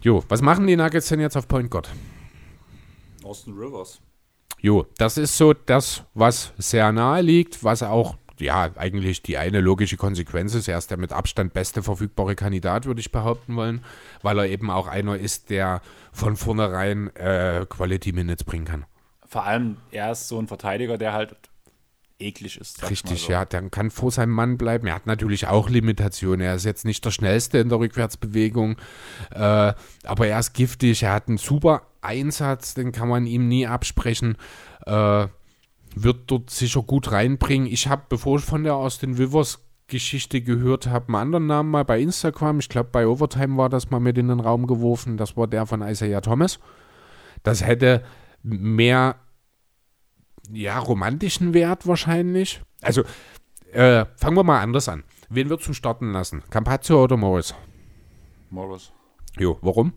Jo, 0.01 0.23
was 0.29 0.41
machen 0.41 0.67
die 0.67 0.75
Nuggets 0.75 1.09
denn 1.09 1.19
jetzt 1.19 1.35
auf 1.35 1.47
Point 1.47 1.71
God? 1.71 1.89
Austin 3.23 3.53
Rivers. 3.53 3.99
Jo, 4.62 4.86
das 4.97 5.18
ist 5.18 5.38
so 5.38 5.53
das, 5.53 6.03
was 6.14 6.53
sehr 6.57 6.91
nahe 6.91 7.22
liegt, 7.22 7.64
was 7.64 7.82
auch 7.82 8.18
ja, 8.39 8.70
eigentlich 8.76 9.22
die 9.22 9.38
eine 9.38 9.60
logische 9.60 9.97
Konsequenz 9.97 10.55
ist. 10.55 10.68
Er 10.68 10.78
ist 10.78 10.91
der 10.91 10.97
mit 10.97 11.12
Abstand 11.12 11.53
beste 11.53 11.84
verfügbare 11.84 12.36
Kandidat, 12.36 12.86
würde 12.86 13.01
ich 13.01 13.12
behaupten 13.12 13.55
wollen, 13.55 13.84
weil 14.22 14.39
er 14.39 14.47
eben 14.47 14.72
auch 14.72 14.88
einer 14.88 15.18
ist, 15.18 15.49
der 15.49 15.82
von 16.14 16.36
vornherein 16.36 17.14
äh, 17.16 17.66
Quality 17.68 18.14
Minutes 18.14 18.43
bringen 18.45 18.66
kann. 18.66 18.86
Vor 19.28 19.45
allem, 19.45 19.78
er 19.91 20.12
ist 20.12 20.28
so 20.28 20.39
ein 20.39 20.47
Verteidiger, 20.47 20.97
der 20.97 21.14
halt 21.14 21.36
eklig 22.20 22.59
ist. 22.59 22.89
Richtig, 22.89 23.24
so. 23.24 23.32
ja, 23.32 23.45
der 23.45 23.70
kann 23.70 23.91
vor 23.91 24.11
seinem 24.11 24.32
Mann 24.32 24.57
bleiben. 24.57 24.88
Er 24.88 24.95
hat 24.95 25.07
natürlich 25.07 25.47
auch 25.47 25.70
Limitationen. 25.70 26.41
Er 26.41 26.55
ist 26.55 26.65
jetzt 26.65 26.86
nicht 26.86 27.03
der 27.05 27.11
schnellste 27.11 27.57
in 27.59 27.70
der 27.70 27.80
Rückwärtsbewegung, 27.80 28.78
äh, 29.32 29.74
aber 30.03 30.28
er 30.28 30.39
ist 30.39 30.53
giftig. 30.53 31.03
Er 31.03 31.13
hat 31.13 31.28
einen 31.28 31.38
super 31.38 31.84
Einsatz, 32.01 32.74
den 32.74 32.91
kann 32.91 33.07
man 33.07 33.26
ihm 33.26 33.47
nie 33.47 33.67
absprechen. 33.67 34.38
Äh, 34.86 35.28
wird 35.95 36.20
dort 36.28 36.49
sicher 36.49 36.82
gut 36.84 37.11
reinbringen. 37.11 37.67
Ich 37.67 37.88
habe, 37.88 38.03
bevor 38.09 38.39
ich 38.39 38.45
von 38.45 38.63
der 38.63 38.76
Austin 38.76 39.15
Rivers 39.15 39.59
Geschichte 39.88 40.41
gehört 40.41 40.88
habe, 40.88 41.07
einen 41.07 41.15
anderen 41.15 41.47
Namen 41.47 41.72
mal 41.72 41.84
bei 41.84 41.99
Instagram. 41.99 42.59
Ich 42.59 42.70
glaube, 42.70 42.89
bei 42.91 43.07
Overtime 43.07 43.57
war 43.57 43.70
das 43.70 43.89
mal 43.89 43.99
mit 43.99 44.17
in 44.17 44.28
den 44.28 44.39
Raum 44.39 44.67
geworfen. 44.67 45.17
Das 45.17 45.36
war 45.36 45.47
der 45.47 45.65
von 45.65 45.82
Isaiah 45.82 46.22
Thomas. 46.22 46.59
Das 47.43 47.65
hätte 47.65 48.03
mehr 48.43 49.15
ja, 50.52 50.80
romantischen 50.80 51.54
Wert 51.54 51.88
wahrscheinlich. 51.88 52.62
Also, 52.82 53.04
äh, 53.72 54.06
fangen 54.16 54.38
wir 54.38 54.43
mal 54.43 54.62
anders 54.62 54.89
an. 54.89 55.04
Wen 55.30 55.50
würdest 55.50 55.70
du 55.70 55.74
starten 55.74 56.12
lassen? 56.12 56.43
Campazzo 56.50 57.04
oder 57.04 57.18
Morris? 57.18 57.54
Morris. 58.50 58.91
Jo, 59.38 59.60
warum? 59.62 59.93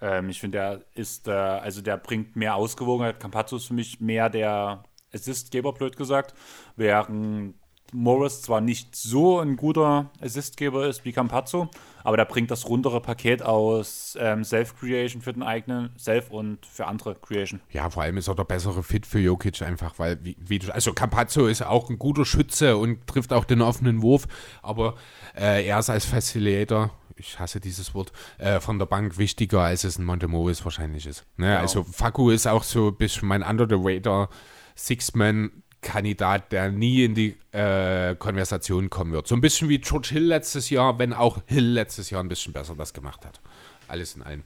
Ähm, 0.00 0.28
ich 0.28 0.40
finde, 0.40 0.58
der 0.58 0.84
ist, 0.94 1.28
äh, 1.28 1.32
also 1.32 1.82
der 1.82 1.96
bringt 1.96 2.36
mehr 2.36 2.56
Ausgewogenheit. 2.56 3.20
Campazzo 3.20 3.56
ist 3.56 3.66
für 3.66 3.74
mich 3.74 4.00
mehr 4.00 4.28
der 4.28 4.84
Assistgeber, 5.12 5.72
blöd 5.72 5.96
gesagt, 5.96 6.34
während 6.76 7.54
Morris 7.92 8.42
zwar 8.42 8.60
nicht 8.60 8.94
so 8.94 9.40
ein 9.40 9.56
guter 9.56 10.10
Assistgeber 10.20 10.86
ist 10.86 11.04
wie 11.04 11.12
Campazzo, 11.12 11.68
aber 12.04 12.16
der 12.16 12.24
bringt 12.24 12.50
das 12.50 12.68
rundere 12.68 13.00
Paket 13.00 13.42
aus 13.42 14.16
ähm, 14.20 14.44
Self-Creation 14.44 15.22
für 15.22 15.32
den 15.32 15.42
eigenen, 15.42 15.90
Self 15.98 16.30
und 16.30 16.64
für 16.66 16.86
andere 16.86 17.14
Creation. 17.14 17.60
Ja, 17.70 17.88
vor 17.90 18.02
allem 18.02 18.16
ist 18.16 18.28
er 18.28 18.34
der 18.34 18.44
bessere 18.44 18.82
Fit 18.82 19.06
für 19.06 19.18
Jokic 19.18 19.62
einfach, 19.62 19.98
weil, 19.98 20.18
wie, 20.22 20.36
wie 20.38 20.58
du, 20.58 20.72
also 20.72 20.92
Campazzo 20.92 21.46
ist 21.46 21.62
auch 21.62 21.90
ein 21.90 21.98
guter 21.98 22.24
Schütze 22.24 22.76
und 22.76 23.06
trifft 23.06 23.32
auch 23.32 23.44
den 23.44 23.62
offenen 23.62 24.02
Wurf, 24.02 24.26
aber 24.62 24.94
äh, 25.36 25.66
er 25.66 25.78
ist 25.78 25.90
als 25.90 26.04
Facilitator 26.04 26.90
ich 27.18 27.38
hasse 27.38 27.60
dieses 27.60 27.94
Wort, 27.94 28.12
äh, 28.38 28.60
von 28.60 28.78
der 28.78 28.86
Bank 28.86 29.18
wichtiger, 29.18 29.62
als 29.62 29.84
es 29.84 29.98
ein 29.98 30.04
Montemoris 30.04 30.64
wahrscheinlich 30.64 31.06
ist. 31.06 31.26
Ne? 31.36 31.48
Genau. 31.48 31.60
Also 31.60 31.84
Faku 31.84 32.30
ist 32.30 32.46
auch 32.46 32.62
so 32.62 32.88
ein 32.88 32.96
bisschen 32.96 33.28
mein 33.28 33.42
Under 33.42 33.66
the 33.68 33.76
Radar 33.76 34.28
Six-Man 34.76 35.50
Kandidat, 35.80 36.52
der 36.52 36.70
nie 36.70 37.04
in 37.04 37.14
die 37.14 37.36
äh, 37.52 38.16
Konversation 38.16 38.90
kommen 38.90 39.12
wird. 39.12 39.26
So 39.26 39.34
ein 39.34 39.40
bisschen 39.40 39.68
wie 39.68 39.78
George 39.78 40.08
Hill 40.12 40.24
letztes 40.24 40.70
Jahr, 40.70 40.98
wenn 40.98 41.12
auch 41.12 41.38
Hill 41.46 41.66
letztes 41.66 42.10
Jahr 42.10 42.22
ein 42.22 42.28
bisschen 42.28 42.52
besser 42.52 42.74
das 42.76 42.92
gemacht 42.92 43.24
hat. 43.24 43.40
Alles 43.86 44.16
in 44.16 44.22
allem. 44.22 44.42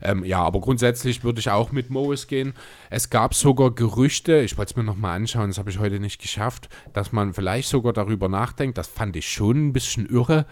Ähm, 0.00 0.24
ja, 0.24 0.40
aber 0.40 0.60
grundsätzlich 0.60 1.22
würde 1.22 1.40
ich 1.40 1.50
auch 1.50 1.70
mit 1.70 1.90
Morris 1.90 2.26
gehen. 2.26 2.54
Es 2.90 3.10
gab 3.10 3.34
sogar 3.34 3.70
Gerüchte, 3.70 4.40
ich 4.40 4.58
wollte 4.58 4.72
es 4.72 4.76
mir 4.76 4.82
nochmal 4.82 5.16
anschauen, 5.16 5.48
das 5.48 5.58
habe 5.58 5.70
ich 5.70 5.78
heute 5.78 6.00
nicht 6.00 6.20
geschafft, 6.20 6.68
dass 6.92 7.12
man 7.12 7.34
vielleicht 7.34 7.68
sogar 7.68 7.92
darüber 7.92 8.28
nachdenkt, 8.28 8.78
das 8.78 8.88
fand 8.88 9.14
ich 9.14 9.30
schon 9.30 9.68
ein 9.68 9.72
bisschen 9.72 10.06
irre, 10.06 10.46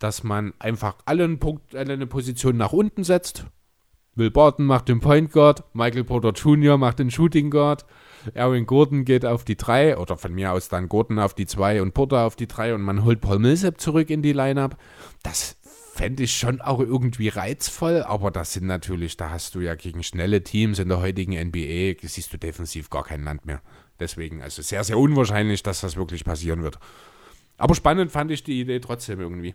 dass 0.00 0.24
man 0.24 0.54
einfach 0.58 0.96
alle, 1.04 1.28
Punkt, 1.36 1.76
alle 1.76 1.92
eine 1.92 2.06
Position 2.06 2.56
nach 2.56 2.72
unten 2.72 3.04
setzt. 3.04 3.44
Will 4.16 4.32
Barton 4.32 4.66
macht 4.66 4.88
den 4.88 4.98
Point 4.98 5.30
Guard, 5.30 5.62
Michael 5.72 6.02
Porter 6.02 6.32
Jr. 6.32 6.76
macht 6.76 6.98
den 6.98 7.12
Shooting 7.12 7.50
Guard 7.50 7.86
Aaron 8.34 8.66
Gordon 8.66 9.04
geht 9.04 9.24
auf 9.24 9.44
die 9.44 9.56
3 9.56 9.98
oder 9.98 10.16
von 10.16 10.32
mir 10.32 10.52
aus 10.52 10.68
dann 10.68 10.88
Gordon 10.88 11.18
auf 11.18 11.34
die 11.34 11.46
2 11.46 11.82
und 11.82 11.94
Porter 11.94 12.24
auf 12.24 12.36
die 12.36 12.46
3 12.46 12.74
und 12.74 12.82
man 12.82 13.04
holt 13.04 13.20
Paul 13.20 13.38
Millsap 13.38 13.80
zurück 13.80 14.10
in 14.10 14.22
die 14.22 14.32
Lineup. 14.32 14.76
Das 15.22 15.56
fände 15.94 16.22
ich 16.22 16.34
schon 16.34 16.60
auch 16.60 16.80
irgendwie 16.80 17.28
reizvoll, 17.28 18.02
aber 18.02 18.30
das 18.30 18.54
sind 18.54 18.66
natürlich, 18.66 19.16
da 19.16 19.30
hast 19.30 19.54
du 19.54 19.60
ja 19.60 19.74
gegen 19.74 20.02
schnelle 20.02 20.42
Teams 20.42 20.78
in 20.78 20.88
der 20.88 21.00
heutigen 21.00 21.32
NBA, 21.32 21.96
siehst 22.02 22.32
du 22.32 22.38
defensiv 22.38 22.90
gar 22.90 23.04
kein 23.04 23.24
Land 23.24 23.44
mehr. 23.44 23.60
Deswegen, 23.98 24.42
also 24.42 24.62
sehr, 24.62 24.82
sehr 24.82 24.98
unwahrscheinlich, 24.98 25.62
dass 25.62 25.82
das 25.82 25.96
wirklich 25.96 26.24
passieren 26.24 26.62
wird. 26.62 26.78
Aber 27.58 27.74
spannend 27.74 28.10
fand 28.10 28.30
ich 28.30 28.42
die 28.42 28.60
Idee 28.60 28.80
trotzdem 28.80 29.20
irgendwie. 29.20 29.54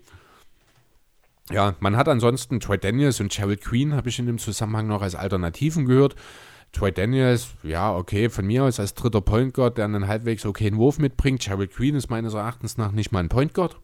Ja, 1.51 1.75
man 1.79 1.97
hat 1.97 2.07
ansonsten 2.07 2.59
Troy 2.59 2.77
Daniels 2.77 3.19
und 3.19 3.31
Gerald 3.31 3.61
Queen, 3.61 3.93
habe 3.93 4.09
ich 4.09 4.19
in 4.19 4.25
dem 4.25 4.37
Zusammenhang 4.37 4.87
noch 4.87 5.01
als 5.01 5.15
Alternativen 5.15 5.85
gehört. 5.85 6.15
Troy 6.75 6.91
Daniels, 6.91 7.53
ja, 7.63 7.95
okay, 7.95 8.29
von 8.29 8.45
mir 8.45 8.65
aus 8.65 8.79
als 8.79 8.93
dritter 8.93 9.21
Point 9.21 9.53
Guard, 9.53 9.77
der 9.77 9.85
einen 9.85 10.07
halbwegs 10.07 10.45
okayen 10.45 10.77
Wurf 10.77 10.99
mitbringt. 10.99 11.45
Jared 11.45 11.73
Green 11.73 11.95
ist 11.95 12.09
meines 12.09 12.33
Erachtens 12.33 12.77
nach 12.77 12.91
nicht 12.91 13.11
mal 13.11 13.19
ein 13.19 13.29
Point 13.29 13.53
Guard. 13.53 13.77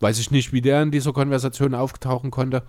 Weiß 0.00 0.18
ich 0.18 0.30
nicht, 0.30 0.54
wie 0.54 0.62
der 0.62 0.82
in 0.82 0.90
dieser 0.90 1.12
Konversation 1.12 1.74
auftauchen 1.74 2.30
konnte. 2.30 2.62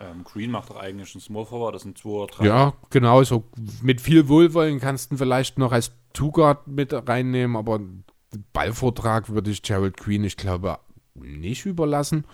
Ähm, 0.00 0.24
Green 0.24 0.50
macht 0.50 0.70
doch 0.70 0.80
eigentlich 0.80 1.14
einen 1.14 1.20
Small 1.20 1.44
Forward, 1.44 1.74
das 1.74 1.82
sind 1.82 1.98
zwei 1.98 2.08
oder 2.08 2.32
drei. 2.32 2.46
Ja, 2.46 2.72
genau, 2.88 3.22
so 3.22 3.44
mit 3.82 4.00
viel 4.00 4.28
Wohlwollen 4.28 4.80
kannst 4.80 5.12
du 5.12 5.18
vielleicht 5.18 5.58
noch 5.58 5.72
als 5.72 5.92
Two 6.14 6.32
Guard 6.32 6.66
mit 6.66 6.94
reinnehmen, 7.06 7.56
aber 7.56 7.80
Ballvortrag 8.54 9.28
würde 9.28 9.50
ich 9.50 9.60
Jared 9.62 9.98
Green, 9.98 10.24
ich 10.24 10.38
glaube, 10.38 10.78
nicht 11.14 11.66
überlassen. 11.66 12.24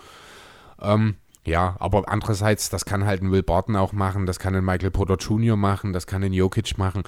Ähm, 0.80 1.16
ja, 1.46 1.76
aber 1.78 2.08
andererseits, 2.08 2.70
das 2.70 2.84
kann 2.84 3.06
halt 3.06 3.22
ein 3.22 3.30
Will 3.30 3.44
Barton 3.44 3.76
auch 3.76 3.92
machen, 3.92 4.26
das 4.26 4.40
kann 4.40 4.56
ein 4.56 4.64
Michael 4.64 4.90
Porter 4.90 5.14
Jr. 5.14 5.56
machen, 5.56 5.92
das 5.92 6.08
kann 6.08 6.24
ein 6.24 6.32
Jokic 6.32 6.76
machen. 6.76 7.04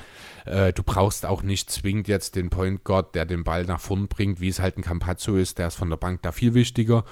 Äh, 0.46 0.72
du 0.72 0.84
brauchst 0.84 1.26
auch 1.26 1.42
nicht 1.42 1.70
zwingend 1.70 2.06
jetzt 2.06 2.36
den 2.36 2.48
Point 2.48 2.84
Guard, 2.84 3.16
der 3.16 3.26
den 3.26 3.42
Ball 3.42 3.64
nach 3.64 3.80
vorn 3.80 4.06
bringt, 4.06 4.40
wie 4.40 4.48
es 4.48 4.60
halt 4.60 4.78
ein 4.78 4.82
Campazzo 4.82 5.34
ist, 5.34 5.58
der 5.58 5.66
ist 5.66 5.74
von 5.74 5.90
der 5.90 5.96
Bank 5.96 6.22
da 6.22 6.30
viel 6.30 6.54
wichtiger. 6.54 7.04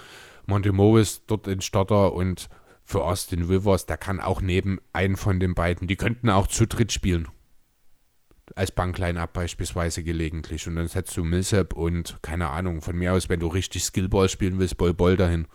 Monte 0.46 0.70
Morris 0.70 1.22
dort 1.26 1.48
in 1.48 1.60
Stotter 1.60 2.12
und 2.12 2.48
für 2.84 3.02
Austin 3.02 3.42
Rivers, 3.42 3.86
der 3.86 3.96
kann 3.96 4.20
auch 4.20 4.40
neben 4.40 4.78
einen 4.92 5.16
von 5.16 5.40
den 5.40 5.56
beiden, 5.56 5.88
die 5.88 5.96
könnten 5.96 6.30
auch 6.30 6.46
zu 6.46 6.68
dritt 6.68 6.92
spielen. 6.92 7.26
Als 8.54 8.70
Bankline-Up 8.70 9.32
beispielsweise 9.32 10.04
gelegentlich. 10.04 10.68
Und 10.68 10.76
dann 10.76 10.86
setzt 10.86 11.16
du 11.16 11.24
Millsap 11.24 11.72
und, 11.72 12.18
keine 12.22 12.50
Ahnung, 12.50 12.80
von 12.80 12.96
mir 12.96 13.12
aus, 13.12 13.28
wenn 13.28 13.40
du 13.40 13.48
richtig 13.48 13.82
Skillball 13.82 14.28
spielen 14.28 14.60
willst, 14.60 14.76
Ball 14.76 14.94
Ball 14.94 15.16
dahin. 15.16 15.48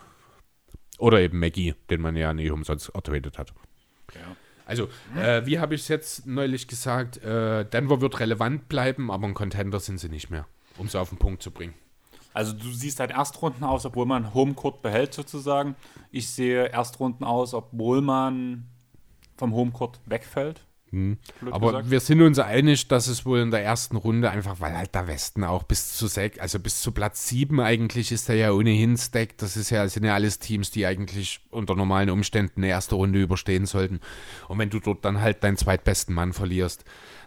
Oder 1.02 1.20
eben 1.20 1.40
Maggie, 1.40 1.74
den 1.90 2.00
man 2.00 2.16
ja 2.16 2.32
nicht 2.32 2.52
umsonst 2.52 2.90
ertradet 2.90 3.40
hat. 3.40 3.52
Ja. 4.14 4.36
Also, 4.68 4.88
äh, 5.18 5.44
wie 5.48 5.58
habe 5.58 5.74
ich 5.74 5.82
es 5.82 5.88
jetzt 5.88 6.28
neulich 6.28 6.68
gesagt, 6.68 7.18
äh, 7.24 7.66
Denver 7.66 8.02
wird 8.02 8.20
relevant 8.20 8.70
bleiben, 8.70 9.10
aber 9.10 9.28
ein 9.28 9.34
Contender 9.34 9.80
sind 9.80 9.98
sie 9.98 10.10
nicht 10.10 10.30
mehr, 10.30 10.46
um 10.78 10.86
es 10.86 10.96
auf 10.96 11.10
den 11.10 11.18
Punkt 11.18 11.42
zu 11.42 11.50
bringen. 11.50 11.74
Also 12.34 12.54
du 12.54 12.72
siehst 12.72 13.00
halt 13.00 13.10
Erstrunden 13.10 13.64
aus, 13.64 13.84
obwohl 13.84 14.06
man 14.06 14.36
Homecourt 14.36 14.84
behält 14.84 15.16
sozusagen. 15.16 15.76
Ich 16.12 16.30
sehe 16.30 16.68
Erstrunden 16.68 17.24
aus, 17.24 17.56
obwohl 17.56 18.02
man 18.02 18.68
vom 19.38 19.56
Homecourt 19.56 20.00
wegfällt. 20.06 20.62
Hm. 20.92 21.18
Aber 21.50 21.68
gesagt. 21.68 21.90
wir 21.90 22.00
sind 22.02 22.22
uns 22.22 22.38
einig, 22.38 22.88
dass 22.90 23.08
es 23.08 23.26
wohl 23.26 23.40
in 23.40 23.52
der 23.52 23.64
ersten 23.64 23.96
Runde 23.96 24.30
einfach, 24.30 24.60
weil 24.60 24.78
halt 24.78 24.94
der 24.94 25.08
Westen 25.08 25.44
auch 25.46 25.64
bis 25.64 25.96
zu 25.96 26.08
sechs, 26.08 26.38
also 26.40 26.60
bis 26.60 26.82
zu 26.82 26.92
Platz 26.92 27.28
sieben 27.28 27.62
eigentlich 27.62 28.12
ist 28.12 28.28
er 28.28 28.36
ja 28.36 28.52
ohnehin 28.52 28.98
stacked. 28.98 29.42
Das 29.42 29.56
ist 29.56 29.70
ja, 29.70 29.88
sind 29.88 30.04
ja 30.04 30.14
alles 30.14 30.40
Teams, 30.40 30.70
die 30.70 30.86
eigentlich 30.86 31.40
unter 31.50 31.76
normalen 31.76 32.10
Umständen 32.10 32.62
eine 32.62 32.68
erste 32.68 32.96
Runde 32.96 33.22
überstehen 33.22 33.66
sollten. 33.66 34.02
Und 34.50 34.60
wenn 34.60 34.70
du 34.70 34.80
dort 34.80 35.06
dann 35.06 35.22
halt 35.22 35.44
deinen 35.44 35.58
zweitbesten 35.58 36.14
Mann 36.14 36.34
verlierst, 36.34 36.84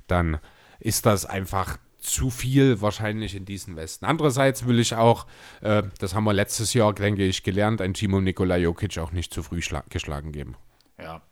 dann 0.07 0.39
ist 0.79 1.07
das 1.07 1.25
einfach 1.25 1.79
zu 1.99 2.29
viel 2.29 2.83
wahrscheinlich 2.83 3.35
in 3.35 3.47
diesen 3.47 3.77
Westen. 3.77 4.05
Andererseits 4.05 4.67
will 4.67 4.79
ich 4.79 4.95
auch, 4.95 5.27
äh, 5.63 5.85
das 5.99 6.15
haben 6.15 6.25
wir 6.25 6.35
letztes 6.35 6.75
Jahr, 6.75 6.93
denke 6.93 7.25
ich, 7.25 7.43
gelernt, 7.43 7.81
ein 7.81 7.95
Timo 7.95 8.21
Nikola 8.21 8.59
Jokic 8.59 8.99
auch 8.99 9.13
nicht 9.13 9.33
zu 9.33 9.43
früh 9.43 9.63
geschlagen 9.89 10.33
geben. 10.33 10.57
Ja, 10.99 11.23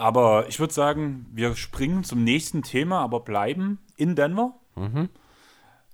aber 0.00 0.48
ich 0.48 0.58
würde 0.58 0.72
sagen, 0.72 1.26
wir 1.30 1.54
springen 1.54 2.04
zum 2.04 2.24
nächsten 2.24 2.62
Thema, 2.62 3.00
aber 3.00 3.20
bleiben 3.20 3.78
in 3.96 4.16
Denver. 4.16 4.54
Mhm. 4.74 5.10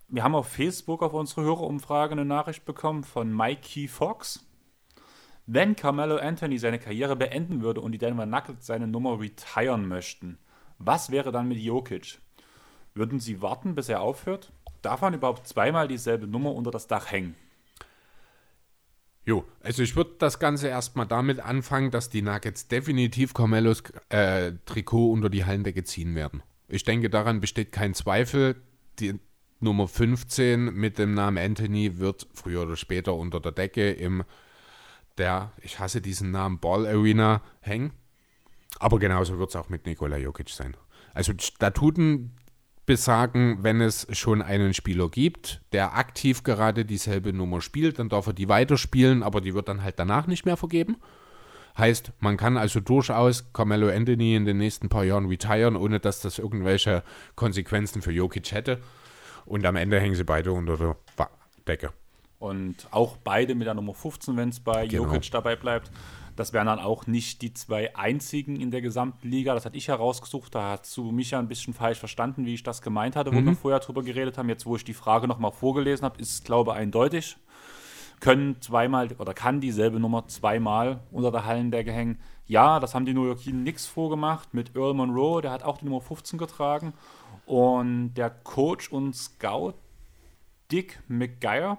Wir 0.09 0.22
haben 0.22 0.36
auf 0.36 0.46
Facebook 0.46 1.02
auf 1.02 1.12
unsere 1.12 1.42
Hörerumfrage 1.42 2.12
eine 2.12 2.24
Nachricht 2.24 2.64
bekommen 2.64 3.02
von 3.02 3.32
Mikey 3.34 3.88
Fox. 3.88 4.46
Wenn 5.46 5.74
Carmelo 5.74 6.18
Anthony 6.18 6.59
seine 6.59 6.78
Karriere 6.78 7.16
beenden 7.16 7.62
würde 7.62 7.80
und 7.80 7.90
die 7.92 7.98
Denver 7.98 8.26
Nuggets 8.26 8.66
seine 8.66 8.86
Nummer 8.86 9.18
retiren 9.18 9.88
möchten, 9.88 10.38
was 10.78 11.11
wäre 11.11 11.32
dann 11.32 11.48
mit 11.48 11.59
Jokic? 11.59 12.20
Würden 12.94 13.18
sie 13.18 13.42
warten, 13.42 13.74
bis 13.74 13.88
er 13.88 14.02
aufhört? 14.02 14.52
Darf 14.82 15.00
man 15.00 15.14
überhaupt 15.14 15.48
zweimal 15.48 15.88
dieselbe 15.88 16.28
Nummer 16.28 16.54
unter 16.54 16.70
das 16.70 16.86
Dach 16.86 17.11
hängen? 17.11 17.34
Jo, 19.26 19.44
also 19.60 19.82
ich 19.82 19.96
würde 19.96 20.14
das 20.20 20.38
Ganze 20.38 20.68
erstmal 20.68 21.06
damit 21.06 21.40
anfangen, 21.40 21.90
dass 21.90 22.08
die 22.08 22.22
Nuggets 22.22 22.68
definitiv 22.68 23.34
Carmelos 23.34 23.82
äh, 24.08 24.52
Trikot 24.66 25.10
unter 25.10 25.28
die 25.28 25.44
Hallendecke 25.44 25.82
ziehen 25.82 26.14
werden. 26.14 26.44
Ich 26.68 26.84
denke, 26.84 27.10
daran 27.10 27.40
besteht 27.40 27.72
kein 27.72 27.92
Zweifel. 27.92 28.54
Die 29.00 29.18
Nummer 29.58 29.88
15 29.88 30.72
mit 30.72 30.98
dem 30.98 31.14
Namen 31.14 31.38
Anthony 31.38 31.98
wird 31.98 32.28
früher 32.34 32.62
oder 32.62 32.76
später 32.76 33.14
unter 33.14 33.40
der 33.40 33.52
Decke 33.52 33.90
im 33.90 34.22
der, 35.18 35.52
ich 35.62 35.78
hasse 35.78 36.00
diesen 36.00 36.30
Namen, 36.30 36.60
Ball 36.60 36.86
Arena 36.86 37.42
hängen. 37.60 37.92
Aber 38.78 38.98
genauso 38.98 39.38
wird 39.38 39.50
es 39.50 39.56
auch 39.56 39.70
mit 39.70 39.86
Nikola 39.86 40.18
Jokic 40.18 40.50
sein. 40.50 40.76
Also 41.14 41.32
Statuten 41.38 42.32
besagen, 42.87 43.59
wenn 43.62 43.80
es 43.80 44.07
schon 44.16 44.41
einen 44.43 44.72
Spieler 44.72 45.09
gibt, 45.09 45.61
der 45.72 45.97
aktiv 45.97 46.43
gerade 46.45 46.84
dieselbe 46.84 47.32
Nummer 47.32 47.61
spielt, 47.61 47.99
dann 47.99 48.09
darf 48.09 48.28
er 48.28 48.32
die 48.32 48.49
weiterspielen, 48.49 49.22
aber 49.22 49.41
die 49.41 49.55
wird 49.55 49.68
dann 49.68 49.82
halt 49.82 49.99
danach 49.99 50.26
nicht 50.26 50.47
mehr 50.47 50.57
vergeben. 50.57 50.97
Heißt, 51.76 52.12
man 52.20 52.37
kann 52.39 52.57
also 52.57 52.80
durchaus 52.80 53.53
Carmelo 53.53 53.89
Anthony 53.89 54.34
in 54.34 54.47
den 54.47 54.57
nächsten 54.57 54.89
paar 54.89 55.05
Jahren 55.05 55.26
retiren, 55.26 55.76
ohne 55.76 56.01
dass 56.01 56.20
das 56.20 56.39
irgendwelche 56.39 57.03
Konsequenzen 57.34 58.01
für 58.01 58.12
Jokic 58.12 58.53
hätte. 58.53 58.78
Und 59.45 59.66
am 59.66 59.76
Ende 59.76 60.01
hängen 60.01 60.14
sie 60.14 60.24
beide 60.24 60.53
unter 60.53 60.76
der 60.78 60.97
Decke. 61.68 61.91
Und 62.39 62.89
auch 62.91 63.16
beide 63.18 63.55
mit 63.55 63.66
der 63.66 63.74
Nummer 63.74 63.95
15, 63.95 64.37
wenn 64.37 64.49
es 64.51 64.61
bei 64.61 64.87
Genau. 64.87 65.05
Jokic 65.05 65.30
dabei 65.30 65.57
bleibt. 65.57 65.91
Das 66.37 66.53
wären 66.53 66.66
dann 66.66 66.78
auch 66.78 67.07
nicht 67.07 67.43
die 67.43 67.55
zwei 67.55 67.97
einzigen 67.97 68.61
in 68.61 68.70
der 68.70 68.82
gesamten 68.82 69.28
Liga. 69.28 69.55
Das 69.55 69.64
hatte 69.64 69.76
ich 69.76 69.89
herausgesucht. 69.89 70.55
Da 70.55 70.78
hast 70.78 70.97
du 70.97 71.11
mich 71.11 71.32
ja 71.32 71.39
ein 71.39 71.49
bisschen 71.49 71.74
falsch 71.74 71.99
verstanden, 71.99 72.45
wie 72.45 72.55
ich 72.55 72.62
das 72.62 72.82
gemeint 72.82 73.16
hatte, 73.16 73.32
wo 73.32 73.43
wir 73.43 73.57
vorher 73.57 73.80
drüber 73.80 74.03
geredet 74.03 74.39
haben. 74.39 74.49
Jetzt, 74.49 74.66
wo 74.66 74.76
ich 74.76 74.84
die 74.84 74.95
Frage 74.95 75.26
nochmal 75.26 75.53
vorgelesen 75.53 76.05
habe, 76.05 76.20
ist 76.20 76.32
es, 76.32 76.45
glaube 76.45 76.72
ich, 76.72 76.76
eindeutig. 76.76 77.37
Können 78.20 78.61
zweimal 78.61 79.09
oder 79.18 79.34
kann 79.34 79.61
dieselbe 79.61 79.99
Nummer 79.99 80.26
zweimal 80.28 81.01
unter 81.11 81.30
der 81.30 81.45
Hallendecke 81.45 81.93
hängen. 81.93 82.18
Ja, 82.47 82.80
das 82.80 82.95
haben 82.95 83.05
die 83.05 83.14
New 83.14 83.26
York 83.26 83.43
Knicks 83.43 83.87
vorgemacht 83.87 84.55
mit 84.55 84.76
Earl 84.76 84.95
Monroe. 84.95 85.43
Der 85.43 85.51
hat 85.51 85.64
auch 85.64 85.78
die 85.78 85.84
Nummer 85.87 86.01
15 86.01 86.39
getragen. 86.39 86.93
Und 87.45 88.14
der 88.14 88.30
Coach 88.30 88.91
und 88.91 89.14
Scout 89.14 89.74
Dick 90.72 91.01
McGuire, 91.09 91.78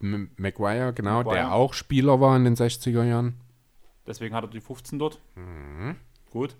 M 0.00 0.30
Maguire, 0.36 0.92
genau, 0.92 1.18
Maguire. 1.18 1.36
der 1.36 1.52
auch 1.52 1.74
Spieler 1.74 2.20
war 2.20 2.36
in 2.36 2.44
den 2.44 2.56
60er 2.56 3.04
Jahren. 3.04 3.34
Deswegen 4.06 4.34
hat 4.34 4.44
er 4.44 4.48
die 4.48 4.60
15 4.60 4.98
dort. 4.98 5.20
Mhm. 5.34 5.96
Gut. 6.30 6.56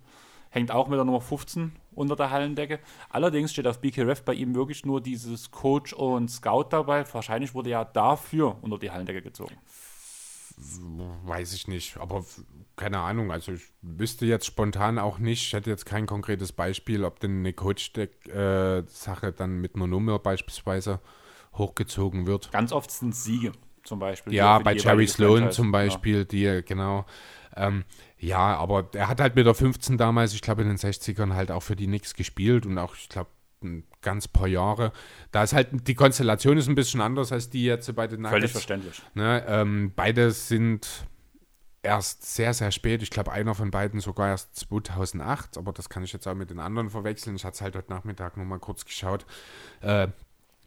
Hängt 0.51 0.71
auch 0.71 0.87
mit 0.89 0.99
der 0.99 1.05
Nummer 1.05 1.23
15 1.23 1.73
unter 1.93 2.15
der 2.15 2.31
Hallendecke. 2.31 2.79
Allerdings 3.09 3.53
steht 3.53 3.67
auf 3.67 3.81
BKRF 3.81 4.23
bei 4.23 4.35
ihm 4.35 4.55
wirklich 4.55 4.85
nur 4.85 5.01
dieses 5.01 5.51
Coach 5.51 5.95
und 5.95 6.31
Scout 6.31 6.67
dabei. 6.71 7.05
Wahrscheinlich 7.11 7.55
wurde 7.55 7.71
er 7.71 7.87
dafür 7.87 8.59
unter 8.61 8.79
die 8.79 8.91
Hallendecke 8.91 9.23
gezogen. 9.23 9.57
Weiß 11.25 11.55
ich 11.55 11.69
nicht, 11.69 11.97
aber 11.97 12.25
keine 12.77 12.99
Ahnung. 12.99 13.33
Also 13.33 13.53
ich 13.53 13.63
wüsste 13.81 14.27
jetzt 14.27 14.45
spontan 14.45 14.99
auch 14.99 15.19
nicht, 15.19 15.47
ich 15.47 15.53
hätte 15.55 15.71
jetzt 15.71 15.87
kein 15.87 16.07
konkretes 16.07 16.53
Beispiel, 16.53 17.05
ob 17.05 17.19
denn 17.21 17.39
eine 17.39 17.55
Coach-Sache 17.55 19.33
dann 19.33 19.61
mit 19.61 19.75
einer 19.75 19.87
Nummer 19.87 20.19
beispielsweise 20.19 21.01
hochgezogen 21.55 22.27
wird. 22.27 22.53
Ganz 22.53 22.73
oft 22.73 22.91
sind 22.91 23.17
Siege 23.17 23.53
zum 23.85 23.99
Beispiel. 23.99 24.33
Ja, 24.33 24.59
bei 24.59 24.75
Jerry 24.75 25.07
Sloan 25.07 25.51
zum 25.53 25.73
Beispiel, 25.73 26.25
die, 26.25 26.63
genau. 26.67 27.05
Ähm, 27.57 27.85
ja, 28.19 28.57
aber 28.57 28.89
er 28.95 29.09
hat 29.09 29.21
halt 29.21 29.35
mit 29.35 29.47
der 29.47 29.55
15 29.55 29.99
damals, 29.99 30.33
ich 30.35 30.43
glaube 30.43 30.63
in 30.63 30.69
den 30.69 30.79
60ern, 30.79 31.35
halt 31.35 31.51
auch 31.51 31.63
für 31.63 31.77
die 31.77 31.87
Knicks 31.87 32.15
gespielt 32.15 32.67
und 32.67 32.79
auch, 32.79 32.95
ich 32.95 33.09
glaube, 33.09 33.31
ein 33.63 33.85
ganz 34.01 34.27
paar 34.29 34.49
Jahre. 34.49 34.93
Da 35.31 35.43
ist 35.43 35.53
halt, 35.53 35.69
die 35.87 35.95
Konstellation 35.95 36.57
ist 36.57 36.69
ein 36.69 36.75
bisschen 36.75 37.01
anders 37.01 37.31
als 37.33 37.51
die 37.51 37.65
jetzt 37.65 37.95
bei 37.95 38.07
den 38.07 38.25
Ja, 38.25 38.31
völlig 38.31 38.43
Nuggets. 38.45 38.53
verständlich. 38.53 39.03
Ne, 39.15 39.45
ähm, 39.47 39.93
beide 39.95 40.31
sind 40.33 41.07
erst 41.83 42.35
sehr, 42.35 42.55
sehr 42.55 42.71
spät. 42.71 43.03
Ich 43.03 43.11
glaube, 43.11 43.33
einer 43.33 43.55
von 43.55 43.71
beiden 43.71 44.01
sogar 44.01 44.29
erst 44.29 44.57
2008, 44.57 45.59
aber 45.59 45.73
das 45.73 45.89
kann 45.89 46.05
ich 46.05 46.13
jetzt 46.13 46.27
auch 46.27 46.35
mit 46.35 46.51
den 46.51 46.61
anderen 46.61 46.91
verwechseln. 46.91 47.37
Ich 47.37 47.45
hatte 47.45 47.55
es 47.57 47.61
halt 47.61 47.77
heute 47.77 47.91
Nachmittag 47.91 48.37
nochmal 48.37 48.61
kurz 48.61 48.85
geschaut. 48.85 49.27
Äh, 49.81 50.09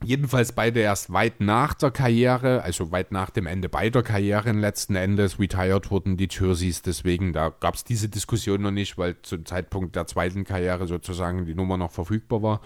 jedenfalls 0.03 0.51
beide 0.51 0.79
erst 0.79 1.11
weit 1.11 1.41
nach 1.41 1.73
der 1.73 1.91
Karriere, 1.91 2.61
also 2.63 2.91
weit 2.91 3.11
nach 3.11 3.29
dem 3.29 3.47
Ende 3.47 3.69
beider 3.69 4.03
Karrieren 4.03 4.59
letzten 4.59 4.95
Endes, 4.95 5.39
retired 5.39 5.89
wurden 5.91 6.17
die 6.17 6.27
Jerseys. 6.29 6.81
Deswegen, 6.81 7.33
da 7.33 7.49
gab 7.49 7.75
es 7.75 7.83
diese 7.83 8.09
Diskussion 8.09 8.61
noch 8.61 8.71
nicht, 8.71 8.97
weil 8.97 9.21
zum 9.21 9.45
Zeitpunkt 9.45 9.95
der 9.95 10.07
zweiten 10.07 10.43
Karriere 10.43 10.87
sozusagen 10.87 11.45
die 11.45 11.55
Nummer 11.55 11.77
noch 11.77 11.91
verfügbar 11.91 12.43
war. 12.43 12.61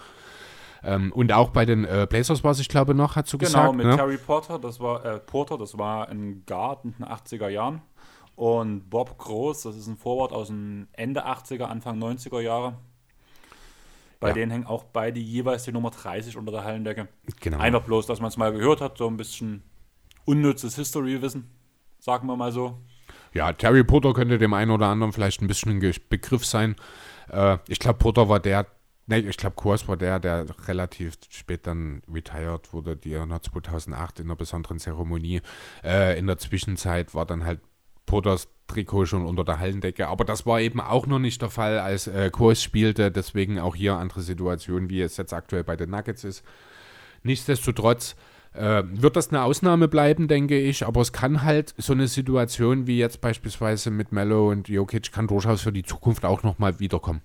Ähm, 0.82 1.12
und 1.12 1.32
auch 1.32 1.50
bei 1.50 1.66
den 1.66 1.84
äh, 1.84 2.06
Blazers 2.08 2.42
war 2.42 2.52
es, 2.52 2.60
ich 2.60 2.68
glaube, 2.68 2.94
noch, 2.94 3.16
hast 3.16 3.32
du 3.32 3.38
Genau, 3.38 3.50
gesagt. 3.50 3.76
mit 3.76 3.86
ne? 3.86 3.96
Terry 3.96 4.16
Porter, 4.16 4.58
das 4.58 4.80
war 4.80 5.04
äh, 5.04 5.18
Porter, 5.18 5.58
das 5.58 5.76
war 5.76 6.08
ein 6.08 6.44
Guard 6.46 6.84
in 6.84 6.92
den 6.92 7.04
80er 7.04 7.48
Jahren. 7.48 7.82
Und 8.34 8.88
Bob 8.88 9.18
Groß, 9.18 9.62
das 9.62 9.76
ist 9.76 9.86
ein 9.86 9.98
Forward 9.98 10.32
aus 10.32 10.48
den 10.48 10.88
Ende 10.92 11.26
80er, 11.26 11.64
Anfang 11.64 12.02
90er 12.02 12.40
Jahre. 12.40 12.78
Bei 14.20 14.28
Ja. 14.28 14.34
denen 14.34 14.52
hängen 14.52 14.66
auch 14.66 14.84
beide 14.84 15.18
jeweils 15.18 15.64
die 15.64 15.72
Nummer 15.72 15.90
30 15.90 16.36
unter 16.36 16.52
der 16.52 16.62
Hallendecke. 16.64 17.08
Genau. 17.40 17.58
Einfach 17.58 17.82
bloß, 17.82 18.06
dass 18.06 18.20
man 18.20 18.28
es 18.28 18.36
mal 18.36 18.52
gehört 18.52 18.80
hat, 18.82 18.98
so 18.98 19.06
ein 19.06 19.16
bisschen 19.16 19.62
unnützes 20.26 20.76
History-Wissen, 20.76 21.50
sagen 21.98 22.26
wir 22.26 22.36
mal 22.36 22.52
so. 22.52 22.78
Ja, 23.32 23.52
Terry 23.52 23.82
Porter 23.82 24.12
könnte 24.12 24.38
dem 24.38 24.52
einen 24.54 24.70
oder 24.70 24.86
anderen 24.88 25.12
vielleicht 25.12 25.40
ein 25.40 25.46
bisschen 25.46 25.72
ein 25.80 25.94
Begriff 26.08 26.44
sein. 26.44 26.76
Äh, 27.30 27.58
ich 27.66 27.78
glaube, 27.78 27.98
Porter 27.98 28.28
war 28.28 28.40
der, 28.40 28.66
ne, 29.06 29.20
ich 29.20 29.36
glaube, 29.36 29.56
Kurs 29.56 29.88
war 29.88 29.96
der, 29.96 30.18
der 30.20 30.46
relativ 30.68 31.14
spät 31.30 31.66
dann 31.66 32.02
retired 32.12 32.72
wurde, 32.72 32.96
die 32.96 33.12
er 33.14 33.24
noch 33.26 33.40
2008 33.40 34.20
in 34.20 34.26
einer 34.26 34.36
besonderen 34.36 34.78
Zeremonie. 34.78 35.40
Äh, 35.82 36.18
in 36.18 36.26
der 36.26 36.38
Zwischenzeit 36.38 37.14
war 37.14 37.24
dann 37.24 37.44
halt 37.44 37.60
Porters 38.10 38.48
Trikot 38.66 39.06
schon 39.06 39.24
unter 39.24 39.44
der 39.44 39.60
Hallendecke. 39.60 40.08
Aber 40.08 40.24
das 40.24 40.44
war 40.44 40.60
eben 40.60 40.80
auch 40.80 41.06
noch 41.06 41.20
nicht 41.20 41.40
der 41.42 41.48
Fall, 41.48 41.78
als 41.78 42.08
äh, 42.08 42.28
Kurs 42.30 42.60
spielte. 42.60 43.12
Deswegen 43.12 43.60
auch 43.60 43.76
hier 43.76 43.94
andere 43.94 44.20
Situation, 44.20 44.90
wie 44.90 45.00
es 45.00 45.16
jetzt 45.16 45.32
aktuell 45.32 45.62
bei 45.62 45.76
den 45.76 45.90
Nuggets 45.90 46.24
ist. 46.24 46.44
Nichtsdestotrotz 47.22 48.16
äh, 48.52 48.82
wird 48.84 49.14
das 49.14 49.28
eine 49.28 49.44
Ausnahme 49.44 49.86
bleiben, 49.86 50.26
denke 50.26 50.58
ich, 50.58 50.84
aber 50.84 51.00
es 51.02 51.12
kann 51.12 51.44
halt 51.44 51.72
so 51.78 51.92
eine 51.92 52.08
Situation 52.08 52.88
wie 52.88 52.98
jetzt 52.98 53.20
beispielsweise 53.20 53.92
mit 53.92 54.10
Mello 54.10 54.50
und 54.50 54.68
Jokic 54.68 55.12
kann 55.12 55.28
durchaus 55.28 55.60
für 55.60 55.72
die 55.72 55.84
Zukunft 55.84 56.24
auch 56.24 56.42
nochmal 56.42 56.80
wiederkommen. 56.80 57.22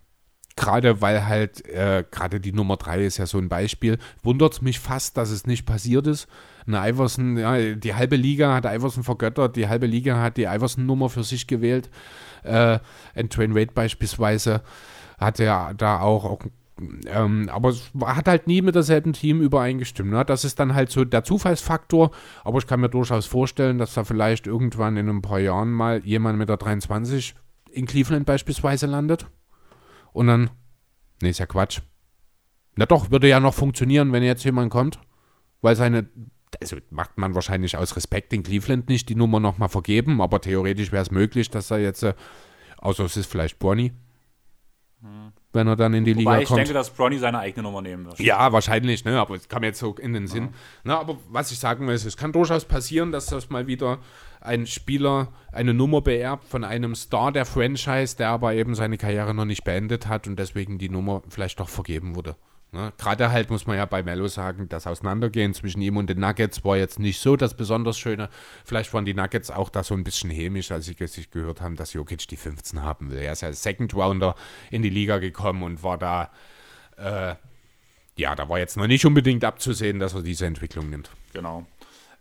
Gerade 0.55 1.01
weil 1.01 1.25
halt, 1.25 1.67
äh, 1.67 2.03
gerade 2.11 2.39
die 2.39 2.53
Nummer 2.53 2.77
3 2.77 3.05
ist 3.05 3.17
ja 3.17 3.25
so 3.25 3.39
ein 3.39 3.49
Beispiel, 3.49 3.97
wundert 4.21 4.53
es 4.53 4.61
mich 4.61 4.79
fast, 4.79 5.17
dass 5.17 5.31
es 5.31 5.47
nicht 5.47 5.65
passiert 5.65 6.05
ist. 6.05 6.27
Eine 6.67 6.89
Iverson, 6.89 7.37
ja, 7.37 7.75
die 7.75 7.93
halbe 7.93 8.15
Liga 8.15 8.53
hat 8.53 8.65
Iverson 8.65 9.03
vergöttert, 9.03 9.55
die 9.55 9.67
halbe 9.67 9.85
Liga 9.85 10.19
hat 10.19 10.37
die 10.37 10.45
Iverson-Nummer 10.45 11.09
für 11.09 11.23
sich 11.23 11.45
gewählt. 11.47 11.89
Äh, 12.43 12.79
und 13.15 13.35
Dwayne 13.35 13.55
Wade 13.55 13.71
beispielsweise 13.73 14.61
hat 15.19 15.39
ja 15.39 15.73
da 15.73 15.99
auch, 15.99 16.25
auch 16.25 16.39
ähm, 17.07 17.49
aber 17.49 17.69
es 17.69 17.89
hat 18.03 18.27
halt 18.27 18.47
nie 18.47 18.61
mit 18.61 18.75
derselben 18.75 19.13
Team 19.13 19.41
übereingestimmt. 19.41 20.11
Ne? 20.11 20.25
Das 20.25 20.43
ist 20.43 20.59
dann 20.59 20.73
halt 20.73 20.91
so 20.91 21.05
der 21.05 21.23
Zufallsfaktor. 21.23 22.11
Aber 22.43 22.57
ich 22.57 22.67
kann 22.67 22.81
mir 22.81 22.89
durchaus 22.89 23.25
vorstellen, 23.25 23.77
dass 23.77 23.93
da 23.93 24.03
vielleicht 24.03 24.47
irgendwann 24.47 24.97
in 24.97 25.09
ein 25.09 25.21
paar 25.21 25.39
Jahren 25.39 25.71
mal 25.71 26.01
jemand 26.05 26.37
mit 26.37 26.49
der 26.49 26.57
23 26.57 27.35
in 27.71 27.85
Cleveland 27.85 28.25
beispielsweise 28.25 28.87
landet. 28.87 29.27
Und 30.11 30.27
dann, 30.27 30.49
nee, 31.21 31.29
ist 31.29 31.39
ja 31.39 31.45
Quatsch. 31.45 31.81
Na 32.75 32.85
doch, 32.85 33.09
würde 33.09 33.29
ja 33.29 33.39
noch 33.39 33.53
funktionieren, 33.53 34.11
wenn 34.11 34.23
jetzt 34.23 34.43
jemand 34.43 34.69
kommt. 34.69 34.99
Weil 35.61 35.75
seine, 35.75 36.09
also 36.61 36.77
macht 36.89 37.17
man 37.17 37.35
wahrscheinlich 37.35 37.77
aus 37.77 37.95
Respekt 37.95 38.33
in 38.33 38.43
Cleveland 38.43 38.89
nicht 38.89 39.09
die 39.09 39.15
Nummer 39.15 39.39
nochmal 39.39 39.69
vergeben. 39.69 40.21
Aber 40.21 40.41
theoretisch 40.41 40.91
wäre 40.91 41.03
es 41.03 41.11
möglich, 41.11 41.49
dass 41.49 41.71
er 41.71 41.79
jetzt, 41.79 42.03
äh, 42.03 42.13
außer 42.77 43.05
es 43.05 43.17
ist 43.17 43.29
vielleicht 43.29 43.59
Bonnie, 43.59 43.91
wenn 45.55 45.67
er 45.67 45.75
dann 45.75 45.93
in 45.93 46.03
die 46.03 46.13
Liga 46.13 46.31
Wobei 46.31 46.41
ich 46.41 46.47
kommt. 46.47 46.59
denke, 46.59 46.73
dass 46.73 46.89
Bronny 46.89 47.17
seine 47.17 47.39
eigene 47.39 47.63
Nummer 47.63 47.81
nehmen 47.81 48.05
wird. 48.05 48.19
Ja, 48.19 48.51
wahrscheinlich, 48.51 49.05
ne? 49.05 49.19
aber 49.19 49.35
es 49.35 49.47
kam 49.47 49.63
jetzt 49.63 49.79
so 49.79 49.95
in 49.95 50.13
den 50.13 50.27
Sinn. 50.27 50.49
Na, 50.83 50.99
aber 50.99 51.17
was 51.29 51.51
ich 51.51 51.59
sagen 51.59 51.87
will, 51.87 51.95
ist, 51.95 52.05
es 52.05 52.17
kann 52.17 52.31
durchaus 52.31 52.65
passieren, 52.65 53.11
dass 53.11 53.27
das 53.27 53.49
mal 53.49 53.65
wieder 53.65 53.99
ein 54.41 54.67
Spieler 54.67 55.29
eine 55.51 55.73
Nummer 55.73 56.01
beerbt 56.01 56.43
von 56.43 56.63
einem 56.63 56.93
Star 56.93 57.31
der 57.31 57.45
Franchise, 57.45 58.17
der 58.17 58.29
aber 58.29 58.53
eben 58.53 58.75
seine 58.75 58.97
Karriere 58.97 59.33
noch 59.33 59.45
nicht 59.45 59.63
beendet 59.63 60.07
hat 60.07 60.27
und 60.27 60.37
deswegen 60.37 60.77
die 60.77 60.89
Nummer 60.89 61.23
vielleicht 61.29 61.59
doch 61.59 61.69
vergeben 61.69 62.15
wurde. 62.15 62.35
Ne? 62.71 62.91
Gerade 62.97 63.31
halt 63.31 63.49
muss 63.49 63.67
man 63.67 63.77
ja 63.77 63.85
bei 63.85 64.03
Mello 64.03 64.27
sagen, 64.27 64.67
das 64.69 64.87
Auseinandergehen 64.87 65.53
zwischen 65.53 65.81
ihm 65.81 65.97
und 65.97 66.09
den 66.09 66.19
Nuggets 66.19 66.63
war 66.65 66.77
jetzt 66.77 66.99
nicht 66.99 67.19
so 67.19 67.35
das 67.35 67.55
besonders 67.55 67.97
Schöne. 67.97 68.29
Vielleicht 68.65 68.93
waren 68.93 69.05
die 69.05 69.13
Nuggets 69.13 69.51
auch 69.51 69.69
da 69.69 69.83
so 69.83 69.93
ein 69.93 70.03
bisschen 70.03 70.29
hämisch, 70.29 70.71
als 70.71 70.85
sie 70.85 70.95
sich 71.07 71.31
gehört 71.31 71.61
haben, 71.61 71.75
dass 71.75 71.93
Jokic 71.93 72.27
die 72.27 72.37
15 72.37 72.81
haben 72.81 73.11
will. 73.11 73.19
Er 73.19 73.33
ist 73.33 73.41
ja 73.41 73.47
als 73.47 73.63
Second 73.63 73.93
Rounder 73.93 74.35
in 74.71 74.81
die 74.81 74.89
Liga 74.89 75.19
gekommen 75.19 75.63
und 75.63 75.83
war 75.83 75.97
da 75.97 76.31
äh, 76.97 77.35
ja, 78.17 78.35
da 78.35 78.47
war 78.49 78.59
jetzt 78.59 78.77
noch 78.77 78.87
nicht 78.87 79.05
unbedingt 79.05 79.43
abzusehen, 79.43 79.99
dass 79.99 80.13
er 80.13 80.21
diese 80.21 80.45
Entwicklung 80.45 80.89
nimmt. 80.89 81.09
Genau. 81.33 81.65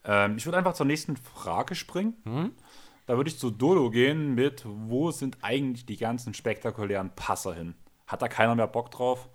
Ähm, 0.05 0.37
ich 0.37 0.45
würde 0.45 0.59
einfach 0.59 0.75
zur 0.75 0.87
nächsten 0.87 1.17
Frage 1.17 1.75
springen. 1.75 2.15
Mhm. 2.25 2.51
Da 3.07 3.17
würde 3.17 3.31
ich 3.31 3.39
zu 3.39 3.51
Dodo 3.51 3.91
gehen 3.91 4.35
mit, 4.35 4.65
wo 4.65 5.11
sind 5.11 5.39
eigentlich 5.43 5.87
die 5.87 5.97
ganzen 5.97 6.35
spektakulären 6.35 7.11
Passer 7.15 7.55
hin? 7.55 7.75
Hat 8.07 8.23
da 8.23 8.29
keiner 8.29 8.55
mehr 8.55 8.67
Bock 8.67 8.91
drauf? 8.91 9.29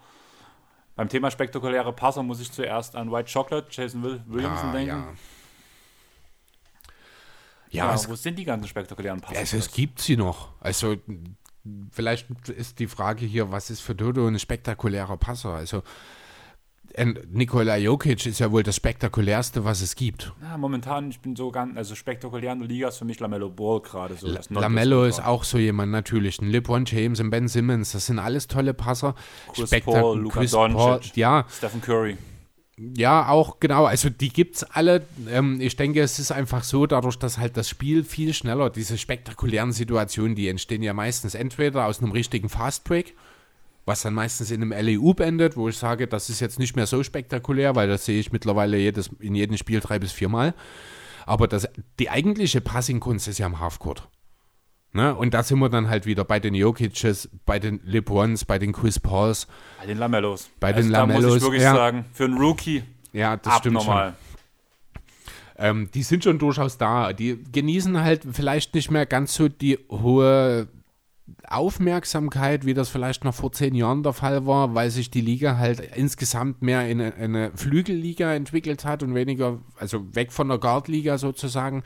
Beim 0.99 1.07
Thema 1.07 1.31
spektakuläre 1.31 1.93
Passer 1.93 2.23
muss 2.23 2.41
ich 2.41 2.51
zuerst 2.51 2.93
an 2.97 3.09
White 3.09 3.31
Chocolate, 3.31 3.69
Jason 3.71 4.03
Will 4.03 4.21
Williamson 4.27 4.73
denken. 4.73 4.87
ja. 4.89 5.13
Ja, 7.69 7.85
Ja, 7.85 7.93
es, 7.93 8.09
wo 8.09 8.15
sind 8.15 8.37
die 8.37 8.43
ganzen 8.43 8.67
spektakulären 8.67 9.21
Passer? 9.21 9.39
es, 9.39 9.53
es 9.53 9.71
gibt 9.71 10.01
sie 10.01 10.17
noch. 10.17 10.49
Also 10.59 10.97
vielleicht 11.89 12.29
ist 12.49 12.79
die 12.79 12.87
Frage 12.87 13.25
hier, 13.25 13.49
was 13.49 13.69
ist 13.69 13.79
für 13.79 13.95
Dodo 13.95 14.27
ein 14.27 14.37
spektakulärer 14.39 15.15
Passer? 15.15 15.53
Also 15.53 15.83
Nikola 17.31 17.77
Jokic 17.77 18.25
ist 18.25 18.39
ja 18.39 18.51
wohl 18.51 18.63
das 18.63 18.75
spektakulärste, 18.75 19.63
was 19.63 19.81
es 19.81 19.95
gibt. 19.95 20.33
Ja, 20.41 20.57
momentan, 20.57 21.09
ich 21.09 21.19
bin 21.19 21.35
so 21.35 21.51
ganz, 21.51 21.77
also 21.77 21.95
spektakulär 21.95 22.53
in 22.53 22.59
der 22.59 22.67
Liga 22.67 22.87
ist 22.87 22.97
für 22.97 23.05
mich 23.05 23.19
Lamello 23.19 23.49
Ball 23.49 23.81
gerade 23.81 24.15
so. 24.15 24.27
La 24.27 24.41
Lamello 24.49 25.05
ist 25.05 25.23
auch 25.23 25.43
so 25.43 25.57
jemand 25.57 25.91
natürlich. 25.91 26.41
Ein 26.41 26.49
LeBron 26.49 26.85
James, 26.85 27.19
ein 27.19 27.29
Ben 27.29 27.47
Simmons, 27.47 27.91
das 27.91 28.07
sind 28.07 28.19
alles 28.19 28.47
tolle 28.47 28.73
Passer. 28.73 29.15
Chris 29.53 29.67
Spektak 29.67 30.01
Paul, 30.01 30.19
Luka 30.19 30.39
Chris 30.39 30.51
Doncic, 30.51 30.77
Paul, 30.77 31.01
ja. 31.15 31.45
Stephen 31.49 31.81
Curry. 31.81 32.17
Ja, 32.95 33.27
auch 33.27 33.59
genau. 33.59 33.85
Also 33.85 34.09
die 34.09 34.29
gibt 34.29 34.55
es 34.55 34.63
alle. 34.63 35.05
Ähm, 35.29 35.59
ich 35.59 35.75
denke, 35.75 36.01
es 36.01 36.17
ist 36.17 36.31
einfach 36.31 36.63
so, 36.63 36.85
dadurch, 36.85 37.17
dass 37.17 37.37
halt 37.37 37.57
das 37.57 37.67
Spiel 37.67 38.03
viel 38.03 38.33
schneller, 38.33 38.69
diese 38.69 38.97
spektakulären 38.97 39.73
Situationen, 39.73 40.35
die 40.35 40.47
entstehen 40.47 40.81
ja 40.81 40.93
meistens 40.93 41.35
entweder 41.35 41.85
aus 41.85 42.01
einem 42.01 42.11
richtigen 42.13 42.47
Fast 42.47 42.85
Break, 42.85 43.15
was 43.89 44.03
dann 44.03 44.13
meistens 44.13 44.51
in 44.51 44.61
einem 44.61 44.71
LEU 44.71 45.13
endet, 45.17 45.57
wo 45.57 45.67
ich 45.67 45.75
sage, 45.75 46.07
das 46.07 46.29
ist 46.29 46.39
jetzt 46.39 46.59
nicht 46.59 46.75
mehr 46.75 46.85
so 46.85 47.03
spektakulär, 47.03 47.75
weil 47.75 47.87
das 47.87 48.05
sehe 48.05 48.19
ich 48.19 48.31
mittlerweile 48.31 48.77
jedes, 48.77 49.09
in 49.19 49.33
jedem 49.33 49.57
Spiel 49.57 49.79
drei 49.79 49.97
bis 49.97 50.11
viermal. 50.11 50.53
Aber 51.25 51.47
das, 51.47 51.67
die 51.97 52.11
eigentliche 52.11 52.61
Passing-Kunst 52.61 53.27
ist 53.27 53.39
ja 53.39 53.47
am 53.47 53.59
Halfcourt. 53.59 54.07
Ne? 54.93 55.15
Und 55.15 55.33
da 55.33 55.41
sind 55.41 55.57
wir 55.57 55.69
dann 55.69 55.89
halt 55.89 56.05
wieder 56.05 56.23
bei 56.23 56.39
den 56.39 56.53
Jokic's, 56.53 57.29
bei 57.47 57.57
den 57.57 57.81
LeBrons, 57.83 58.45
bei 58.45 58.59
den 58.59 58.73
Chris 58.73 58.99
Pauls. 58.99 59.47
Bei 59.79 59.87
den 59.87 59.97
Lamellos. 59.97 60.49
Bei 60.59 60.67
also 60.67 60.81
den 60.81 60.91
Lamellos. 60.91 61.25
muss 61.25 61.35
ich 61.37 61.41
wirklich 61.41 61.63
ja. 61.63 61.73
sagen, 61.73 62.05
für 62.13 62.25
einen 62.25 62.37
Rookie. 62.37 62.83
Ja, 63.11 63.37
das 63.37 63.57
stimmt 63.57 63.81
schon. 63.81 64.13
Ähm, 65.57 65.89
die 65.95 66.03
sind 66.03 66.23
schon 66.23 66.37
durchaus 66.37 66.77
da. 66.77 67.11
Die 67.11 67.43
genießen 67.51 67.99
halt 67.99 68.21
vielleicht 68.31 68.75
nicht 68.75 68.91
mehr 68.91 69.07
ganz 69.07 69.33
so 69.33 69.49
die 69.49 69.79
hohe 69.89 70.67
Aufmerksamkeit, 71.47 72.65
wie 72.65 72.73
das 72.73 72.89
vielleicht 72.89 73.23
noch 73.23 73.33
vor 73.33 73.51
zehn 73.51 73.75
Jahren 73.75 74.03
der 74.03 74.13
Fall 74.13 74.45
war, 74.45 74.75
weil 74.75 74.89
sich 74.89 75.09
die 75.11 75.21
Liga 75.21 75.57
halt 75.57 75.79
insgesamt 75.79 76.61
mehr 76.61 76.87
in 76.87 77.01
eine, 77.01 77.15
eine 77.15 77.51
Flügelliga 77.55 78.33
entwickelt 78.33 78.85
hat 78.85 79.03
und 79.03 79.15
weniger, 79.15 79.59
also 79.77 80.15
weg 80.15 80.31
von 80.31 80.49
der 80.49 80.57
Guardliga 80.57 81.17
sozusagen. 81.17 81.83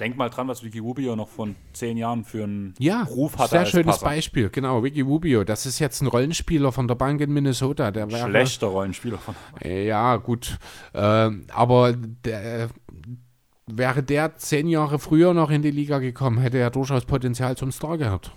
Denk 0.00 0.16
mal 0.16 0.28
dran, 0.28 0.48
was 0.48 0.64
Vicky 0.64 0.80
Rubio 0.80 1.14
noch 1.14 1.28
von 1.28 1.54
zehn 1.72 1.96
Jahren 1.96 2.24
für 2.24 2.44
einen 2.44 2.74
ja, 2.78 3.02
Ruf 3.04 3.38
hatte. 3.38 3.50
Sehr 3.50 3.66
schönes 3.66 3.86
Passer. 3.86 4.06
Beispiel, 4.06 4.50
genau. 4.50 4.82
Vicky 4.82 5.02
Rubio, 5.02 5.44
das 5.44 5.66
ist 5.66 5.78
jetzt 5.78 6.02
ein 6.02 6.08
Rollenspieler 6.08 6.72
von 6.72 6.88
der 6.88 6.96
Bank 6.96 7.20
in 7.20 7.32
Minnesota. 7.32 7.90
Der 7.90 8.10
Schlechter 8.10 8.66
Rollenspieler 8.66 9.18
von 9.18 9.34
der 9.34 9.68
Bank. 9.68 9.86
Ja, 9.86 10.16
gut. 10.16 10.58
Äh, 10.92 11.30
aber 11.52 11.92
der, 11.92 12.70
wäre 13.66 14.02
der 14.02 14.36
zehn 14.36 14.68
Jahre 14.68 14.98
früher 14.98 15.32
noch 15.34 15.50
in 15.50 15.62
die 15.62 15.70
Liga 15.70 15.98
gekommen, 15.98 16.38
hätte 16.38 16.58
er 16.58 16.70
durchaus 16.70 17.04
Potenzial 17.04 17.56
zum 17.56 17.72
Star 17.72 17.96
gehabt. 17.96 18.32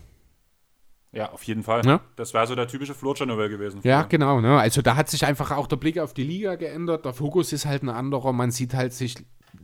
Ja, 1.18 1.32
auf 1.32 1.42
jeden 1.46 1.64
Fall. 1.64 1.84
Ja? 1.84 2.00
Das 2.16 2.36
wäre 2.36 2.46
so 2.46 2.54
der 2.54 2.68
typische 2.68 2.94
Flurcher-Novell 2.94 3.50
gewesen. 3.50 3.80
Ja, 3.82 4.04
genau. 4.04 4.40
Ne? 4.40 4.60
Also 4.60 4.84
da 4.84 4.96
hat 4.96 5.10
sich 5.10 5.26
einfach 5.26 5.50
auch 5.50 5.66
der 5.66 5.78
Blick 5.78 5.98
auf 5.98 6.14
die 6.14 6.22
Liga 6.24 6.54
geändert. 6.54 7.06
Der 7.06 7.14
Fokus 7.14 7.52
ist 7.54 7.66
halt 7.66 7.82
ein 7.82 7.90
anderer. 7.90 8.34
Man 8.34 8.52
sieht 8.52 8.76
halt 8.76 8.94
sich 8.94 9.16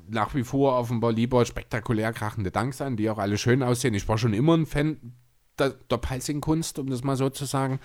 nach 0.07 0.33
wie 0.33 0.43
vor 0.43 0.79
offenbar 0.79 1.11
lieber 1.11 1.45
spektakulär 1.45 2.11
krachende 2.11 2.49
Dunks 2.49 2.81
an, 2.81 2.97
die 2.97 3.07
auch 3.07 3.19
alle 3.19 3.37
schön 3.37 3.61
aussehen. 3.61 3.93
Ich 3.93 4.07
war 4.07 4.17
schon 4.17 4.33
immer 4.33 4.57
ein 4.57 4.65
Fan 4.65 5.13
der, 5.59 5.75
der 5.91 5.97
Passing-Kunst, 5.97 6.79
um 6.79 6.89
das 6.89 7.03
mal 7.03 7.17
so 7.17 7.29
zu 7.29 7.45
sagen. 7.45 7.79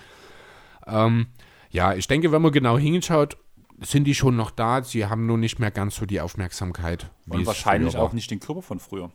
Ähm, 0.87 1.27
ja, 1.69 1.93
ich 1.93 2.07
denke, 2.07 2.31
wenn 2.31 2.41
man 2.41 2.51
genau 2.51 2.75
hinschaut, 2.79 3.37
sind 3.81 4.05
die 4.05 4.15
schon 4.15 4.35
noch 4.35 4.49
da. 4.49 4.81
Sie 4.81 5.05
haben 5.05 5.27
nur 5.27 5.37
nicht 5.37 5.59
mehr 5.59 5.69
ganz 5.69 5.95
so 5.95 6.07
die 6.07 6.21
Aufmerksamkeit. 6.21 7.11
Und 7.27 7.45
wahrscheinlich 7.45 7.97
auch 7.97 8.13
nicht 8.13 8.31
den 8.31 8.39
Körper 8.39 8.63
von 8.63 8.79
früher. 8.79 9.11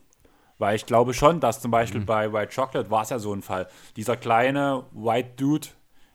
Weil 0.58 0.76
ich 0.76 0.86
glaube 0.86 1.14
schon, 1.14 1.40
dass 1.40 1.60
zum 1.60 1.70
Beispiel 1.70 2.00
mhm. 2.00 2.06
bei 2.06 2.32
White 2.32 2.54
Chocolate 2.54 2.90
war 2.90 3.02
es 3.02 3.10
ja 3.10 3.18
so 3.18 3.32
ein 3.32 3.42
Fall. 3.42 3.68
Dieser 3.96 4.16
kleine 4.16 4.84
White 4.92 5.30
Dude 5.36 5.68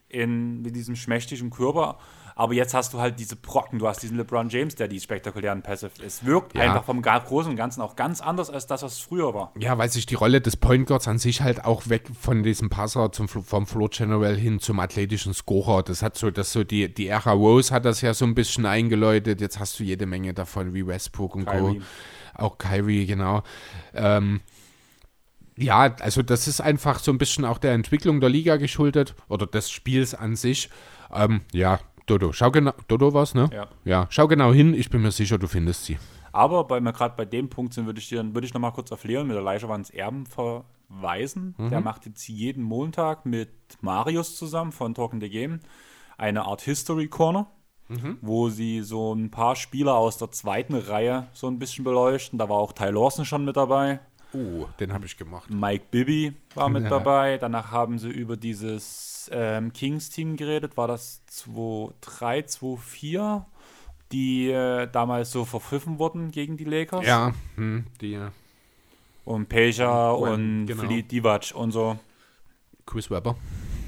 in, 0.07 0.61
mit 0.61 0.75
diesem 0.75 0.95
schmächtigen 0.95 1.49
Körper 1.49 1.97
aber 2.39 2.53
jetzt 2.53 2.73
hast 2.73 2.93
du 2.93 3.01
halt 3.01 3.19
diese 3.19 3.35
Brocken, 3.35 3.79
du 3.79 3.87
hast 3.89 4.01
diesen 4.01 4.15
LeBron 4.15 4.47
James, 4.47 4.73
der 4.75 4.87
die 4.87 5.01
spektakulären 5.01 5.61
Pässe. 5.61 5.91
Es 6.01 6.23
wirkt 6.23 6.55
ja. 6.55 6.61
einfach 6.61 6.85
vom 6.85 7.01
Großen 7.01 7.51
und 7.51 7.57
Ganzen 7.57 7.81
auch 7.81 7.97
ganz 7.97 8.21
anders 8.21 8.49
als 8.49 8.65
das, 8.65 8.81
was 8.81 8.93
es 8.93 8.99
früher 8.99 9.33
war. 9.33 9.51
Ja, 9.59 9.77
weil 9.77 9.89
sich 9.89 10.05
die 10.05 10.15
Rolle 10.15 10.39
des 10.39 10.55
Point 10.55 10.87
Guards 10.87 11.09
an 11.09 11.19
sich 11.19 11.41
halt 11.41 11.65
auch 11.65 11.89
weg 11.89 12.03
von 12.17 12.41
diesem 12.41 12.69
Passer 12.69 13.11
zum, 13.11 13.27
vom 13.27 13.67
Floor 13.67 13.89
General 13.89 14.37
hin 14.37 14.61
zum 14.61 14.79
athletischen 14.79 15.33
Scorer. 15.33 15.83
Das 15.83 16.01
hat 16.01 16.17
so, 16.17 16.31
das 16.31 16.53
so 16.53 16.63
die, 16.63 16.93
die 16.93 17.07
Ära 17.07 17.33
Rose 17.33 17.73
hat 17.73 17.83
das 17.83 17.99
ja 17.99 18.13
so 18.13 18.23
ein 18.23 18.35
bisschen 18.35 18.65
eingeläutet. 18.65 19.41
Jetzt 19.41 19.59
hast 19.59 19.77
du 19.77 19.83
jede 19.83 20.05
Menge 20.05 20.33
davon, 20.33 20.73
wie 20.73 20.87
Westbrook 20.87 21.35
und 21.35 21.45
Kyrie. 21.45 21.79
Co. 21.79 21.85
Auch 22.39 22.57
Kyrie, 22.57 23.05
genau. 23.05 23.43
Ähm, 23.93 24.41
ja, 25.57 25.93
also 25.99 26.21
das 26.21 26.47
ist 26.47 26.61
einfach 26.61 26.99
so 26.99 27.11
ein 27.11 27.17
bisschen 27.17 27.45
auch 27.45 27.57
der 27.57 27.73
Entwicklung 27.73 28.21
der 28.21 28.29
Liga 28.29 28.57
geschuldet 28.57 29.15
oder 29.27 29.45
des 29.45 29.69
Spiels 29.69 30.15
an 30.15 30.35
sich. 30.35 30.69
Ähm, 31.13 31.41
ja, 31.51 31.79
Dodo, 32.05 32.31
schau 32.31 32.49
genau, 32.49 32.73
Dodo 32.87 33.13
was, 33.13 33.35
ne? 33.35 33.49
Ja. 33.53 33.67
Ja, 33.83 34.07
schau 34.09 34.27
genau 34.27 34.53
hin, 34.53 34.73
ich 34.73 34.89
bin 34.89 35.01
mir 35.01 35.11
sicher, 35.11 35.37
du 35.37 35.47
findest 35.47 35.85
sie. 35.85 35.97
Aber 36.31 36.69
weil 36.69 36.81
wir 36.81 36.93
gerade 36.93 37.15
bei 37.15 37.25
dem 37.25 37.49
Punkt 37.49 37.73
sind, 37.73 37.85
würde 37.85 37.99
ich 37.99 38.09
dir, 38.09 38.23
würde 38.33 38.45
ich 38.45 38.53
noch 38.53 38.61
mal 38.61 38.71
kurz 38.71 38.91
auf 38.91 39.03
Leon 39.03 39.27
mit 39.27 39.35
der 39.35 39.43
Leicherwands 39.43 39.89
Erben 39.89 40.25
verweisen. 40.25 41.55
Mhm. 41.57 41.69
Der 41.69 41.81
macht 41.81 42.05
jetzt 42.05 42.27
jeden 42.27 42.63
Montag 42.63 43.25
mit 43.25 43.51
Marius 43.81 44.37
zusammen 44.37 44.71
von 44.71 44.93
Talking 44.93 45.19
the 45.21 45.29
Game 45.29 45.59
eine 46.17 46.45
Art 46.45 46.61
History 46.61 47.07
Corner. 47.07 47.47
Mhm. 47.89 48.19
wo 48.21 48.49
sie 48.49 48.81
so 48.81 49.13
ein 49.13 49.31
paar 49.31 49.55
Spieler 49.55 49.95
aus 49.95 50.17
der 50.17 50.29
zweiten 50.29 50.75
Reihe 50.75 51.27
so 51.33 51.47
ein 51.47 51.57
bisschen 51.57 51.83
beleuchten. 51.83 52.37
Da 52.37 52.47
war 52.47 52.57
auch 52.57 52.71
Ty 52.71 52.91
Lawson 52.91 53.25
schon 53.25 53.45
mit 53.45 53.57
dabei. 53.57 53.99
Oh, 54.31 54.67
den 54.79 54.93
habe 54.93 55.07
ich 55.07 55.17
gemacht. 55.17 55.49
Mike 55.49 55.85
Bibby 55.89 56.33
war 56.53 56.69
mit 56.69 56.83
ja. 56.83 56.89
dabei. 56.89 57.39
Danach 57.39 57.71
haben 57.71 57.97
sie 57.97 58.09
über 58.09 58.37
dieses 58.37 59.29
ähm, 59.33 59.73
Kings-Team 59.73 60.37
geredet, 60.37 60.77
war 60.77 60.87
das 60.87 61.23
2-3, 61.31 61.93
2-4, 62.59 63.43
die 64.11 64.49
äh, 64.49 64.87
damals 64.91 65.31
so 65.31 65.45
verpfiffen 65.45 65.97
wurden 65.97 66.31
gegen 66.31 66.57
die 66.57 66.65
Lakers. 66.65 67.05
Ja, 67.05 67.33
hm, 67.55 67.85
die. 68.01 68.19
Und 69.25 69.49
Peja 69.49 70.11
und 70.11 70.67
genau. 70.67 70.83
Fleet 70.83 71.11
Divac 71.11 71.53
und 71.53 71.71
so. 71.71 71.97
Chris 72.85 73.09
Webber. 73.11 73.35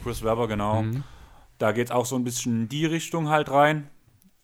Chris 0.03 0.23
Webber, 0.23 0.47
genau. 0.47 0.83
Mhm. 0.83 1.03
Da 1.61 1.73
geht 1.73 1.87
es 1.87 1.91
auch 1.91 2.07
so 2.07 2.15
ein 2.15 2.23
bisschen 2.23 2.61
in 2.61 2.69
die 2.69 2.87
Richtung 2.87 3.29
halt 3.29 3.51
rein. 3.51 3.87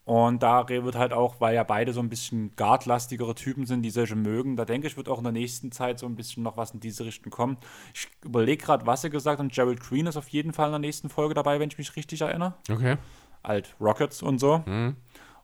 Und 0.06 0.44
da 0.44 0.70
wird 0.70 0.96
halt 0.96 1.14
auch, 1.14 1.42
weil 1.42 1.56
ja 1.56 1.64
beide 1.64 1.92
so 1.92 2.00
ein 2.00 2.10
bisschen 2.10 2.56
guardlastigere 2.56 3.34
Typen 3.34 3.66
sind, 3.66 3.82
die 3.82 3.90
solche 3.90 4.16
mögen, 4.16 4.56
da 4.56 4.64
denke 4.64 4.88
ich, 4.88 4.96
wird 4.96 5.10
auch 5.10 5.18
in 5.18 5.24
der 5.24 5.34
nächsten 5.34 5.72
Zeit 5.72 6.00
so 6.00 6.06
ein 6.06 6.16
bisschen 6.16 6.44
noch 6.44 6.58
was 6.58 6.72
in 6.72 6.80
diese 6.80 7.04
Richtung 7.06 7.32
kommen. 7.32 7.58
Ich 7.94 8.08
überlege 8.24 8.64
gerade, 8.64 8.86
was 8.86 9.04
er 9.04 9.10
gesagt 9.10 9.40
hat. 9.40 9.44
Und 9.44 9.52
Gerald 9.52 9.82
Green 9.82 10.06
ist 10.06 10.16
auf 10.16 10.30
jeden 10.30 10.54
Fall 10.54 10.68
in 10.68 10.74
der 10.74 10.80
nächsten 10.80 11.10
Folge 11.10 11.34
dabei, 11.34 11.60
wenn 11.60 11.70
ich 11.70 11.78
mich 11.80 11.96
richtig 11.96 12.22
erinnere. 12.22 12.54
Okay. 12.70 12.98
Alt 13.42 13.76
Rockets 13.82 14.22
und 14.22 14.40
so. 14.40 14.64
Mhm. 14.66 14.96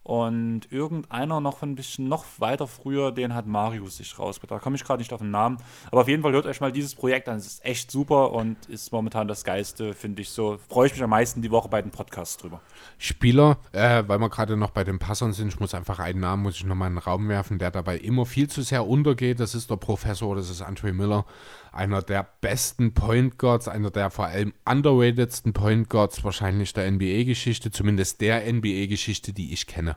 Und 0.03 0.69
irgendeiner 0.69 1.39
noch 1.39 1.61
ein 1.61 1.75
bisschen 1.75 2.09
noch 2.09 2.25
weiter 2.37 2.67
früher, 2.67 3.13
den 3.13 3.33
hat 3.33 3.47
Marius 3.47 3.97
sich 3.97 4.19
rausgebracht. 4.19 4.59
Da 4.59 4.63
komme 4.63 4.75
ich 4.75 4.83
gerade 4.83 4.99
nicht 4.99 5.13
auf 5.13 5.21
den 5.21 5.31
Namen. 5.31 5.57
Aber 5.91 6.01
auf 6.01 6.09
jeden 6.09 6.21
Fall 6.23 6.33
hört 6.33 6.45
euch 6.45 6.59
mal 6.59 6.73
dieses 6.73 6.93
Projekt 6.93 7.29
an. 7.29 7.37
Es 7.37 7.47
ist 7.47 7.65
echt 7.65 7.89
super 7.89 8.33
und 8.33 8.65
ist 8.65 8.91
momentan 8.91 9.29
das 9.29 9.45
Geiste, 9.45 9.93
finde 9.93 10.21
ich 10.21 10.29
so. 10.29 10.59
Freue 10.67 10.87
ich 10.87 10.93
mich 10.93 11.01
am 11.01 11.09
meisten 11.09 11.41
die 11.41 11.51
Woche 11.51 11.69
bei 11.69 11.81
den 11.81 11.91
Podcasts 11.91 12.35
drüber. 12.35 12.59
Spieler, 12.97 13.57
äh, 13.71 14.03
weil 14.05 14.19
wir 14.19 14.29
gerade 14.29 14.57
noch 14.57 14.71
bei 14.71 14.83
den 14.83 14.99
Passern 14.99 15.31
sind, 15.31 15.47
ich 15.47 15.59
muss 15.61 15.73
einfach 15.73 15.99
einen 15.99 16.19
Namen, 16.19 16.43
muss 16.43 16.55
ich 16.55 16.65
nochmal 16.65 16.89
in 16.89 16.95
den 16.95 17.03
Raum 17.03 17.29
werfen, 17.29 17.57
der 17.57 17.71
dabei 17.71 17.97
immer 17.97 18.25
viel 18.25 18.49
zu 18.49 18.61
sehr 18.61 18.85
untergeht. 18.85 19.39
Das 19.39 19.55
ist 19.55 19.69
der 19.71 19.77
Professor, 19.77 20.35
das 20.35 20.49
ist 20.49 20.61
Andre 20.61 20.91
Miller 20.91 21.25
einer 21.73 22.01
der 22.01 22.27
besten 22.41 22.93
Point 22.93 23.37
Guards, 23.37 23.67
einer 23.67 23.91
der 23.91 24.09
vor 24.09 24.25
allem 24.25 24.53
underratedsten 24.65 25.53
Point 25.53 25.89
Guards 25.89 26.23
wahrscheinlich 26.23 26.73
der 26.73 26.89
NBA-Geschichte, 26.89 27.71
zumindest 27.71 28.21
der 28.21 28.51
NBA-Geschichte, 28.51 29.33
die 29.33 29.53
ich 29.53 29.67
kenne. 29.67 29.95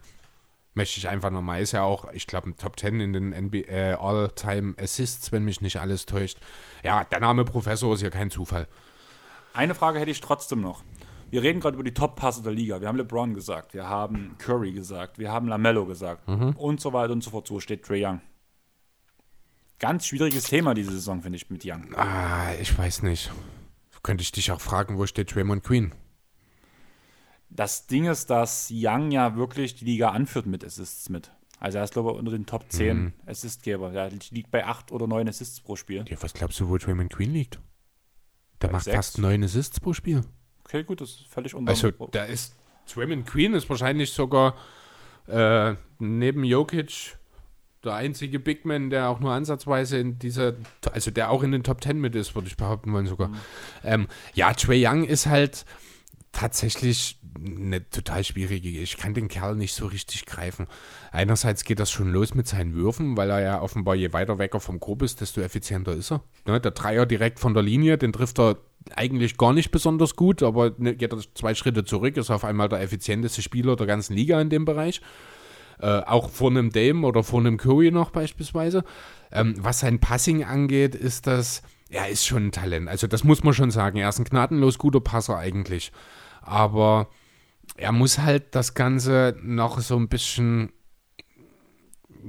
Möchte 0.75 0.99
ich 0.99 1.09
einfach 1.09 1.31
nochmal, 1.31 1.63
ist 1.63 1.73
ja 1.73 1.83
auch, 1.83 2.13
ich 2.13 2.27
glaube, 2.27 2.51
ein 2.51 2.57
Top 2.57 2.79
10 2.79 3.01
in 3.01 3.13
den 3.13 3.33
äh, 3.33 3.97
All-Time 3.99 4.75
Assists, 4.79 5.33
wenn 5.33 5.45
mich 5.45 5.61
nicht 5.61 5.81
alles 5.81 6.07
täuscht. 6.07 6.39
Ja, 6.83 7.05
der 7.05 7.21
Name 7.21 7.45
Professor 7.45 7.95
ist 7.95 8.03
ja 8.03 8.11
kein 8.11 8.31
Zufall. 8.31 8.67
Eine 9.55 9.75
Frage 9.75 9.99
hätte 9.99 10.11
ich 10.11 10.21
trotzdem 10.21 10.61
noch. 10.61 10.83
Wir 11.31 11.43
reden 11.43 11.61
gerade 11.61 11.75
über 11.75 11.85
die 11.85 11.95
Top-Passe 11.95 12.43
der 12.43 12.53
Liga. 12.53 12.81
Wir 12.81 12.89
haben 12.89 12.99
LeBron 12.99 13.35
gesagt, 13.35 13.75
wir 13.75 13.89
haben 13.89 14.37
Curry 14.39 14.73
gesagt, 14.73 15.19
wir 15.19 15.33
haben 15.33 15.49
LaMelo 15.49 15.87
gesagt 15.87 16.29
mhm. 16.29 16.51
und 16.57 16.81
so 16.81 16.93
weiter 16.93 17.13
und 17.13 17.25
so 17.25 17.31
fort. 17.31 17.47
So 17.47 17.59
steht 17.59 17.85
Trey 17.85 18.05
Young. 18.05 18.21
Ganz 19.79 20.07
schwieriges 20.07 20.45
Thema 20.45 20.75
diese 20.75 20.93
Saison, 20.93 21.23
finde 21.23 21.37
ich, 21.37 21.51
mit 21.51 21.65
Young. 21.65 21.95
Ah, 21.95 22.55
ich 22.61 22.77
weiß 22.77 23.03
nicht. 23.03 23.31
Könnte 24.03 24.23
ich 24.23 24.31
dich 24.31 24.53
auch 24.53 24.61
fragen, 24.61 24.99
wo 24.99 25.07
steht 25.07 25.35
Draymond 25.35 25.65
Queen? 25.65 25.93
Das 27.51 27.87
Ding 27.87 28.07
ist, 28.07 28.31
dass 28.31 28.69
Young 28.73 29.11
ja 29.11 29.37
wirklich 29.37 29.75
die 29.75 29.85
Liga 29.85 30.11
anführt 30.11 30.47
mit 30.47 30.65
Assists 30.65 31.09
mit. 31.09 31.33
Also 31.59 31.79
er 31.79 31.85
ist, 31.85 31.95
glaube 31.95 32.13
ich, 32.13 32.17
unter 32.17 32.31
den 32.31 32.47
Top 32.47 32.67
10 32.69 32.97
mhm. 32.97 33.13
Assistgeber. 33.27 33.93
Er 33.93 34.11
liegt 34.31 34.51
bei 34.51 34.65
8 34.65 34.93
oder 34.93 35.07
9 35.07 35.29
Assists 35.29 35.61
pro 35.61 35.75
Spiel. 35.75 36.05
Ja, 36.09 36.17
was 36.21 36.35
glaubst 36.35 36.61
du, 36.61 36.69
wo 36.69 36.77
Draymond 36.77 37.13
Queen 37.13 37.33
liegt? 37.33 37.59
Der 38.61 38.69
bei 38.69 38.75
macht 38.75 38.85
6. 38.85 38.97
fast 38.97 39.19
9 39.19 39.43
Assists 39.45 39.81
pro 39.81 39.93
Spiel. 39.93 40.23
Okay, 40.65 40.85
gut, 40.85 41.01
das 41.01 41.11
ist 41.11 41.27
völlig 41.27 41.55
unter. 41.55 41.71
Also, 41.71 41.91
da 41.91 42.25
ist 42.25 42.55
Draymond 42.93 43.27
Queen 43.27 43.55
ist 43.55 43.69
wahrscheinlich 43.69 44.13
sogar 44.13 44.55
äh, 45.27 45.75
neben 45.99 46.45
Jokic 46.45 47.16
der 47.87 47.95
einzige 47.95 48.39
Big 48.39 48.67
Man, 48.67 48.91
der 48.91 49.09
auch 49.09 49.21
nur 49.21 49.33
ansatzweise 49.33 49.99
in 49.99 50.19
dieser, 50.19 50.55
also 50.93 51.11
der 51.11 51.31
auch 51.31 51.43
in 51.43 51.53
den 51.53 51.63
Top 51.63 51.81
Ten 51.81 51.99
mit 52.01 52.15
ist, 52.15 52.35
würde 52.35 52.49
ich 52.49 52.57
behaupten 52.57 52.93
wollen 52.93 53.07
sogar. 53.07 53.29
Mhm. 53.29 53.37
Ähm, 53.85 54.07
ja, 54.35 54.53
Trey 54.53 54.87
Young 54.87 55.05
ist 55.05 55.27
halt, 55.27 55.65
tatsächlich 56.37 57.19
eine 57.35 57.89
total 57.89 58.23
schwierige. 58.23 58.69
Ich 58.69 58.99
kann 58.99 59.15
den 59.15 59.29
Kerl 59.29 59.57
nicht 59.57 59.75
so 59.75 59.87
richtig 59.87 60.27
greifen. 60.27 60.67
Einerseits 61.11 61.65
geht 61.65 61.81
das 61.81 61.91
schon 61.91 62.13
los 62.13 62.35
mit 62.35 62.47
seinen 62.47 62.75
Würfen, 62.75 63.17
weil 63.17 63.31
er 63.31 63.41
ja 63.41 63.63
offenbar 63.63 63.95
je 63.95 64.13
weiter 64.13 64.39
weg 64.39 64.53
er 64.53 64.61
vom 64.61 64.79
Korb 64.79 65.03
ist, 65.03 65.23
desto 65.23 65.41
effizienter 65.41 65.93
ist 65.93 66.13
er. 66.13 66.23
Ne, 66.47 66.61
der 66.61 66.73
Dreier 66.73 67.07
direkt 67.07 67.41
von 67.41 67.55
der 67.55 67.63
Linie, 67.63 67.97
den 67.97 68.13
trifft 68.13 68.39
er 68.39 68.59
eigentlich 68.95 69.39
gar 69.39 69.55
nicht 69.55 69.71
besonders 69.71 70.15
gut, 70.15 70.43
aber 70.43 70.75
ne, 70.77 70.95
geht 70.95 71.13
er 71.13 71.21
zwei 71.35 71.55
Schritte 71.55 71.85
zurück, 71.85 72.19
ist 72.19 72.31
auf 72.31 72.45
einmal 72.45 72.69
der 72.69 72.83
effizienteste 72.83 73.41
Spieler 73.41 73.75
der 73.75 73.87
ganzen 73.87 74.15
Liga 74.15 74.39
in 74.39 74.51
dem 74.51 74.67
Bereich. 74.67 75.01
Äh, 75.81 76.01
auch 76.01 76.31
vor 76.31 76.51
einem 76.51 76.71
Dame 76.71 77.07
oder 77.07 77.23
vor 77.23 77.41
einem 77.41 77.59
Curry 77.59 77.91
noch 77.91 78.11
beispielsweise. 78.11 78.85
Ähm, 79.31 79.55
was 79.59 79.81
sein 79.81 80.01
Passing 80.01 80.45
angeht, 80.45 80.95
ist 80.95 81.27
das, 81.27 81.63
er 81.91 82.09
ist 82.09 82.27
schon 82.27 82.47
ein 82.47 82.53
Talent. 82.53 82.89
Also 82.89 83.07
das 83.07 83.25
muss 83.25 83.45
man 83.45 83.55
schon 83.55 83.71
sagen. 83.71 83.99
Er 83.99 84.09
ist 84.09 84.19
ein 84.19 84.25
gnadenlos 84.25 84.79
guter 84.79 85.01
Passer 85.01 85.37
eigentlich. 85.37 85.93
Aber 86.43 87.09
er 87.77 87.93
muss 87.93 88.19
halt 88.19 88.55
das 88.55 88.75
Ganze 88.75 89.37
noch 89.43 89.81
so 89.81 89.97
ein 89.97 90.09
bisschen, 90.09 90.73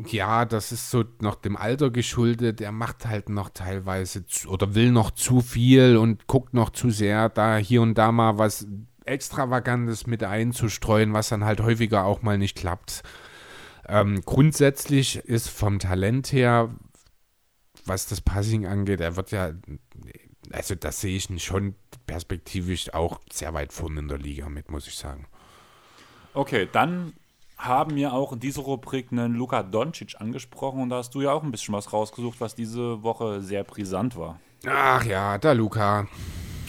ja, 0.07 0.45
das 0.45 0.71
ist 0.71 0.91
so 0.91 1.05
noch 1.21 1.35
dem 1.35 1.55
Alter 1.55 1.89
geschuldet. 1.89 2.59
Er 2.59 2.71
macht 2.71 3.05
halt 3.05 3.29
noch 3.29 3.49
teilweise 3.49 4.25
zu, 4.25 4.49
oder 4.49 4.75
will 4.75 4.91
noch 4.91 5.11
zu 5.11 5.41
viel 5.41 5.97
und 5.97 6.27
guckt 6.27 6.53
noch 6.53 6.71
zu 6.71 6.89
sehr, 6.89 7.29
da 7.29 7.57
hier 7.57 7.81
und 7.81 7.97
da 7.97 8.11
mal 8.11 8.37
was 8.37 8.67
Extravagantes 9.05 10.05
mit 10.05 10.23
einzustreuen, 10.23 11.13
was 11.13 11.29
dann 11.29 11.45
halt 11.45 11.61
häufiger 11.61 12.03
auch 12.03 12.23
mal 12.23 12.37
nicht 12.37 12.57
klappt. 12.57 13.03
Ähm, 13.87 14.21
grundsätzlich 14.25 15.17
ist 15.17 15.49
vom 15.49 15.79
Talent 15.79 16.31
her, 16.31 16.69
was 17.85 18.07
das 18.07 18.21
Passing 18.21 18.65
angeht, 18.65 18.99
er 18.99 19.15
wird 19.15 19.31
ja, 19.31 19.51
also 20.51 20.75
das 20.75 21.01
sehe 21.01 21.15
ich 21.15 21.43
schon 21.43 21.75
perspektivisch 22.05 22.93
auch 22.93 23.21
sehr 23.31 23.53
weit 23.53 23.71
vorne 23.71 23.99
in 23.99 24.07
der 24.07 24.17
Liga 24.17 24.49
mit, 24.49 24.69
muss 24.69 24.87
ich 24.87 24.95
sagen. 24.95 25.27
Okay, 26.33 26.67
dann 26.71 27.13
haben 27.57 27.95
wir 27.95 28.13
auch 28.13 28.33
in 28.33 28.39
dieser 28.39 28.61
Rubrik 28.61 29.11
einen 29.11 29.33
Luka 29.33 29.63
Doncic 29.63 30.19
angesprochen 30.19 30.81
und 30.81 30.89
da 30.89 30.97
hast 30.97 31.15
du 31.15 31.21
ja 31.21 31.31
auch 31.31 31.43
ein 31.43 31.51
bisschen 31.51 31.73
was 31.73 31.91
rausgesucht, 31.91 32.39
was 32.39 32.55
diese 32.55 33.01
Woche 33.03 33.41
sehr 33.41 33.63
brisant 33.63 34.15
war. 34.15 34.39
Ach 34.65 35.03
ja, 35.03 35.37
der 35.37 35.55
Luka 35.55 36.07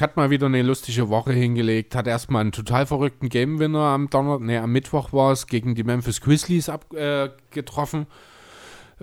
hat 0.03 0.17
mal 0.17 0.31
wieder 0.31 0.47
eine 0.47 0.63
lustige 0.63 1.09
Woche 1.09 1.33
hingelegt, 1.33 1.95
hat 1.95 2.07
erstmal 2.07 2.43
einen 2.43 2.53
total 2.53 2.87
verrückten 2.87 3.29
Game-Winner 3.29 3.79
am 3.79 4.11
Donner 4.11 4.39
nee, 4.39 4.59
am 4.59 4.73
Mittwoch 4.73 5.13
war 5.13 5.33
es, 5.33 5.47
gegen 5.47 5.75
die 5.75 5.85
Memphis 5.85 6.21
Grizzlies 6.21 6.69
ab, 6.69 6.93
äh, 6.95 7.31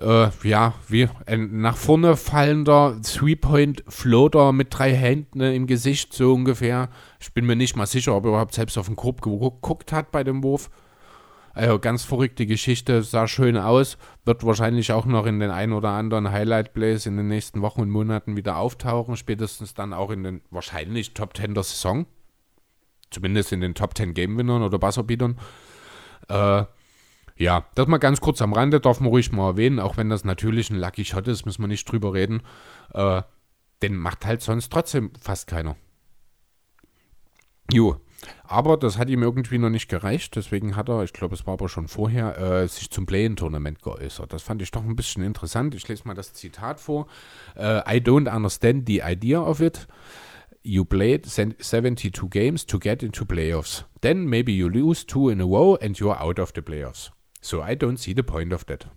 äh, 0.01 0.27
ja, 0.43 0.73
wie 0.87 1.07
ein 1.25 1.61
nach 1.61 1.77
vorne 1.77 2.17
fallender 2.17 2.99
Three-Point-Floater 3.01 4.51
mit 4.51 4.67
drei 4.71 4.93
Händen 4.93 5.39
im 5.39 5.67
Gesicht, 5.67 6.13
so 6.13 6.33
ungefähr. 6.33 6.89
Ich 7.19 7.33
bin 7.33 7.45
mir 7.45 7.55
nicht 7.55 7.75
mal 7.75 7.85
sicher, 7.85 8.15
ob 8.15 8.25
er 8.25 8.29
überhaupt 8.29 8.53
selbst 8.53 8.77
auf 8.77 8.87
den 8.87 8.95
Korb 8.95 9.21
geguckt 9.21 9.93
hat 9.93 10.11
bei 10.11 10.23
dem 10.23 10.43
Wurf. 10.43 10.69
Also 11.55 11.79
ganz 11.79 12.03
verrückte 12.03 12.45
Geschichte, 12.45 13.01
sah 13.01 13.29
schön 13.29 13.55
aus, 13.55 13.97
wird 14.25 14.45
wahrscheinlich 14.45 14.91
auch 14.91 15.05
noch 15.05 15.25
in 15.25 15.39
den 15.39 15.51
ein 15.51 15.71
oder 15.71 15.91
anderen 15.91 16.29
Highlight-Plays 16.29 17.05
in 17.05 17.15
den 17.15 17.29
nächsten 17.29 17.61
Wochen 17.61 17.81
und 17.81 17.89
Monaten 17.89 18.35
wieder 18.35 18.57
auftauchen, 18.57 19.15
spätestens 19.15 19.73
dann 19.73 19.93
auch 19.93 20.11
in 20.11 20.23
den 20.23 20.41
wahrscheinlich 20.51 21.13
Top 21.13 21.35
10 21.35 21.53
der 21.53 21.63
Saison. 21.63 22.07
Zumindest 23.09 23.53
in 23.53 23.61
den 23.61 23.73
Top 23.73 23.97
10 23.97 24.13
Game-Winnern 24.13 24.63
oder 24.63 24.77
Buzzerbeatern. 24.77 25.39
Äh, 26.27 26.65
ja, 27.37 27.65
das 27.75 27.87
mal 27.87 27.99
ganz 27.99 28.19
kurz 28.19 28.41
am 28.41 28.51
Rande, 28.51 28.81
darf 28.81 28.99
man 28.99 29.09
ruhig 29.09 29.31
mal 29.31 29.51
erwähnen, 29.51 29.79
auch 29.79 29.95
wenn 29.95 30.09
das 30.09 30.25
natürlich 30.25 30.69
ein 30.69 30.79
Lucky 30.79 31.05
Shot 31.05 31.29
ist, 31.29 31.45
müssen 31.45 31.63
wir 31.63 31.67
nicht 31.67 31.89
drüber 31.89 32.13
reden. 32.13 32.41
Äh, 32.93 33.21
den 33.81 33.95
macht 33.95 34.25
halt 34.25 34.41
sonst 34.41 34.73
trotzdem 34.73 35.11
fast 35.21 35.47
keiner. 35.47 35.77
Jo, 37.71 38.01
aber 38.43 38.77
das 38.77 38.97
hat 38.97 39.09
ihm 39.09 39.23
irgendwie 39.23 39.57
noch 39.57 39.69
nicht 39.69 39.87
gereicht, 39.87 40.35
deswegen 40.35 40.75
hat 40.75 40.89
er, 40.89 41.03
ich 41.03 41.13
glaube, 41.13 41.35
es 41.35 41.45
war 41.45 41.53
aber 41.53 41.69
schon 41.69 41.87
vorher, 41.87 42.37
äh, 42.37 42.67
sich 42.67 42.89
zum 42.89 43.05
Play-In-Tournament 43.05 43.81
geäußert. 43.81 44.31
Das 44.33 44.43
fand 44.43 44.61
ich 44.61 44.71
doch 44.71 44.83
ein 44.83 44.95
bisschen 44.95 45.23
interessant. 45.23 45.75
Ich 45.75 45.87
lese 45.87 46.07
mal 46.07 46.13
das 46.13 46.33
Zitat 46.33 46.79
vor. 46.79 47.07
Uh, 47.55 47.81
I 47.87 47.99
don't 47.99 48.33
understand 48.33 48.87
the 48.87 49.01
idea 49.03 49.41
of 49.41 49.61
it. 49.61 49.87
You 50.63 50.83
played 50.83 51.25
72 51.25 52.29
games 52.29 52.65
to 52.65 52.79
get 52.79 53.03
into 53.03 53.25
playoffs. 53.25 53.85
Then 54.01 54.25
maybe 54.25 54.51
you 54.51 54.67
lose 54.67 55.05
two 55.05 55.29
in 55.29 55.39
a 55.39 55.45
row 55.45 55.77
and 55.79 55.97
you're 55.97 56.19
out 56.19 56.39
of 56.39 56.53
the 56.55 56.61
playoffs. 56.61 57.11
So 57.41 57.61
I 57.61 57.75
don't 57.75 57.97
see 57.97 58.15
the 58.15 58.23
point 58.23 58.51
of 58.51 58.65
that. 58.65 58.87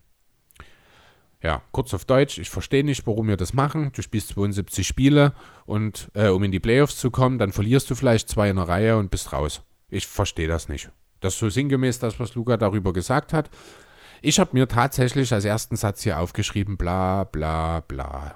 Ja, 1.40 1.62
kurz 1.70 1.94
auf 1.94 2.04
Deutsch, 2.04 2.38
ich 2.38 2.50
verstehe 2.50 2.82
nicht, 2.82 3.06
warum 3.06 3.28
wir 3.28 3.36
das 3.36 3.52
machen. 3.52 3.92
Du 3.94 4.02
spielst 4.02 4.30
72 4.30 4.86
Spiele 4.86 5.34
und 5.66 6.10
äh, 6.14 6.28
um 6.28 6.42
in 6.42 6.50
die 6.50 6.58
Playoffs 6.58 6.96
zu 6.96 7.12
kommen, 7.12 7.38
dann 7.38 7.52
verlierst 7.52 7.88
du 7.90 7.94
vielleicht 7.94 8.28
zwei 8.28 8.50
in 8.50 8.56
der 8.56 8.66
Reihe 8.66 8.96
und 8.96 9.10
bist 9.10 9.32
raus. 9.32 9.62
Ich 9.88 10.06
verstehe 10.06 10.48
das 10.48 10.68
nicht. 10.68 10.90
Das 11.20 11.34
ist 11.34 11.40
so 11.40 11.48
sinngemäß 11.48 12.00
das, 12.00 12.18
was 12.18 12.34
Luca 12.34 12.56
darüber 12.56 12.92
gesagt 12.92 13.32
hat. 13.32 13.50
Ich 14.20 14.40
habe 14.40 14.50
mir 14.52 14.66
tatsächlich 14.66 15.32
als 15.32 15.44
ersten 15.44 15.76
Satz 15.76 16.02
hier 16.02 16.18
aufgeschrieben, 16.18 16.76
bla 16.76 17.22
bla 17.22 17.80
bla. 17.80 18.34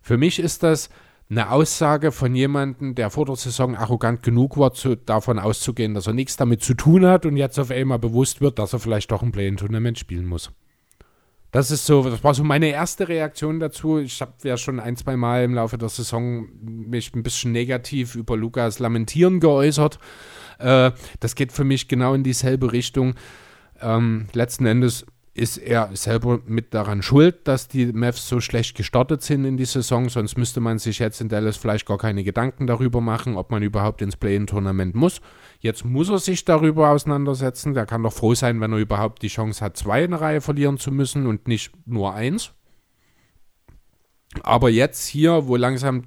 Für 0.00 0.16
mich 0.16 0.38
ist 0.38 0.62
das 0.62 0.88
eine 1.30 1.50
Aussage 1.50 2.12
von 2.12 2.34
jemandem, 2.34 2.94
der 2.94 3.10
vor 3.10 3.26
der 3.26 3.36
Saison 3.36 3.76
arrogant 3.76 4.22
genug 4.22 4.56
war, 4.56 4.72
zu, 4.72 4.96
davon 4.96 5.38
auszugehen, 5.40 5.94
dass 5.94 6.06
er 6.06 6.14
nichts 6.14 6.36
damit 6.36 6.62
zu 6.62 6.74
tun 6.74 7.04
hat 7.04 7.26
und 7.26 7.36
jetzt 7.36 7.58
auf 7.58 7.70
einmal 7.70 7.98
bewusst 7.98 8.40
wird, 8.40 8.58
dass 8.58 8.72
er 8.72 8.78
vielleicht 8.78 9.10
doch 9.10 9.22
ein 9.22 9.32
Play-in-Tournament 9.32 9.98
spielen 9.98 10.26
muss. 10.26 10.52
Das 11.50 11.70
ist 11.70 11.86
so, 11.86 12.02
das 12.02 12.22
war 12.22 12.34
so 12.34 12.44
meine 12.44 12.68
erste 12.68 13.08
Reaktion 13.08 13.58
dazu. 13.58 13.98
Ich 13.98 14.20
habe 14.20 14.32
ja 14.42 14.58
schon 14.58 14.80
ein, 14.80 14.96
zwei 14.96 15.16
Mal 15.16 15.44
im 15.44 15.54
Laufe 15.54 15.78
der 15.78 15.88
Saison 15.88 16.46
mich 16.62 17.14
ein 17.14 17.22
bisschen 17.22 17.52
negativ 17.52 18.14
über 18.14 18.36
Lukas 18.36 18.78
Lamentieren 18.80 19.40
geäußert. 19.40 19.98
Äh, 20.58 20.90
das 21.20 21.34
geht 21.34 21.52
für 21.52 21.64
mich 21.64 21.88
genau 21.88 22.12
in 22.12 22.22
dieselbe 22.22 22.72
Richtung. 22.72 23.14
Ähm, 23.80 24.26
letzten 24.34 24.66
Endes 24.66 25.06
ist 25.32 25.56
er 25.56 25.90
selber 25.94 26.40
mit 26.46 26.74
daran 26.74 27.00
schuld, 27.00 27.46
dass 27.46 27.68
die 27.68 27.86
Mavs 27.86 28.28
so 28.28 28.40
schlecht 28.40 28.76
gestartet 28.76 29.22
sind 29.22 29.44
in 29.44 29.56
die 29.56 29.64
Saison. 29.64 30.08
Sonst 30.08 30.36
müsste 30.36 30.60
man 30.60 30.78
sich 30.78 30.98
jetzt 30.98 31.20
in 31.20 31.28
Dallas 31.28 31.56
vielleicht 31.56 31.86
gar 31.86 31.98
keine 31.98 32.24
Gedanken 32.24 32.66
darüber 32.66 33.00
machen, 33.00 33.36
ob 33.36 33.50
man 33.50 33.62
überhaupt 33.62 34.02
ins 34.02 34.16
Play-in-Tournament 34.16 34.94
muss. 34.94 35.20
Jetzt 35.60 35.84
muss 35.84 36.08
er 36.08 36.18
sich 36.18 36.44
darüber 36.44 36.90
auseinandersetzen. 36.90 37.74
Der 37.74 37.86
kann 37.86 38.02
doch 38.02 38.12
froh 38.12 38.34
sein, 38.34 38.60
wenn 38.60 38.72
er 38.72 38.78
überhaupt 38.78 39.22
die 39.22 39.28
Chance 39.28 39.64
hat, 39.64 39.76
zwei 39.76 40.04
in 40.04 40.12
der 40.12 40.20
Reihe 40.20 40.40
verlieren 40.40 40.78
zu 40.78 40.92
müssen 40.92 41.26
und 41.26 41.48
nicht 41.48 41.72
nur 41.86 42.14
eins. 42.14 42.52
Aber 44.42 44.70
jetzt 44.70 45.06
hier, 45.06 45.46
wo 45.48 45.56
langsam 45.56 46.04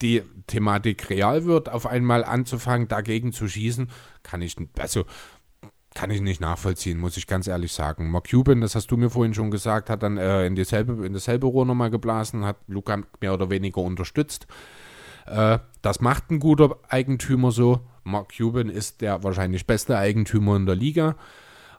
die 0.00 0.22
Thematik 0.46 1.10
real 1.10 1.44
wird, 1.44 1.68
auf 1.68 1.86
einmal 1.86 2.24
anzufangen, 2.24 2.88
dagegen 2.88 3.32
zu 3.32 3.48
schießen, 3.48 3.90
kann 4.22 4.42
ich, 4.42 4.56
also 4.78 5.04
kann 5.94 6.10
ich 6.10 6.20
nicht 6.20 6.40
nachvollziehen, 6.40 6.98
muss 6.98 7.16
ich 7.16 7.26
ganz 7.26 7.48
ehrlich 7.48 7.72
sagen. 7.72 8.10
Mark 8.10 8.30
Cuban, 8.30 8.60
das 8.60 8.74
hast 8.74 8.90
du 8.90 8.96
mir 8.96 9.10
vorhin 9.10 9.34
schon 9.34 9.50
gesagt, 9.50 9.90
hat 9.90 10.02
dann 10.02 10.16
äh, 10.16 10.46
in, 10.46 10.54
dieselbe, 10.54 11.04
in 11.04 11.14
dasselbe 11.14 11.46
Rohr 11.46 11.66
nochmal 11.66 11.90
geblasen, 11.90 12.44
hat 12.44 12.58
Luca 12.68 13.02
mehr 13.20 13.34
oder 13.34 13.50
weniger 13.50 13.80
unterstützt. 13.80 14.46
Äh, 15.26 15.58
das 15.82 16.00
macht 16.00 16.30
ein 16.30 16.38
guter 16.38 16.76
Eigentümer 16.88 17.50
so. 17.50 17.80
Mark 18.08 18.36
Cuban 18.36 18.68
ist 18.68 19.00
der 19.00 19.22
wahrscheinlich 19.22 19.66
beste 19.66 19.96
Eigentümer 19.96 20.56
in 20.56 20.66
der 20.66 20.74
Liga. 20.74 21.16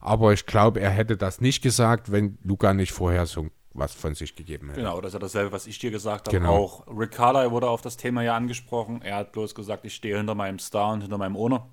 Aber 0.01 0.31
ich 0.31 0.45
glaube, 0.45 0.79
er 0.79 0.91
hätte 0.91 1.17
das 1.17 1.41
nicht 1.41 1.61
gesagt, 1.61 2.11
wenn 2.11 2.37
Luca 2.43 2.73
nicht 2.73 2.93
vorher 2.93 3.25
so 3.25 3.47
was 3.73 3.93
von 3.93 4.15
sich 4.15 4.35
gegeben 4.35 4.69
hätte. 4.69 4.81
Genau, 4.81 4.99
das 4.99 5.09
ist 5.09 5.13
ja 5.13 5.19
dasselbe, 5.19 5.51
was 5.51 5.67
ich 5.67 5.77
dir 5.79 5.91
gesagt 5.91 6.27
habe. 6.27 6.37
Genau. 6.37 6.55
Auch 6.55 6.87
Rick 6.87 7.11
Carly 7.11 7.51
wurde 7.51 7.69
auf 7.69 7.81
das 7.81 7.97
Thema 7.97 8.23
ja 8.23 8.35
angesprochen. 8.35 9.01
Er 9.01 9.17
hat 9.17 9.31
bloß 9.31 9.53
gesagt, 9.55 9.85
ich 9.85 9.93
stehe 9.93 10.17
hinter 10.17 10.35
meinem 10.35 10.59
Star 10.59 10.93
und 10.93 11.01
hinter 11.01 11.17
meinem 11.17 11.35
Owner. 11.35 11.67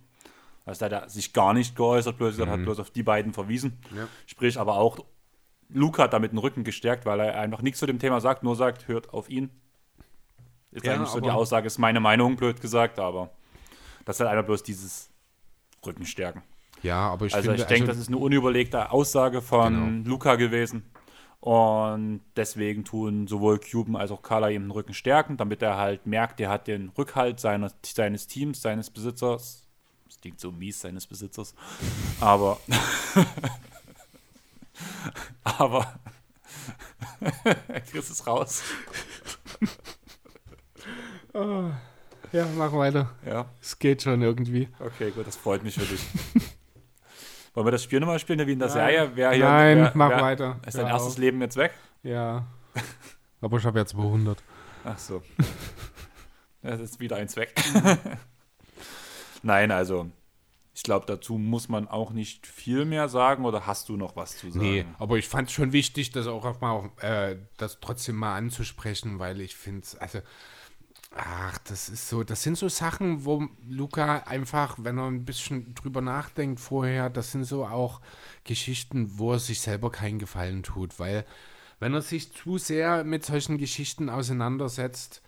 Also 0.64 0.80
da 0.80 0.96
hat 0.96 1.04
er 1.04 1.08
sich 1.08 1.32
gar 1.32 1.54
nicht 1.54 1.76
geäußert, 1.76 2.18
bloß, 2.18 2.36
mhm. 2.38 2.48
hat 2.48 2.62
bloß 2.62 2.80
auf 2.80 2.90
die 2.90 3.02
beiden 3.02 3.32
verwiesen. 3.32 3.78
Ja. 3.96 4.08
Sprich, 4.26 4.58
aber 4.58 4.76
auch 4.76 4.98
Luke 5.68 6.02
hat 6.02 6.12
damit 6.12 6.32
den 6.32 6.38
Rücken 6.38 6.64
gestärkt, 6.64 7.06
weil 7.06 7.20
er 7.20 7.38
einfach 7.40 7.62
nichts 7.62 7.78
zu 7.78 7.86
dem 7.86 7.98
Thema 7.98 8.20
sagt, 8.20 8.42
nur 8.42 8.56
sagt, 8.56 8.88
hört 8.88 9.12
auf 9.12 9.30
ihn. 9.30 9.50
Ist 10.72 10.84
ja, 10.84 10.94
eigentlich 10.94 11.08
so 11.08 11.20
die 11.20 11.30
Aussage, 11.30 11.66
ist 11.66 11.78
meine 11.78 12.00
Meinung, 12.00 12.36
blöd 12.36 12.60
gesagt, 12.60 12.98
aber 12.98 13.30
das 14.06 14.18
hat 14.20 14.28
einer 14.28 14.42
bloß 14.42 14.62
dieses 14.62 15.10
Rückenstärken. 15.84 16.42
Ja, 16.82 17.10
aber 17.10 17.26
ich 17.26 17.34
Also 17.34 17.50
finde, 17.50 17.62
ich 17.62 17.68
denke, 17.68 17.88
also, 17.88 17.92
das 17.92 18.08
ist 18.08 18.08
eine 18.08 18.18
unüberlegte 18.18 18.90
Aussage 18.90 19.42
von 19.42 19.74
genau. 19.74 20.08
Luca 20.08 20.36
gewesen. 20.36 20.84
Und 21.40 22.22
deswegen 22.34 22.84
tun 22.84 23.26
sowohl 23.28 23.60
Cuban 23.60 23.96
als 23.96 24.10
auch 24.10 24.22
Carla 24.22 24.48
ihm 24.48 24.62
den 24.62 24.70
Rücken 24.70 24.94
stärken, 24.94 25.36
damit 25.36 25.62
er 25.62 25.76
halt 25.76 26.06
merkt, 26.06 26.40
er 26.40 26.48
hat 26.48 26.66
den 26.66 26.88
Rückhalt 26.96 27.38
seiner, 27.38 27.70
seines 27.84 28.26
Teams, 28.26 28.62
seines 28.62 28.90
Besitzers, 28.90 29.66
das 30.06 30.20
klingt 30.20 30.40
so 30.40 30.50
mies 30.50 30.80
seines 30.80 31.06
Besitzers. 31.06 31.54
Aber. 32.20 32.58
aber. 35.44 36.00
Chris 37.90 38.10
ist 38.10 38.26
raus. 38.26 38.62
Oh, 41.32 41.70
ja, 42.36 42.46
mach 42.56 42.72
weiter. 42.72 43.10
Ja. 43.24 43.46
Es 43.60 43.78
geht 43.78 44.02
schon 44.02 44.22
irgendwie. 44.22 44.68
Okay, 44.78 45.10
gut, 45.10 45.26
das 45.26 45.36
freut 45.36 45.62
mich 45.62 45.74
für 45.74 45.84
dich. 45.84 46.00
Wollen 47.54 47.66
wir 47.66 47.70
das 47.70 47.82
Spiel 47.82 48.00
nochmal 48.00 48.18
spielen, 48.18 48.46
wie 48.46 48.52
in 48.52 48.58
der 48.58 48.68
Nein. 48.68 48.76
Serie? 48.76 49.10
Wer 49.14 49.32
hier, 49.32 49.44
Nein, 49.44 49.78
wer, 49.78 49.92
mach 49.94 50.10
wer, 50.10 50.20
weiter. 50.20 50.60
Ist 50.66 50.76
dein 50.76 50.86
erstes 50.86 51.14
auf. 51.14 51.18
Leben 51.18 51.40
jetzt 51.40 51.56
weg? 51.56 51.72
Ja. 52.02 52.46
Aber 53.40 53.56
ich 53.56 53.64
habe 53.64 53.78
jetzt 53.78 53.90
200. 53.90 54.42
Ach 54.84 54.98
so. 54.98 55.22
Das 56.62 56.80
ist 56.80 56.98
wieder 56.98 57.14
eins 57.14 57.36
weg. 57.36 57.54
Nein, 59.44 59.70
also 59.70 60.10
ich 60.74 60.82
glaube, 60.82 61.06
dazu 61.06 61.38
muss 61.38 61.68
man 61.68 61.86
auch 61.86 62.10
nicht 62.10 62.46
viel 62.46 62.84
mehr 62.84 63.08
sagen 63.08 63.44
oder 63.44 63.66
hast 63.66 63.88
du 63.88 63.96
noch 63.96 64.16
was 64.16 64.36
zu 64.36 64.50
sagen? 64.50 64.64
Nee, 64.64 64.84
aber 64.98 65.16
ich 65.16 65.28
fand 65.28 65.48
es 65.48 65.54
schon 65.54 65.72
wichtig, 65.72 66.10
das 66.10 66.26
auch 66.26 66.60
mal, 66.60 66.90
äh, 67.00 67.36
das 67.56 67.78
trotzdem 67.80 68.16
mal 68.16 68.36
anzusprechen, 68.36 69.20
weil 69.20 69.40
ich 69.40 69.54
finde 69.54 69.82
es, 69.82 69.96
also, 69.96 70.18
ach, 71.16 71.58
das 71.58 71.88
ist 71.88 72.08
so, 72.08 72.22
das 72.24 72.42
sind 72.42 72.58
so 72.58 72.68
Sachen, 72.68 73.24
wo 73.24 73.48
Luca 73.68 74.18
einfach, 74.26 74.76
wenn 74.78 74.98
er 74.98 75.06
ein 75.06 75.24
bisschen 75.24 75.74
drüber 75.74 76.00
nachdenkt 76.00 76.60
vorher, 76.60 77.10
das 77.10 77.32
sind 77.32 77.44
so 77.44 77.66
auch 77.66 78.00
Geschichten, 78.44 79.18
wo 79.18 79.32
er 79.32 79.38
sich 79.38 79.60
selber 79.60 79.90
keinen 79.90 80.18
Gefallen 80.18 80.62
tut, 80.62 80.98
weil 80.98 81.24
wenn 81.80 81.94
er 81.94 82.02
sich 82.02 82.32
zu 82.32 82.58
sehr 82.58 83.04
mit 83.04 83.24
solchen 83.24 83.58
Geschichten 83.58 84.08
auseinandersetzt, 84.08 85.22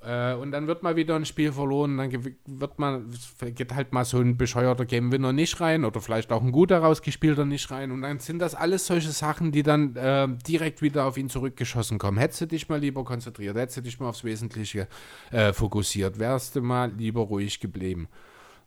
äh, 0.00 0.34
und 0.34 0.52
dann 0.52 0.68
wird 0.68 0.82
mal 0.82 0.94
wieder 0.94 1.16
ein 1.16 1.24
Spiel 1.24 1.52
verloren, 1.52 1.96
dann 1.96 2.12
wird 2.46 2.78
man, 2.78 3.10
geht 3.54 3.74
halt 3.74 3.92
mal 3.92 4.04
so 4.04 4.18
ein 4.18 4.36
bescheuerter 4.36 4.84
Game-Winner 4.84 5.32
nicht 5.32 5.60
rein 5.60 5.84
oder 5.84 6.00
vielleicht 6.00 6.30
auch 6.30 6.42
ein 6.42 6.52
gut 6.52 6.70
herausgespielter 6.70 7.44
nicht 7.44 7.70
rein. 7.70 7.90
Und 7.90 8.02
dann 8.02 8.20
sind 8.20 8.38
das 8.38 8.54
alles 8.54 8.86
solche 8.86 9.10
Sachen, 9.10 9.50
die 9.50 9.64
dann 9.64 9.96
äh, 9.96 10.28
direkt 10.46 10.82
wieder 10.82 11.04
auf 11.04 11.16
ihn 11.16 11.28
zurückgeschossen 11.28 11.98
kommen. 11.98 12.18
Hättest 12.18 12.42
du 12.42 12.46
dich 12.46 12.68
mal 12.68 12.78
lieber 12.78 13.04
konzentriert, 13.04 13.56
hättest 13.56 13.78
du 13.78 13.82
dich 13.82 13.98
mal 13.98 14.08
aufs 14.08 14.22
Wesentliche 14.22 14.86
äh, 15.32 15.52
fokussiert, 15.52 16.18
wärst 16.18 16.54
du 16.54 16.60
mal 16.60 16.92
lieber 16.96 17.22
ruhig 17.22 17.58
geblieben. 17.58 18.08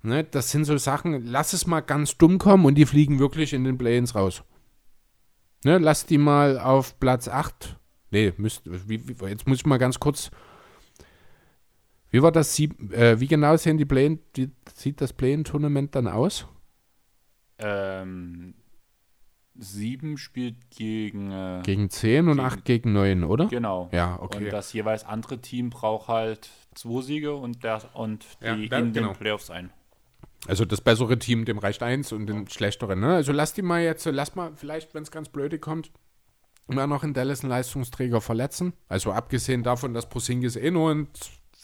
Ne? 0.03 0.25
Das 0.25 0.51
sind 0.51 0.65
so 0.65 0.77
Sachen, 0.77 1.25
lass 1.25 1.53
es 1.53 1.65
mal 1.65 1.81
ganz 1.81 2.17
dumm 2.17 2.39
kommen 2.39 2.65
und 2.65 2.75
die 2.75 2.85
fliegen 2.85 3.19
wirklich 3.19 3.53
in 3.53 3.63
den 3.63 3.77
Play-ins 3.77 4.15
raus. 4.15 4.43
Ne? 5.63 5.77
Lass 5.77 6.05
die 6.05 6.17
mal 6.17 6.59
auf 6.59 6.99
Platz 6.99 7.29
8. 7.29 7.77
Nee, 8.09 8.33
müsst, 8.35 8.63
wie, 8.65 9.07
wie, 9.07 9.25
jetzt 9.27 9.47
muss 9.47 9.59
ich 9.59 9.65
mal 9.65 9.77
ganz 9.77 9.99
kurz 9.99 10.31
wie 12.11 12.21
war 12.21 12.31
das? 12.31 12.55
Sieb, 12.55 12.93
äh, 12.93 13.19
wie 13.19 13.27
genau 13.27 13.55
sehen 13.57 13.77
die 13.77 13.85
Play 13.85 14.19
wie 14.35 14.51
sieht 14.73 15.01
das 15.01 15.13
Play-In-Tournament 15.13 15.95
dann 15.95 16.07
aus? 16.07 16.45
Ähm, 17.57 18.53
sieben 19.55 20.17
spielt 20.17 20.69
gegen. 20.71 21.31
Äh, 21.31 21.61
gegen 21.63 21.89
zehn 21.89 22.27
und 22.27 22.39
acht 22.39 22.65
gegen 22.65 22.93
neun, 22.93 23.23
oder? 23.23 23.47
Genau. 23.47 23.89
Ja, 23.91 24.19
okay. 24.19 24.45
Und 24.45 24.53
das 24.53 24.73
jeweils 24.73 25.05
andere 25.05 25.39
Team 25.39 25.69
braucht 25.69 26.07
halt 26.09 26.49
zwei 26.75 27.01
Siege 27.01 27.33
und, 27.33 27.63
der, 27.63 27.81
und 27.93 28.25
die 28.41 28.45
ja, 28.45 28.55
da, 28.67 28.79
in 28.79 28.93
genau. 28.93 29.09
den 29.09 29.17
Playoffs 29.17 29.49
ein. 29.49 29.71
Also 30.47 30.65
das 30.65 30.81
bessere 30.81 31.19
Team, 31.19 31.45
dem 31.45 31.59
reicht 31.59 31.83
eins 31.83 32.11
und 32.11 32.25
den 32.25 32.47
schlechtere, 32.49 32.95
ne? 32.95 33.13
Also 33.13 33.31
lass 33.31 33.53
die 33.53 33.61
mal 33.61 33.81
jetzt, 33.81 34.05
lass 34.05 34.35
mal 34.35 34.51
vielleicht, 34.55 34.93
wenn 34.95 35.03
es 35.03 35.11
ganz 35.11 35.29
blöde 35.29 35.59
kommt, 35.59 35.91
mal 36.67 36.87
noch 36.87 37.03
in 37.03 37.13
Dallas 37.13 37.41
einen 37.41 37.51
Leistungsträger 37.51 38.21
verletzen. 38.21 38.73
Also 38.87 39.11
abgesehen 39.11 39.61
davon, 39.61 39.93
dass 39.93 40.09
Posingis 40.09 40.55
eh 40.55 40.71
nur 40.71 40.91
ein 40.91 41.07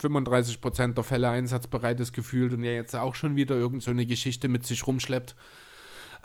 35% 0.01 0.93
der 0.93 1.03
Fälle 1.03 1.29
einsatzbereit 1.29 1.99
ist 1.99 2.13
gefühlt 2.13 2.53
und 2.53 2.63
ja 2.63 2.71
jetzt 2.71 2.95
auch 2.95 3.15
schon 3.15 3.35
wieder 3.35 3.55
irgend 3.55 3.83
so 3.83 3.91
eine 3.91 4.05
Geschichte 4.05 4.47
mit 4.47 4.65
sich 4.65 4.85
rumschleppt. 4.85 5.35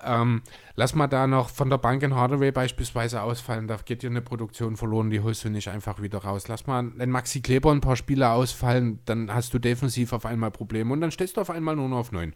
Ähm, 0.04 0.42
lass 0.74 0.94
mal 0.94 1.06
da 1.06 1.26
noch 1.26 1.48
von 1.48 1.70
der 1.70 1.78
Bank 1.78 2.02
in 2.02 2.14
Hardaway 2.14 2.50
beispielsweise 2.50 3.22
ausfallen, 3.22 3.68
da 3.68 3.76
geht 3.76 4.02
dir 4.02 4.10
eine 4.10 4.20
Produktion 4.20 4.76
verloren, 4.76 5.10
die 5.10 5.20
holst 5.20 5.44
du 5.44 5.48
nicht 5.48 5.68
einfach 5.68 6.02
wieder 6.02 6.18
raus. 6.18 6.48
Lass 6.48 6.66
mal 6.66 6.90
wenn 6.96 7.10
Maxi 7.10 7.40
Kleber 7.40 7.70
ein 7.70 7.80
paar 7.80 7.96
Spiele 7.96 8.30
ausfallen, 8.30 8.98
dann 9.04 9.32
hast 9.32 9.54
du 9.54 9.58
defensiv 9.58 10.12
auf 10.12 10.26
einmal 10.26 10.50
Probleme 10.50 10.92
und 10.92 11.00
dann 11.00 11.12
stehst 11.12 11.36
du 11.36 11.40
auf 11.40 11.50
einmal 11.50 11.76
nur 11.76 11.88
noch 11.88 11.98
auf 11.98 12.12
9. 12.12 12.34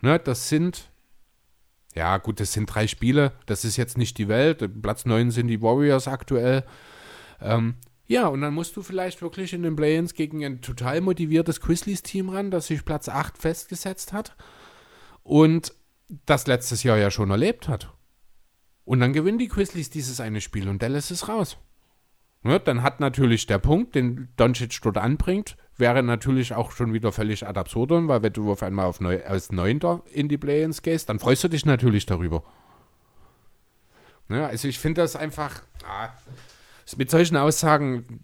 Ne, 0.00 0.18
das 0.18 0.48
sind, 0.48 0.90
ja 1.94 2.16
gut, 2.18 2.40
das 2.40 2.52
sind 2.52 2.66
drei 2.66 2.86
Spiele, 2.86 3.32
das 3.46 3.64
ist 3.64 3.76
jetzt 3.76 3.98
nicht 3.98 4.18
die 4.18 4.28
Welt, 4.28 4.82
Platz 4.82 5.04
9 5.04 5.30
sind 5.30 5.48
die 5.48 5.60
Warriors 5.60 6.08
aktuell. 6.08 6.64
Ähm, 7.40 7.74
ja, 8.06 8.28
und 8.28 8.40
dann 8.40 8.54
musst 8.54 8.76
du 8.76 8.82
vielleicht 8.82 9.20
wirklich 9.20 9.52
in 9.52 9.62
den 9.62 9.76
Play-ins 9.76 10.14
gegen 10.14 10.44
ein 10.44 10.60
total 10.60 11.00
motiviertes 11.00 11.60
Grizzlies-Team 11.60 12.28
ran, 12.28 12.50
das 12.50 12.68
sich 12.68 12.84
Platz 12.84 13.08
8 13.08 13.36
festgesetzt 13.36 14.12
hat 14.12 14.36
und 15.22 15.74
das 16.24 16.46
letztes 16.46 16.84
Jahr 16.84 16.98
ja 16.98 17.10
schon 17.10 17.30
erlebt 17.30 17.68
hat. 17.68 17.92
Und 18.84 19.00
dann 19.00 19.12
gewinnen 19.12 19.38
die 19.38 19.48
Grizzlies 19.48 19.90
dieses 19.90 20.20
eine 20.20 20.40
Spiel 20.40 20.68
und 20.68 20.80
Dallas 20.80 21.10
ist 21.10 21.28
raus. 21.28 21.58
Ja, 22.44 22.60
dann 22.60 22.84
hat 22.84 23.00
natürlich 23.00 23.46
der 23.46 23.58
Punkt, 23.58 23.96
den 23.96 24.28
Doncic 24.36 24.80
dort 24.82 24.98
anbringt, 24.98 25.56
wäre 25.76 26.04
natürlich 26.04 26.54
auch 26.54 26.70
schon 26.70 26.92
wieder 26.92 27.10
völlig 27.10 27.44
ad 27.44 27.58
absurdum, 27.58 28.06
weil 28.06 28.22
wenn 28.22 28.32
du 28.32 28.52
auf 28.52 28.62
einmal 28.62 28.86
auf 28.86 29.00
neu, 29.00 29.24
als 29.24 29.50
Neunter 29.50 30.04
in 30.12 30.28
die 30.28 30.38
Play-ins 30.38 30.82
gehst, 30.82 31.08
dann 31.08 31.18
freust 31.18 31.42
du 31.42 31.48
dich 31.48 31.66
natürlich 31.66 32.06
darüber. 32.06 32.44
Ja, 34.28 34.46
also 34.46 34.68
ich 34.68 34.78
finde 34.78 35.00
das 35.00 35.16
einfach, 35.16 35.62
ah, 35.84 36.10
mit 36.96 37.10
solchen 37.10 37.36
Aussagen, 37.36 38.22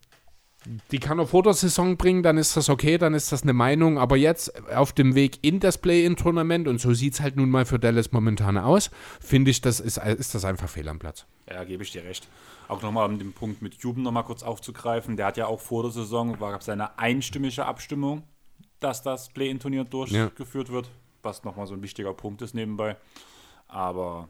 die 0.90 0.98
kann 0.98 1.18
er 1.18 1.26
vor 1.26 1.42
der 1.42 1.54
Saison 1.54 1.96
bringen, 1.96 2.22
dann 2.22 2.38
ist 2.38 2.56
das 2.56 2.68
okay, 2.68 2.98
dann 2.98 3.14
ist 3.14 3.32
das 3.32 3.42
eine 3.42 3.52
Meinung. 3.52 3.98
Aber 3.98 4.16
jetzt 4.16 4.70
auf 4.72 4.92
dem 4.92 5.14
Weg 5.14 5.38
in 5.42 5.60
das 5.60 5.78
Play-In-Tournament, 5.78 6.68
und 6.68 6.80
so 6.80 6.94
sieht 6.94 7.14
es 7.14 7.20
halt 7.20 7.36
nun 7.36 7.50
mal 7.50 7.64
für 7.64 7.78
Dallas 7.78 8.12
momentan 8.12 8.58
aus, 8.58 8.90
finde 9.20 9.50
ich, 9.50 9.60
das 9.60 9.80
ist, 9.80 9.98
ist 9.98 10.34
das 10.34 10.44
einfach 10.44 10.68
fehl 10.68 10.88
am 10.88 10.98
Platz. 10.98 11.26
Ja, 11.48 11.64
gebe 11.64 11.82
ich 11.82 11.90
dir 11.90 12.04
recht. 12.04 12.28
Auch 12.68 12.82
nochmal 12.82 13.08
um 13.08 13.18
den 13.18 13.32
Punkt 13.32 13.60
mit 13.60 13.82
Juben 13.82 14.02
nochmal 14.02 14.24
kurz 14.24 14.42
aufzugreifen. 14.42 15.16
Der 15.16 15.26
hat 15.26 15.36
ja 15.36 15.46
auch 15.46 15.60
vor 15.60 15.82
der 15.82 15.92
Saison, 15.92 16.38
gab 16.38 16.60
es 16.60 16.68
eine 16.68 16.98
einstimmige 16.98 17.66
Abstimmung, 17.66 18.22
dass 18.80 19.02
das 19.02 19.28
Play-In-Turnier 19.30 19.84
durchgeführt 19.84 20.68
ja. 20.68 20.74
wird, 20.74 20.90
was 21.22 21.44
nochmal 21.44 21.66
so 21.66 21.74
ein 21.74 21.82
wichtiger 21.82 22.14
Punkt 22.14 22.40
ist 22.42 22.54
nebenbei. 22.54 22.96
Aber 23.66 24.28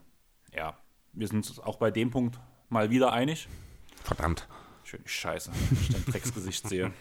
ja, 0.56 0.76
wir 1.12 1.28
sind 1.28 1.46
uns 1.48 1.58
auch 1.58 1.76
bei 1.76 1.90
dem 1.90 2.10
Punkt 2.10 2.38
mal 2.68 2.90
wieder 2.90 3.12
einig. 3.12 3.48
Verdammt. 4.02 4.48
Schöne 4.84 5.06
Scheiße, 5.06 5.50
wenn 5.52 5.78
ich 5.80 5.88
dein 5.88 6.04
Drecksgesicht 6.04 6.68
sehe. 6.68 6.92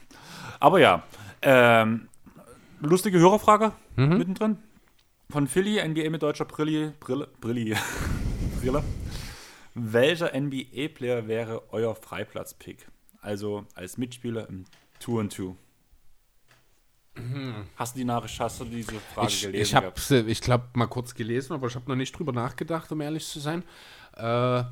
Aber 0.60 0.80
ja, 0.80 1.04
ähm, 1.42 2.08
lustige 2.80 3.20
Hörerfrage 3.20 3.74
mhm. 3.96 4.18
mittendrin. 4.18 4.58
Von 5.30 5.48
Philly, 5.48 5.82
NBA 5.86 6.10
mit 6.10 6.22
deutscher 6.22 6.46
Brille, 6.46 6.94
Brille, 7.00 7.28
Brille, 7.40 7.78
Brille. 8.62 8.84
Welcher 9.74 10.40
NBA-Player 10.40 11.28
wäre 11.28 11.64
euer 11.72 11.96
Freiplatz-Pick? 11.96 12.88
Also 13.22 13.66
als 13.76 13.98
Mitspieler 13.98 14.50
im 14.50 14.66
2 15.00 15.20
and 15.20 15.34
2. 15.34 15.56
Mhm. 17.16 17.66
Hast 17.76 17.96
du 17.96 18.00
die 18.00 18.06
Nachricht, 18.06 18.40
hast 18.40 18.60
du 18.60 18.66
diese 18.66 19.00
Frage 19.14 19.28
ich, 19.28 19.42
gelesen? 19.42 19.62
Ich 19.62 19.76
habe 19.76 20.00
sie, 20.00 20.20
ich 20.22 20.42
glaube, 20.42 20.66
mal 20.74 20.88
kurz 20.88 21.14
gelesen, 21.14 21.54
aber 21.54 21.68
ich 21.68 21.76
habe 21.76 21.90
noch 21.90 21.96
nicht 21.96 22.18
drüber 22.18 22.32
nachgedacht, 22.32 22.92
um 22.92 23.02
ehrlich 23.02 23.26
zu 23.28 23.40
sein. 23.40 23.64
Äh, 24.16 24.64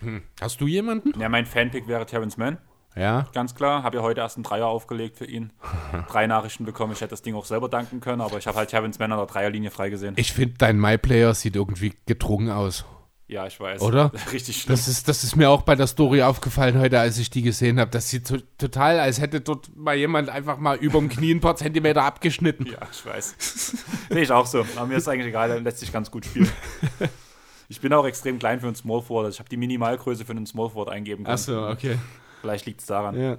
hm. 0.00 0.22
Hast 0.40 0.60
du 0.60 0.66
jemanden? 0.66 1.18
Ja, 1.18 1.28
mein 1.28 1.46
Fanpick 1.46 1.86
wäre 1.88 2.06
Terrence 2.06 2.36
Mann. 2.36 2.58
Ja. 2.96 3.28
Ganz 3.32 3.54
klar. 3.54 3.82
Habe 3.82 3.98
ja 3.98 4.02
heute 4.02 4.20
erst 4.20 4.36
einen 4.36 4.44
Dreier 4.44 4.66
aufgelegt 4.66 5.16
für 5.16 5.26
ihn. 5.26 5.52
Drei 6.08 6.26
Nachrichten 6.26 6.64
bekommen. 6.64 6.92
Ich 6.92 7.00
hätte 7.00 7.10
das 7.10 7.22
Ding 7.22 7.34
auch 7.34 7.44
selber 7.44 7.68
danken 7.68 8.00
können, 8.00 8.20
aber 8.20 8.38
ich 8.38 8.46
habe 8.46 8.58
halt 8.58 8.70
Terrence 8.70 8.98
Mann 8.98 9.12
an 9.12 9.18
der 9.18 9.26
Dreierlinie 9.26 9.70
freigesehen. 9.70 10.14
Ich 10.16 10.32
finde, 10.32 10.56
dein 10.58 10.78
MyPlayer 10.78 11.34
sieht 11.34 11.56
irgendwie 11.56 11.94
gedrungen 12.06 12.50
aus. 12.50 12.84
Ja, 13.28 13.46
ich 13.46 13.60
weiß. 13.60 13.80
Oder? 13.82 14.10
Richtig 14.32 14.62
schlimm. 14.62 14.74
Das 14.74 14.88
ist, 14.88 15.06
das 15.06 15.22
ist 15.22 15.36
mir 15.36 15.50
auch 15.50 15.62
bei 15.62 15.76
der 15.76 15.86
Story 15.86 16.22
aufgefallen 16.22 16.76
heute, 16.80 16.98
als 16.98 17.16
ich 17.16 17.30
die 17.30 17.42
gesehen 17.42 17.78
habe. 17.78 17.88
Das 17.92 18.10
sieht 18.10 18.26
to 18.26 18.38
total, 18.58 18.98
als 18.98 19.20
hätte 19.20 19.40
dort 19.40 19.70
mal 19.76 19.94
jemand 19.94 20.28
einfach 20.28 20.58
mal 20.58 20.76
über 20.76 20.98
dem 20.98 21.08
Knie 21.08 21.30
ein 21.30 21.40
paar 21.40 21.54
Zentimeter 21.54 22.02
abgeschnitten. 22.02 22.66
Ja, 22.66 22.80
ich 22.90 23.06
weiß. 23.06 23.36
Sehe 24.10 24.22
ich 24.22 24.32
auch 24.32 24.46
so. 24.46 24.66
Aber 24.74 24.86
mir 24.86 24.96
ist 24.96 25.06
eigentlich 25.06 25.28
egal, 25.28 25.48
der 25.48 25.60
lässt 25.60 25.78
sich 25.78 25.92
ganz 25.92 26.10
gut 26.10 26.26
spielen. 26.26 26.50
Ich 27.70 27.80
bin 27.80 27.92
auch 27.92 28.04
extrem 28.04 28.40
klein 28.40 28.58
für 28.58 28.66
einen 28.66 28.74
Small 28.74 29.00
Forward. 29.00 29.26
Also 29.26 29.36
ich 29.36 29.38
habe 29.38 29.48
die 29.48 29.56
Minimalgröße 29.56 30.24
für 30.24 30.32
einen 30.32 30.44
Small 30.44 30.70
Forward 30.70 30.88
eingeben 30.92 31.22
können. 31.22 31.34
Achso, 31.34 31.70
okay. 31.70 31.96
Vielleicht 32.40 32.66
liegt 32.66 32.80
es 32.80 32.86
daran. 32.86 33.18
Ja. 33.18 33.38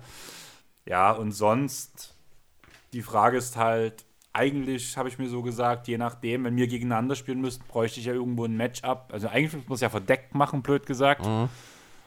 ja, 0.86 1.12
und 1.12 1.34
sonst, 1.34 2.16
die 2.94 3.02
Frage 3.02 3.38
ist 3.38 3.58
halt, 3.58 4.06
eigentlich 4.32 4.96
habe 4.96 5.10
ich 5.10 5.20
mir 5.20 5.28
so 5.28 5.42
gesagt, 5.42 5.90
je 5.90 5.98
nachdem, 5.98 6.46
wenn 6.46 6.56
wir 6.56 6.68
gegeneinander 6.68 7.16
spielen 7.16 7.42
müssten, 7.42 7.66
bräuchte 7.68 8.00
ich 8.00 8.06
ja 8.06 8.14
irgendwo 8.14 8.46
ein 8.46 8.56
Matchup. 8.56 9.10
Also 9.12 9.28
eigentlich 9.28 9.68
muss 9.68 9.80
ich 9.80 9.84
ja 9.84 9.90
verdeckt 9.90 10.34
machen, 10.34 10.62
blöd 10.62 10.86
gesagt. 10.86 11.26
Mhm. 11.26 11.50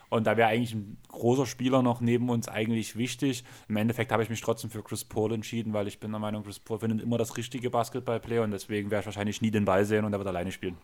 Und 0.09 0.26
da 0.26 0.38
wäre 0.38 0.48
eigentlich 0.48 0.72
ein 0.72 0.96
großer 1.09 1.44
Spieler 1.44 1.82
noch 1.82 2.01
neben 2.01 2.30
uns 2.30 2.48
eigentlich 2.48 2.96
wichtig. 2.96 3.44
Im 3.68 3.76
Endeffekt 3.76 4.12
habe 4.12 4.22
ich 4.22 4.30
mich 4.30 4.40
trotzdem 4.40 4.70
für 4.70 4.82
Chris 4.82 5.05
Paul 5.05 5.34
entschieden, 5.34 5.74
weil 5.74 5.88
ich 5.88 6.01
bin 6.01 6.10
der 6.10 6.20
Meinung, 6.20 6.42
Chris 6.42 6.59
Paul 6.59 6.78
findet 6.78 7.02
immer 7.02 7.18
das 7.18 7.36
richtige 7.36 7.68
Basketballplay 7.68 8.38
und 8.38 8.51
deswegen 8.52 8.90
werde 8.90 9.01
ich 9.01 9.06
wahrscheinlich 9.06 9.42
nie 9.42 9.51
den 9.51 9.66
Ball 9.66 9.84
sehen 9.84 10.06
und 10.06 10.14
er 10.14 10.18
wird 10.20 10.28
alleine 10.28 10.52
spielen. 10.52 10.78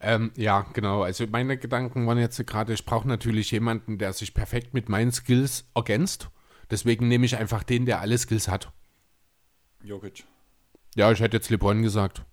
Ähm, 0.00 0.32
ja, 0.36 0.62
genau. 0.72 1.02
Also 1.02 1.26
meine 1.26 1.58
Gedanken 1.58 2.06
waren 2.06 2.18
jetzt 2.18 2.44
gerade, 2.46 2.72
ich 2.72 2.84
brauche 2.84 3.06
natürlich 3.06 3.50
jemanden, 3.50 3.98
der 3.98 4.12
sich 4.12 4.32
perfekt 4.32 4.72
mit 4.72 4.88
meinen 4.88 5.12
Skills 5.12 5.70
ergänzt. 5.74 6.30
Deswegen 6.70 7.08
nehme 7.08 7.26
ich 7.26 7.36
einfach 7.36 7.62
den, 7.62 7.84
der 7.84 8.00
alle 8.00 8.16
Skills 8.16 8.48
hat. 8.48 8.72
Jokic. 9.82 10.24
Ja, 10.94 11.12
ich 11.12 11.20
hätte 11.20 11.36
jetzt 11.36 11.50
LeBron 11.50 11.82
gesagt. 11.82 12.24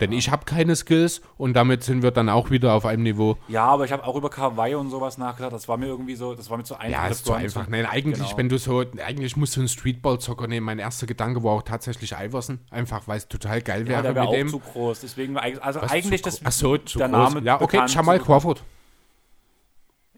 Denn 0.00 0.12
ich 0.12 0.30
habe 0.30 0.44
keine 0.44 0.76
Skills 0.76 1.20
und 1.36 1.54
damit 1.54 1.82
sind 1.82 2.02
wir 2.02 2.10
dann 2.10 2.28
auch 2.28 2.50
wieder 2.50 2.74
auf 2.74 2.86
einem 2.86 3.02
Niveau. 3.02 3.36
Ja, 3.48 3.64
aber 3.64 3.84
ich 3.84 3.92
habe 3.92 4.04
auch 4.04 4.16
über 4.16 4.30
Kawaii 4.30 4.74
und 4.74 4.90
sowas 4.90 5.18
nachgedacht. 5.18 5.52
Das 5.52 5.68
war 5.68 5.76
mir 5.76 5.86
irgendwie 5.86 6.14
so, 6.14 6.34
das 6.34 6.50
war 6.50 6.56
mir 6.56 6.64
zu 6.64 6.76
einfach. 6.76 7.04
Ja, 7.04 7.08
ist 7.08 7.24
zu 7.24 7.32
einfach. 7.32 7.68
Nein, 7.68 7.86
eigentlich, 7.86 8.26
genau. 8.26 8.38
wenn 8.38 8.48
du 8.48 8.58
so, 8.58 8.84
eigentlich 9.04 9.36
musst 9.36 9.56
du 9.56 9.60
einen 9.60 9.68
Streetball-Zocker 9.68 10.46
nehmen. 10.46 10.66
Mein 10.66 10.78
erster 10.78 11.06
Gedanke 11.06 11.42
war 11.42 11.52
auch 11.52 11.62
tatsächlich 11.62 12.12
Iverson, 12.12 12.60
einfach 12.70 13.08
weil 13.08 13.18
es 13.18 13.28
total 13.28 13.62
geil 13.62 13.86
wäre 13.86 13.98
ja, 13.98 14.02
der 14.02 14.14
wär 14.14 14.22
mit 14.22 14.28
auch 14.28 14.34
dem. 14.34 14.48
zu 14.48 14.58
groß. 14.58 15.00
Deswegen, 15.00 15.36
also 15.36 15.82
Was 15.82 15.90
eigentlich 15.90 16.22
das. 16.22 16.40
Ach 16.44 16.52
so, 16.52 16.78
zu 16.78 16.98
der 16.98 17.08
groß. 17.08 17.34
Name 17.34 17.46
ja, 17.46 17.60
okay, 17.60 17.82
Jamal 17.86 18.18
Crawford. 18.20 18.62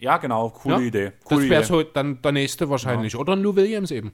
Ja, 0.01 0.17
genau, 0.17 0.49
coole 0.51 0.77
ja, 0.77 0.81
Idee. 0.81 1.13
Coole 1.25 1.43
das 1.43 1.51
wäre 1.51 1.65
so 1.65 1.83
dann 1.83 2.23
der 2.23 2.33
nächste 2.33 2.71
wahrscheinlich. 2.71 3.13
Ja. 3.13 3.19
Oder 3.19 3.37
Lou 3.37 3.55
Williams 3.55 3.91
eben. 3.91 4.13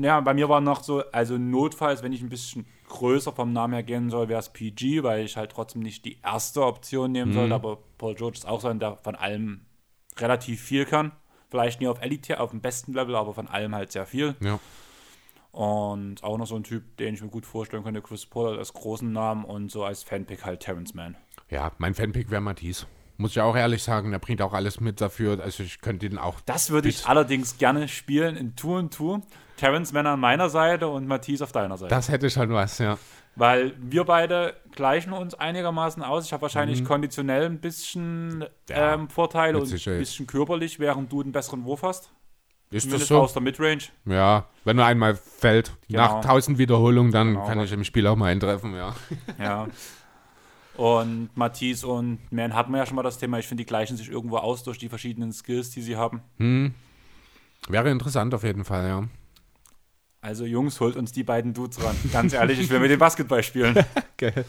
Ja, 0.00 0.20
bei 0.20 0.34
mir 0.34 0.48
war 0.48 0.60
noch 0.60 0.82
so, 0.82 1.02
also 1.12 1.38
notfalls, 1.38 2.02
wenn 2.02 2.12
ich 2.12 2.20
ein 2.20 2.28
bisschen 2.28 2.66
größer 2.92 3.32
vom 3.32 3.52
Namen 3.52 3.74
her 3.74 3.82
gehen 3.82 4.10
soll, 4.10 4.28
wäre 4.28 4.40
es 4.40 4.50
PG, 4.50 5.02
weil 5.02 5.24
ich 5.24 5.36
halt 5.36 5.50
trotzdem 5.50 5.82
nicht 5.82 6.04
die 6.04 6.20
erste 6.22 6.64
Option 6.64 7.10
nehmen 7.10 7.32
sollte. 7.32 7.54
Aber 7.54 7.78
Paul 7.98 8.14
George 8.14 8.38
ist 8.38 8.46
auch 8.46 8.60
so 8.60 8.68
ein, 8.68 8.78
der 8.78 8.96
von 8.96 9.14
allem 9.14 9.62
relativ 10.18 10.60
viel 10.62 10.84
kann. 10.84 11.12
Vielleicht 11.50 11.80
nie 11.80 11.88
auf 11.88 12.00
Elite, 12.00 12.40
auf 12.40 12.50
dem 12.50 12.60
besten 12.60 12.92
Level, 12.92 13.16
aber 13.16 13.34
von 13.34 13.48
allem 13.48 13.74
halt 13.74 13.92
sehr 13.92 14.06
viel. 14.06 14.36
Ja. 14.40 14.58
Und 15.52 16.22
auch 16.22 16.38
noch 16.38 16.46
so 16.46 16.56
ein 16.56 16.64
Typ, 16.64 16.96
den 16.96 17.14
ich 17.14 17.22
mir 17.22 17.28
gut 17.28 17.44
vorstellen 17.44 17.82
könnte, 17.82 18.00
Chris 18.00 18.24
Paul 18.24 18.58
als 18.58 18.72
großen 18.72 19.12
Namen 19.12 19.44
und 19.44 19.70
so 19.70 19.84
als 19.84 20.02
Fanpick 20.02 20.44
halt 20.44 20.60
Terrence 20.60 20.94
Mann. 20.94 21.16
Ja, 21.50 21.72
mein 21.78 21.94
Fanpick 21.94 22.30
wäre 22.30 22.40
Matisse. 22.40 22.86
Muss 23.22 23.30
ich 23.30 23.40
auch 23.40 23.54
ehrlich 23.56 23.84
sagen, 23.84 24.10
der 24.10 24.18
bringt 24.18 24.42
auch 24.42 24.52
alles 24.52 24.80
mit 24.80 25.00
dafür. 25.00 25.40
Also 25.40 25.62
ich 25.62 25.80
könnte 25.80 26.06
ihn 26.06 26.18
auch. 26.18 26.40
Das 26.44 26.70
würde 26.70 26.88
ich 26.88 27.06
allerdings 27.06 27.56
gerne 27.56 27.86
spielen 27.86 28.36
in 28.36 28.56
Tour 28.56 28.80
und 28.80 28.92
Tour. 28.92 29.22
Terrence 29.56 29.92
Mann 29.92 30.08
an 30.08 30.18
meiner 30.18 30.50
Seite 30.50 30.88
und 30.88 31.06
Matisse 31.06 31.44
auf 31.44 31.52
deiner 31.52 31.76
Seite. 31.78 31.88
Das 31.94 32.08
hätte 32.08 32.28
schon 32.30 32.50
was, 32.52 32.78
ja. 32.78 32.98
Weil 33.36 33.74
wir 33.78 34.02
beide 34.02 34.56
gleichen 34.72 35.12
uns 35.12 35.34
einigermaßen 35.34 36.02
aus. 36.02 36.26
Ich 36.26 36.32
habe 36.32 36.42
wahrscheinlich 36.42 36.84
konditionell 36.84 37.44
ein 37.46 37.60
bisschen 37.60 38.40
Mhm. 38.40 38.46
Ja, 38.68 38.94
ähm, 38.94 39.08
Vorteile 39.08 39.58
und 39.58 39.72
ein 39.72 39.98
bisschen 39.98 40.26
körperlich, 40.26 40.80
während 40.80 41.12
du 41.12 41.22
einen 41.22 41.30
besseren 41.30 41.64
Wurf 41.64 41.84
hast. 41.84 42.10
Ist 42.70 42.74
das 42.74 42.82
Zumindest 42.82 43.08
so? 43.08 43.20
aus 43.20 43.32
der 43.34 43.42
Midrange. 43.42 43.82
Ja, 44.04 44.46
wenn 44.64 44.78
er 44.80 44.86
einmal 44.86 45.14
fällt, 45.14 45.72
Genau. 45.86 46.02
nach 46.02 46.14
1000 46.22 46.58
Wiederholungen, 46.58 47.12
dann 47.12 47.34
Genau, 47.34 47.46
kann 47.46 47.60
ich 47.60 47.70
im 47.70 47.84
Spiel 47.84 48.06
auch 48.08 48.16
mal 48.16 48.26
eintreffen, 48.32 48.74
ja. 48.74 48.96
Ja. 49.38 49.68
Und 50.76 51.30
Matisse 51.36 51.86
und 51.86 52.18
Man 52.30 52.54
hatten 52.54 52.72
wir 52.72 52.78
ja 52.78 52.86
schon 52.86 52.96
mal 52.96 53.02
das 53.02 53.18
Thema. 53.18 53.38
Ich 53.38 53.46
finde, 53.46 53.62
die 53.62 53.66
gleichen 53.66 53.96
sich 53.96 54.08
irgendwo 54.08 54.38
aus 54.38 54.62
durch 54.62 54.78
die 54.78 54.88
verschiedenen 54.88 55.32
Skills, 55.32 55.70
die 55.70 55.82
sie 55.82 55.96
haben. 55.96 56.22
Wäre 57.68 57.90
interessant 57.90 58.34
auf 58.34 58.42
jeden 58.42 58.64
Fall, 58.64 58.88
ja. 58.88 59.04
Also 60.20 60.44
Jungs, 60.44 60.78
holt 60.80 60.96
uns 60.96 61.10
die 61.12 61.24
beiden 61.24 61.52
Dudes 61.52 61.82
ran. 61.84 61.96
Ganz 62.12 62.32
ehrlich, 62.32 62.60
ich 62.60 62.70
will 62.70 62.78
mit 62.78 62.90
dem 62.90 62.98
Basketball 62.98 63.42
spielen. 63.42 63.74
Geil. 64.16 64.44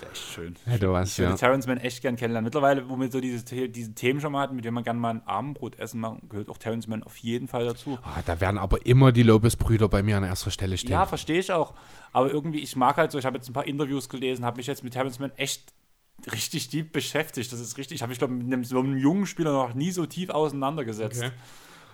Das 0.00 0.02
wäre 0.02 0.12
echt 0.12 0.32
schön. 0.32 0.56
Hätte 0.64 0.92
was, 0.92 1.12
Ich 1.12 1.18
würde 1.18 1.32
ja. 1.32 1.36
Terrence 1.36 1.66
Mann 1.66 1.78
echt 1.78 2.02
gern 2.02 2.16
kennenlernen. 2.16 2.44
Mittlerweile, 2.44 2.88
wo 2.88 2.96
wir 2.96 3.10
so 3.10 3.20
diese, 3.20 3.68
diese 3.68 3.94
Themen 3.94 4.20
schon 4.20 4.32
mal 4.32 4.42
hatten, 4.42 4.56
mit 4.56 4.64
denen 4.64 4.74
man 4.74 4.84
gerne 4.84 5.00
mal 5.00 5.10
ein 5.10 5.26
Abendbrotessen 5.26 6.00
machen, 6.00 6.28
gehört 6.28 6.48
auch 6.48 6.58
Terrence 6.58 6.86
Mann 6.86 7.02
auf 7.02 7.16
jeden 7.18 7.48
Fall 7.48 7.66
dazu. 7.66 7.98
Ah, 8.02 8.22
da 8.24 8.40
werden 8.40 8.58
aber 8.58 8.84
immer 8.86 9.12
die 9.12 9.22
Lopez-Brüder 9.22 9.88
bei 9.88 10.02
mir 10.02 10.16
an 10.16 10.24
erster 10.24 10.50
Stelle 10.50 10.76
stehen. 10.76 10.92
Ja, 10.92 11.06
verstehe 11.06 11.38
ich 11.38 11.52
auch. 11.52 11.74
Aber 12.12 12.30
irgendwie, 12.30 12.60
ich 12.60 12.76
mag 12.76 12.96
halt 12.96 13.12
so, 13.12 13.18
ich 13.18 13.24
habe 13.24 13.36
jetzt 13.36 13.48
ein 13.48 13.52
paar 13.52 13.66
Interviews 13.66 14.08
gelesen, 14.08 14.44
habe 14.44 14.56
mich 14.56 14.66
jetzt 14.66 14.84
mit 14.84 14.92
Terrence 14.92 15.18
Mann 15.18 15.32
echt 15.36 15.72
richtig 16.32 16.68
deep 16.68 16.92
beschäftigt. 16.92 17.52
Das 17.52 17.60
ist 17.60 17.78
richtig. 17.78 17.96
Ich 17.96 18.02
habe 18.02 18.10
mich, 18.10 18.18
glaube 18.18 18.34
mit 18.34 18.46
einem, 18.46 18.64
so 18.64 18.78
einem 18.78 18.96
jungen 18.96 19.26
Spieler 19.26 19.52
noch 19.52 19.74
nie 19.74 19.90
so 19.90 20.06
tief 20.06 20.30
auseinandergesetzt. 20.30 21.22
Okay. 21.22 21.32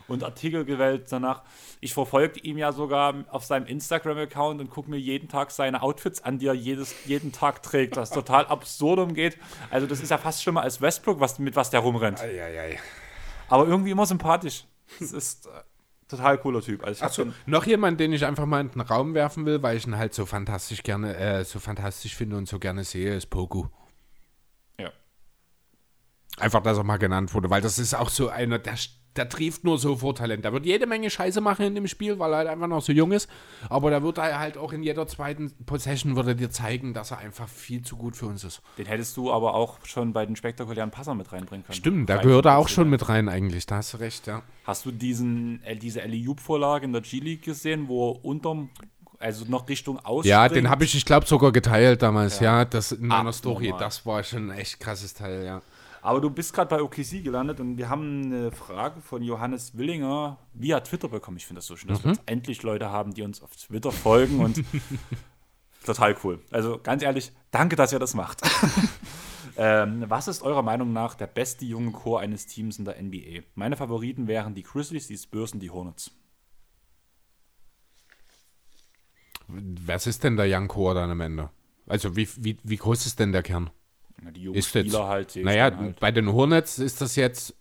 Und 0.09 0.23
Artikel 0.23 0.65
gewählt 0.65 1.07
danach. 1.11 1.43
Ich 1.81 1.93
verfolge 1.93 2.39
ihm 2.41 2.59
ja 2.59 2.73
sogar 2.73 3.25
auf 3.29 3.45
seinem 3.45 3.67
Instagram-Account 3.67 4.61
und 4.61 4.71
gucke 4.71 4.89
mir 4.89 4.99
jeden 4.99 5.29
Tag 5.29 5.51
seine 5.51 5.83
Outfits 5.83 6.23
an, 6.23 6.39
die 6.39 6.47
er 6.47 6.55
jedes, 6.55 6.95
jeden 7.07 7.33
Tag 7.33 7.63
trägt, 7.63 7.97
was 7.97 8.11
total 8.11 8.47
absurd 8.49 9.01
umgeht. 9.01 9.37
Also 9.71 9.87
das 9.87 10.01
ist 10.01 10.11
ja 10.11 10.19
fast 10.19 10.43
schlimmer 10.43 10.63
als 10.63 10.81
Westbrook, 10.81 11.19
was, 11.19 11.39
mit 11.39 11.57
was 11.57 11.71
der 11.71 11.81
rumrennt. 11.81 12.21
Eieiei. 12.21 12.79
Aber 13.49 13.67
irgendwie 13.67 13.91
immer 13.91 14.07
sympathisch. 14.07 14.65
Das 15.01 15.13
ist 15.13 15.47
äh, 15.47 15.51
total 16.09 16.39
cooler 16.39 16.61
Typ. 16.61 16.85
Also 16.85 17.05
Achso, 17.05 17.27
noch 17.47 17.67
jemand, 17.67 17.99
den 18.01 18.13
ich 18.13 18.25
einfach 18.25 18.47
mal 18.47 18.61
in 18.61 18.71
den 18.71 18.81
Raum 18.81 19.15
werfen 19.15 19.47
will, 19.47 19.63
weil 19.63 19.77
ich 19.77 19.87
ihn 19.87 19.97
halt 19.97 20.15
so 20.15 20.27
fantastisch 20.27 20.83
gerne, 20.83 21.17
äh, 21.17 21.45
so 21.45 21.59
fantastisch 21.59 22.15
finde 22.15 22.37
und 22.37 22.49
so 22.49 22.59
gerne 22.59 22.85
sehe, 22.85 23.15
ist 23.15 23.27
Poku. 23.27 23.67
ja. 24.79 24.91
Einfach, 26.39 26.63
dass 26.63 26.79
er 26.79 26.85
mal 26.85 26.99
genannt 26.99 27.35
wurde, 27.35 27.51
weil 27.51 27.63
das 27.63 27.79
ist 27.79 27.95
auch 27.95 28.11
so 28.11 28.29
einer, 28.29 28.59
der, 28.59 28.75
der 29.17 29.29
trieft 29.29 29.65
nur 29.65 29.79
so 29.79 29.97
vor 29.97 30.15
Talent. 30.15 30.45
Der 30.45 30.53
wird 30.53 30.67
jede 30.67 30.87
Menge 30.87 31.11
Scheiße 31.11 31.41
machen 31.41 31.67
in 31.67 31.75
dem 31.75 31.87
Spiel, 31.87 32.19
weil 32.19 32.33
er 32.33 32.39
halt 32.39 32.49
einfach 32.49 32.67
noch 32.67 32.83
so 32.83 32.93
jung 32.93 33.13
ist. 33.13 33.29
Aber 33.69 33.91
da 33.91 34.03
wird 34.03 34.19
er 34.19 34.39
halt 34.39 34.59
auch 34.59 34.73
in 34.73 34.83
jeder 34.83 35.07
zweiten 35.07 35.53
Possession 35.65 36.17
würde 36.17 36.31
er 36.31 36.35
dir 36.35 36.51
zeigen, 36.51 36.95
dass 36.95 37.11
er 37.11 37.19
einfach 37.19 37.49
viel 37.49 37.83
zu 37.83 37.97
gut 37.97 38.17
für 38.17 38.27
uns 38.27 38.45
ist. 38.45 38.63
Den 38.79 38.87
hättest 38.87 39.17
du 39.17 39.33
aber 39.33 39.55
auch 39.55 39.79
schon 39.85 40.13
bei 40.13 40.27
den 40.27 40.37
spektakulären 40.37 40.91
Passern 40.91 41.17
mit 41.17 41.33
reinbringen 41.33 41.65
können. 41.65 41.77
Stimmt, 41.77 42.11
da 42.11 42.19
gehört 42.19 42.47
er 42.47 42.59
auch 42.59 42.69
schon 42.69 42.91
mit 42.91 43.09
rein 43.09 43.29
eigentlich. 43.29 43.67
Da 43.67 43.77
hast 43.77 43.95
du 43.95 43.99
recht, 43.99 44.27
ja. 44.27 44.43
Hast 44.65 44.85
du 44.87 44.91
diesen, 44.91 45.63
äh, 45.65 45.77
diese 45.77 46.03
Ellie-Vorlage 46.03 46.85
in 46.85 46.93
der 46.93 47.03
G-League 47.03 47.43
gesehen, 47.43 47.89
wo 47.89 48.13
er 48.13 48.25
unterm, 48.25 48.71
also 49.19 49.45
noch 49.49 49.69
Richtung 49.69 49.99
Aus. 50.01 50.27
Ja, 50.27 50.49
den 50.49 50.69
habe 50.69 50.85
ich, 50.85 50.95
ich 50.95 51.05
glaube, 51.05 51.27
sogar 51.27 51.53
geteilt 51.53 52.03
damals, 52.03 52.41
ja, 52.41 52.65
das 52.65 52.93
in 52.93 53.07
meiner. 53.07 53.33
Story. 53.33 53.73
Das 53.79 54.05
war 54.05 54.23
schon 54.23 54.51
ein 54.51 54.59
echt 54.59 54.81
krasses 54.81 55.15
Teil, 55.15 55.45
ja. 55.45 55.63
Aber 56.07 56.21
du 56.21 56.31
bist 56.31 56.53
gerade 56.53 56.69
bei 56.69 56.81
OKC 56.81 57.25
gelandet 57.25 57.59
und 57.59 57.79
wir 57.79 57.89
haben 57.89 58.27
eine 58.27 58.53
Frage 58.53 59.01
von 59.01 59.23
Johannes 59.25 59.77
Willinger 59.77 60.39
via 60.55 60.79
Twitter 60.79 61.09
bekommen. 61.09 61.37
Ich 61.37 61.47
finde 61.47 61.59
das 61.59 61.67
so 61.67 61.75
schön, 61.75 61.89
dass 61.89 61.99
Mhm. 61.99 62.05
wir 62.05 62.13
jetzt 62.13 62.23
endlich 62.27 62.63
Leute 62.63 62.91
haben, 62.91 63.13
die 63.13 63.23
uns 63.23 63.43
auf 63.43 63.57
Twitter 63.57 63.91
folgen 63.91 64.39
und 64.39 64.63
total 65.85 66.17
cool. 66.23 66.39
Also 66.53 66.79
ganz 66.81 67.03
ehrlich, 67.03 67.33
danke, 67.51 67.75
dass 67.75 67.93
ihr 67.93 67.99
das 67.99 68.15
macht. 68.15 68.41
ähm, 69.57 70.05
was 70.07 70.29
ist 70.29 70.43
eurer 70.43 70.63
Meinung 70.63 70.93
nach 70.93 71.17
der 71.17 71.27
beste 71.27 71.65
junge 71.65 71.91
Chor 71.91 72.21
eines 72.21 72.47
Teams 72.47 72.79
in 72.79 72.85
der 72.85 73.03
NBA? 73.03 73.43
Meine 73.57 73.77
Favoriten 73.77 74.29
wären 74.29 74.55
die 74.55 74.63
Grizzlies, 74.63 75.09
die 75.09 75.19
Spurs 75.19 75.55
und 75.55 75.61
die 75.61 75.71
Hornets. 75.71 76.13
Was 79.49 80.07
ist 80.07 80.23
denn 80.23 80.37
der 80.37 80.47
Young 80.49 80.69
Core 80.69 80.95
dann 80.95 81.11
am 81.11 81.21
Ende? 81.21 81.51
Also, 81.89 82.15
wie, 82.15 82.29
wie, 82.37 82.59
wie 82.63 82.77
groß 82.77 83.07
ist 83.07 83.19
denn 83.19 83.33
der 83.33 83.43
Kern? 83.43 83.71
Ja, 84.25 84.31
die 84.31 84.43
jungen 84.43 84.59
Ist 84.59 84.75
jetzt, 84.75 84.89
Spieler 84.89 85.07
halt. 85.07 85.31
sehe 85.31 85.43
ich 85.43 85.47
naja, 85.47 85.77
halt. 85.77 86.01
bei 86.01 86.11
den 86.11 86.33
Hornets 86.33 86.79
ist 86.79 87.01
das 87.01 87.17
jetzt, 87.17 87.55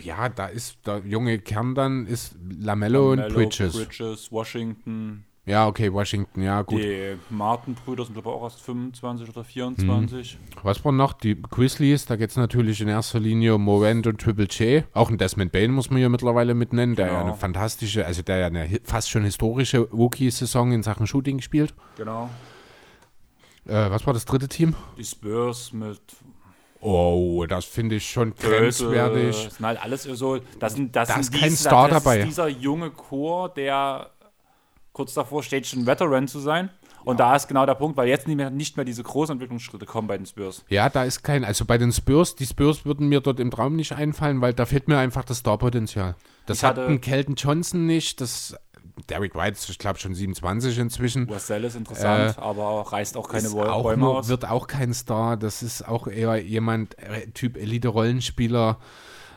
ja, 0.00 0.28
da 0.28 0.46
ist 0.46 0.78
der 0.86 0.98
junge 1.06 1.38
Kern 1.38 1.74
dann 1.74 2.06
ist 2.06 2.36
Lamello, 2.60 3.12
und 3.12 3.18
Mello, 3.18 3.34
Bridges. 3.34 3.72
Bridges, 3.74 4.30
Washington. 4.30 5.24
Ja, 5.46 5.66
okay, 5.66 5.92
Washington, 5.92 6.40
ja, 6.40 6.62
gut. 6.62 6.80
Die 6.80 7.16
Martin-Brüder 7.28 8.04
sind, 8.06 8.14
glaube 8.14 8.30
ich, 8.30 8.34
auch 8.34 8.44
erst 8.44 8.62
25 8.62 9.28
oder 9.28 9.44
24. 9.44 10.38
Was 10.62 10.82
war 10.86 10.92
noch? 10.92 11.12
Die 11.12 11.36
Grizzlies, 11.40 12.06
da 12.06 12.16
geht 12.16 12.30
es 12.30 12.36
natürlich 12.36 12.80
in 12.80 12.88
erster 12.88 13.20
Linie 13.20 13.56
um 13.56 13.62
Morant 13.62 14.06
und 14.06 14.18
Triple 14.22 14.46
J. 14.46 14.84
Auch 14.94 15.10
ein 15.10 15.18
Desmond 15.18 15.52
Bain 15.52 15.70
muss 15.72 15.90
man 15.90 16.00
ja 16.00 16.08
mittlerweile 16.08 16.54
mit 16.54 16.72
nennen, 16.72 16.94
der 16.96 17.08
ja 17.08 17.12
Genau. 17.12 17.24
eine 17.26 17.34
fantastische, 17.34 18.06
also 18.06 18.22
der 18.22 18.38
ja 18.38 18.46
eine 18.46 18.80
fast 18.84 19.10
schon 19.10 19.24
historische 19.24 19.80
Rookie-Saison 19.80 20.72
in 20.72 20.82
Sachen 20.82 21.06
Shooting 21.06 21.42
spielt. 21.42 21.74
Genau. 21.98 22.30
Äh, 23.66 23.90
was 23.90 24.06
war 24.06 24.12
das 24.12 24.24
dritte 24.24 24.48
Team? 24.48 24.74
Die 24.98 25.04
Spurs 25.04 25.72
mit 25.72 26.00
Oh, 26.80 27.46
das 27.48 27.64
finde 27.64 27.94
ich 27.96 28.10
schon 28.10 28.34
grenzwertig. 28.34 29.44
Das 29.44 29.54
sind 29.56 29.64
halt 29.66 29.82
alles 29.82 30.02
so. 30.02 30.38
Das, 30.60 30.74
sind, 30.74 30.94
das, 30.94 31.08
Da 31.08 31.14
sind 31.14 31.20
ist 31.22 31.32
kein 31.32 31.48
diese- 31.48 31.62
Star 31.62 31.88
das 31.88 32.02
dabei. 32.04 32.18
ist 32.20 32.26
dieser 32.26 32.48
junge 32.48 32.90
Chor, 32.90 33.48
der 33.48 34.10
kurz 34.92 35.14
davor 35.14 35.42
steht, 35.42 35.66
schon 35.66 35.86
Veteran 35.86 36.28
zu 36.28 36.40
sein. 36.40 36.68
Und 37.04 37.20
da 37.20 37.36
ist 37.36 37.48
genau 37.48 37.64
der 37.66 37.74
Punkt, 37.74 37.96
weil 37.96 38.08
jetzt 38.08 38.26
nicht 38.26 38.36
mehr, 38.36 38.50
nicht 38.50 38.76
mehr 38.76 38.84
diese 38.84 39.02
großen 39.02 39.32
Entwicklungsschritte 39.34 39.86
kommen 39.86 40.08
bei 40.08 40.16
den 40.18 40.26
Spurs. 40.26 40.64
Ja, 40.68 40.88
da 40.90 41.04
ist 41.04 41.22
kein, 41.22 41.44
also 41.44 41.64
bei 41.64 41.76
den 41.78 41.90
Spurs, 41.92 42.34
die 42.36 42.46
Spurs 42.46 42.84
würden 42.84 43.08
mir 43.08 43.20
dort 43.20 43.40
im 43.40 43.50
Traum 43.50 43.76
nicht 43.76 43.92
einfallen, 43.92 44.40
weil 44.42 44.52
da 44.54 44.64
fehlt 44.66 44.86
mir 44.88 44.98
einfach 44.98 45.24
das 45.24 45.38
Starpotenzial. 45.40 46.16
Das 46.46 46.58
Ich 46.58 46.64
hat 46.64 46.76
hatte- 46.76 46.86
ein 46.86 47.00
Kelton 47.00 47.34
Johnson 47.34 47.86
nicht, 47.86 48.20
das 48.20 48.56
Derek 49.08 49.34
White 49.34 49.52
ist, 49.52 49.68
ich 49.68 49.78
glaube, 49.78 49.98
schon 49.98 50.14
27 50.14 50.78
inzwischen. 50.78 51.26
Marcel 51.26 51.64
ist 51.64 51.74
interessant, 51.74 52.38
aber 52.38 52.80
reißt 52.92 53.16
auch 53.16 53.28
keine 53.28 53.46
Ist 53.46 53.54
Bäu- 53.54 53.68
auch 53.68 53.82
Bäume 53.82 54.04
nur, 54.04 54.18
aus. 54.18 54.28
wird 54.28 54.44
auch 54.48 54.66
kein 54.66 54.94
Star. 54.94 55.36
Das 55.36 55.62
ist 55.62 55.86
auch 55.86 56.06
eher 56.06 56.36
jemand, 56.42 56.96
äh, 56.98 57.26
Typ 57.32 57.56
Elite-Rollenspieler. 57.56 58.78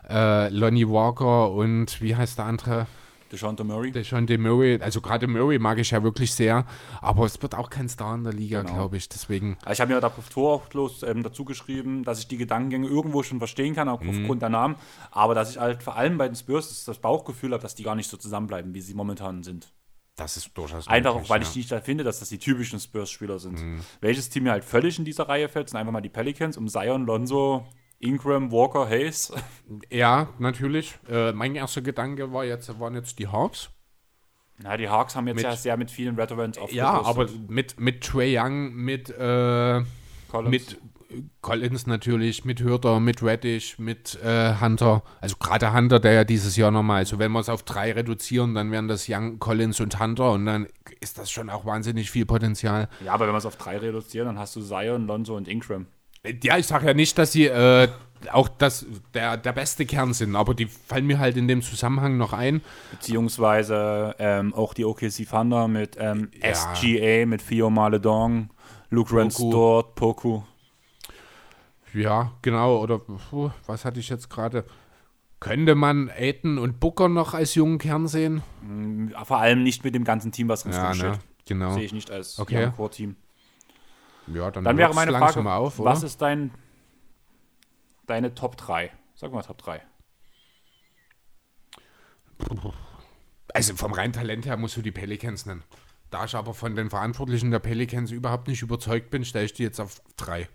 Äh, 0.10 0.50
Lonnie 0.50 0.88
Walker 0.88 1.52
und 1.52 2.02
wie 2.02 2.16
heißt 2.16 2.38
der 2.38 2.46
andere? 2.46 2.88
DeJounte 3.32 3.64
Murray. 3.64 3.92
Der 3.92 4.04
Sean 4.04 4.26
Murray. 4.40 4.80
Also 4.82 5.02
gerade 5.02 5.28
Murray 5.28 5.60
mag 5.60 5.78
ich 5.80 5.92
ja 5.92 6.02
wirklich 6.04 6.34
sehr, 6.34 6.66
aber 7.02 7.26
es 7.26 7.42
wird 7.42 7.56
auch 7.56 7.70
kein 7.70 7.90
Star 7.90 8.16
in 8.16 8.24
der 8.24 8.34
Liga, 8.34 8.62
Genau. 8.62 8.74
glaube 8.74 8.98
ich. 8.98 9.10
Deswegen, 9.10 9.58
Also 9.64 9.74
ich 9.74 9.82
habe 9.82 9.94
mir 9.94 10.00
da 10.02 10.08
auf 10.08 10.30
Tor 10.30 10.54
auch 10.54 10.66
bloß 10.68 11.04
ähm, 11.04 11.24
dazu 11.24 11.46
geschrieben, 11.46 12.04
dass 12.04 12.20
ich 12.20 12.28
die 12.28 12.38
Gedankengänge 12.38 12.88
irgendwo 12.88 13.24
schon 13.24 13.40
verstehen 13.40 13.76
kann, 13.76 13.90
auch 13.90 14.02
Mhm. 14.02 14.10
aufgrund 14.22 14.42
der 14.42 14.50
Namen. 14.50 14.76
Aber 15.12 15.36
dass 15.36 15.52
ich 15.52 15.58
halt 15.60 15.84
vor 15.84 15.96
allem 15.96 16.18
bei 16.18 16.28
den 16.28 16.36
Spurs 16.36 16.86
das, 16.86 16.98
Bauchgefühl 17.00 17.52
habe, 17.54 17.62
dass 17.62 17.76
die 17.76 17.84
gar 17.84 17.96
nicht 17.96 18.10
so 18.10 18.18
zusammenbleiben, 18.18 18.74
wie 18.74 18.82
sie 18.82 18.94
momentan 18.94 19.44
sind. 19.44 19.72
das 20.16 20.36
ist 20.36 20.50
durchaus 20.58 20.88
Einfach 20.88 21.14
möglich, 21.14 21.26
auch, 21.28 21.30
weil 21.30 21.42
ja. 21.42 21.46
Mhm. 21.46 21.52
ich 21.52 21.56
nicht 21.58 21.72
da 21.72 21.80
finde, 21.80 22.04
dass 22.04 22.20
das 22.20 22.30
die 22.30 22.40
typischen 22.40 22.80
Spurs-Spieler 22.80 23.38
sind. 23.38 23.62
Welches 24.02 24.30
Team 24.30 24.44
mir 24.46 24.52
halt 24.52 24.64
völlig 24.64 24.98
in 24.98 25.06
dieser 25.06 25.30
Reihe 25.30 25.48
fällt, 25.48 25.70
sind 25.70 25.78
einfach 25.78 25.92
mal 25.94 26.02
die 26.02 26.10
Pelicans 26.10 26.58
um 26.58 26.68
Zion, 26.68 27.06
Lonzo, 27.06 27.64
Ingram, 28.00 28.52
Walker, 28.52 28.88
Hayes. 28.88 29.32
Ja, 29.92 30.30
natürlich. 30.40 30.98
Äh, 31.10 31.32
mein 31.34 31.56
erster 31.56 31.82
Gedanke 31.82 32.32
war 32.32 32.46
jetzt, 32.46 32.80
waren 32.80 32.94
jetzt 32.96 33.18
die 33.20 33.28
Hawks. 33.28 33.70
Na, 34.60 34.76
die 34.78 34.90
Hawks 34.90 35.16
haben 35.16 35.28
jetzt 35.28 35.36
Mit- 35.38 35.46
ja 35.46 35.56
sehr 35.56 35.78
mit 35.78 35.92
vielen 35.92 36.18
Veterans 36.18 36.58
Ja, 36.72 36.98
aufgerüstet. 37.00 37.36
aber 37.42 37.52
mit, 37.54 37.80
mit 37.80 38.04
Trey 38.04 38.38
Young, 38.40 38.74
mit, 38.74 39.10
äh, 39.10 39.82
Collins. 40.30 40.50
mit 40.52 40.78
Collins 41.42 41.88
natürlich, 41.88 42.44
mit 42.44 42.60
Hürter, 42.60 43.00
mit 43.00 43.24
Reddish, 43.24 43.80
mit 43.80 44.20
äh, 44.24 44.56
Hunter. 44.60 45.04
Also 45.22 45.38
gerade 45.38 45.74
Hunter, 45.74 46.00
der 46.00 46.12
ja 46.14 46.24
dieses 46.24 46.56
Jahr 46.58 46.70
nochmal, 46.72 46.98
also 46.98 47.18
wenn 47.20 47.32
wir 47.32 47.40
es 47.40 47.50
auf 47.50 47.64
drei 47.64 47.94
reduzieren, 47.94 48.56
dann 48.56 48.72
wären 48.72 48.88
das 48.88 49.06
Young, 49.08 49.40
Collins 49.40 49.80
und 49.80 50.00
Hunter 50.00 50.32
und 50.32 50.46
dann 50.46 50.68
ist 51.00 51.18
das 51.18 51.32
schon 51.32 51.50
auch 51.50 51.66
wahnsinnig 51.66 52.12
viel 52.12 52.26
Potenzial. 52.26 52.90
ja, 53.06 53.14
aber 53.14 53.26
wenn 53.28 53.34
wir 53.34 53.38
es 53.40 53.46
auf 53.46 53.56
drei 53.58 53.78
reduzieren, 53.78 54.26
dann 54.28 54.40
hast 54.40 54.56
du 54.56 54.62
Zion, 54.62 55.08
Lonzo 55.08 55.36
und 55.38 55.48
Ingram. 55.48 55.86
Ja, 56.44 56.58
ich 56.58 56.68
sage 56.68 56.88
ja 56.88 56.94
nicht, 56.94 57.18
dass 57.18 57.32
sie, 57.32 57.46
äh, 57.46 57.88
auch 58.32 58.48
das, 58.50 58.86
der, 59.14 59.38
der 59.38 59.54
beste 59.54 59.86
Kern 59.86 60.14
sind, 60.14 60.36
aber 60.36 60.54
die 60.56 60.66
fallen 60.66 61.06
mir 61.06 61.20
halt 61.20 61.38
in 61.38 61.48
dem 61.48 61.62
Zusammenhang 61.62 62.18
noch 62.18 62.34
ein. 62.34 62.62
Beziehungsweise 62.92 64.16
ähm, 64.20 64.54
auch 64.54 64.74
die 64.74 64.86
OKC 64.86 65.28
Thunder 65.30 65.68
mit 65.68 65.96
ähm, 66.00 66.30
Ja. 66.42 66.54
SGA, 66.54 67.26
mit 67.26 67.42
Fio 67.42 67.70
Maledong, 67.70 68.50
Luke 68.90 69.16
Ransdort, 69.16 69.96
Poku. 69.96 70.42
Ja, 71.94 72.32
genau, 72.42 72.82
oder 72.82 73.00
puh, 73.00 73.50
was 73.66 73.86
hatte 73.86 74.00
ich 74.00 74.10
jetzt 74.10 74.30
gerade? 74.30 74.66
Könnte 75.40 75.76
man 75.76 76.10
Aiton 76.10 76.58
und 76.58 76.80
Booker 76.80 77.10
noch 77.10 77.34
als 77.34 77.54
jungen 77.56 77.78
Kern 77.78 78.08
sehen? 78.08 78.42
Mm, 78.62 79.10
Vor 79.24 79.38
allem 79.38 79.62
nicht 79.64 79.84
mit 79.84 79.94
dem 79.94 80.04
ganzen 80.04 80.32
Team, 80.32 80.50
was 80.50 80.64
Ja, 80.64 80.94
steht. 80.94 81.06
ne? 81.12 81.20
Genau. 81.46 81.74
Sehe 81.74 81.84
ich 81.84 81.94
nicht 81.94 82.12
als 82.12 82.40
Okay. 82.40 82.66
Young 82.66 82.72
Core 82.76 82.90
Team. 82.90 83.16
Ja, 84.28 84.52
dann, 84.52 84.64
Dann 84.64 84.78
wäre 84.78 84.94
meine 84.94 85.12
Frage, 85.12 85.52
auf, 85.52 85.80
was 85.80 86.04
ist 86.04 86.22
dein 86.22 86.52
deine 88.06 88.34
Top 88.34 88.58
3? 88.58 88.92
Sag 89.16 89.32
mal 89.32 89.42
Top 89.42 89.58
3. 89.60 89.82
Also 93.54 93.76
vom 93.76 93.94
reinen 93.94 94.14
Talent 94.14 94.46
her 94.46 94.58
musst 94.58 94.78
du 94.78 94.82
die 94.82 94.92
Pelicans 94.92 95.46
nennen. 95.46 95.64
Da 96.10 96.26
ich 96.26 96.36
aber 96.36 96.54
von 96.54 96.76
den 96.76 96.90
Verantwortlichen 96.90 97.52
der 97.52 97.60
Pelicans 97.60 98.12
überhaupt 98.12 98.48
nicht 98.48 98.62
überzeugt 98.62 99.10
bin, 99.10 99.26
stelle 99.26 99.46
ich 99.46 99.54
die 99.54 99.64
jetzt 99.64 99.80
auf 99.80 100.02
drei. 100.16 100.48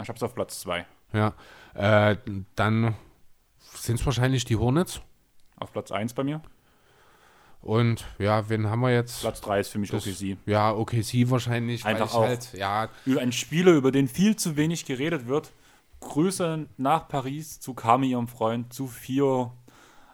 Ich 0.00 0.08
hab's 0.08 0.22
auf 0.22 0.34
Platz 0.34 0.60
2. 0.60 0.86
Ja, 1.12 1.34
äh, 1.74 2.16
dann 2.56 2.94
sind 3.60 4.00
es 4.00 4.06
wahrscheinlich 4.06 4.44
die 4.44 4.56
Hornets. 4.56 5.00
Auf 5.56 5.72
Platz 5.72 5.92
1 5.92 6.14
bei 6.14 6.24
mir. 6.24 6.42
Und 7.64 8.04
ja, 8.18 8.46
wen 8.50 8.68
haben 8.68 8.80
wir 8.80 8.92
jetzt? 8.92 9.22
Platz 9.22 9.40
3 9.40 9.60
ist 9.60 9.68
für 9.70 9.78
mich 9.78 9.90
Das- 9.90 10.06
OKC. 10.06 10.36
Ja, 10.44 10.72
OKC 10.74 11.30
wahrscheinlich. 11.30 11.84
Einfach 11.86 12.14
auch. 12.14 12.26
Halt, 12.26 12.52
ja, 12.52 12.88
Über 13.06 13.22
einen 13.22 13.32
Spieler, 13.32 13.72
über 13.72 13.90
den 13.90 14.06
viel 14.06 14.36
zu 14.36 14.56
wenig 14.56 14.84
geredet 14.84 15.26
wird. 15.26 15.50
Grüße 16.00 16.66
nach 16.76 17.08
Paris 17.08 17.60
zu 17.60 17.72
Kami, 17.72 18.10
ihrem 18.10 18.28
Freund, 18.28 18.72
zu 18.72 18.86
Fio. 18.86 19.52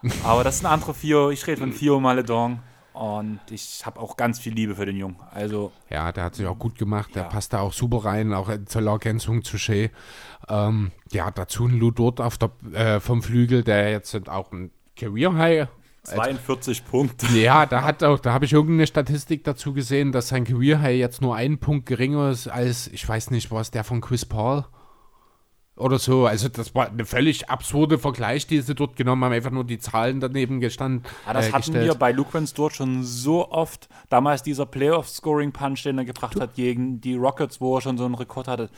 Aber 0.24 0.44
das 0.44 0.56
ist 0.56 0.64
ein 0.64 0.72
anderer 0.72 0.94
Fio. 0.94 1.30
Ich 1.30 1.44
rede 1.48 1.58
von 1.60 1.72
Fio 1.72 1.98
Maledong. 1.98 2.60
Und 2.92 3.40
ich 3.50 3.84
habe 3.84 3.98
auch 3.98 4.16
ganz 4.16 4.38
viel 4.38 4.52
Liebe 4.52 4.74
für 4.76 4.84
den 4.86 4.96
Jungen. 4.96 5.16
Also, 5.32 5.72
ja, 5.88 6.12
der 6.12 6.24
hat 6.24 6.34
sich 6.36 6.46
auch 6.46 6.58
gut 6.58 6.76
gemacht. 6.78 7.14
Der 7.14 7.22
Ja. 7.24 7.28
passt 7.28 7.52
da 7.52 7.60
auch 7.60 7.72
super 7.72 8.04
rein, 8.04 8.32
auch 8.32 8.50
zur 8.66 8.86
Ergänzung 8.86 9.42
zu 9.42 9.58
Shea. 9.58 9.88
Ähm, 10.48 10.90
ja, 11.10 11.30
dazu 11.30 11.66
ein 11.66 11.78
Lou 11.78 11.90
dort 11.90 12.20
auf 12.20 12.36
der, 12.38 12.50
äh, 12.72 13.00
vom 13.00 13.22
Flügel, 13.22 13.62
der 13.64 13.90
jetzt 13.90 14.10
sind 14.10 14.28
auch 14.28 14.52
ein 14.52 14.70
Career 14.96 15.34
High. 15.34 15.68
42 16.02 16.84
Punkte. 16.84 17.26
Ja, 17.34 17.66
da 17.66 17.82
hat 17.82 18.02
auch, 18.02 18.18
da 18.18 18.32
habe 18.32 18.44
ich 18.44 18.52
irgendeine 18.52 18.86
Statistik 18.86 19.44
dazu 19.44 19.72
gesehen, 19.72 20.12
dass 20.12 20.28
sein 20.28 20.44
Career 20.44 20.80
High 20.80 20.98
jetzt 20.98 21.20
nur 21.20 21.36
einen 21.36 21.58
Punkt 21.58 21.86
geringer 21.86 22.30
ist 22.30 22.48
als, 22.48 22.88
ich 22.88 23.06
weiß 23.06 23.30
nicht, 23.30 23.50
was 23.50 23.70
der 23.70 23.84
von 23.84 24.00
Chris 24.00 24.24
Paul 24.24 24.64
oder 25.80 25.98
so. 25.98 26.26
Also 26.26 26.48
das 26.48 26.74
war 26.74 26.88
eine 26.88 27.04
völlig 27.04 27.48
absurde 27.48 27.98
Vergleich, 27.98 28.46
die 28.46 28.60
sie 28.60 28.74
dort 28.74 28.96
genommen 28.96 29.24
haben, 29.24 29.32
einfach 29.32 29.50
nur 29.50 29.64
die 29.64 29.78
Zahlen 29.78 30.20
daneben 30.20 30.60
gestanden. 30.60 31.02
Ja, 31.26 31.32
das 31.32 31.48
äh, 31.48 31.52
hatten 31.52 31.72
gestellt. 31.72 31.86
wir 31.86 31.94
bei 31.94 32.12
Luke 32.12 32.32
Van 32.32 32.46
Stort 32.46 32.74
schon 32.74 33.02
so 33.02 33.50
oft. 33.50 33.88
Damals 34.08 34.42
dieser 34.42 34.66
Playoff-Scoring-Punch, 34.66 35.82
den 35.82 35.98
er 35.98 36.04
gebracht 36.04 36.38
hat 36.40 36.54
gegen 36.54 37.00
die 37.00 37.14
Rockets, 37.14 37.60
wo 37.60 37.76
er 37.76 37.80
schon 37.80 37.98
so 37.98 38.04
einen 38.04 38.14
Rekord 38.14 38.48
hatte. 38.48 38.70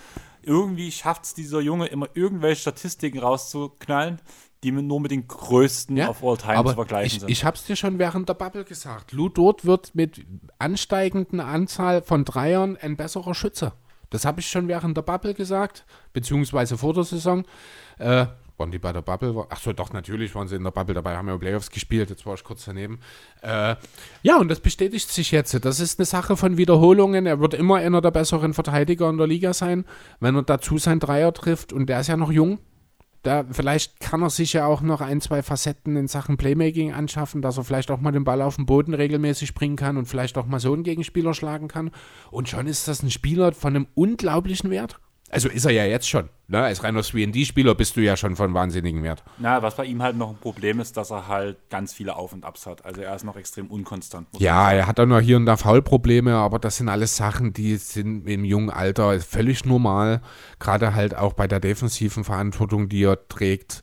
Irgendwie 0.43 0.91
schafft 0.91 1.25
es 1.25 1.35
dieser 1.35 1.61
Junge 1.61 1.87
immer 1.87 2.09
irgendwelche 2.15 2.63
Statistiken 2.63 3.19
rauszuknallen, 3.19 4.21
die 4.63 4.71
nur 4.71 5.01
mit 5.01 5.11
den 5.11 5.27
größten 5.27 5.97
Ja, 5.97 6.09
of 6.09 6.23
all 6.23 6.37
time 6.37 6.57
aber 6.57 6.71
zu 6.71 6.77
vergleichen 6.77 7.17
ich, 7.17 7.21
sind. 7.21 7.31
Ich 7.31 7.45
habe 7.45 7.57
es 7.57 7.65
dir 7.65 7.77
schon 7.77 7.99
während 7.99 8.29
der 8.29 8.35
Bubble 8.35 8.65
gesagt. 8.65 9.13
Lou 9.13 9.29
Dort 9.29 9.65
wird 9.65 9.95
mit 9.95 10.25
ansteigenden 10.59 11.41
Anzahl 11.41 12.03
von 12.03 12.25
Dreiern 12.25 12.77
ein 12.81 12.97
besserer 12.97 13.35
Schütze. 13.35 13.73
Das 14.11 14.25
habe 14.25 14.41
ich 14.41 14.47
schon 14.49 14.69
während 14.69 14.97
der 14.97 15.03
Bubble 15.03 15.35
gesagt, 15.35 15.85
beziehungsweise 16.13 16.77
vor 16.77 16.93
der 16.93 17.05
Saison. 17.05 17.45
Äh, 17.99 18.27
waren 18.59 18.71
die 18.71 18.79
bei 18.79 18.93
der 18.93 19.03
Bubble? 19.03 19.47
Achso, 19.49 19.73
doch, 19.73 19.93
natürlich 19.93 20.35
waren 20.35 20.47
sie 20.47 20.57
in 20.57 20.63
der 20.63 20.71
Bubble 20.71 20.95
dabei, 20.95 21.17
haben 21.17 21.29
ja 21.29 21.37
Playoffs 21.37 21.71
gespielt, 21.71 22.11
jetzt 22.11 22.27
war 22.27 22.35
ich 22.35 22.45
kurz 22.45 22.65
daneben. 22.65 23.01
Äh, 23.41 23.77
ja, 24.23 24.37
und 24.37 24.49
das 24.49 24.61
bestätigt 24.61 25.09
sich 25.11 25.31
jetzt. 25.31 25.65
Das 25.65 25.81
ist 25.81 25.99
eine 25.99 26.07
Sache 26.07 26.37
von 26.37 26.59
Wiederholungen. 26.59 27.27
Er 27.27 27.41
wird 27.41 27.55
immer 27.55 27.77
einer 27.77 28.01
der 28.01 28.11
besseren 28.11 28.55
Verteidiger 28.55 29.09
in 29.09 29.17
der 29.17 29.27
Liga 29.27 29.53
sein, 29.55 29.85
wenn 30.21 30.37
er 30.37 30.43
dazu 30.43 30.79
sein 30.79 31.01
Dreier 31.01 31.33
trifft. 31.33 31.73
Und 31.73 31.87
der 31.87 32.01
ist 32.01 32.09
ja 32.09 32.17
noch 32.17 32.31
jung. 32.31 32.59
Da, 33.23 33.45
vielleicht 33.49 34.01
kann 34.01 34.23
er 34.23 34.31
sich 34.31 34.53
ja 34.53 34.67
auch 34.67 34.81
noch 34.81 35.01
ein, 35.01 35.21
zwei 35.21 35.43
Facetten 35.43 35.95
in 35.97 36.09
Sachen 36.09 36.37
Playmaking 36.37 36.93
anschaffen, 36.93 37.41
dass 37.41 37.57
er 37.57 37.63
vielleicht 37.63 37.93
auch 37.93 38.01
mal 38.01 38.11
den 38.11 38.25
Ball 38.25 38.43
auf 38.43 38.57
den 38.57 38.67
Boden 38.67 38.95
regelmäßig 38.95 39.55
bringen 39.55 39.77
kann 39.77 39.97
und 39.97 40.07
vielleicht 40.07 40.37
auch 40.39 40.47
mal 40.47 40.59
so 40.59 40.73
einen 40.73 40.83
Gegenspieler 40.83 41.33
schlagen 41.33 41.69
kann. 41.69 41.93
Und 42.33 42.49
schon 42.49 42.67
ist 42.67 42.89
das 42.89 43.03
ein 43.03 43.11
Spieler 43.11 43.53
von 43.53 43.77
einem 43.77 43.87
unglaublichen 43.95 44.71
Wert. 44.71 44.99
Also 45.33 45.49
ist 45.49 45.65
er 45.65 45.71
ja 45.73 45.87
jetzt 45.87 46.07
schon. 46.09 46.29
Ne? 46.47 46.63
Als 46.63 46.85
reiner 46.85 47.01
3D-Spieler 47.01 47.75
bist 47.75 47.97
du 47.97 48.03
ja 48.03 48.19
schon 48.19 48.37
von 48.37 48.53
wahnsinnigen 48.53 49.03
Wert. 49.03 49.25
Na, 49.39 49.63
was 49.63 49.77
bei 49.77 49.87
ihm 49.87 50.03
halt 50.03 50.15
noch 50.15 50.29
ein 50.29 50.37
Problem 50.37 50.79
ist, 50.79 50.99
dass 50.99 51.11
er 51.11 51.27
halt 51.27 51.57
ganz 51.71 51.95
viele 51.95 52.17
Auf- 52.17 52.35
und 52.35 52.45
Abs 52.45 52.67
hat. 52.67 52.85
Also 52.85 53.01
er 53.01 53.17
ist 53.17 53.25
noch 53.25 53.37
extrem 53.37 53.69
unkonstant. 53.69 54.29
Ja, 54.39 54.71
er 54.71 54.87
hat 54.87 55.01
auch 55.01 55.07
noch 55.07 55.21
hier 55.21 55.39
und 55.39 55.47
da 55.47 55.57
Foulprobleme, 55.57 56.35
aber 56.35 56.59
das 56.59 56.77
sind 56.77 56.91
alles 56.91 57.17
Sachen, 57.17 57.55
die 57.55 57.77
sind 57.77 58.29
im 58.29 58.45
jungen 58.45 58.69
Alter 58.69 59.19
völlig 59.21 59.65
normal. 59.65 60.21
Gerade 60.59 60.95
halt 60.95 61.17
auch 61.17 61.33
bei 61.33 61.49
der 61.49 61.61
defensiven 61.61 62.25
Verantwortung, 62.25 62.91
die 62.91 63.05
er 63.05 63.27
trägt, 63.29 63.83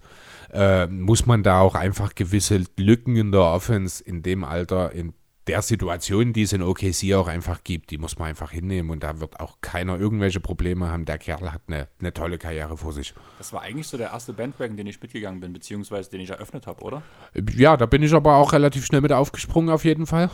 äh, 0.53 0.85
muss 0.85 1.25
man 1.25 1.41
da 1.41 1.61
auch 1.61 1.73
einfach 1.73 2.13
gewisse 2.13 2.63
Lücken 2.77 3.15
in 3.15 3.31
der 3.31 3.41
Offense 3.41 4.03
in 4.03 4.21
dem 4.21 4.43
Alter, 4.43 4.91
in 4.91 5.13
der 5.49 5.63
Situation, 5.63 6.31
die 6.31 6.43
es 6.43 6.53
in 6.53 6.61
OKC 6.61 7.13
auch 7.15 7.27
einfach 7.27 7.63
gibt, 7.63 7.89
die 7.89 7.97
muss 7.97 8.19
man 8.19 8.29
einfach 8.29 8.51
hinnehmen 8.51 8.91
und 8.91 9.01
da 9.01 9.19
wird 9.19 9.39
auch 9.39 9.57
keiner 9.61 9.99
irgendwelche 9.99 10.39
Probleme 10.39 10.91
haben. 10.91 11.05
Der 11.05 11.17
Kerl 11.17 11.51
hat 11.51 11.63
eine, 11.67 11.87
eine 11.99 12.13
tolle 12.13 12.37
Karriere 12.37 12.77
vor 12.77 12.93
sich. 12.93 13.15
Das 13.39 13.51
war 13.51 13.63
eigentlich 13.63 13.87
so 13.87 13.97
der 13.97 14.11
erste 14.11 14.31
Bandwagon, 14.31 14.77
den 14.77 14.85
ich 14.85 15.01
mitgegangen 15.01 15.39
bin, 15.39 15.51
beziehungsweise 15.51 16.11
den 16.11 16.21
ich 16.21 16.29
eröffnet 16.29 16.67
habe, 16.67 16.83
oder? 16.83 17.01
Ja, 17.55 17.77
da 17.77 17.87
bin 17.87 18.03
ich 18.03 18.13
aber 18.13 18.35
auch 18.35 18.53
relativ 18.53 18.85
schnell 18.85 19.01
mit 19.01 19.11
aufgesprungen 19.11 19.71
auf 19.71 19.85
jeden 19.85 20.05
Fall, 20.05 20.29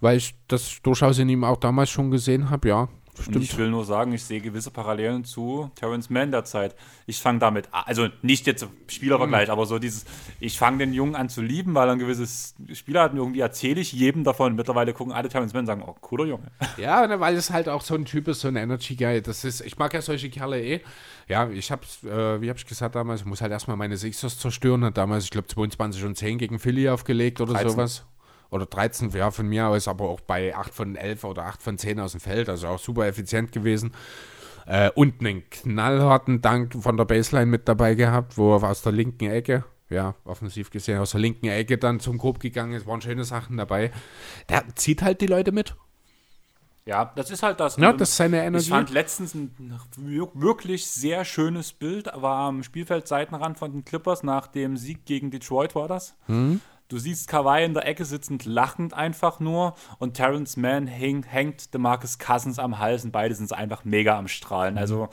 weil 0.00 0.16
ich 0.16 0.34
das 0.48 0.80
durchaus 0.82 1.18
in 1.18 1.28
ihm 1.28 1.44
auch 1.44 1.58
damals 1.58 1.90
schon 1.90 2.10
gesehen 2.10 2.48
habe, 2.48 2.68
ja. 2.68 2.88
Und 3.18 3.24
Stimmt. 3.24 3.44
ich 3.44 3.56
will 3.56 3.70
nur 3.70 3.84
sagen, 3.84 4.12
ich 4.12 4.24
sehe 4.24 4.40
gewisse 4.40 4.70
Parallelen 4.70 5.24
zu 5.24 5.70
Terrence 5.74 6.10
Mann 6.10 6.30
der 6.30 6.44
Zeit. 6.44 6.74
Ich 7.06 7.20
fange 7.20 7.38
damit 7.38 7.68
an, 7.72 7.84
also 7.86 8.08
nicht 8.22 8.46
jetzt 8.46 8.66
Spielervergleich, 8.88 9.50
aber 9.50 9.66
so 9.66 9.78
dieses, 9.78 10.04
ich 10.40 10.58
fange 10.58 10.78
den 10.78 10.92
Jungen 10.92 11.14
an 11.14 11.28
zu 11.28 11.40
lieben, 11.40 11.74
weil 11.74 11.88
er 11.88 11.92
ein 11.92 11.98
gewisses 11.98 12.54
Spieler 12.72 13.02
hat 13.02 13.12
und 13.12 13.18
irgendwie 13.18 13.40
erzähle 13.40 13.80
ich 13.80 13.92
jedem 13.92 14.24
davon. 14.24 14.54
Mittlerweile 14.54 14.92
gucken 14.92 15.12
alle 15.12 15.28
Terrence 15.28 15.54
Mann 15.54 15.60
und 15.60 15.66
sagen, 15.66 15.82
oh, 15.86 15.94
cooler 16.00 16.24
Junge. 16.24 16.50
Ja, 16.76 17.06
ne, 17.06 17.20
weil 17.20 17.34
es 17.36 17.50
halt 17.50 17.68
auch 17.68 17.80
so 17.80 17.94
ein 17.94 18.04
Typ 18.04 18.28
ist, 18.28 18.40
so 18.40 18.48
ein 18.48 18.56
Energy 18.56 18.96
Guy. 18.96 19.22
Das 19.22 19.44
ist, 19.44 19.62
ich 19.62 19.78
mag 19.78 19.94
ja 19.94 20.02
solche 20.02 20.28
Kerle 20.28 20.62
eh. 20.62 20.80
Ja, 21.26 21.48
ich 21.48 21.72
hab's, 21.72 22.04
äh, 22.04 22.40
wie 22.40 22.50
hab 22.50 22.58
ich 22.58 22.66
gesagt 22.66 22.94
damals, 22.94 23.20
ich 23.22 23.26
muss 23.26 23.40
halt 23.40 23.50
erstmal 23.50 23.76
meine 23.76 23.96
Sixers 23.96 24.38
zerstören. 24.38 24.84
Hat 24.84 24.96
damals, 24.96 25.24
ich 25.24 25.30
glaube, 25.30 25.48
22 25.48 26.04
und 26.04 26.16
10 26.16 26.38
gegen 26.38 26.58
Philly 26.58 26.88
aufgelegt 26.88 27.40
oder 27.40 27.54
13. 27.54 27.70
sowas. 27.70 28.04
Oder 28.50 28.66
13, 28.66 29.10
ja, 29.10 29.30
von 29.30 29.46
mir 29.48 29.66
aus, 29.68 29.88
aber 29.88 30.08
auch 30.08 30.20
bei 30.20 30.54
8 30.54 30.72
von 30.74 30.96
11 30.96 31.24
oder 31.24 31.44
8 31.44 31.62
von 31.62 31.78
10 31.78 31.98
aus 32.00 32.12
dem 32.12 32.20
Feld. 32.20 32.48
Also 32.48 32.68
auch 32.68 32.78
super 32.78 33.06
effizient 33.06 33.52
gewesen. 33.52 33.92
Äh, 34.66 34.90
und 34.94 35.20
einen 35.20 35.48
knallharten 35.50 36.40
Dank 36.42 36.74
von 36.80 36.96
der 36.96 37.04
Baseline 37.04 37.46
mit 37.46 37.68
dabei 37.68 37.94
gehabt, 37.94 38.36
wo 38.36 38.56
er 38.56 38.62
aus 38.64 38.82
der 38.82 38.92
linken 38.92 39.30
Ecke, 39.30 39.64
ja, 39.88 40.14
offensiv 40.24 40.70
gesehen, 40.70 40.98
aus 40.98 41.12
der 41.12 41.20
linken 41.20 41.46
Ecke 41.46 41.78
dann 41.78 42.00
zum 42.00 42.18
Korb 42.18 42.40
gegangen 42.40 42.72
ist. 42.72 42.86
Waren 42.86 43.00
schöne 43.00 43.24
Sachen 43.24 43.56
dabei. 43.56 43.92
Der 44.48 44.64
zieht 44.74 45.02
halt 45.02 45.20
die 45.20 45.26
Leute 45.28 45.52
mit. 45.52 45.76
Ja, 46.84 47.12
das 47.16 47.30
ist 47.32 47.42
halt 47.42 47.58
das. 47.58 47.76
Ja, 47.78 47.92
das 47.92 48.10
ist 48.10 48.16
seine 48.16 48.44
Energie. 48.44 48.64
Ich 48.64 48.70
fand 48.70 48.90
letztens 48.90 49.34
ein 49.34 49.50
wir- 49.96 50.30
wirklich 50.34 50.86
sehr 50.86 51.24
schönes 51.24 51.72
Bild, 51.72 52.06
war 52.14 52.46
am 52.48 52.62
Spielfeldseitenrand 52.62 53.58
von 53.58 53.72
den 53.72 53.84
Clippers 53.84 54.22
nach 54.22 54.46
dem 54.46 54.76
Sieg 54.76 55.04
gegen 55.04 55.32
Detroit 55.32 55.74
war 55.74 55.88
das. 55.88 56.14
Hm? 56.26 56.60
Du 56.88 56.98
siehst 56.98 57.26
Kawhi 57.28 57.64
in 57.64 57.74
der 57.74 57.86
Ecke 57.86 58.04
sitzend, 58.04 58.44
lachend 58.44 58.94
einfach 58.94 59.40
nur 59.40 59.74
und 59.98 60.14
Terrence 60.14 60.56
Mann 60.56 60.86
häng, 60.86 61.24
hängt 61.24 61.74
DeMarcus 61.74 62.18
Cousins 62.18 62.58
am 62.60 62.78
Hals 62.78 63.04
und 63.04 63.10
beide 63.10 63.34
sind 63.34 63.52
einfach 63.52 63.84
mega 63.84 64.16
am 64.16 64.28
Strahlen. 64.28 64.78
Also 64.78 65.08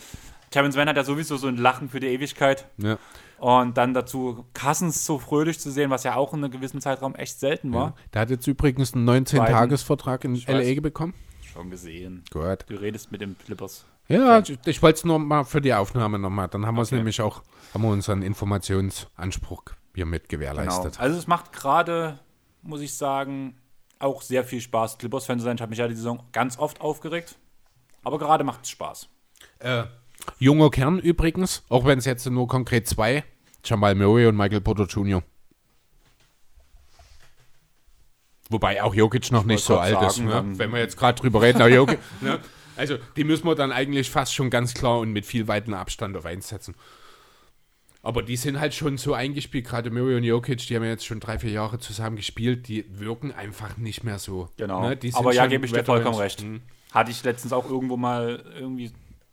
Terrence 0.52 0.76
Mann 0.76 0.88
hat 0.88 0.98
ja 0.98 1.04
sowieso 1.04 1.36
so 1.38 1.48
ein 1.48 1.58
Lachen 1.58 1.90
für 1.90 2.00
die 2.00 2.08
Ewigkeit 2.08 2.68
Ja. 2.78 3.00
und 3.40 3.76
dann 3.76 3.95
dazu 3.95 4.45
Cousins 4.54 5.04
so 5.04 5.18
fröhlich 5.18 5.60
zu 5.60 5.72
sehen, 5.72 5.90
was 5.90 6.04
ja 6.04 6.14
auch 6.16 6.34
in 6.34 6.44
einem 6.44 6.52
gewissen 6.52 6.80
Zeitraum 6.80 7.16
echt 7.16 7.40
selten 7.40 7.74
war. 7.74 7.95
Der 8.14 8.22
hat 8.22 8.30
jetzt 8.30 8.45
übrigens 8.45 8.94
einen 8.94 9.10
19-Tages-Vertrag 9.10 10.26
in. 10.26 10.36
LA 10.36 10.80
bekommen. 10.80 11.16
Schon 11.41 11.72
gesehen. 11.72 12.24
Gut. 12.32 12.66
Du 12.68 12.76
redest 12.76 13.12
mit 13.12 13.22
dem 13.22 13.36
Clippers. 13.38 13.86
Ja, 14.08 14.40
ich, 14.40 14.60
ich 14.66 14.82
wollte 14.84 14.98
es 14.98 15.04
nur 15.06 15.18
mal 15.18 15.44
für 15.44 15.62
die 15.62 15.74
Aufnahme 15.74 16.20
nochmal. 16.20 16.50
Dann 16.50 16.66
haben 16.68 16.76
wir 16.76 16.82
es 16.84 16.90
Okay. 16.90 16.98
nämlich 16.98 17.20
auch, 17.22 17.41
haben 17.74 17.82
wir 17.84 17.90
unseren 17.90 18.22
Informationsanspruch 18.22 19.64
hiermit 19.95 20.30
Genau. 20.30 20.40
gewährleistet. 20.41 20.99
Also 20.99 21.18
es 21.18 21.28
macht 21.28 21.52
gerade, 21.53 22.20
muss 22.61 22.82
ich 22.82 22.95
sagen, 22.95 23.57
auch 23.99 24.22
sehr 24.22 24.44
viel 24.44 24.60
Spaß, 24.61 24.98
Clippers-Fan 24.98 25.40
zu 25.40 25.45
sein. 25.45 25.56
Ich 25.56 25.61
habe 25.61 25.70
mich 25.70 25.80
ja 25.80 25.88
die 25.88 25.95
Saison 25.95 26.24
ganz 26.32 26.57
oft 26.57 26.82
aufgeregt. 26.82 27.36
Aber 28.03 28.18
gerade 28.20 28.44
macht 28.44 28.64
es 28.64 28.70
Spaß. 28.70 29.07
Äh, 29.60 29.84
junger 30.40 30.70
Kern 30.70 30.99
übrigens, 30.99 31.64
auch 31.70 31.86
wenn 31.86 31.99
es 31.99 32.06
jetzt 32.06 32.26
nur 32.30 32.48
konkret 32.48 32.88
zwei, 32.88 33.24
Jamal 33.64 33.95
Murray 33.95 34.26
und 34.28 34.36
Michael 34.36 34.60
Porter 34.61 34.86
Jr. 34.86 35.24
Wobei 38.49 38.84
auch 38.84 38.94
Jokic 38.94 39.32
noch 39.32 39.45
nicht 39.45 39.64
so 39.64 39.78
alt 39.80 39.94
grad 39.95 40.07
ist, 40.07 40.15
sagen, 40.18 40.28
ne? 40.28 40.34
dann- 40.34 40.60
wenn 40.60 40.72
wir 40.72 40.80
jetzt 40.80 40.98
gerade 40.98 41.20
drüber 41.20 41.41
reden. 41.41 41.61
Jokic, 41.74 41.99
ne? 42.22 42.40
Also 42.76 42.98
die 43.15 43.24
müssen 43.24 43.45
wir 43.45 43.56
dann 43.56 43.72
eigentlich 43.72 44.10
fast 44.10 44.34
schon 44.34 44.49
ganz 44.49 44.74
klar 44.74 44.99
und 44.99 45.11
mit 45.11 45.26
viel 45.26 45.48
weiten 45.48 45.74
Abstand 45.74 46.18
auf 46.18 46.26
eins 46.26 46.49
setzen. 46.49 46.76
Aber 48.06 48.22
die 48.22 48.36
sind 48.36 48.60
halt 48.60 48.74
schon 48.74 48.98
so 48.98 49.14
eingespielt, 49.14 49.66
gerade 49.66 49.90
Murray 49.90 50.18
und 50.18 50.24
Jokic, 50.26 50.68
die 50.68 50.76
haben 50.76 50.84
ja 50.84 50.90
jetzt 50.90 51.06
schon 51.06 51.22
drei, 51.22 51.40
vier 51.40 51.52
Jahre 51.52 51.80
zusammen 51.80 52.18
gespielt, 52.18 52.68
die 52.68 52.86
wirken 53.00 53.32
einfach 53.32 53.78
nicht 53.78 54.04
mehr 54.04 54.20
so. 54.20 54.50
Genau. 54.58 54.90
Ne? 54.90 55.00
Aber 55.14 55.34
ja, 55.34 55.48
gebe 55.48 55.66
ich 55.66 55.72
dir 55.72 55.86
vollkommen 55.86 56.18
recht. 56.18 56.44
Mhm. 56.44 56.62
Hatte 56.92 57.12
ich 57.12 57.24
letztens 57.24 57.54
auch 57.54 57.68
irgendwo 57.68 57.96
mal 57.96 58.44
irgendwie 58.60 58.92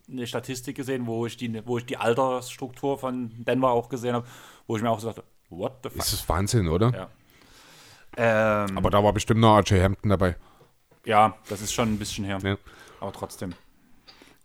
eine 0.08 0.24
Statistik 0.24 0.76
gesehen, 0.76 1.08
wo 1.08 1.26
ich 1.26 1.36
die, 1.36 1.66
wo 1.66 1.78
ich 1.78 1.86
die 1.86 1.96
Altersstruktur 1.96 2.96
von 2.96 3.32
Denver 3.44 3.70
auch 3.70 3.88
gesehen 3.88 4.14
habe, 4.14 4.26
wo 4.68 4.76
ich 4.76 4.82
mir 4.82 4.90
auch 4.90 5.00
so 5.00 5.08
dachte, 5.08 5.24
what 5.48 5.80
the 5.82 5.88
fuck? 5.88 5.98
Das 5.98 6.12
ist 6.12 6.28
Wahnsinn, 6.28 6.68
oder? 6.68 6.92
Ja. 8.16 8.66
Ähm, 8.66 8.78
Aber 8.78 8.90
da 8.90 9.02
war 9.02 9.12
bestimmt 9.12 9.40
noch 9.40 9.58
RJ 9.58 9.82
Hampton 9.82 10.10
dabei. 10.10 10.36
ja, 11.04 11.36
das 11.48 11.60
ist 11.60 11.72
schon 11.72 11.92
ein 11.92 11.98
bisschen 11.98 12.24
her. 12.24 12.38
Ja. 12.42 12.56
Aber 13.00 13.12
trotzdem. 13.12 13.52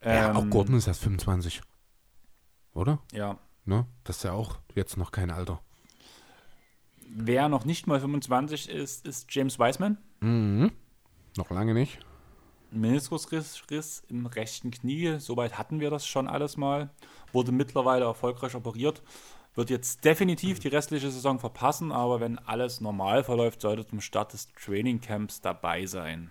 ja, 0.03 0.33
auch 0.33 0.41
Ähm, 0.41 0.49
Gordon 0.49 0.77
ist 0.77 0.87
erst 0.87 1.01
25. 1.03 1.61
Oder? 2.73 2.99
Ja. 3.11 3.37
Ne? 3.65 3.85
Das 4.03 4.17
ist 4.17 4.23
ja 4.23 4.33
auch 4.33 4.59
jetzt 4.75 4.97
noch 4.97 5.11
kein 5.11 5.31
Alter. 5.31 5.61
Wer 7.07 7.49
noch 7.49 7.65
nicht 7.65 7.87
mal 7.87 7.99
25 7.99 8.69
ist, 8.69 9.05
ist 9.05 9.33
James 9.33 9.59
Wiseman. 9.59 9.97
Noch 11.37 11.49
lange 11.49 11.73
nicht. 11.73 11.99
Meniskusriss 12.71 13.63
Riss 13.69 14.03
im 14.09 14.25
rechten 14.25 14.71
Knie. 14.71 15.17
Soweit 15.19 15.57
hatten 15.57 15.79
wir 15.79 15.89
das 15.89 16.05
schon 16.07 16.27
alles 16.27 16.57
mal. 16.57 16.89
Wurde 17.31 17.51
mittlerweile 17.51 18.05
erfolgreich 18.05 18.55
operiert. 18.55 19.01
Wird 19.55 19.69
jetzt 19.69 20.03
definitiv 20.03 20.59
die 20.59 20.67
restliche 20.67 21.09
Saison 21.09 21.39
verpassen, 21.39 21.93
aber 21.93 22.19
wenn 22.19 22.37
alles 22.39 22.81
normal 22.81 23.23
verläuft, 23.23 23.61
sollte 23.61 23.87
zum 23.87 24.01
Start 24.01 24.33
des 24.33 24.51
Trainingcamps 24.53 25.39
dabei 25.39 25.85
sein. 25.85 26.29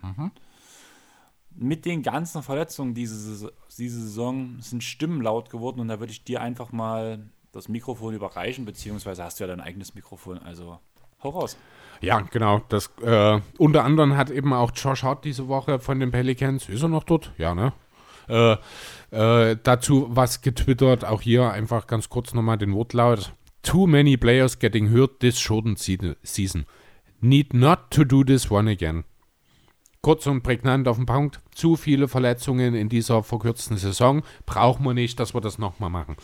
Mit 1.57 1.85
den 1.85 2.03
ganzen 2.03 2.43
Verletzungen 2.43 2.95
diese, 2.95 3.53
diese 3.79 4.01
Saison 4.01 4.57
sind 4.61 4.83
Stimmen 4.83 5.23
laut 5.23 5.51
geworden 5.51 5.81
und 5.81 5.89
da 5.89 6.01
würde 6.01 6.13
ich 6.13 6.25
dir 6.25 6.41
einfach 6.41 6.73
mal 6.73 7.27
das 7.53 7.69
Mikrofon 7.69 8.15
überreichen, 8.15 8.65
beziehungsweise 8.65 9.23
hast 9.23 9.39
du 9.39 9.45
ja 9.45 9.49
dein 9.49 9.61
eigenes 9.61 9.95
Mikrofon, 9.95 10.39
also 10.39 10.81
hau 11.23 11.29
raus. 11.31 11.57
Ja, 12.01 12.21
genau. 12.21 12.61
Das, 12.69 12.91
äh, 13.03 13.41
unter 13.59 13.85
anderem 13.85 14.17
hat 14.17 14.31
eben 14.31 14.53
auch 14.53 14.73
Josh 14.75 15.05
Hart 15.05 15.25
diese 15.25 15.49
Woche 15.49 15.79
von 15.79 16.01
den 16.01 16.11
Pelicans, 16.11 16.69
ist 16.69 16.83
er 16.83 16.89
noch 16.89 17.05
dort? 17.05 17.33
Ja, 17.39 17.55
ne? 17.55 17.73
Äh, 18.29 18.57
äh, 19.11 19.57
dazu 19.63 20.07
was 20.11 20.41
getwittert, 20.41 21.05
auch 21.05 21.21
hier 21.21 21.51
einfach 21.53 21.87
ganz 21.87 22.09
kurz 22.09 22.35
nochmal 22.35 22.59
den 22.59 22.75
Wortlaut. 22.75 23.33
Too 23.63 23.87
many 23.87 24.17
players 24.17 24.59
getting 24.59 24.91
hurt 24.91 25.21
this 25.21 25.39
shortened 25.39 25.79
se- 25.79 26.17
season. 26.23 26.67
Need 27.21 27.55
not 27.55 27.91
to 27.91 28.05
do 28.05 28.25
this 28.25 28.51
one 28.51 28.71
again. 28.71 29.05
Kurz 30.05 30.27
und 30.27 30.43
prägnant 30.43 30.87
auf 30.87 30.99
den 30.99 31.07
Punkt. 31.07 31.41
Zu 31.55 31.77
viele 31.77 32.09
Verletzungen 32.09 32.75
in 32.75 32.91
dieser 32.91 33.23
verkürzten 33.23 33.79
Saison. 33.79 34.23
Brauchen 34.45 34.85
wir 34.85 34.93
nicht, 34.93 35.19
dass 35.19 35.33
wir 35.33 35.41
das 35.41 35.57
nochmal 35.57 35.89
machen. 35.89 36.17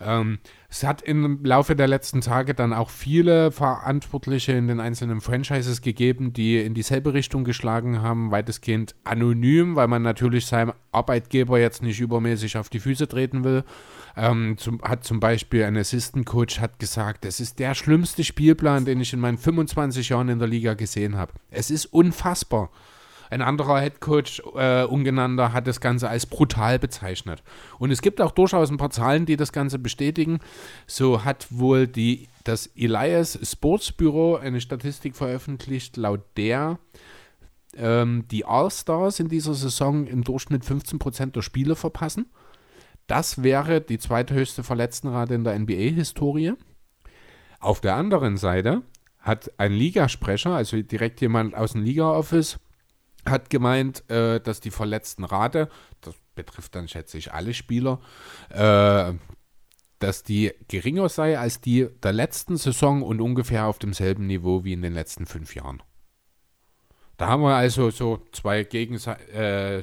Ähm, 0.00 0.38
es 0.68 0.84
hat 0.84 1.02
im 1.02 1.44
Laufe 1.44 1.74
der 1.74 1.88
letzten 1.88 2.20
Tage 2.20 2.54
dann 2.54 2.72
auch 2.72 2.90
viele 2.90 3.50
Verantwortliche 3.50 4.52
in 4.52 4.68
den 4.68 4.78
einzelnen 4.78 5.20
Franchises 5.20 5.82
gegeben, 5.82 6.32
die 6.32 6.58
in 6.58 6.74
dieselbe 6.74 7.12
Richtung 7.12 7.42
geschlagen 7.42 8.02
haben, 8.02 8.30
weitestgehend 8.30 8.94
anonym, 9.02 9.74
weil 9.74 9.88
man 9.88 10.02
natürlich 10.02 10.46
seinem 10.46 10.74
Arbeitgeber 10.92 11.58
jetzt 11.58 11.82
nicht 11.82 11.98
übermäßig 11.98 12.56
auf 12.56 12.68
die 12.68 12.78
Füße 12.78 13.08
treten 13.08 13.42
will. 13.42 13.64
Ähm, 14.16 14.58
zum, 14.58 14.80
hat 14.82 15.02
zum 15.02 15.18
Beispiel 15.18 15.64
ein 15.64 15.76
Assistant 15.76 16.24
Coach 16.24 16.60
hat 16.60 16.78
gesagt, 16.78 17.24
es 17.24 17.40
ist 17.40 17.58
der 17.58 17.74
schlimmste 17.74 18.22
Spielplan, 18.22 18.84
den 18.84 19.00
ich 19.00 19.12
in 19.12 19.18
meinen 19.18 19.38
25 19.38 20.10
Jahren 20.10 20.28
in 20.28 20.38
der 20.38 20.46
Liga 20.46 20.74
gesehen 20.74 21.16
habe. 21.16 21.32
Es 21.50 21.72
ist 21.72 21.86
unfassbar. 21.86 22.70
Ein 23.30 23.42
anderer 23.42 23.80
Headcoach, 23.80 24.42
äh, 24.56 24.84
ungenannter, 24.84 25.52
hat 25.52 25.66
das 25.66 25.80
Ganze 25.80 26.08
als 26.08 26.26
brutal 26.26 26.78
bezeichnet. 26.78 27.42
Und 27.78 27.90
es 27.90 28.02
gibt 28.02 28.20
auch 28.20 28.32
durchaus 28.32 28.70
ein 28.70 28.76
paar 28.78 28.90
Zahlen, 28.90 29.26
die 29.26 29.36
das 29.36 29.52
Ganze 29.52 29.78
bestätigen. 29.78 30.40
So 30.86 31.24
hat 31.24 31.46
wohl 31.50 31.86
die, 31.86 32.28
das 32.44 32.68
Elias 32.76 33.38
Sports 33.42 33.92
Bureau 33.92 34.36
eine 34.36 34.60
Statistik 34.60 35.16
veröffentlicht, 35.16 35.96
laut 35.96 36.22
der 36.36 36.78
ähm, 37.76 38.24
die 38.30 38.44
All-Stars 38.44 39.20
in 39.20 39.28
dieser 39.28 39.54
Saison 39.54 40.06
im 40.06 40.24
Durchschnitt 40.24 40.64
15% 40.64 41.32
der 41.32 41.42
Spiele 41.42 41.76
verpassen. 41.76 42.26
Das 43.06 43.42
wäre 43.42 43.80
die 43.80 43.98
zweithöchste 43.98 44.62
Verletztenrate 44.62 45.34
in 45.34 45.44
der 45.44 45.58
NBA-Historie. 45.58 46.52
Auf 47.60 47.80
der 47.80 47.96
anderen 47.96 48.36
Seite 48.36 48.82
hat 49.18 49.50
ein 49.58 49.72
Ligasprecher, 49.72 50.50
also 50.50 50.80
direkt 50.82 51.20
jemand 51.20 51.54
aus 51.54 51.72
dem 51.72 51.82
Liga-Office, 51.82 52.58
hat 53.24 53.50
gemeint, 53.50 54.08
äh, 54.10 54.40
dass 54.40 54.60
die 54.60 54.70
Verletztenrate, 54.70 55.68
das 56.00 56.14
betrifft 56.34 56.74
dann 56.74 56.88
schätze 56.88 57.18
ich 57.18 57.32
alle 57.32 57.54
Spieler, 57.54 58.00
äh, 58.50 59.12
dass 59.98 60.22
die 60.22 60.52
geringer 60.68 61.08
sei 61.08 61.38
als 61.38 61.60
die 61.60 61.88
der 62.02 62.12
letzten 62.12 62.56
Saison 62.56 63.02
und 63.02 63.20
ungefähr 63.20 63.66
auf 63.66 63.78
demselben 63.78 64.26
Niveau 64.26 64.64
wie 64.64 64.72
in 64.72 64.82
den 64.82 64.94
letzten 64.94 65.26
fünf 65.26 65.54
Jahren. 65.54 65.82
Da 67.16 67.26
haben 67.26 67.42
wir 67.42 67.56
also 67.56 67.90
so 67.90 68.22
zwei 68.32 68.62
Gegense 68.62 69.18
äh, 69.32 69.82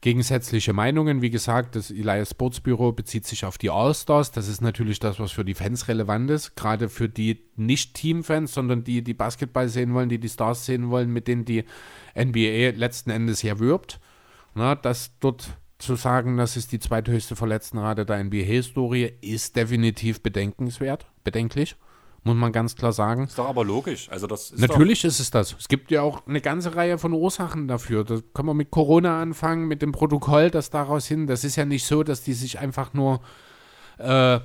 gegensätzliche 0.00 0.72
Meinungen. 0.72 1.22
Wie 1.22 1.30
gesagt, 1.30 1.76
das 1.76 1.90
Elias 1.90 2.30
Sports 2.30 2.60
Büro 2.60 2.92
bezieht 2.92 3.26
sich 3.26 3.44
auf 3.44 3.58
die 3.58 3.70
All-Stars. 3.70 4.32
Das 4.32 4.48
ist 4.48 4.60
natürlich 4.60 4.98
das, 4.98 5.20
was 5.20 5.32
für 5.32 5.44
die 5.44 5.54
Fans 5.54 5.88
relevant 5.88 6.30
ist. 6.30 6.56
Gerade 6.56 6.88
für 6.88 7.08
die 7.08 7.44
nicht 7.56 7.94
Team-Fans, 7.94 8.54
sondern 8.54 8.84
die, 8.84 9.02
die 9.02 9.14
Basketball 9.14 9.68
sehen 9.68 9.92
wollen, 9.92 10.08
die 10.08 10.18
die 10.18 10.28
Stars 10.28 10.64
sehen 10.64 10.90
wollen, 10.90 11.12
mit 11.12 11.28
denen 11.28 11.44
die 11.44 11.64
NBA 12.16 12.76
letzten 12.76 13.10
Endes 13.10 13.42
ja 13.42 13.58
wirbt. 13.58 14.00
Na, 14.54 14.74
das 14.74 15.18
dort 15.20 15.56
zu 15.78 15.96
sagen, 15.96 16.36
das 16.36 16.56
ist 16.56 16.72
die 16.72 16.78
zweithöchste 16.78 17.36
Verletztenrate 17.36 18.04
der 18.04 18.22
NBA-Historie, 18.24 19.12
ist 19.20 19.56
definitiv 19.56 20.22
bedenkenswert, 20.22 21.06
bedenklich, 21.24 21.76
muss 22.22 22.36
man 22.36 22.52
ganz 22.52 22.76
klar 22.76 22.92
sagen. 22.92 23.24
Ist 23.24 23.38
doch 23.38 23.48
aber 23.48 23.64
logisch. 23.64 24.08
Also 24.10 24.26
das 24.26 24.50
ist 24.50 24.60
Natürlich 24.60 25.04
ist 25.04 25.20
es 25.20 25.30
das. 25.30 25.56
Es 25.58 25.68
gibt 25.68 25.90
ja 25.90 26.02
auch 26.02 26.26
eine 26.26 26.40
ganze 26.40 26.76
Reihe 26.76 26.98
von 26.98 27.12
Ursachen 27.12 27.66
dafür. 27.66 28.04
Da 28.04 28.18
können 28.34 28.48
wir 28.48 28.54
mit 28.54 28.70
Corona 28.70 29.22
anfangen, 29.22 29.66
mit 29.68 29.80
dem 29.80 29.92
Protokoll, 29.92 30.50
das 30.50 30.70
daraus 30.70 31.06
hin. 31.06 31.26
Das 31.26 31.44
ist 31.44 31.56
ja 31.56 31.64
nicht 31.64 31.86
so, 31.86 32.02
dass 32.02 32.22
die 32.22 32.34
sich 32.34 32.58
einfach 32.58 32.92
nur, 32.92 33.20
äh, 33.98 34.40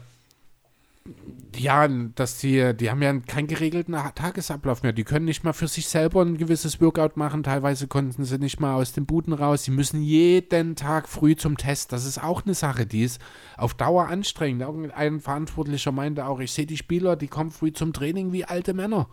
ja, 1.56 1.88
dass 1.88 2.40
die, 2.40 2.76
die 2.76 2.90
haben 2.90 3.02
ja 3.02 3.18
keinen 3.20 3.48
geregelten 3.48 3.96
Tagesablauf 4.16 4.84
mehr. 4.84 4.94
Die 4.94 5.04
können 5.04 5.26
nicht 5.26 5.44
mal 5.44 5.54
für 5.54 5.68
sich 5.68 5.88
selber 5.88 6.22
ein 6.22 6.38
gewisses 6.38 6.82
Workout 6.82 7.18
machen. 7.18 7.44
Teilweise 7.44 7.88
konnten 7.88 8.24
sie 8.24 8.38
nicht 8.40 8.60
mal 8.60 8.76
aus 8.76 8.94
den 8.94 9.06
Buden 9.06 9.34
raus. 9.34 9.64
Sie 9.64 9.72
müssen 9.72 10.02
jeden 10.02 10.76
Tag 10.76 11.08
früh 11.08 11.36
zum 11.36 11.58
Test. 11.58 11.92
Das 11.92 12.06
ist 12.06 12.22
auch 12.22 12.44
eine 12.46 12.56
Sache, 12.56 12.86
die 12.86 13.04
ist 13.04 13.22
auf 13.58 13.74
Dauer 13.74 14.08
anstrengend. 14.08 14.64
Irgendein 14.64 15.20
Verantwortlicher 15.20 15.92
meinte 15.92 16.26
auch, 16.26 16.40
ich 16.40 16.52
sehe 16.52 16.66
die 16.66 16.78
Spieler, 16.78 17.16
die 17.16 17.28
kommen 17.28 17.52
früh 17.52 17.72
zum 17.72 17.94
Training 17.94 18.32
wie 18.32 18.46
alte 18.46 18.74
Männer. 18.74 19.08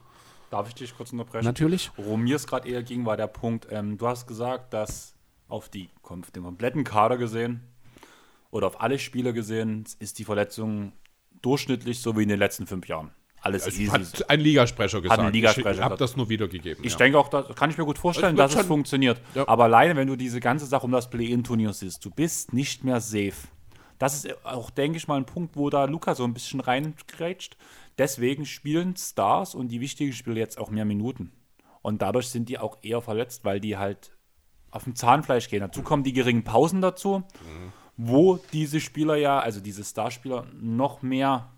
Darf 0.51 0.69
ich 0.69 0.75
dich 0.75 0.97
kurz 0.97 1.13
unterbrechen? 1.13 1.45
Natürlich. 1.45 1.91
Worum 1.97 2.23
mir 2.25 2.37
es 2.37 2.47
gerade 2.47 2.69
eher 2.69 2.83
ging, 2.83 3.07
war 3.07 3.17
der 3.17 3.27
Punkt, 3.27 3.69
ähm, 3.71 3.97
du 3.97 4.07
hast 4.07 4.27
gesagt, 4.27 4.75
dass 4.75 5.15
auf, 5.49 5.69
die, 5.69 5.91
auf 6.03 6.31
den 6.31 6.43
kompletten 6.43 6.85
Kader 6.85 7.17
gesehen 7.17 7.63
oder 8.51 8.67
auf 8.67 8.81
alle 8.81 8.99
Spieler 8.99 9.33
gesehen 9.33 9.85
ist 9.99 10.19
die 10.19 10.25
Verletzung 10.25 10.93
durchschnittlich 11.43 12.01
so 12.01 12.17
wie 12.17 12.23
in 12.23 12.29
den 12.29 12.39
letzten 12.39 12.67
fünf 12.67 12.89
Jahren. 12.89 13.11
Alles 13.43 13.67
Es 13.67 13.79
easy. 13.79 13.91
hat 13.91 14.31
ein 14.31 14.41
Ligasprecher 14.41 15.01
gesagt. 15.01 15.21
ein 15.21 15.33
Ligasprecher 15.33 15.73
ich 15.73 15.81
habe 15.81 15.97
das 15.97 16.17
nur 16.17 16.29
wiedergegeben. 16.29 16.85
Ich 16.85 16.93
ja. 16.93 16.99
denke 16.99 17.19
auch, 17.19 17.29
das 17.29 17.55
kann 17.57 17.71
ich 17.71 17.77
mir 17.77 17.85
gut 17.85 17.99
vorstellen, 17.99 18.37
Es 18.37 18.39
wird 18.39 18.55
dass 18.55 18.61
es 18.61 18.67
funktioniert. 18.67 19.21
Ja. 19.35 19.49
Aber 19.49 19.65
alleine, 19.65 19.97
wenn 19.97 20.07
du 20.07 20.15
diese 20.15 20.39
ganze 20.39 20.65
Sache 20.67 20.87
um 20.87 20.93
das 20.93 21.11
Play-In-Turnier 21.11 21.73
siehst, 21.73 22.05
du 22.05 22.11
bist 22.11 22.53
nicht 22.53 22.85
mehr 22.85 23.01
safe. 23.01 23.49
Das 23.99 24.15
ist 24.15 24.45
auch, 24.45 24.71
denke 24.71 24.97
ich 24.97 25.09
mal, 25.09 25.17
ein 25.17 25.27
Punkt, 25.27 25.57
wo 25.57 25.71
da 25.71 25.85
Luca 25.87 26.15
so 26.15 26.25
ein 26.25 26.35
bisschen 26.35 26.61
reingrätscht. 26.61 27.57
Deswegen 27.99 28.47
spielen 28.47 28.97
Stars 28.97 29.55
und 29.55 29.69
die 29.69 29.81
wichtigen 29.81 30.13
Spieler 30.13 30.37
jetzt 30.37 30.59
auch 30.59 30.71
mehr 30.71 30.85
Minuten. 30.85 31.33
Und 31.83 32.01
dadurch 32.01 32.29
sind 32.29 32.49
die 32.49 32.59
auch 32.59 32.79
eher 32.83 33.01
verletzt, 33.01 33.45
weil 33.45 33.61
die 33.61 33.77
halt 33.77 34.13
auf 34.71 34.85
dem 34.85 34.95
Zahnfleisch 34.95 35.49
gehen. 35.49 35.61
Dazu 35.61 35.83
kommen 35.83 36.05
die 36.05 36.13
geringen 36.13 36.45
Pausen 36.45 36.81
dazu, 36.81 37.25
wo 37.97 38.39
diese 38.53 38.81
Spieler 38.81 39.17
ja, 39.17 39.39
also 39.39 39.61
diese 39.61 39.85
Starspieler, 39.85 40.47
noch 40.61 41.03
mehr, 41.03 41.49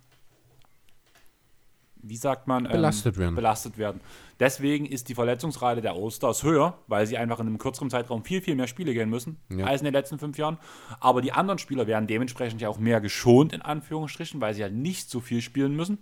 wie 1.97 2.17
sagt 2.17 2.47
man, 2.47 2.67
ähm, 2.67 2.73
Belastet 2.73 3.17
werden. 3.17 3.35
belastet 3.35 3.79
werden. 3.79 4.01
Deswegen 4.41 4.85
ist 4.85 5.09
die 5.09 5.15
Verletzungsrate 5.15 5.81
der 5.81 5.93
All-Stars 5.93 6.43
höher, 6.43 6.77
weil 6.87 7.07
sie 7.07 7.17
einfach 7.17 7.39
in 7.41 7.47
einem 7.47 7.59
kürzeren 7.59 7.89
Zeitraum 7.89 8.25
viel, 8.25 8.43
viel 8.43 8.57
mehr 8.57 8.67
Spiele 8.67 8.93
gehen 8.93 9.09
müssen 9.09 9.39
Ja. 9.49 9.67
als 9.67 9.81
in 9.81 9.85
den 9.85 9.95
letzten 9.95 10.19
fünf 10.19 10.37
Jahren. 10.37 10.59
Aber 11.01 11.23
die 11.23 11.33
anderen 11.33 11.59
Spieler 11.59 11.87
werden 11.87 12.07
dementsprechend 12.09 12.61
ja 12.61 12.69
auch 12.69 12.79
mehr 12.79 13.01
geschont, 13.01 13.53
in 13.53 13.63
Anführungsstrichen, 13.63 14.41
weil 14.41 14.55
sie 14.55 14.61
ja 14.63 14.69
nicht 14.69 15.09
so 15.09 15.21
viel 15.21 15.41
spielen 15.41 15.77
müssen. 15.77 15.99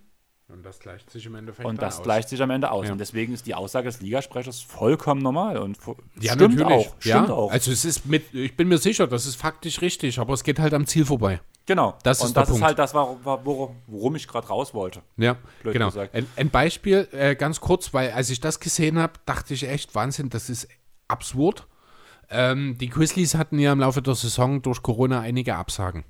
Und 0.52 0.64
das 0.64 0.78
gleicht 0.80 1.10
sich 1.10 1.24
im 1.24 1.34
Endeffekt 1.34 1.66
Und 1.66 1.80
das 1.80 1.98
aus. 1.98 2.02
gleicht 2.02 2.28
sich 2.28 2.42
am 2.42 2.50
Ende 2.50 2.70
aus. 2.70 2.86
Ja. 2.86 2.92
Und 2.92 2.98
deswegen 2.98 3.32
ist 3.32 3.46
die 3.46 3.54
Aussage 3.54 3.86
des 3.86 4.00
Ligasprechers 4.02 4.60
vollkommen 4.60 5.22
normal. 5.22 5.56
Und 5.56 5.78
Ja, 6.20 6.34
stimmt 6.34 6.56
natürlich. 6.56 6.86
auch. 6.88 6.94
Stimmt 6.98 7.28
ja, 7.28 7.34
auch. 7.34 7.50
Also 7.50 7.72
es 7.72 7.84
ist 7.86 8.04
mit, 8.06 8.34
ich 8.34 8.54
bin 8.56 8.68
mir 8.68 8.76
sicher, 8.78 9.06
das 9.06 9.24
ist 9.24 9.36
faktisch 9.36 9.80
richtig, 9.80 10.18
aber 10.18 10.34
es 10.34 10.44
geht 10.44 10.58
halt 10.58 10.74
am 10.74 10.86
Ziel 10.86 11.06
vorbei. 11.06 11.40
genau. 11.64 11.96
das 12.02 12.18
ist 12.18 12.24
Und 12.26 12.36
der 12.36 12.42
das 12.42 12.50
ist 12.50 12.52
Punkt. 12.54 12.66
halt 12.66 12.78
das, 12.78 12.92
wor- 12.94 13.18
wor- 13.24 13.74
worum 13.86 14.14
ich 14.16 14.28
gerade 14.28 14.46
raus 14.48 14.74
wollte. 14.74 15.00
Ja, 15.16 15.36
Blöd 15.62 15.72
genau. 15.72 15.90
Ein, 16.12 16.26
ein 16.36 16.50
Beispiel, 16.50 17.08
äh, 17.12 17.34
ganz 17.34 17.60
kurz, 17.60 17.94
weil 17.94 18.10
als 18.10 18.28
ich 18.28 18.40
das 18.40 18.60
gesehen 18.60 18.98
habe, 18.98 19.14
dachte 19.24 19.54
ich 19.54 19.66
echt, 19.66 19.94
Wahnsinn, 19.94 20.28
das 20.28 20.50
ist 20.50 20.68
absurd. 21.08 21.66
Ähm, 22.28 22.76
die 22.78 22.88
Grizzlies 22.88 23.34
hatten 23.34 23.58
ja 23.58 23.72
im 23.72 23.80
Laufe 23.80 24.02
der 24.02 24.14
Saison 24.14 24.60
durch 24.62 24.82
Corona 24.82 25.20
einige 25.20 25.54
Absagen. 25.56 26.04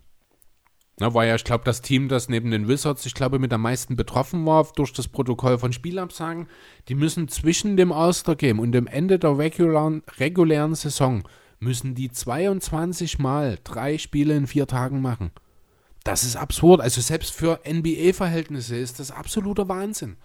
Na, 1.03 1.13
war 1.15 1.27
ja, 1.27 1.35
ich 1.35 1.43
glaube, 1.43 1.65
das 1.65 1.83
Team, 1.83 2.07
das 2.07 2.29
neben 2.29 2.53
den 2.53 2.69
Wizards, 2.69 3.05
ich 3.07 3.15
glaube, 3.15 3.41
mit 3.41 3.53
am 3.53 3.63
meisten 3.63 3.97
betroffen 3.97 4.47
war 4.47 4.69
durch 4.77 4.93
das 4.93 5.09
Protokoll 5.09 5.59
von 5.59 5.73
Spielabsagen, 5.73 6.47
die 6.87 6.95
müssen 6.95 7.27
zwischen 7.27 7.77
dem 7.77 7.91
All-Star-Game 7.91 8.61
und 8.61 8.71
dem 8.71 8.87
Ende 8.87 9.19
der 9.19 9.37
regulären, 9.37 10.05
regulären 10.21 10.77
Saison, 10.77 11.25
müssen 11.59 11.97
die 11.97 12.13
22 12.13 13.19
Mal 13.19 13.59
drei 13.65 13.99
Spiele 13.99 14.37
in 14.37 14.47
vier 14.47 14.69
Tagen 14.69 15.03
machen. 15.03 15.33
Das 16.05 16.23
ist 16.23 16.37
absurd. 16.37 16.81
Also 16.81 17.01
selbst 17.01 17.35
für 17.35 17.59
NBA-Verhältnisse 17.69 18.77
ist 18.77 19.01
das 19.01 19.11
absoluter 19.11 19.69
Wahnsinn. 19.69 20.19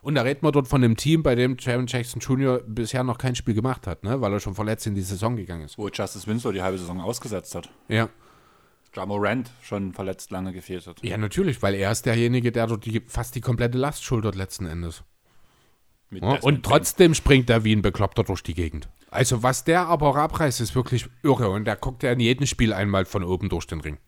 Und 0.00 0.14
da 0.14 0.22
reden 0.22 0.46
wir 0.46 0.52
dort 0.52 0.66
von 0.66 0.82
einem 0.82 0.96
Team, 0.96 1.22
bei 1.22 1.34
dem 1.34 1.58
Jaron 1.60 1.86
Jackson 1.86 2.20
Jr. 2.20 2.62
bisher 2.66 3.04
noch 3.04 3.18
kein 3.18 3.34
Spiel 3.34 3.52
gemacht 3.52 3.86
hat, 3.86 4.02
ne? 4.02 4.22
weil 4.22 4.32
er 4.32 4.40
schon 4.40 4.54
verletzt 4.54 4.86
in 4.86 4.94
die 4.94 5.02
Saison 5.02 5.36
gegangen 5.36 5.66
ist. 5.66 5.76
Wo 5.76 5.88
Justice 5.88 6.26
Winslow 6.26 6.52
die 6.52 6.62
halbe 6.62 6.78
Saison 6.78 7.02
ausgesetzt 7.02 7.54
hat. 7.54 7.68
Ja. 7.88 8.08
Ja 8.94 9.06
Morant 9.06 9.50
schon 9.62 9.92
verletzt 9.92 10.30
lange 10.30 10.52
gefehlt 10.52 10.86
hat. 10.86 11.02
Ja, 11.02 11.16
natürlich, 11.16 11.62
weil 11.62 11.74
er 11.74 11.90
ist 11.90 12.04
derjenige, 12.06 12.52
der 12.52 12.66
dort 12.66 12.84
die, 12.84 13.02
fast 13.06 13.34
die 13.34 13.40
komplette 13.40 13.78
Last 13.78 14.04
schultert 14.04 14.34
letzten 14.34 14.66
Endes. 14.66 15.02
Ja, 16.10 16.38
und 16.40 16.62
trotzdem 16.62 17.14
springt 17.14 17.48
er 17.48 17.64
wie 17.64 17.74
ein 17.74 17.80
Bekloppter 17.80 18.22
durch 18.22 18.42
die 18.42 18.52
Gegend. 18.52 18.88
Also 19.10 19.42
was 19.42 19.64
der 19.64 19.86
aber 19.86 20.14
abreißt, 20.16 20.60
ist 20.60 20.74
wirklich 20.74 21.08
irre. 21.22 21.48
Und 21.48 21.64
der 21.64 21.76
guckt 21.76 22.02
ja 22.02 22.12
in 22.12 22.20
jedem 22.20 22.46
Spiel 22.46 22.72
einmal 22.72 23.04
von 23.06 23.24
oben 23.24 23.48
durch 23.48 23.66
den 23.66 23.80
Ring. 23.80 23.98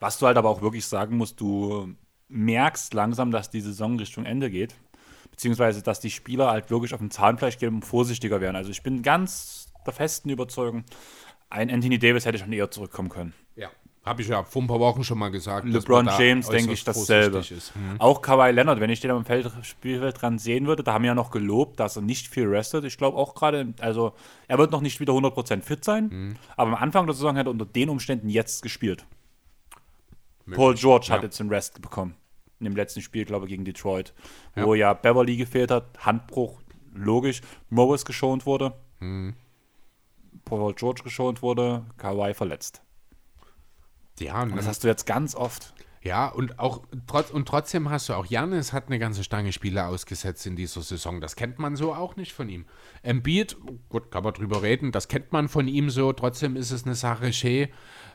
Was 0.00 0.18
du 0.18 0.26
halt 0.26 0.36
aber 0.36 0.50
auch 0.50 0.62
wirklich 0.62 0.86
sagen 0.86 1.16
musst, 1.16 1.40
du 1.40 1.94
merkst 2.28 2.94
langsam, 2.94 3.30
dass 3.30 3.50
die 3.50 3.60
Saison 3.60 3.96
Richtung 3.98 4.24
Ende 4.24 4.50
geht. 4.50 4.74
Beziehungsweise, 5.30 5.82
dass 5.82 6.00
die 6.00 6.10
Spieler 6.10 6.50
halt 6.50 6.70
wirklich 6.70 6.94
auf 6.94 7.00
dem 7.00 7.10
Zahnfleisch 7.10 7.58
gehen 7.58 7.74
und 7.74 7.84
vorsichtiger 7.84 8.40
werden. 8.40 8.56
Also 8.56 8.70
ich 8.70 8.82
bin 8.82 9.02
ganz 9.02 9.72
der 9.86 9.92
festen 9.92 10.30
Überzeugung, 10.30 10.84
ein 11.50 11.70
Anthony 11.70 11.98
Davis 11.98 12.26
hätte 12.26 12.38
schon 12.38 12.52
eher 12.52 12.70
zurückkommen 12.70 13.08
können. 13.08 13.34
Ja. 13.54 13.70
Habe 14.06 14.22
ich 14.22 14.28
ja 14.28 14.44
vor 14.44 14.62
ein 14.62 14.68
paar 14.68 14.78
Wochen 14.78 15.02
schon 15.02 15.18
mal 15.18 15.30
gesagt. 15.32 15.66
LeBron 15.66 16.08
James, 16.18 16.48
denke 16.48 16.72
ich, 16.72 16.84
dasselbe. 16.84 17.32
vorsichtig 17.38 17.58
Ist. 17.58 17.74
Hm. 17.74 18.00
Auch 18.00 18.22
Kawhi 18.22 18.52
Leonard, 18.52 18.78
wenn 18.78 18.88
ich 18.88 19.00
den 19.00 19.10
am 19.10 19.24
Feld, 19.24 19.50
Spielfeld 19.62 20.22
dran 20.22 20.38
sehen 20.38 20.68
würde, 20.68 20.84
da 20.84 20.92
haben 20.92 21.02
wir 21.02 21.08
ja 21.08 21.14
noch 21.16 21.32
gelobt, 21.32 21.80
dass 21.80 21.96
er 21.96 22.02
nicht 22.02 22.28
viel 22.28 22.46
restet. 22.46 22.84
Ich 22.84 22.98
glaube 22.98 23.18
auch 23.18 23.34
gerade, 23.34 23.74
also 23.80 24.12
er 24.46 24.58
wird 24.58 24.70
noch 24.70 24.80
nicht 24.80 25.00
wieder 25.00 25.12
100% 25.12 25.62
fit 25.64 25.84
sein, 25.84 26.06
Mhm. 26.08 26.36
aber 26.56 26.70
am 26.70 26.76
Anfang 26.76 27.06
der 27.06 27.14
Saison 27.14 27.36
hat 27.36 27.46
er 27.46 27.50
unter 27.50 27.66
den 27.66 27.88
Umständen 27.90 28.28
jetzt 28.28 28.62
gespielt. 28.62 29.04
Paul 30.52 30.74
George 30.76 31.06
hat 31.10 31.18
Ja. 31.18 31.24
jetzt 31.24 31.40
den 31.40 31.48
Rest 31.48 31.82
bekommen. 31.82 32.14
In 32.60 32.64
dem 32.64 32.76
letzten 32.76 33.02
Spiel, 33.02 33.24
glaube 33.24 33.46
ich, 33.46 33.50
gegen 33.50 33.64
Detroit. 33.64 34.14
Wo 34.54 34.74
ja, 34.74 34.94
Beverly 34.94 35.36
gefehlt 35.36 35.70
hat, 35.72 35.86
Handbruch, 35.98 36.60
logisch. 36.94 37.40
Morris 37.70 38.04
geschont 38.04 38.46
wurde. 38.46 38.72
Mhm. 39.00 39.34
Paul 40.44 40.74
George 40.74 41.02
geschont 41.02 41.42
wurde, 41.42 41.84
Kawhi 41.98 42.32
verletzt. 42.34 42.80
Ja, 44.20 44.42
und 44.42 44.50
Und 44.50 44.56
das 44.56 44.66
hast 44.66 44.84
du 44.84 44.88
jetzt 44.88 45.06
ganz 45.06 45.34
oft. 45.34 45.74
Ja, 46.06 46.28
und 46.28 46.60
auch 46.60 46.82
trotz, 47.08 47.30
und 47.30 47.48
trotzdem 47.48 47.90
hast 47.90 48.08
du 48.08 48.12
auch 48.12 48.26
Janis 48.26 48.72
hat 48.72 48.86
eine 48.86 49.00
ganze 49.00 49.24
Stange 49.24 49.52
Spiele 49.52 49.86
ausgesetzt 49.86 50.46
in 50.46 50.54
dieser 50.54 50.82
Saison. 50.82 51.20
Das 51.20 51.34
kennt 51.34 51.58
man 51.58 51.74
so 51.74 51.92
auch 51.92 52.14
nicht 52.14 52.32
von 52.32 52.48
ihm. 52.48 52.64
Embiid, 53.02 53.56
gut, 53.88 54.12
kann 54.12 54.22
man 54.22 54.32
drüber 54.32 54.62
reden, 54.62 54.92
das 54.92 55.08
kennt 55.08 55.32
man 55.32 55.48
von 55.48 55.66
ihm 55.66 55.90
so. 55.90 56.12
Trotzdem 56.12 56.54
ist 56.54 56.70
es 56.70 56.84
eine 56.84 56.94
Sache 56.94 57.32
Shea 57.32 57.66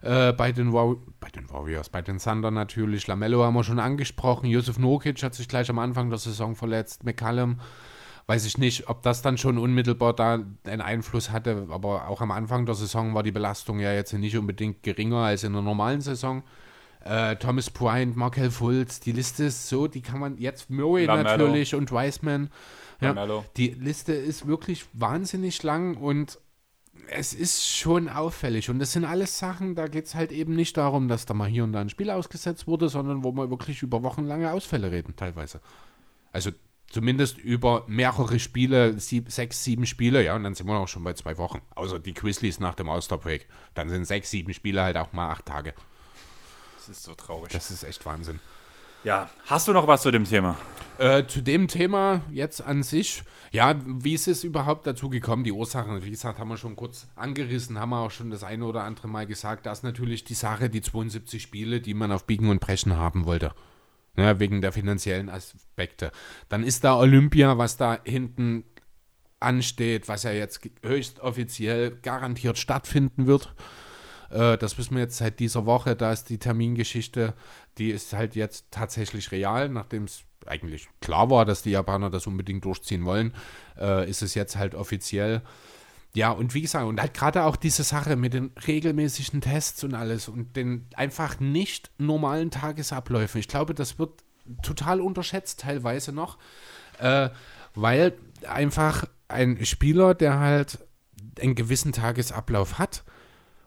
äh, 0.03 0.31
bei, 0.31 0.53
den 0.53 0.71
bei 0.71 1.29
den 1.35 1.49
Warriors, 1.49 1.89
bei 1.89 2.01
den 2.01 2.19
Thunder 2.19 2.49
natürlich. 2.49 3.07
Lamello 3.07 3.43
haben 3.43 3.55
wir 3.55 3.65
schon 3.65 3.79
angesprochen. 3.79 4.45
Josef 4.45 4.79
Nokic 4.79 5.21
hat 5.21 5.35
sich 5.35 5.49
gleich 5.49 5.69
am 5.69 5.79
Anfang 5.79 6.09
der 6.09 6.19
Saison 6.19 6.55
verletzt. 6.55 7.03
McCallum, 7.03 7.59
weiß 8.27 8.45
ich 8.45 8.57
nicht, 8.57 8.89
ob 8.89 9.01
das 9.01 9.21
dann 9.21 9.37
schon 9.37 9.57
unmittelbar 9.57 10.13
da 10.13 10.39
einen 10.65 10.81
Einfluss 10.81 11.31
hatte. 11.31 11.67
Aber 11.69 12.07
auch 12.07 12.21
am 12.21 12.31
Anfang 12.31 12.65
der 12.65 12.75
Saison 12.75 13.13
war 13.13 13.23
die 13.23 13.31
Belastung 13.31 13.79
ja 13.79 13.93
jetzt 13.93 14.13
nicht 14.13 14.37
unbedingt 14.37 14.83
geringer 14.83 15.17
als 15.17 15.43
in 15.43 15.53
der 15.53 15.61
normalen 15.61 16.01
Saison. 16.01 16.43
Äh, 17.03 17.35
Thomas 17.37 17.69
Bryant, 17.69 18.15
Markel 18.15 18.51
Fultz, 18.51 18.99
die 18.99 19.11
Liste 19.11 19.45
ist 19.45 19.69
so, 19.69 19.87
die 19.87 20.01
kann 20.01 20.19
man 20.19 20.37
jetzt 20.37 20.69
Murray 20.69 21.05
Lamello. 21.05 21.29
natürlich 21.29 21.73
und 21.73 21.91
Wiseman. 21.91 22.49
Ja, 22.99 23.09
Lamello. 23.09 23.43
die 23.57 23.69
Liste 23.69 24.13
ist 24.13 24.45
wirklich 24.45 24.85
wahnsinnig 24.93 25.63
lang 25.63 25.97
und 25.97 26.39
es 27.07 27.33
ist 27.33 27.67
schon 27.67 28.07
auffällig. 28.07 28.69
Und 28.69 28.77
das 28.79 28.93
sind 28.93 29.05
alles 29.05 29.39
Sachen, 29.39 29.75
da 29.75 29.87
geht 29.87 30.05
es 30.05 30.15
halt 30.15 30.31
eben 30.31 30.55
nicht 30.55 30.77
darum, 30.77 31.07
dass 31.07 31.25
da 31.25 31.33
mal 31.33 31.49
hier 31.49 31.63
und 31.63 31.73
da 31.73 31.81
ein 31.81 31.89
Spiel 31.89 32.11
ausgesetzt 32.11 32.67
wurde, 32.67 32.89
sondern 32.89 33.23
wo 33.23 33.31
wir 33.31 33.49
wirklich 33.49 33.81
über 33.81 34.03
wochenlange 34.03 34.51
Ausfälle 34.51 34.91
reden, 34.91 35.15
teilweise. 35.15 35.59
Also 36.31 36.51
zumindest 36.91 37.37
über 37.37 37.83
mehrere 37.87 38.39
Spiele, 38.39 38.99
sieb, 38.99 39.31
sechs, 39.31 39.63
sieben 39.63 39.85
Spiele, 39.85 40.23
ja, 40.23 40.35
und 40.35 40.43
dann 40.43 40.55
sind 40.55 40.67
wir 40.67 40.77
auch 40.77 40.87
schon 40.87 41.03
bei 41.03 41.13
zwei 41.13 41.37
Wochen. 41.37 41.61
Außer 41.75 41.99
die 41.99 42.13
Grizzlies 42.13 42.59
nach 42.59 42.75
dem 42.75 42.89
All-Star-Break. 42.89 43.47
Dann 43.73 43.89
sind 43.89 44.05
sechs, 44.05 44.29
sieben 44.29 44.53
Spiele 44.53 44.81
halt 44.81 44.97
auch 44.97 45.13
mal 45.13 45.29
acht 45.29 45.45
Tage. 45.45 45.73
Das 46.77 46.89
ist 46.89 47.03
so 47.03 47.13
traurig. 47.13 47.51
Das 47.51 47.71
ist 47.71 47.83
echt 47.83 48.05
Wahnsinn. 48.05 48.39
Ja, 49.03 49.29
hast 49.47 49.67
du 49.67 49.73
noch 49.73 49.87
was 49.87 50.03
zu 50.03 50.11
dem 50.11 50.25
Thema? 50.25 50.57
Äh, 50.99 51.25
zu 51.25 51.41
dem 51.41 51.67
Thema 51.67 52.21
jetzt 52.31 52.61
an 52.61 52.83
sich, 52.83 53.23
ja, 53.51 53.75
wie 53.85 54.13
ist 54.13 54.27
es 54.27 54.43
überhaupt 54.43 54.85
dazu 54.85 55.09
gekommen? 55.09 55.43
Die 55.43 55.51
Ursachen, 55.51 56.03
wie 56.03 56.11
gesagt, 56.11 56.37
haben 56.37 56.49
wir 56.49 56.57
schon 56.57 56.75
kurz 56.75 57.07
angerissen, 57.15 57.79
haben 57.79 57.89
wir 57.89 57.99
auch 57.99 58.11
schon 58.11 58.29
das 58.29 58.43
eine 58.43 58.63
oder 58.63 58.83
andere 58.83 59.07
Mal 59.07 59.25
gesagt. 59.25 59.65
Da 59.65 59.71
ist 59.71 59.83
natürlich 59.83 60.23
die 60.23 60.35
Sache, 60.35 60.69
die 60.69 60.81
72 60.81 61.41
Spiele, 61.41 61.81
die 61.81 61.95
man 61.95 62.11
auf 62.11 62.25
Biegen 62.25 62.49
und 62.49 62.59
Brechen 62.59 62.95
haben 62.95 63.25
wollte. 63.25 63.53
Ja, 64.17 64.39
wegen 64.39 64.61
der 64.61 64.73
finanziellen 64.73 65.29
Aspekte. 65.29 66.11
Dann 66.49 66.63
ist 66.63 66.83
da 66.83 66.97
Olympia, 66.97 67.57
was 67.57 67.77
da 67.77 67.99
hinten 68.03 68.65
ansteht, 69.39 70.07
was 70.07 70.23
ja 70.23 70.31
jetzt 70.31 70.61
höchst 70.83 71.21
offiziell 71.21 71.91
garantiert 72.01 72.57
stattfinden 72.57 73.25
wird. 73.25 73.53
Äh, 74.29 74.57
das 74.57 74.77
wissen 74.77 74.95
wir 74.95 75.03
jetzt 75.03 75.17
seit 75.17 75.39
dieser 75.39 75.65
Woche. 75.65 75.95
Da 75.95 76.11
ist 76.11 76.29
die 76.29 76.39
Termingeschichte, 76.39 77.33
die 77.77 77.91
ist 77.91 78.13
halt 78.13 78.35
jetzt 78.35 78.67
tatsächlich 78.71 79.31
real, 79.31 79.69
nachdem 79.69 80.03
es 80.03 80.23
eigentlich 80.45 80.89
klar 81.01 81.29
war, 81.29 81.45
dass 81.45 81.61
die 81.61 81.71
Japaner 81.71 82.09
das 82.09 82.27
unbedingt 82.27 82.65
durchziehen 82.65 83.05
wollen, 83.05 83.33
äh, 83.79 84.09
ist 84.09 84.21
es 84.21 84.35
jetzt 84.35 84.55
halt 84.55 84.75
offiziell. 84.75 85.41
Ja, 86.13 86.31
und 86.31 86.53
wie 86.53 86.61
gesagt, 86.61 86.85
und 86.85 86.99
halt 86.99 87.13
gerade 87.13 87.43
auch 87.43 87.55
diese 87.55 87.83
Sache 87.83 88.17
mit 88.17 88.33
den 88.33 88.51
regelmäßigen 88.67 89.39
Tests 89.39 89.83
und 89.83 89.93
alles 89.93 90.27
und 90.27 90.55
den 90.57 90.87
einfach 90.95 91.39
nicht 91.39 91.89
normalen 91.97 92.51
Tagesabläufen. 92.51 93.39
Ich 93.39 93.47
glaube, 93.47 93.73
das 93.73 93.97
wird 93.97 94.23
total 94.61 94.99
unterschätzt 94.99 95.61
teilweise 95.61 96.11
noch, 96.11 96.37
äh, 96.99 97.29
weil 97.75 98.13
einfach 98.45 99.05
ein 99.29 99.65
Spieler, 99.65 100.13
der 100.13 100.39
halt 100.39 100.79
einen 101.39 101.55
gewissen 101.55 101.93
Tagesablauf 101.93 102.77
hat 102.77 103.03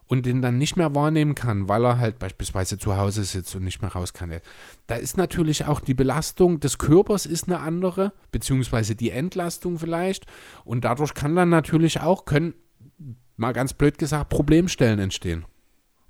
und 0.06 0.26
den 0.26 0.42
dann 0.42 0.58
nicht 0.58 0.76
mehr 0.76 0.94
wahrnehmen 0.94 1.34
kann, 1.34 1.68
weil 1.68 1.84
er 1.84 1.98
halt 1.98 2.18
beispielsweise 2.18 2.78
zu 2.78 2.96
Hause 2.96 3.24
sitzt 3.24 3.54
und 3.56 3.64
nicht 3.64 3.82
mehr 3.82 3.92
raus 3.92 4.12
kann. 4.12 4.32
Da 4.86 4.96
ist 4.96 5.16
natürlich 5.16 5.64
auch 5.66 5.80
die 5.80 5.94
Belastung 5.94 6.60
des 6.60 6.78
Körpers 6.78 7.26
ist 7.26 7.48
eine 7.48 7.60
andere, 7.60 8.12
beziehungsweise 8.30 8.94
die 8.94 9.10
Entlastung 9.10 9.78
vielleicht. 9.78 10.26
Und 10.64 10.84
dadurch 10.84 11.14
kann 11.14 11.34
dann 11.36 11.48
natürlich 11.48 12.00
auch, 12.00 12.24
können, 12.24 12.54
mal 13.36 13.52
ganz 13.52 13.72
blöd 13.72 13.98
gesagt, 13.98 14.28
Problemstellen 14.28 14.98
entstehen. 14.98 15.44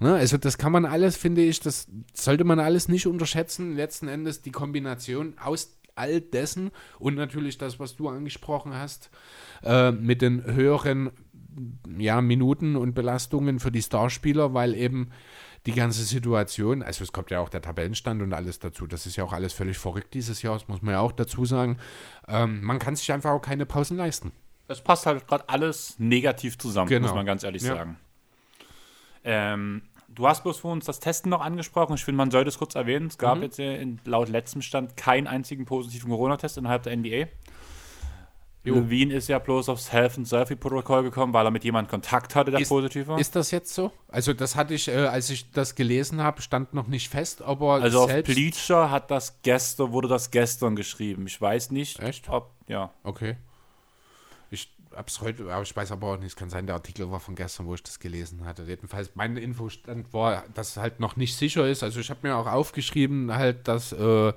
Ne? 0.01 0.15
Also 0.15 0.37
das 0.37 0.59
kann 0.59 0.73
man 0.73 0.85
alles, 0.85 1.17
finde 1.17 1.43
ich, 1.43 1.61
das 1.61 1.87
sollte 2.13 2.45
man 2.45 2.59
alles 2.59 2.89
nicht 2.89 3.07
unterschätzen. 3.07 3.77
Letzten 3.77 4.09
Endes 4.09 4.43
die 4.43 4.51
Kombination 4.51 5.35
aus 5.39 5.79
all 5.97 6.21
dessen 6.21 6.71
und 6.99 7.15
natürlich 7.15 7.59
das, 7.59 7.79
was 7.79 7.95
du 7.97 8.09
angesprochen 8.09 8.75
hast, 8.75 9.11
äh, 9.63 9.93
mit 9.93 10.23
den 10.23 10.45
höheren 10.45 11.11
ja, 11.99 12.21
Minuten 12.21 12.77
und 12.77 12.95
Belastungen 12.95 13.61
für 13.61 13.71
die 13.73 13.83
Starspieler, 13.83 14.55
weil 14.55 14.75
eben 14.75 15.11
die 15.67 15.73
ganze 15.73 16.03
Situation, 16.05 16.83
also 16.83 17.03
es 17.05 17.13
kommt 17.13 17.31
ja 17.31 17.41
auch 17.41 17.49
der 17.49 17.63
Tabellenstand 17.63 18.21
und 18.23 18.33
alles 18.35 18.59
dazu, 18.59 18.87
das 18.87 19.07
ist 19.07 19.17
ja 19.17 19.25
auch 19.25 19.33
alles 19.33 19.53
völlig 19.55 19.79
verrückt 19.79 20.13
dieses 20.15 20.43
Jahr, 20.43 20.55
das 20.55 20.69
muss 20.69 20.83
man 20.83 20.93
ja 20.93 21.01
auch 21.01 21.13
dazu 21.13 21.45
sagen. 21.47 21.79
Ähm, 22.29 22.63
man 22.63 22.79
kann 22.79 22.97
sich 22.97 23.11
einfach 23.13 23.31
auch 23.31 23.41
keine 23.41 23.65
Pausen 23.65 23.97
leisten. 23.97 24.33
Es 24.69 24.81
passt 24.83 25.07
halt 25.07 25.27
gerade 25.27 25.49
alles 25.49 25.95
negativ 25.99 26.59
zusammen, 26.59 26.89
Genau. 26.89 27.07
muss 27.09 27.15
man 27.15 27.25
ganz 27.27 27.43
ehrlich 27.45 27.63
Ja. 27.63 27.77
sagen. 27.77 27.97
Ähm, 29.25 29.83
du 30.09 30.27
hast 30.29 30.43
bloß 30.43 30.59
für 30.61 30.69
uns 30.69 30.85
das 30.85 31.01
Testen 31.01 31.31
noch 31.31 31.41
angesprochen. 31.41 31.95
Ich 31.95 32.05
finde, 32.05 32.19
man 32.19 32.31
sollte 32.31 32.49
es 32.49 32.59
kurz 32.59 32.75
erwähnen. 32.75 33.07
Es 33.07 33.17
Mhm. 33.17 33.21
gab 33.21 33.43
jetzt 33.43 33.59
äh, 33.59 33.81
in, 33.81 34.01
laut 34.05 34.29
letztem 34.29 34.63
Stand 34.63 34.97
keinen 34.97 35.27
einzigen 35.27 35.65
positiven 35.65 36.11
Corona-Test 36.11 36.59
innerhalb 36.59 36.83
der 36.83 36.93
NBA. 36.97 37.27
Jo. 38.65 38.77
Levine 38.77 39.13
ist 39.13 39.29
ja 39.29 39.39
bloß 39.39 39.69
aufs 39.69 39.93
Health 39.93 40.17
and 40.17 40.27
Safety 40.27 40.57
Protokoll 40.57 41.03
gekommen, 41.03 41.35
weil 41.35 41.47
er 41.47 41.51
mit 41.51 41.65
jemandem 41.65 41.91
Kontakt 41.91 42.35
hatte, 42.35 42.51
der 42.51 42.61
Ist- 42.61 42.71
positiv 42.71 43.07
war. 43.07 43.19
Ist 43.19 43.37
das 43.37 43.51
jetzt 43.51 43.75
so? 43.75 43.93
Also 44.09 44.33
das 44.33 44.57
hatte 44.57 44.73
ich, 44.73 44.89
äh, 44.89 45.07
als 45.07 45.29
ich 45.29 45.51
das 45.51 45.75
gelesen 45.75 46.23
habe, 46.23 46.41
stand 46.41 46.73
noch 46.73 46.87
nicht 46.87 47.11
fest, 47.11 47.43
aber 47.43 47.75
also 47.75 48.01
auf 48.05 48.11
selbst... 48.11 48.33
Bleacher 48.35 48.91
hat 48.91 49.11
das 49.11 49.43
gestern, 49.43 49.93
wurde 49.93 50.09
das 50.09 50.31
gestern 50.31 50.77
geschrieben. 50.77 51.27
Ich 51.27 51.39
weiß 51.39 51.73
nicht, 51.73 52.01
Echt? 52.01 52.31
ob, 52.31 52.53
ja. 52.67 52.91
Okay. 53.03 53.37
Ich 54.51 54.73
hab's 54.97 55.21
heute, 55.21 55.53
aber 55.53 55.63
ich 55.63 55.77
weiß 55.77 55.93
aber 55.93 56.13
auch 56.13 56.17
nicht, 56.17 56.29
es 56.29 56.37
kann 56.37 56.49
sein, 56.49 56.65
der 56.67 56.77
Artikel 56.77 57.11
war 57.11 57.21
von 57.21 57.35
gestern, 57.35 57.67
wo 57.67 57.75
ich 57.75 57.83
das 57.83 57.99
gelesen 58.01 58.47
hatte. 58.47 58.63
Jedenfalls, 58.63 59.11
mein 59.15 59.37
Infostand 59.37 60.15
war, 60.15 60.45
dass 60.55 60.71
es 60.71 60.77
halt 60.79 61.01
noch 61.01 61.17
nicht 61.17 61.37
sicher 61.37 61.69
ist. 61.69 61.83
Also 61.83 62.01
ich 62.01 62.09
habe 62.09 62.21
mir 62.23 62.37
auch 62.37 62.47
aufgeschrieben, 62.47 63.35
halt, 63.35 63.69
dass 63.69 63.93
äh, 63.93 64.33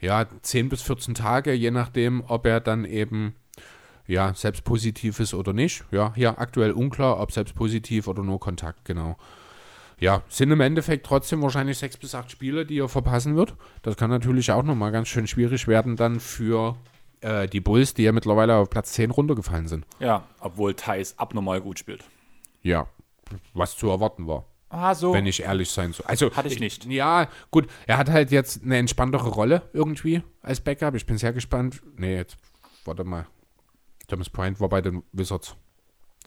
ja, 0.00 0.26
10 0.42 0.68
bis 0.68 0.82
14 0.82 1.14
Tage, 1.14 1.52
je 1.54 1.70
nachdem, 1.70 2.22
ob 2.26 2.44
er 2.44 2.60
dann 2.60 2.84
eben 2.84 3.34
ja, 4.12 4.34
selbst 4.34 4.64
positiv 4.64 5.20
ist 5.20 5.32
oder 5.32 5.52
nicht. 5.52 5.84
Ja, 5.90 6.12
hier 6.14 6.38
aktuell 6.38 6.72
unklar, 6.72 7.18
ob 7.18 7.32
selbst 7.32 7.54
positiv 7.54 8.06
oder 8.08 8.22
nur 8.22 8.38
Kontakt, 8.38 8.84
genau. 8.84 9.16
Ja, 9.98 10.22
sind 10.28 10.50
im 10.50 10.60
Endeffekt 10.60 11.06
trotzdem 11.06 11.40
wahrscheinlich 11.42 11.78
sechs 11.78 11.96
bis 11.96 12.14
acht 12.14 12.30
Spiele, 12.30 12.66
die 12.66 12.78
er 12.78 12.88
verpassen 12.88 13.36
wird. 13.36 13.54
Das 13.82 13.96
kann 13.96 14.10
natürlich 14.10 14.52
auch 14.52 14.64
nochmal 14.64 14.92
ganz 14.92 15.08
schön 15.08 15.26
schwierig 15.26 15.66
werden 15.66 15.96
dann 15.96 16.20
für 16.20 16.76
äh, 17.22 17.48
die 17.48 17.60
Bulls, 17.60 17.94
die 17.94 18.02
ja 18.02 18.12
mittlerweile 18.12 18.56
auf 18.56 18.68
Platz 18.68 18.92
10 18.92 19.12
runtergefallen 19.12 19.68
sind. 19.68 19.86
Ja, 19.98 20.24
obwohl 20.40 20.74
Thais 20.74 21.18
abnormal 21.18 21.60
gut 21.60 21.78
spielt. 21.78 22.04
Ja, 22.62 22.88
was 23.54 23.76
zu 23.76 23.88
erwarten 23.88 24.26
war. 24.26 24.44
Ah, 24.68 24.94
so. 24.94 25.12
wenn 25.12 25.26
ich 25.26 25.42
ehrlich 25.42 25.70
sein 25.70 25.92
soll. 25.92 26.06
Also, 26.06 26.34
Hatte 26.34 26.48
ich 26.48 26.58
nicht. 26.58 26.86
Ja, 26.86 27.28
gut, 27.50 27.68
er 27.86 27.98
hat 27.98 28.10
halt 28.10 28.30
jetzt 28.30 28.62
eine 28.62 28.78
entspanntere 28.78 29.28
Rolle 29.28 29.62
irgendwie 29.72 30.22
als 30.42 30.60
Backup. 30.60 30.94
Ich 30.94 31.06
bin 31.06 31.18
sehr 31.18 31.32
gespannt. 31.32 31.82
Nee, 31.96 32.16
jetzt, 32.16 32.36
warte 32.84 33.04
mal. 33.04 33.26
Thomas 34.12 34.28
Bryant 34.28 34.60
war 34.60 34.68
bei 34.68 34.82
den 34.82 35.02
Wizards. 35.12 35.56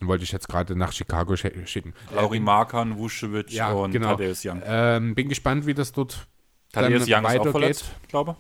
Den 0.01 0.07
wollte 0.07 0.23
ich 0.23 0.31
jetzt 0.31 0.49
gerade 0.49 0.75
nach 0.75 0.91
Chicago 0.91 1.33
sch- 1.35 1.67
schicken. 1.67 1.93
Lauri 2.13 2.39
Markan, 2.39 2.97
Vucevic 2.97 3.51
Ja, 3.51 3.71
und 3.73 3.91
genau. 3.91 4.09
Thaddeus 4.09 4.43
Young. 4.43 4.59
Ähm, 4.65 5.13
bin 5.13 5.29
gespannt, 5.29 5.67
wie 5.67 5.75
das 5.75 5.91
dort 5.91 6.27
Thaddeus 6.73 7.05
dann 7.05 7.13
Young 7.13 7.19
ist 7.19 7.25
auch 7.25 7.29
weitergeht. 7.45 7.51
verletzt, 7.51 7.91
glaube 8.07 8.35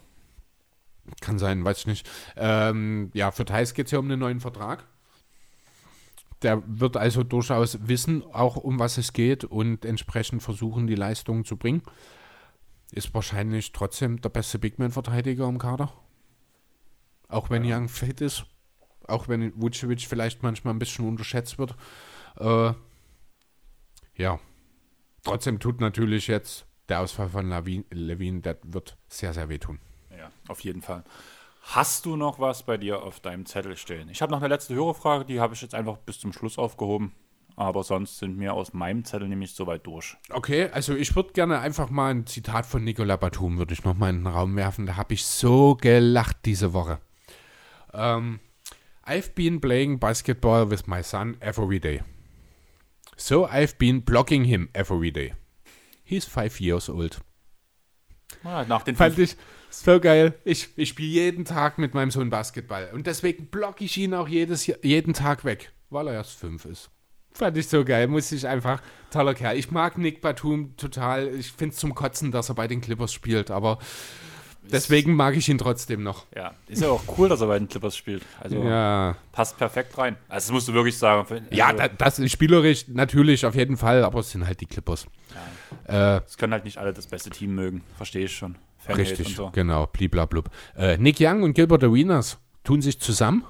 Kann 1.21 1.37
sein, 1.37 1.63
weiß 1.63 1.77
ich 1.81 1.85
nicht. 1.87 2.09
Ähm, 2.35 3.11
ja, 3.13 3.29
für 3.29 3.45
Thais 3.45 3.75
geht 3.75 3.85
es 3.85 3.91
ja 3.91 3.99
um 3.99 4.05
einen 4.05 4.19
neuen 4.19 4.39
Vertrag. 4.39 4.87
Der 6.41 6.63
wird 6.65 6.97
also 6.97 7.23
durchaus 7.23 7.77
wissen, 7.87 8.23
auch 8.33 8.55
um 8.55 8.79
was 8.79 8.97
es 8.97 9.13
geht 9.13 9.43
und 9.43 9.85
entsprechend 9.85 10.41
versuchen, 10.41 10.87
die 10.87 10.95
Leistungen 10.95 11.45
zu 11.45 11.55
bringen. 11.55 11.83
Ist 12.91 13.13
wahrscheinlich 13.13 13.71
trotzdem 13.73 14.19
der 14.21 14.29
beste 14.29 14.57
Bigman-Verteidiger 14.57 15.47
im 15.47 15.59
Kader. 15.59 15.93
Auch 17.29 17.49
wenn 17.51 17.63
Young 17.63 17.87
fit 17.89 18.21
ist. 18.21 18.45
Auch 19.07 19.27
wenn 19.27 19.53
Vucevic 19.59 20.01
vielleicht 20.01 20.43
manchmal 20.43 20.73
ein 20.73 20.79
bisschen 20.79 21.07
unterschätzt 21.07 21.57
wird. 21.57 21.75
Äh, 22.37 22.73
ja. 24.15 24.39
Trotzdem 25.23 25.59
tut 25.59 25.81
natürlich 25.81 26.27
jetzt 26.27 26.65
der 26.89 27.01
Ausfall 27.01 27.29
von 27.29 27.49
Levine, 27.49 28.41
der 28.41 28.57
wird 28.63 28.97
sehr, 29.07 29.33
sehr 29.33 29.49
wehtun. 29.49 29.79
Ja, 30.15 30.31
auf 30.47 30.59
jeden 30.61 30.81
Fall. 30.81 31.03
Hast 31.61 32.05
du 32.05 32.15
noch 32.15 32.39
was 32.39 32.63
bei 32.63 32.77
dir 32.77 33.01
auf 33.01 33.19
deinem 33.19 33.45
Zettel 33.47 33.75
stehen? 33.75 34.07
Ich 34.09 34.21
habe 34.21 34.31
noch 34.31 34.39
eine 34.39 34.47
letzte 34.47 34.75
Hörerfrage, 34.75 35.25
die 35.25 35.39
habe 35.39 35.55
ich 35.55 35.61
jetzt 35.61 35.73
einfach 35.73 35.97
bis 35.97 36.19
zum 36.19 36.31
Schluss 36.31 36.59
aufgehoben. 36.59 37.13
Aber 37.57 37.83
sonst 37.83 38.17
sind 38.17 38.39
wir 38.39 38.53
aus 38.53 38.73
meinem 38.73 39.05
Zettel 39.05 39.29
nämlich 39.29 39.53
soweit 39.53 39.87
durch. 39.87 40.17
Okay, 40.29 40.69
also 40.71 40.93
ich 40.93 41.15
würde 41.15 41.31
gerne 41.31 41.59
einfach 41.59 41.89
mal 41.89 42.13
ein 42.13 42.27
Zitat 42.27 42.65
von 42.65 42.83
Nicola 42.83 43.15
Batum, 43.15 43.57
würde 43.57 43.73
ich 43.73 43.83
noch 43.83 43.95
mal 43.95 44.09
in 44.09 44.17
den 44.17 44.27
Raum 44.27 44.55
werfen. 44.57 44.85
Da 44.85 44.97
habe 44.97 45.13
ich 45.13 45.25
so 45.25 45.75
gelacht 45.75 46.37
diese 46.45 46.73
Woche. 46.73 46.99
Ähm, 47.93 48.39
I've 49.07 49.35
been 49.35 49.59
playing 49.59 49.99
basketball 49.99 50.65
with 50.65 50.87
my 50.87 51.03
son 51.03 51.37
every 51.39 51.79
day. 51.79 52.01
So 53.17 53.45
I've 53.45 53.77
been 53.77 53.99
blocking 53.99 54.45
him 54.45 54.69
every 54.73 55.11
day. 55.11 55.33
He's 56.03 56.25
five 56.25 56.59
years 56.59 56.89
old. 56.89 57.19
Ah, 58.43 58.65
nach 58.67 58.83
den 58.83 58.95
Fand 58.95 59.19
ich 59.19 59.35
so 59.69 59.99
geil. 59.99 60.33
Ich, 60.43 60.69
ich 60.75 60.89
spiele 60.89 61.07
jeden 61.07 61.45
Tag 61.45 61.77
mit 61.77 61.93
meinem 61.93 62.09
Sohn 62.09 62.31
Basketball. 62.31 62.89
Und 62.93 63.05
deswegen 63.05 63.45
blocke 63.47 63.85
ich 63.85 63.95
ihn 63.97 64.13
auch 64.15 64.27
jedes, 64.27 64.65
jeden 64.65 65.13
Tag 65.13 65.45
weg, 65.45 65.71
weil 65.91 66.07
er 66.07 66.13
erst 66.13 66.39
fünf 66.39 66.65
ist. 66.65 66.89
Fand 67.31 67.57
ich 67.57 67.67
so 67.67 67.85
geil, 67.85 68.07
muss 68.07 68.31
ich 68.31 68.47
einfach. 68.47 68.81
Toller 69.11 69.35
Kerl. 69.35 69.57
Ich 69.57 69.69
mag 69.69 69.97
Nick 69.99 70.21
Batum 70.21 70.75
total. 70.77 71.27
Ich 71.27 71.51
finde 71.51 71.73
es 71.73 71.79
zum 71.79 71.93
Kotzen, 71.93 72.31
dass 72.31 72.49
er 72.49 72.55
bei 72.55 72.67
den 72.67 72.81
Clippers 72.81 73.13
spielt, 73.13 73.51
aber 73.51 73.77
deswegen 74.71 75.15
mag 75.15 75.35
ich 75.35 75.47
ihn 75.49 75.57
trotzdem 75.57 76.03
noch. 76.03 76.25
ja, 76.35 76.53
ist 76.67 76.81
ja 76.81 76.89
auch 76.89 77.03
cool, 77.17 77.29
dass 77.29 77.41
er 77.41 77.47
bei 77.47 77.57
den 77.59 77.67
Clippers 77.67 77.95
spielt. 77.95 78.23
Also 78.39 78.57
Ja, 78.63 79.15
passt 79.31 79.57
perfekt 79.57 79.97
rein. 79.97 80.17
Also 80.27 80.47
das 80.47 80.51
musst 80.53 80.67
du 80.67 80.73
wirklich 80.73 80.97
sagen. 80.97 81.25
Also, 81.29 81.43
ja 81.51 81.73
da, 81.73 81.87
das 81.87 82.19
ist 82.19 82.31
spielerisch 82.31 82.87
natürlich 82.87 83.45
auf 83.45 83.55
jeden 83.55 83.77
Fall, 83.77 84.03
aber 84.03 84.19
es 84.19 84.31
sind 84.31 84.45
halt 84.45 84.61
die 84.61 84.65
Clippers. 84.65 85.05
Äh, 85.87 86.21
Es 86.25 86.37
können 86.37 86.53
halt 86.53 86.65
nicht 86.65 86.77
alle 86.77 86.93
das 86.93 87.07
beste 87.07 87.29
Team 87.29 87.55
mögen. 87.55 87.83
Verstehe 87.97 88.25
ich 88.25 88.35
schon. 88.35 88.55
Fanhate 88.77 89.01
richtig, 89.11 89.35
so. 89.35 89.49
genau. 89.51 89.87
Bliblablub. 89.87 90.49
Äh, 90.77 90.97
Nick 90.97 91.17
Young 91.19 91.43
und 91.43 91.53
Gilbert 91.53 91.83
Arenas 91.83 92.37
tun 92.63 92.81
sich 92.81 92.99
zusammen 92.99 93.43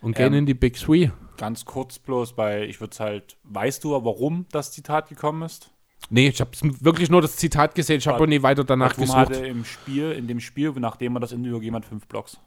und 0.00 0.16
gehen 0.16 0.32
Ähm, 0.32 0.40
in 0.40 0.46
die 0.46 0.54
Big 0.54 0.76
Three. 0.78 1.10
Ganz 1.36 1.64
kurz 1.64 1.98
bloß, 1.98 2.36
weil 2.36 2.64
ich 2.64 2.80
würde 2.80 2.92
es 2.92 3.00
halt. 3.00 3.36
Weißt 3.44 3.84
du, 3.84 3.92
warum 3.92 4.46
das 4.50 4.72
Zitat 4.72 5.08
gekommen 5.08 5.42
ist? 5.42 5.70
Nee, 6.10 6.28
ich 6.28 6.40
habe 6.40 6.50
wirklich 6.80 7.10
nur 7.10 7.20
das 7.20 7.36
Zitat 7.36 7.74
gesehen. 7.74 7.98
Ich 7.98 8.06
habe 8.08 8.26
nie 8.26 8.42
weiter 8.42 8.64
danach 8.64 8.90
Batum 8.90 9.02
gesucht. 9.02 9.18
hatte 9.18 9.46
im 9.46 9.64
Spiel, 9.64 10.12
in 10.12 10.26
dem 10.26 10.40
Spiel, 10.40 10.72
nachdem 10.76 11.16
er 11.16 11.20
das 11.20 11.32
Interview 11.32 11.58
gegeben 11.58 11.76
hat, 11.76 11.84
fünf 11.84 12.06
Blocks. 12.06 12.38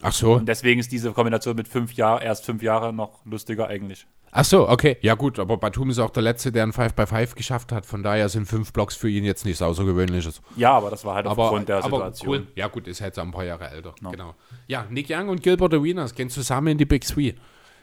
Ach 0.00 0.12
so. 0.12 0.34
Und 0.34 0.46
deswegen 0.46 0.78
ist 0.78 0.92
diese 0.92 1.12
Kombination 1.12 1.56
mit 1.56 1.66
fünf 1.66 1.94
Jahren, 1.94 2.22
erst 2.22 2.44
fünf 2.44 2.62
Jahre 2.62 2.92
noch 2.92 3.24
lustiger 3.24 3.66
eigentlich. 3.66 4.06
Ach 4.30 4.44
so, 4.44 4.68
okay. 4.68 4.98
Ja 5.00 5.14
gut, 5.14 5.38
aber 5.38 5.56
Batum 5.56 5.90
ist 5.90 5.98
auch 5.98 6.10
der 6.10 6.22
Letzte, 6.22 6.52
der 6.52 6.62
ein 6.62 6.72
5 6.72 6.92
by 6.94 7.06
5 7.06 7.34
geschafft 7.34 7.72
hat. 7.72 7.86
Von 7.86 8.02
daher 8.02 8.28
sind 8.28 8.46
fünf 8.46 8.72
Blocks 8.72 8.94
für 8.94 9.08
ihn 9.08 9.24
jetzt 9.24 9.46
nichts 9.46 9.62
Außergewöhnliches. 9.62 10.42
Ja, 10.56 10.72
aber 10.72 10.90
das 10.90 11.04
war 11.04 11.14
halt 11.14 11.26
Aber, 11.26 11.44
aufgrund 11.44 11.68
der 11.68 11.78
aber 11.78 11.96
Situation. 11.96 12.28
cool. 12.28 12.46
Ja 12.54 12.68
gut, 12.68 12.86
ist 12.86 13.00
jetzt 13.00 13.18
ein 13.18 13.30
paar 13.30 13.44
Jahre 13.44 13.70
älter. 13.70 13.94
Genau. 14.10 14.34
Ja, 14.66 14.86
Nick 14.90 15.06
Young 15.08 15.30
und 15.30 15.42
Gilbert 15.42 15.72
Arenas 15.72 16.14
gehen 16.14 16.28
zusammen 16.28 16.68
in 16.68 16.78
die 16.78 16.84
Big 16.84 17.06
Three. 17.06 17.32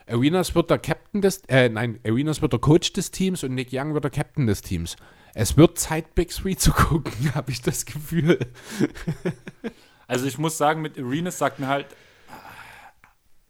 Arenas 0.07 0.53
wird 0.53 0.69
der 0.69 0.77
Captain 0.77 1.21
des, 1.21 1.41
äh, 1.47 1.67
nein, 1.67 1.99
Arenas 2.05 2.41
wird 2.41 2.53
der 2.53 2.59
Coach 2.59 2.93
des 2.93 3.09
Teams 3.09 3.43
und 3.43 3.55
Nick 3.55 3.69
Young 3.71 3.95
wird 3.95 4.03
der 4.03 4.11
Captain 4.11 4.45
des 4.45 4.61
Teams. 4.61 4.95
Es 5.37 5.57
wird 5.57 5.77
Zeit, 5.77 6.15
Big 6.15 6.29
Three 6.29 6.55
zu 6.55 6.71
gucken, 6.71 7.11
habe 7.35 7.51
ich 7.51 7.61
das 7.61 7.85
Gefühl. 7.85 8.39
Also 10.07 10.25
ich 10.25 10.37
muss 10.37 10.57
sagen, 10.57 10.81
mit 10.81 10.97
Arenas 10.97 11.37
sagt 11.37 11.59
mir 11.59 11.67
halt, 11.67 11.87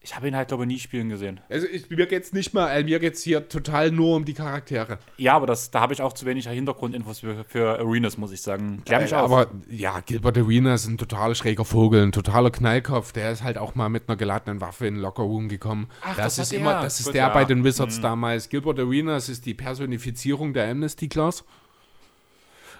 ich 0.01 0.15
habe 0.15 0.27
ihn 0.27 0.35
halt, 0.35 0.49
glaube 0.49 0.63
ich, 0.63 0.67
nie 0.67 0.79
spielen 0.79 1.09
gesehen. 1.09 1.39
Also 1.49 1.65
ich, 1.67 1.89
mir 1.89 2.05
geht's 2.05 2.31
nicht 2.31 2.53
mal, 2.53 2.69
äh, 2.69 2.83
mir 2.83 2.99
geht's 2.99 3.23
hier 3.23 3.49
total 3.49 3.91
nur 3.91 4.15
um 4.15 4.25
die 4.25 4.33
Charaktere. 4.35 4.99
Ja, 5.17 5.33
aber 5.35 5.47
das, 5.47 5.71
da 5.71 5.81
habe 5.81 5.93
ich 5.93 6.01
auch 6.01 6.13
zu 6.13 6.25
wenig 6.27 6.47
Hintergrundinfos 6.47 7.19
für, 7.21 7.43
für 7.43 7.79
Arenas, 7.79 8.17
muss 8.17 8.31
ich 8.31 8.41
sagen. 8.41 8.83
Klär 8.85 9.01
mich 9.01 9.11
Äh, 9.13 9.15
auf. 9.15 9.31
aber 9.31 9.51
ja, 9.69 9.99
Gilbert 10.01 10.37
Arenas 10.37 10.83
ist 10.83 10.89
ein 10.89 10.97
total 10.99 11.33
schräger 11.35 11.65
Vogel, 11.65 12.03
ein 12.03 12.11
totaler 12.11 12.51
Knallkopf. 12.51 13.13
Der 13.13 13.31
ist 13.31 13.43
halt 13.43 13.57
auch 13.57 13.73
mal 13.75 13.89
mit 13.89 14.07
einer 14.07 14.15
geladenen 14.15 14.61
Waffe 14.61 14.85
in 14.87 14.95
den 14.95 15.01
Lockerroom 15.01 15.49
gekommen. 15.49 15.87
Ach, 16.01 16.15
das, 16.15 16.35
das 16.35 16.47
ist 16.47 16.53
immer, 16.53 16.73
der. 16.73 16.81
das 16.83 16.99
ist 16.99 17.05
Gut, 17.07 17.15
der 17.15 17.23
ja. 17.27 17.29
bei 17.33 17.45
den 17.45 17.63
Wizards 17.63 17.99
damals. 17.99 18.49
Gilbert 18.49 18.79
Arenas 18.79 19.27
ist 19.29 19.45
die 19.47 19.55
Personifizierung 19.55 20.53
der 20.53 20.69
Amnesty 20.69 21.09
Class. 21.09 21.43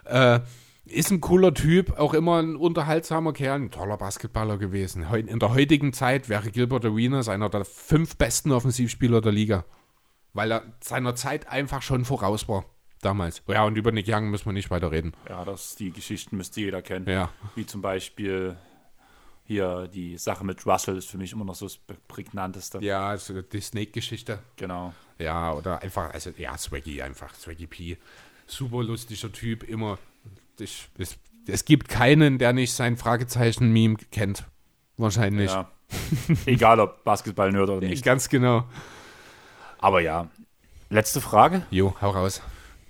Äh, 0.05 0.39
ist 0.85 1.11
ein 1.11 1.19
cooler 1.19 1.53
Typ, 1.53 1.97
auch 1.97 2.13
immer 2.13 2.41
ein 2.41 2.55
unterhaltsamer 2.55 3.33
Kerl, 3.33 3.59
ein 3.59 3.71
toller 3.71 3.97
Basketballer 3.97 4.57
gewesen. 4.57 5.03
In 5.13 5.39
der 5.39 5.53
heutigen 5.53 5.93
Zeit 5.93 6.29
wäre 6.29 6.51
Gilbert 6.51 6.85
Arenas 6.85 7.27
einer 7.27 7.49
der 7.49 7.65
fünf 7.65 8.17
besten 8.17 8.51
Offensivspieler 8.51 9.19
der 9.21 9.31
Liga. 9.31 9.65
Weil 10.33 10.51
er 10.51 10.63
seiner 10.81 11.15
Zeit 11.15 11.47
einfach 11.47 11.81
schon 11.81 12.05
voraus 12.05 12.47
war. 12.47 12.65
Damals. 13.01 13.41
Ja, 13.47 13.63
und 13.65 13.77
über 13.77 13.91
Nick 13.91 14.07
Young 14.07 14.29
müssen 14.29 14.45
wir 14.45 14.53
nicht 14.53 14.71
weiter 14.71 14.91
reden. 14.91 15.13
ja, 15.29 15.43
das, 15.45 15.75
die 15.75 15.91
Geschichten 15.91 16.37
müsste 16.37 16.61
jeder 16.61 16.81
kennen. 16.81 17.07
Ja. 17.07 17.29
Wie 17.55 17.65
zum 17.65 17.81
Beispiel 17.81 18.55
hier 19.45 19.87
die 19.87 20.17
Sache 20.17 20.43
mit 20.43 20.65
Russell 20.65 20.97
ist 20.97 21.09
für 21.09 21.17
mich 21.17 21.31
immer 21.31 21.45
noch 21.45 21.55
so 21.55 21.65
das 21.65 21.79
prägnanteste. 22.07 22.79
Ja, 22.81 23.09
also 23.09 23.41
die 23.41 23.61
Snake-Geschichte. 23.61 24.39
Genau. 24.55 24.93
Ja, 25.19 25.53
oder 25.53 25.81
einfach, 25.81 26.13
also 26.13 26.31
ja, 26.37 26.57
Swaggy 26.57 27.01
einfach, 27.01 27.33
Swaggy 27.35 27.67
P. 27.67 27.97
Super 28.47 28.83
lustiger 28.83 29.31
Typ, 29.31 29.63
immer. 29.63 29.97
Ich, 30.59 30.87
es, 30.97 31.17
es 31.47 31.65
gibt 31.65 31.89
keinen, 31.89 32.37
der 32.37 32.53
nicht 32.53 32.73
sein 32.73 32.97
Fragezeichen-Meme 32.97 33.97
kennt. 34.11 34.45
Wahrscheinlich. 34.97 35.51
Ja. 35.51 35.69
Egal 36.45 36.79
ob 36.79 37.03
Basketball-Nerd 37.03 37.69
oder 37.69 37.87
nicht. 37.87 38.03
Ganz 38.03 38.29
genau. 38.29 38.65
Aber 39.79 40.01
ja. 40.01 40.29
Letzte 40.89 41.21
Frage. 41.21 41.65
Jo, 41.71 41.95
hau 42.01 42.11
raus. 42.11 42.41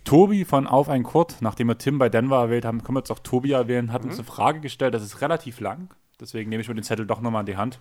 Tobi 0.04 0.46
von 0.46 0.68
Auf 0.68 0.88
ein 0.88 1.04
Kurt, 1.04 1.38
nachdem 1.42 1.68
wir 1.68 1.78
Tim 1.78 1.98
bei 1.98 2.10
Denver 2.10 2.40
erwähnt 2.40 2.66
haben, 2.66 2.84
können 2.84 2.96
wir 2.96 3.00
jetzt 3.00 3.12
auch 3.12 3.20
Tobi 3.20 3.54
erwähnen, 3.54 3.92
hat 3.92 4.04
uns 4.04 4.16
eine 4.16 4.24
Frage 4.24 4.60
gestellt, 4.60 4.94
das 4.94 5.02
ist 5.02 5.22
relativ 5.22 5.60
lang, 5.60 5.90
deswegen 6.20 6.50
nehme 6.50 6.62
ich 6.62 6.68
mir 6.68 6.76
den 6.76 6.84
Zettel 6.84 7.08
doch 7.08 7.22
nochmal 7.22 7.42
in 7.42 7.48
die 7.48 7.58
Hand. 7.58 7.80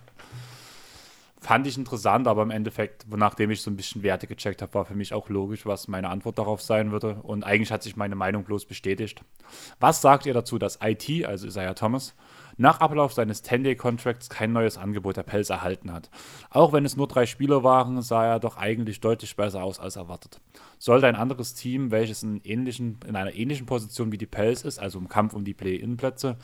Fand 1.41 1.67
ich 1.67 1.77
interessant, 1.77 2.27
aber 2.27 2.41
im 2.41 2.49
Endeffekt, 2.49 3.05
nachdem 3.09 3.51
ich 3.51 3.61
so 3.61 3.69
ein 3.69 3.75
bisschen 3.75 4.03
Werte 4.03 4.25
gecheckt 4.25 4.61
habe, 4.61 4.73
war 4.73 4.85
für 4.85 4.95
mich 4.95 5.13
auch 5.13 5.29
logisch, 5.29 5.65
was 5.65 5.87
meine 5.87 6.09
Antwort 6.09 6.39
darauf 6.39 6.61
sein 6.61 6.91
würde. 6.91 7.15
Und 7.21 7.43
eigentlich 7.43 7.71
hat 7.71 7.83
sich 7.83 7.97
meine 7.97 8.15
Meinung 8.15 8.45
bloß 8.45 8.65
bestätigt. 8.65 9.21
Was 9.79 10.01
sagt 10.01 10.25
ihr 10.25 10.33
dazu, 10.33 10.57
dass 10.57 10.79
IT, 10.81 11.25
also 11.25 11.45
Isaiah 11.45 11.75
Thomas, 11.75 12.15
nach 12.57 12.79
Ablauf 12.79 13.13
seines 13.13 13.43
10-Day-Contracts 13.43 14.29
kein 14.29 14.53
neues 14.53 14.77
Angebot 14.77 15.17
der 15.17 15.23
Pels 15.23 15.49
erhalten 15.49 15.91
hat? 15.91 16.09
Auch 16.49 16.71
wenn 16.71 16.85
es 16.85 16.95
nur 16.95 17.07
drei 17.07 17.25
Spieler 17.25 17.63
waren, 17.63 18.01
sah 18.01 18.25
er 18.25 18.39
doch 18.39 18.57
eigentlich 18.57 19.01
deutlich 19.01 19.35
besser 19.35 19.61
aus 19.61 19.79
als 19.79 19.97
erwartet. 19.97 20.41
Sollte 20.79 21.05
ein 21.05 21.15
anderes 21.17 21.53
Team, 21.53 21.91
welches 21.91 22.23
in, 22.23 22.39
ähnlichen, 22.43 22.99
in 23.05 23.15
einer 23.15 23.35
ähnlichen 23.35 23.65
Position 23.65 24.11
wie 24.11 24.17
die 24.17 24.25
Pels 24.25 24.63
ist, 24.63 24.79
also 24.79 24.97
im 24.97 25.09
Kampf 25.09 25.33
um 25.33 25.43
die 25.43 25.53
Play-In-Plätze, 25.53 26.37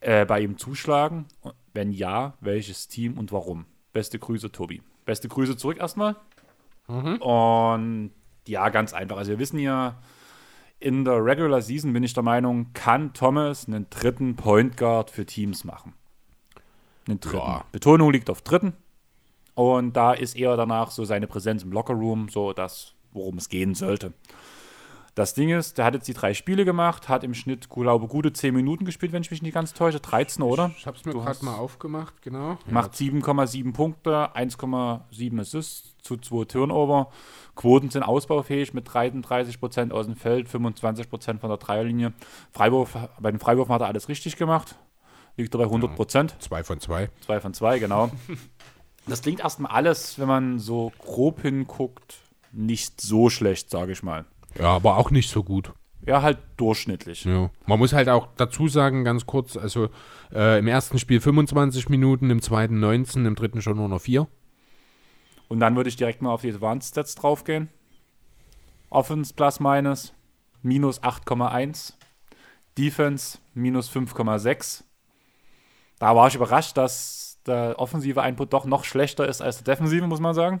äh, 0.00 0.24
bei 0.24 0.40
ihm 0.40 0.56
zuschlagen? 0.56 1.26
Wenn 1.74 1.90
ja, 1.90 2.38
welches 2.40 2.86
Team 2.88 3.18
und 3.18 3.32
warum? 3.32 3.66
Beste 3.94 4.18
Grüße, 4.18 4.52
Tobi. 4.52 4.82
Beste 5.06 5.28
Grüße 5.28 5.56
zurück 5.56 5.78
erstmal. 5.78 6.16
Und 6.86 8.10
ja, 8.46 8.68
ganz 8.68 8.92
einfach. 8.92 9.16
Also 9.16 9.30
wir 9.30 9.38
wissen 9.38 9.58
ja, 9.58 9.96
in 10.80 11.04
der 11.04 11.24
Regular 11.24 11.62
Season 11.62 11.92
bin 11.94 12.02
ich 12.02 12.12
der 12.12 12.22
Meinung, 12.22 12.72
kann 12.74 13.14
Thomas 13.14 13.66
einen 13.66 13.88
dritten 13.88 14.36
Point 14.36 14.76
Guard 14.76 15.10
für 15.10 15.24
Teams 15.24 15.64
machen. 15.64 15.94
Einen 17.06 17.20
dritten. 17.20 17.36
Ja. 17.36 17.64
Betonung 17.72 18.12
liegt 18.12 18.28
auf 18.28 18.42
dritten. 18.42 18.74
Und 19.54 19.94
da 19.94 20.12
ist 20.12 20.36
eher 20.36 20.56
danach 20.56 20.90
so 20.90 21.04
seine 21.04 21.26
Präsenz 21.26 21.62
im 21.62 21.72
Lockerroom 21.72 22.28
so 22.28 22.52
das, 22.52 22.94
worum 23.12 23.38
es 23.38 23.48
gehen 23.48 23.74
sollte. 23.74 24.12
Das 25.14 25.32
Ding 25.32 25.50
ist, 25.50 25.78
der 25.78 25.84
hat 25.84 25.94
jetzt 25.94 26.08
die 26.08 26.14
drei 26.14 26.34
Spiele 26.34 26.64
gemacht, 26.64 27.08
hat 27.08 27.22
im 27.22 27.34
Schnitt, 27.34 27.70
glaube 27.70 28.08
gute 28.08 28.32
10 28.32 28.52
Minuten 28.52 28.84
gespielt, 28.84 29.12
wenn 29.12 29.22
ich 29.22 29.30
mich 29.30 29.42
nicht 29.42 29.54
ganz 29.54 29.72
täusche. 29.72 30.00
13, 30.00 30.42
oder? 30.42 30.72
Ich 30.76 30.86
habe 30.86 30.96
es 30.96 31.04
mir 31.04 31.12
gerade 31.12 31.44
mal 31.44 31.54
aufgemacht, 31.54 32.20
genau. 32.20 32.58
Macht 32.68 32.94
7,7 32.94 33.72
Punkte, 33.72 34.34
1,7 34.34 35.40
Assists 35.40 35.94
zu 36.02 36.16
2 36.16 36.46
Turnover. 36.46 37.10
Quoten 37.54 37.90
sind 37.90 38.02
ausbaufähig 38.02 38.74
mit 38.74 38.88
33% 38.88 39.92
aus 39.92 40.06
dem 40.06 40.16
Feld, 40.16 40.48
25% 40.48 41.38
von 41.38 41.48
der 41.48 41.58
Dreierlinie. 41.58 42.12
Freiwurf, 42.52 42.98
bei 43.20 43.30
den 43.30 43.38
Freiwürfen 43.38 43.72
hat 43.72 43.82
er 43.82 43.86
alles 43.86 44.08
richtig 44.08 44.36
gemacht. 44.36 44.74
Liegt 45.36 45.54
er 45.54 45.58
bei 45.58 45.66
100%. 45.66 46.40
Zwei 46.40 46.64
von 46.64 46.80
zwei. 46.80 47.08
Zwei 47.24 47.40
von 47.40 47.54
zwei, 47.54 47.78
genau. 47.78 48.10
Das 49.06 49.20
klingt 49.20 49.40
erstmal 49.40 49.70
alles, 49.70 50.18
wenn 50.18 50.28
man 50.28 50.58
so 50.58 50.90
grob 50.98 51.42
hinguckt, 51.42 52.22
nicht 52.52 53.00
so 53.00 53.28
schlecht, 53.28 53.68
sage 53.68 53.92
ich 53.92 54.02
mal. 54.02 54.24
Ja, 54.58 54.68
aber 54.74 54.96
auch 54.96 55.10
nicht 55.10 55.30
so 55.30 55.42
gut. 55.42 55.72
Ja, 56.06 56.22
halt 56.22 56.38
durchschnittlich. 56.56 57.24
Ja. 57.24 57.50
Man 57.66 57.78
muss 57.78 57.92
halt 57.92 58.08
auch 58.08 58.28
dazu 58.36 58.68
sagen, 58.68 59.04
ganz 59.04 59.26
kurz, 59.26 59.56
also 59.56 59.88
äh, 60.32 60.58
im 60.58 60.66
ersten 60.66 60.98
Spiel 60.98 61.20
25 61.20 61.88
Minuten, 61.88 62.30
im 62.30 62.42
zweiten 62.42 62.78
19, 62.78 63.24
im 63.24 63.34
dritten 63.34 63.62
schon 63.62 63.76
nur 63.76 63.88
noch 63.88 64.00
4. 64.00 64.26
Und 65.48 65.60
dann 65.60 65.76
würde 65.76 65.88
ich 65.88 65.96
direkt 65.96 66.20
mal 66.20 66.30
auf 66.30 66.42
die 66.42 66.52
Advanced 66.52 66.90
Stats 66.90 67.14
draufgehen. 67.14 67.68
Offense 68.90 69.32
plus 69.32 69.60
minus 69.60 70.12
minus 70.62 71.02
8,1. 71.02 71.94
Defense 72.76 73.38
minus 73.54 73.90
5,6. 73.90 74.82
Da 75.98 76.16
war 76.16 76.26
ich 76.26 76.34
überrascht, 76.34 76.76
dass 76.76 77.38
der 77.46 77.78
offensive 77.78 78.20
Input 78.20 78.52
doch 78.52 78.64
noch 78.64 78.84
schlechter 78.84 79.28
ist 79.28 79.40
als 79.40 79.62
der 79.62 79.74
defensive, 79.74 80.06
muss 80.06 80.20
man 80.20 80.34
sagen. 80.34 80.60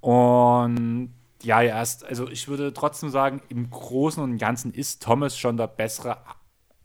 Und 0.00 1.14
ja, 1.42 1.62
er 1.62 1.82
ist, 1.82 2.04
also 2.04 2.28
ich 2.28 2.48
würde 2.48 2.72
trotzdem 2.72 3.10
sagen, 3.10 3.42
im 3.48 3.70
Großen 3.70 4.22
und 4.22 4.38
Ganzen 4.38 4.72
ist 4.72 5.02
Thomas 5.02 5.38
schon 5.38 5.56
der 5.56 5.68
bessere 5.68 6.18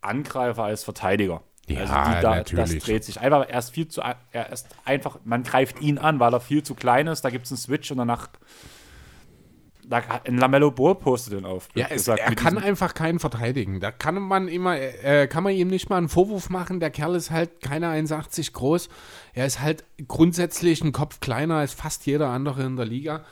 Angreifer 0.01 0.63
als 0.63 0.83
Verteidiger. 0.83 1.41
Ja, 1.67 1.79
also 1.79 1.93
die, 1.93 2.21
da, 2.21 2.35
natürlich. 2.35 2.75
das 2.75 2.83
dreht 2.83 3.03
sich 3.05 3.19
einfach, 3.21 3.47
er 3.47 3.59
ist 3.59 3.69
viel 3.69 3.87
zu, 3.87 4.01
er 4.31 4.49
ist 4.51 4.67
einfach, 4.83 5.19
man 5.23 5.43
greift 5.43 5.81
ihn 5.81 5.97
an, 5.97 6.19
weil 6.19 6.33
er 6.33 6.41
viel 6.41 6.61
zu 6.61 6.75
klein 6.75 7.07
ist, 7.07 7.21
da 7.21 7.29
gibt 7.29 7.45
es 7.45 7.51
einen 7.51 7.57
Switch 7.57 7.89
und 7.89 7.97
danach, 7.97 8.27
da, 9.85 10.01
ein 10.25 10.37
Lamello 10.37 10.71
Ball 10.71 10.95
postet 10.95 11.33
den 11.33 11.45
auf. 11.45 11.69
Ja, 11.73 11.87
es, 11.89 12.05
gesagt, 12.05 12.19
er 12.19 12.35
kann 12.35 12.57
einfach 12.57 12.93
keinen 12.93 13.19
verteidigen. 13.19 13.79
Da 13.79 13.91
kann 13.91 14.15
man 14.21 14.49
immer, 14.49 14.77
äh, 14.77 15.27
kann 15.27 15.43
man 15.43 15.53
ihm 15.53 15.69
nicht 15.69 15.89
mal 15.89 15.97
einen 15.97 16.09
Vorwurf 16.09 16.49
machen. 16.49 16.79
Der 16.79 16.89
Kerl 16.89 17.15
ist 17.15 17.31
halt 17.31 17.61
keine 17.61 17.87
1,80 17.87 18.53
groß. 18.53 18.89
Er 19.33 19.45
ist 19.45 19.61
halt 19.61 19.83
grundsätzlich 20.07 20.81
ein 20.83 20.93
Kopf 20.93 21.19
kleiner 21.19 21.55
als 21.55 21.73
fast 21.73 22.05
jeder 22.05 22.29
andere 22.29 22.63
in 22.63 22.77
der 22.77 22.85
Liga. 22.85 23.25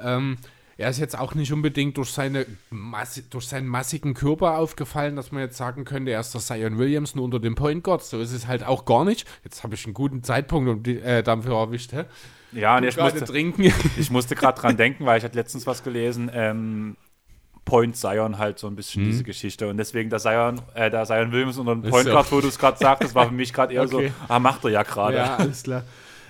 Ähm, 0.00 0.38
er 0.78 0.90
ist 0.90 1.00
jetzt 1.00 1.18
auch 1.18 1.34
nicht 1.34 1.52
unbedingt 1.52 1.96
durch, 1.96 2.10
seine 2.12 2.46
Masse, 2.70 3.22
durch 3.22 3.48
seinen 3.48 3.66
massigen 3.66 4.14
Körper 4.14 4.58
aufgefallen, 4.58 5.16
dass 5.16 5.32
man 5.32 5.42
jetzt 5.42 5.56
sagen 5.56 5.84
könnte, 5.84 6.12
er 6.12 6.20
ist 6.20 6.32
der 6.32 6.40
Zion 6.40 6.78
Williamson 6.78 7.20
unter 7.20 7.40
dem 7.40 7.56
Point 7.56 7.82
Guard. 7.82 8.04
So 8.04 8.20
ist 8.20 8.32
es 8.32 8.46
halt 8.46 8.64
auch 8.64 8.84
gar 8.84 9.04
nicht. 9.04 9.26
Jetzt 9.42 9.64
habe 9.64 9.74
ich 9.74 9.84
einen 9.84 9.94
guten 9.94 10.22
Zeitpunkt 10.22 10.70
um 10.70 10.82
die, 10.84 11.00
äh, 11.00 11.24
dafür 11.24 11.56
erwischt. 11.56 11.92
Hä? 11.92 12.04
ja, 12.52 12.76
und 12.76 12.84
ich 12.88 12.96
musste, 12.96 13.24
trinken. 13.24 13.72
ich 13.98 14.10
musste 14.12 14.36
gerade 14.36 14.60
dran 14.60 14.76
denken, 14.76 15.04
weil 15.04 15.18
ich 15.18 15.24
hatte 15.24 15.36
letztens 15.36 15.66
was 15.66 15.82
gelesen, 15.82 16.30
ähm, 16.32 16.96
Point 17.64 17.96
Zion 17.96 18.38
halt 18.38 18.60
so 18.60 18.68
ein 18.68 18.76
bisschen 18.76 19.04
diese 19.04 19.24
Geschichte. 19.24 19.68
Und 19.68 19.78
deswegen 19.78 20.10
der 20.10 20.20
Zion, 20.20 20.62
äh, 20.74 20.90
der 20.90 21.04
Zion 21.06 21.32
Williams 21.32 21.58
unter 21.58 21.74
dem 21.74 21.90
Point 21.90 22.04
so. 22.04 22.12
Guard, 22.12 22.30
wo 22.30 22.40
du 22.40 22.46
es 22.46 22.58
gerade 22.58 22.78
sagtest, 22.78 23.16
war 23.16 23.26
für 23.26 23.34
mich 23.34 23.52
gerade 23.52 23.74
eher 23.74 23.82
Okay. 23.92 24.12
so, 24.16 24.32
ah, 24.32 24.38
macht 24.38 24.64
er 24.64 24.70
ja 24.70 24.84
gerade. 24.84 25.16
Ja, 25.16 25.36
alles 25.38 25.64
klar. 25.64 25.82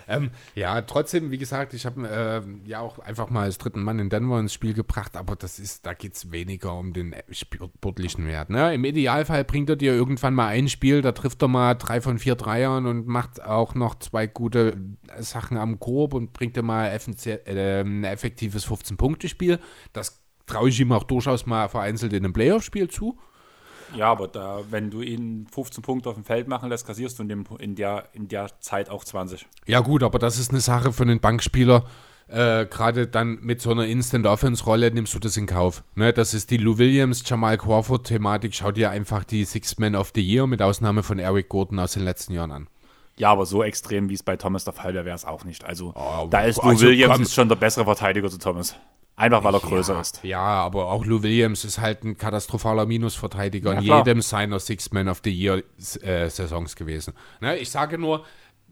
Ähm, 0.09 0.31
ja, 0.55 0.81
trotzdem, 0.83 1.31
wie 1.31 1.39
gesagt, 1.39 1.75
ich 1.75 1.85
habe 1.85 2.09
ähm, 2.11 2.63
ja 2.65 2.81
auch 2.81 2.99
einfach 2.99 3.29
mal 3.29 3.43
als 3.43 3.59
dritten 3.59 3.83
Mann 3.83 3.99
in 3.99 4.09
Denver 4.09 4.41
ins 4.41 4.55
Spiel 4.55 4.73
gebracht, 4.73 5.17
aber 5.17 5.37
das 5.37 5.59
ist, 5.59 5.85
da 5.85 5.93
geht 5.93 6.15
es 6.15 6.33
weniger 6.33 6.75
um 6.75 6.93
den 6.93 7.13
äh, 7.13 7.23
sportlichen 7.31 8.27
Wert. 8.27 8.51
Ne? 8.51 8.75
Im 8.75 8.85
Idealfall 8.85 9.45
bringt 9.45 9.69
er 9.69 9.77
dir 9.77 9.93
irgendwann 9.93 10.35
mal 10.35 10.49
ein 10.49 10.69
Spiel, 10.69 11.03
da 11.03 11.13
trifft 11.13 11.43
er 11.43 11.49
mal 11.49 11.75
drei 11.75 12.01
von 12.01 12.19
vier 12.19 12.37
Dreiern 12.37 12.87
und 12.87 13.07
macht 13.07 13.43
auch 13.43 13.75
noch 13.75 13.99
zwei 13.99 14.27
gute 14.27 14.79
Sachen 15.19 15.59
am 15.59 15.79
Korb 15.79 16.15
und 16.15 16.33
bringt 16.33 16.57
dir 16.57 16.63
mal 16.63 16.87
äh, 16.87 17.81
ein 17.81 18.05
effektives 18.05 18.67
15-Punkte-Spiel. 18.67 19.59
Das 19.93 20.23
traue 20.47 20.71
ich 20.71 20.81
ihm 20.81 20.93
auch 20.93 21.05
durchaus 21.05 21.47
mal 21.47 21.69
vereinzelt 21.69 22.13
in 22.15 22.25
einem 22.25 22.33
Playoff-Spiel 22.33 22.89
zu. 22.89 23.19
Ja, 23.97 24.11
aber 24.11 24.29
da, 24.29 24.61
wenn 24.71 24.91
du 24.91 25.01
ihn 25.03 25.47
15 25.53 25.83
Punkte 25.83 26.09
auf 26.11 26.15
dem 26.15 26.25
Feld 26.25 26.49
machen 26.49 26.69
lässt, 26.69 26.87
kassierst 26.87 27.19
du 27.19 27.23
in, 27.23 27.29
dem, 27.29 27.45
in, 27.59 27.75
der, 27.75 28.05
in 28.13 28.29
der 28.29 28.49
Zeit 28.61 28.91
auch 28.91 29.05
20. 29.05 29.47
Ja, 29.67 29.81
gut, 29.81 30.03
aber 30.03 30.19
das 30.19 30.39
ist 30.39 30.51
eine 30.51 30.61
Sache 30.61 30.93
für 30.93 31.03
einen 31.05 31.21
Bankspieler. 31.21 31.85
Äh, 32.29 32.67
Gerade 32.67 33.07
dann 33.07 33.39
mit 33.41 33.63
so 33.63 33.71
einer 33.71 33.87
Instant-Offense-Rolle 33.87 34.91
nimmst 34.91 35.15
du 35.15 35.19
das 35.19 35.37
in 35.39 35.47
Kauf. 35.47 35.83
Ne, 35.95 36.13
das 36.13 36.35
ist 36.35 36.51
die 36.51 36.59
Lou 36.59 36.77
Williams, 36.77 37.23
Jamal 37.27 37.57
Crawford-Thematik. 37.57 38.55
Schau 38.55 38.71
dir 38.73 38.91
einfach 38.91 39.25
die 39.25 39.45
Six 39.45 39.79
Men 39.79 39.97
of 39.97 40.13
the 40.15 40.21
Year 40.21 40.47
mit 40.47 40.61
Ausnahme 40.61 41.03
von 41.03 41.19
Eric 41.19 41.49
Gordon 41.49 41.79
aus 41.79 41.93
den 41.95 42.05
letzten 42.05 42.35
Jahren 42.35 42.53
an. 42.53 42.69
Ja, 43.17 43.31
aber 43.33 43.47
so 43.47 43.63
extrem, 43.65 44.11
wie 44.11 44.15
es 44.15 44.23
bei 44.23 44.37
Thomas 44.37 44.65
der 44.65 44.75
Fall 44.75 44.93
wäre, 44.95 45.05
wäre 45.07 45.17
es 45.17 45.25
auch 45.25 45.45
nicht. 45.45 45.65
Also, 45.65 45.93
Oh, 45.97 46.29
da 46.31 46.43
ist 46.43 46.63
Lou 46.63 46.69
also, 46.69 46.87
Williams 46.87 47.15
komm. 47.15 47.23
ist 47.23 47.35
schon 47.35 47.49
der 47.49 47.57
bessere 47.57 47.85
Verteidiger 47.85 48.29
zu 48.29 48.39
Thomas. 48.39 48.77
Einfach, 49.19 49.43
weil 49.43 49.55
er 49.55 49.61
größer 49.61 49.95
ja, 49.95 50.01
ist. 50.01 50.21
Ja, 50.23 50.39
aber 50.41 50.93
auch 50.93 51.05
Lou 51.05 51.25
Williams 51.25 51.65
ist 51.65 51.81
halt 51.81 52.05
ein 52.05 52.17
katastrophaler 52.17 52.87
Minusverteidiger 52.87 53.73
Ja, 53.73 53.79
in 53.81 53.85
klar. 53.85 53.99
jedem 54.07 54.23
seiner 54.23 54.61
Six 54.61 54.93
Men 54.93 55.09
of 55.09 55.21
the 55.25 55.31
Year 55.31 55.63
äh, 56.03 56.31
Saisons 56.31 56.77
gewesen. 56.77 57.15
Ne, 57.41 57.57
ich 57.59 57.69
sage 57.71 57.99
nur, 57.99 58.25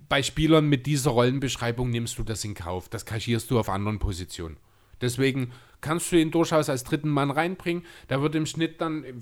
bei 0.09 0.23
Spielern 0.23 0.69
mit 0.69 0.87
dieser 0.87 1.11
Rollenbeschreibung 1.11 1.91
nimmst 1.91 2.17
du 2.19 2.23
das 2.23 2.45
in 2.45 2.55
Kauf. 2.55 2.89
Das 2.89 3.05
kaschierst 3.05 3.51
du 3.51 3.59
auf 3.59 3.69
anderen 3.69 3.99
Positionen. 3.99 4.57
Deswegen 5.01 5.53
kannst 5.81 6.11
du 6.11 6.17
ihn 6.17 6.31
durchaus 6.31 6.69
als 6.69 6.85
dritten 6.85 7.09
Mann 7.09 7.31
reinbringen. 7.31 7.85
Der 8.09 8.23
wird 8.23 8.35
im 8.35 8.47
Schnitt 8.47 8.81
dann 8.81 9.05
äh, 9.05 9.13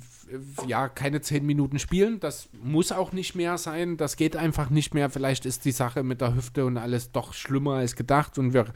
ja 0.67 0.89
keine 0.89 1.21
zehn 1.21 1.45
Minuten 1.45 1.79
spielen. 1.79 2.21
Das 2.21 2.49
muss 2.63 2.93
auch 2.93 3.13
nicht 3.13 3.35
mehr 3.35 3.59
sein. 3.59 3.97
Das 3.97 4.17
geht 4.17 4.37
einfach 4.37 4.71
nicht 4.71 4.95
mehr. 4.95 5.11
Vielleicht 5.11 5.47
ist 5.47 5.65
die 5.65 5.73
Sache 5.73 6.03
mit 6.03 6.21
der 6.21 6.35
Hüfte 6.35 6.65
und 6.65 6.79
alles 6.79 7.13
doch 7.13 7.35
schlimmer 7.35 7.75
als 7.75 7.97
gedacht. 7.97 8.39
Und 8.39 8.55
wir 8.55 8.67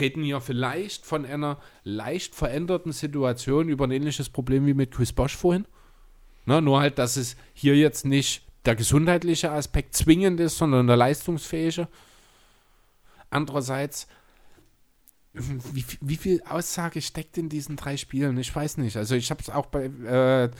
reden 0.00 0.22
hier 0.22 0.40
vielleicht 0.40 1.04
von 1.04 1.24
einer 1.24 1.58
leicht 1.84 2.34
veränderten 2.34 2.92
Situation 2.92 3.68
über 3.68 3.86
ein 3.86 3.92
ähnliches 3.92 4.28
Problem 4.28 4.66
wie 4.66 4.74
mit 4.74 4.90
Chris 4.90 5.12
Bosch 5.12 5.36
vorhin. 5.36 5.66
Na, 6.46 6.60
nur 6.60 6.80
halt, 6.80 6.98
dass 6.98 7.16
es 7.16 7.36
hier 7.54 7.76
jetzt 7.76 8.04
nicht 8.06 8.42
der 8.64 8.76
gesundheitliche 8.76 9.50
Aspekt 9.50 9.94
zwingend 9.94 10.40
ist, 10.40 10.58
sondern 10.58 10.86
der 10.86 10.96
leistungsfähige. 10.96 11.88
Andererseits, 13.30 14.08
wie, 15.36 15.84
wie 16.00 16.16
viel 16.16 16.42
Aussage 16.48 17.02
steckt 17.02 17.36
in 17.36 17.48
diesen 17.48 17.76
drei 17.76 17.96
Spielen? 17.96 18.38
Ich 18.38 18.54
weiß 18.54 18.78
nicht. 18.78 18.96
Also 18.96 19.14
ich 19.14 19.30
habe 19.30 19.42
es 19.42 19.50
auch 19.50 19.66
bei, 19.66 19.84
äh, 19.84 20.50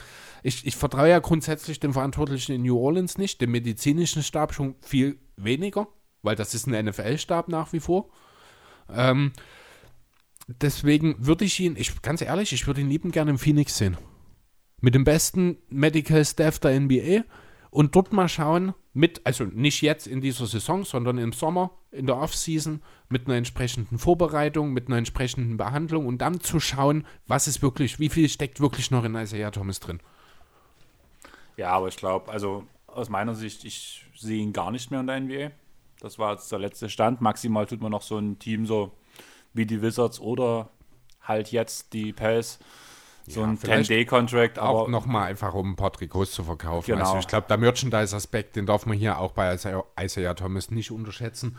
ich, 0.43 0.65
ich 0.65 0.75
vertraue 0.75 1.09
ja 1.09 1.19
grundsätzlich 1.19 1.79
dem 1.79 1.93
Verantwortlichen 1.93 2.53
in 2.53 2.63
New 2.63 2.77
Orleans 2.77 3.17
nicht, 3.17 3.41
dem 3.41 3.51
medizinischen 3.51 4.23
Stab 4.23 4.53
schon 4.53 4.75
viel 4.81 5.17
weniger, 5.35 5.87
weil 6.21 6.35
das 6.35 6.53
ist 6.53 6.67
ein 6.67 6.85
NFL-Stab 6.85 7.49
nach 7.49 7.73
wie 7.73 7.79
vor. 7.79 8.09
Ähm, 8.89 9.31
deswegen 10.47 11.15
würde 11.25 11.45
ich 11.45 11.59
ihn, 11.59 11.75
ich 11.75 12.01
ganz 12.01 12.21
ehrlich, 12.21 12.53
ich 12.53 12.67
würde 12.67 12.81
ihn 12.81 12.89
lieben 12.89 13.11
gerne 13.11 13.31
im 13.31 13.39
Phoenix 13.39 13.77
sehen. 13.77 13.97
Mit 14.79 14.93
dem 14.93 15.03
besten 15.03 15.57
Medical 15.69 16.23
Staff 16.23 16.59
der 16.59 16.79
NBA 16.79 17.23
und 17.69 17.95
dort 17.95 18.13
mal 18.13 18.29
schauen, 18.29 18.73
mit, 18.93 19.21
also 19.25 19.43
nicht 19.43 19.81
jetzt 19.81 20.07
in 20.07 20.21
dieser 20.21 20.47
Saison, 20.47 20.83
sondern 20.83 21.17
im 21.17 21.33
Sommer, 21.33 21.71
in 21.91 22.07
der 22.07 22.17
Offseason, 22.17 22.81
mit 23.09 23.27
einer 23.27 23.35
entsprechenden 23.35 23.99
Vorbereitung, 23.99 24.73
mit 24.73 24.87
einer 24.87 24.97
entsprechenden 24.97 25.57
Behandlung 25.57 26.05
und 26.07 26.19
dann 26.19 26.39
zu 26.39 26.59
schauen, 26.59 27.05
was 27.27 27.47
ist 27.47 27.61
wirklich, 27.61 27.99
wie 27.99 28.09
viel 28.09 28.29
steckt 28.29 28.59
wirklich 28.59 28.91
noch 28.91 29.03
in 29.03 29.15
Isaiah 29.15 29.51
Thomas 29.51 29.79
drin. 29.79 29.99
Ja, 31.57 31.71
aber 31.71 31.87
ich 31.87 31.97
glaube, 31.97 32.31
also 32.31 32.65
aus 32.87 33.09
meiner 33.09 33.35
Sicht, 33.35 33.63
ich 33.65 34.05
sehe 34.15 34.41
ihn 34.41 34.53
gar 34.53 34.71
nicht 34.71 34.91
mehr 34.91 35.01
in 35.01 35.07
der 35.07 35.19
NBA. 35.19 35.51
Das 35.99 36.19
war 36.19 36.33
jetzt 36.33 36.51
der 36.51 36.59
letzte 36.59 36.89
Stand. 36.89 37.21
Maximal 37.21 37.65
tut 37.65 37.81
man 37.81 37.91
noch 37.91 38.01
so 38.01 38.17
ein 38.17 38.39
Team 38.39 38.65
so 38.65 38.91
wie 39.53 39.65
die 39.65 39.81
Wizards 39.81 40.19
oder 40.19 40.69
halt 41.21 41.51
jetzt 41.51 41.93
die 41.93 42.13
Pels. 42.13 42.59
So 43.29 43.41
Ja, 43.41 43.47
ein 43.47 43.57
vielleicht 43.57 43.89
10-Day-Contract, 43.91 44.57
auch 44.57 44.87
nochmal 44.87 45.27
einfach, 45.29 45.53
um 45.53 45.71
ein 45.71 45.75
paar 45.75 45.91
Trikots 45.91 46.31
zu 46.31 46.43
verkaufen. 46.45 46.91
Genau. 46.91 47.05
Also 47.05 47.17
ich 47.19 47.27
glaube, 47.27 47.45
der 47.49 47.57
Merchandise-Aspekt, 47.57 48.55
den 48.55 48.65
darf 48.65 48.85
man 48.85 48.97
hier 48.97 49.19
auch 49.19 49.33
bei 49.33 49.53
Isaiah, 49.53 49.83
Isaiah 49.99 50.33
Thomas 50.33 50.71
nicht 50.71 50.91
unterschätzen. 50.91 51.57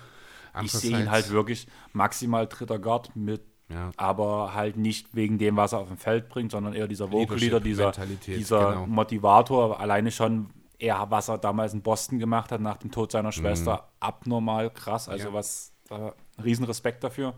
ich 0.62 0.72
sehe 0.72 0.98
ihn 0.98 1.10
halt 1.10 1.30
wirklich 1.30 1.66
maximal 1.92 2.46
dritter 2.46 2.78
Guard 2.78 3.14
mit, 3.14 3.42
Ja. 3.68 3.90
aber 3.98 4.54
halt 4.54 4.78
nicht 4.78 5.14
wegen 5.14 5.36
dem, 5.36 5.56
was 5.56 5.72
er 5.72 5.80
auf 5.80 5.88
dem 5.88 5.98
Feld 5.98 6.30
bringt, 6.30 6.52
sondern 6.52 6.72
eher 6.72 6.88
dieser 6.88 7.12
Vocal 7.12 7.36
Leader, 7.36 7.60
dieser, 7.60 7.92
dieser 8.26 8.70
genau. 8.70 8.86
Motivator, 8.86 9.78
alleine 9.78 10.10
schon 10.10 10.48
eher, 10.78 11.06
was 11.10 11.28
er 11.28 11.36
damals 11.36 11.74
in 11.74 11.82
Boston 11.82 12.18
gemacht 12.18 12.50
hat 12.50 12.62
nach 12.62 12.78
dem 12.78 12.90
Tod 12.90 13.12
seiner 13.12 13.30
Schwester, 13.32 13.88
abnormal 14.00 14.70
krass. 14.70 15.08
Also 15.08 15.28
Mhm. 15.28 15.34
Ja. 15.34 15.38
was, 15.38 15.72
äh, 15.90 16.42
riesen 16.42 16.64
Respekt 16.64 17.04
dafür. 17.04 17.34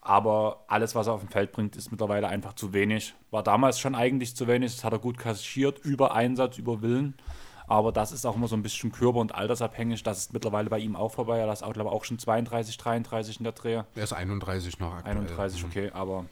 Aber 0.00 0.64
alles, 0.68 0.94
was 0.94 1.06
er 1.06 1.14
auf 1.14 1.20
dem 1.20 1.28
Feld 1.28 1.52
bringt, 1.52 1.76
ist 1.76 1.90
mittlerweile 1.90 2.28
einfach 2.28 2.54
zu 2.54 2.72
wenig. 2.72 3.14
War 3.30 3.42
damals 3.42 3.78
schon 3.78 3.94
eigentlich 3.94 4.36
zu 4.36 4.46
wenig. 4.46 4.74
Das 4.74 4.84
hat 4.84 4.92
er 4.92 4.98
gut 4.98 5.18
kaschiert, 5.18 5.78
über 5.80 6.14
Einsatz, 6.14 6.58
über 6.58 6.82
Willen. 6.82 7.14
Aber 7.66 7.92
das 7.92 8.12
ist 8.12 8.24
auch 8.24 8.36
immer 8.36 8.48
so 8.48 8.56
ein 8.56 8.62
bisschen 8.62 8.92
körper- 8.92 9.18
und 9.18 9.34
altersabhängig. 9.34 10.02
Das 10.02 10.18
ist 10.18 10.32
mittlerweile 10.32 10.70
bei 10.70 10.78
ihm 10.78 10.96
auch 10.96 11.10
vorbei. 11.10 11.38
Er 11.38 11.52
ist 11.52 11.62
auch, 11.62 11.74
glaube 11.74 11.90
ich, 11.90 11.94
auch 11.94 12.04
schon 12.04 12.18
32, 12.18 12.78
33 12.78 13.38
in 13.38 13.44
der 13.44 13.52
Dreh. 13.52 13.82
Er 13.94 14.02
ist 14.02 14.14
31 14.14 14.78
noch 14.78 14.94
aktuell. 14.94 15.18
31, 15.18 15.64
okay, 15.64 15.90
aber 15.92 16.24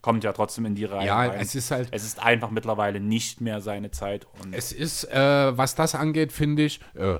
kommt 0.00 0.24
ja 0.24 0.32
trotzdem 0.32 0.64
in 0.64 0.74
die 0.74 0.86
Reihe. 0.86 1.06
Ja, 1.06 1.18
rein. 1.18 1.40
es 1.40 1.54
ist 1.54 1.70
halt, 1.70 1.88
es 1.90 2.04
ist 2.04 2.22
einfach 2.22 2.50
mittlerweile 2.50 3.00
nicht 3.00 3.42
mehr 3.42 3.60
seine 3.60 3.90
Zeit. 3.90 4.26
Und 4.42 4.54
es 4.54 4.72
ist, 4.72 5.04
äh, 5.04 5.56
was 5.56 5.74
das 5.74 5.94
angeht, 5.94 6.32
finde 6.32 6.64
ich, 6.64 6.80
äh, 6.94 7.18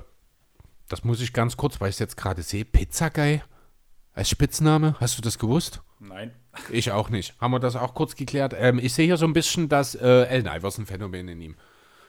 das 0.89 1.03
muss 1.03 1.21
ich 1.21 1.31
ganz 1.31 1.55
kurz, 1.55 1.79
weil 1.79 1.89
ich 1.89 1.95
es 1.95 1.99
jetzt 1.99 2.17
gerade 2.17 2.41
sehe, 2.41 2.65
Pizzaguy 2.65 3.41
als 4.13 4.29
Spitzname, 4.29 4.95
hast 4.99 5.17
du 5.17 5.21
das 5.21 5.39
gewusst? 5.39 5.81
nein. 5.99 6.31
Ich 6.69 6.91
auch 6.91 7.09
nicht. 7.09 7.39
Haben 7.39 7.51
wir 7.51 7.59
das 7.59 7.75
auch 7.75 7.93
kurz 7.93 8.15
geklärt? 8.15 8.53
Ähm, 8.57 8.79
ich 8.79 8.93
sehe 8.93 9.05
hier 9.05 9.17
so 9.17 9.25
ein 9.25 9.33
bisschen 9.33 9.69
das 9.69 9.95
äh, 9.95 10.27
Allen 10.29 10.47
Iverson-Phänomen 10.47 11.27
in 11.29 11.41
ihm. 11.41 11.55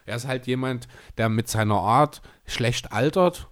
Er 0.05 0.17
ist 0.17 0.27
halt 0.27 0.47
jemand, 0.47 0.89
der 1.17 1.29
mit 1.29 1.49
seiner 1.49 1.77
Art 1.77 2.23
schlecht 2.47 2.93
altert, 2.93 3.49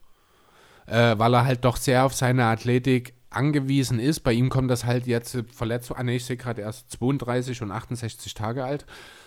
äh, 0.87 1.17
weil 1.17 1.35
er 1.35 1.45
halt 1.45 1.65
doch 1.65 1.77
sehr 1.77 2.05
auf 2.05 2.15
seine 2.15 2.47
Athletik 2.47 3.15
angewiesen 3.31 4.01
ist. 4.01 4.21
Bei 4.21 4.33
ihm 4.33 4.49
kommt 4.49 4.71
das 4.71 4.85
halt 4.85 5.07
jetzt 5.07 5.35
äh, 5.35 5.45
Verletzung 5.45 5.97
an. 5.97 6.09
ich 6.09 6.25
sehe 6.25 6.37
gerade 6.37 6.63
erst 6.63 6.91
32 6.91 7.63
und 7.63 7.71
68 7.71 8.35
Tage 8.35 8.65
alt. 8.65 8.85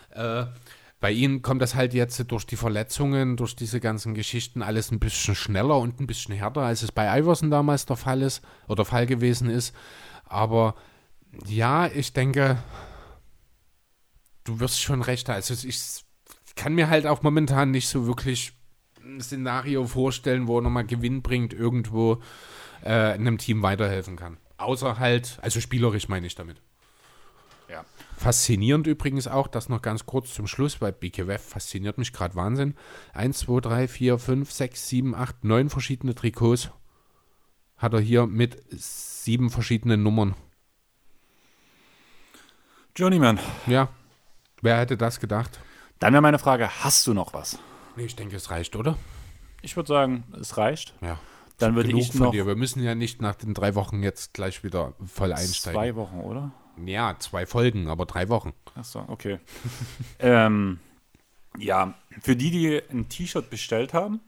Äh, 0.09 0.45
bei 1.03 1.11
ihm 1.11 1.41
kommt 1.41 1.61
das 1.61 1.75
halt 1.75 1.93
jetzt 1.93 2.31
durch 2.31 2.45
die 2.45 2.55
Verletzungen, 2.55 3.35
durch 3.35 3.57
diese 3.57 3.81
ganzen 3.81 4.13
Geschichten 4.13 4.61
alles 4.61 4.89
ein 4.89 5.01
bisschen 5.01 5.35
schneller 5.35 5.77
und 5.77 5.99
ein 5.99 6.07
bisschen 6.07 6.33
härter, 6.33 6.61
als 6.61 6.81
es 6.81 6.93
bei 6.93 7.19
Iverson 7.19 7.51
damals 7.51 7.85
der 7.85 7.97
Fall 7.97 8.21
ist 8.21 8.41
oder 8.69 8.85
Fall 8.85 9.05
gewesen 9.05 9.49
ist. 9.49 9.75
Aber 10.23 10.75
ja, 11.45 11.87
ich 11.87 12.13
denke, 12.13 12.57
du 14.45 14.61
wirst 14.61 14.79
schon 14.79 15.01
recht. 15.01 15.29
Also 15.29 15.53
ich 15.67 16.05
kann 16.55 16.73
mir 16.73 16.87
halt 16.87 17.05
auch 17.05 17.21
momentan 17.21 17.71
nicht 17.71 17.89
so 17.89 18.07
wirklich 18.07 18.53
ein 19.03 19.19
Szenario 19.19 19.85
vorstellen, 19.85 20.47
wo 20.47 20.59
er 20.59 20.61
nochmal 20.61 20.85
Gewinn 20.85 21.21
bringt, 21.21 21.51
irgendwo 21.51 22.21
äh, 22.81 23.11
einem 23.11 23.37
Team 23.39 23.61
weiterhelfen 23.61 24.15
kann. 24.15 24.37
Außer 24.55 24.99
halt, 24.99 25.37
also 25.41 25.59
spielerisch 25.59 26.07
meine 26.07 26.27
ich 26.27 26.35
damit. 26.35 26.61
Faszinierend 28.23 28.87
übrigens 28.87 29.27
auch, 29.27 29.47
das 29.47 29.67
noch 29.67 29.81
ganz 29.81 30.05
kurz 30.05 30.33
zum 30.33 30.47
Schluss, 30.47 30.79
weil 30.79 30.93
BKWF 30.93 31.41
fasziniert 31.41 31.97
mich 31.97 32.13
gerade 32.13 32.35
Wahnsinn. 32.35 32.75
1, 33.11 33.39
2, 33.39 33.59
3, 33.59 33.87
4, 33.89 34.17
5, 34.17 34.49
6, 34.49 34.87
7, 34.87 35.13
8, 35.13 35.43
9 35.43 35.69
verschiedene 35.69 36.15
Trikots 36.15 36.71
hat 37.75 37.93
er 37.93 37.99
hier 37.99 38.25
mit 38.25 38.63
sieben 38.71 39.49
verschiedenen 39.49 40.03
Nummern. 40.03 40.35
Journeyman. 42.95 43.39
Ja, 43.67 43.89
wer 44.61 44.77
hätte 44.77 44.95
das 44.95 45.19
gedacht? 45.19 45.59
Dann 45.99 46.13
wäre 46.13 46.21
meine 46.21 46.39
Frage, 46.39 46.69
hast 46.81 47.05
du 47.05 47.13
noch 47.13 47.33
was? 47.33 47.59
Nee, 47.97 48.05
ich 48.05 48.15
denke, 48.15 48.37
es 48.37 48.49
reicht, 48.49 48.77
oder? 48.77 48.97
Ich 49.61 49.75
würde 49.75 49.87
sagen, 49.89 50.23
es 50.39 50.55
reicht. 50.55 50.93
Ja. 51.01 51.19
Dann 51.57 51.75
würde 51.75 51.91
ich 51.91 52.13
noch 52.13 52.31
dir. 52.31 52.47
Wir 52.47 52.55
müssen 52.55 52.81
ja 52.81 52.95
nicht 52.95 53.21
nach 53.21 53.35
den 53.35 53.53
drei 53.53 53.75
Wochen 53.75 54.01
jetzt 54.01 54.33
gleich 54.33 54.63
wieder 54.63 54.93
voll 55.05 55.33
einsteigen. 55.33 55.77
zwei 55.77 55.95
Wochen, 55.97 56.21
oder? 56.21 56.53
Ja, 56.85 57.15
zwei 57.19 57.45
Folgen, 57.45 57.87
aber 57.87 58.05
drei 58.05 58.29
Wochen. 58.29 58.53
Achso, 58.75 59.03
okay. 59.07 59.39
ähm, 60.19 60.79
ja, 61.57 61.93
für 62.21 62.35
die, 62.35 62.51
die 62.51 62.81
ein 62.91 63.09
T-Shirt 63.09 63.49
bestellt 63.49 63.93
haben, 63.93 64.21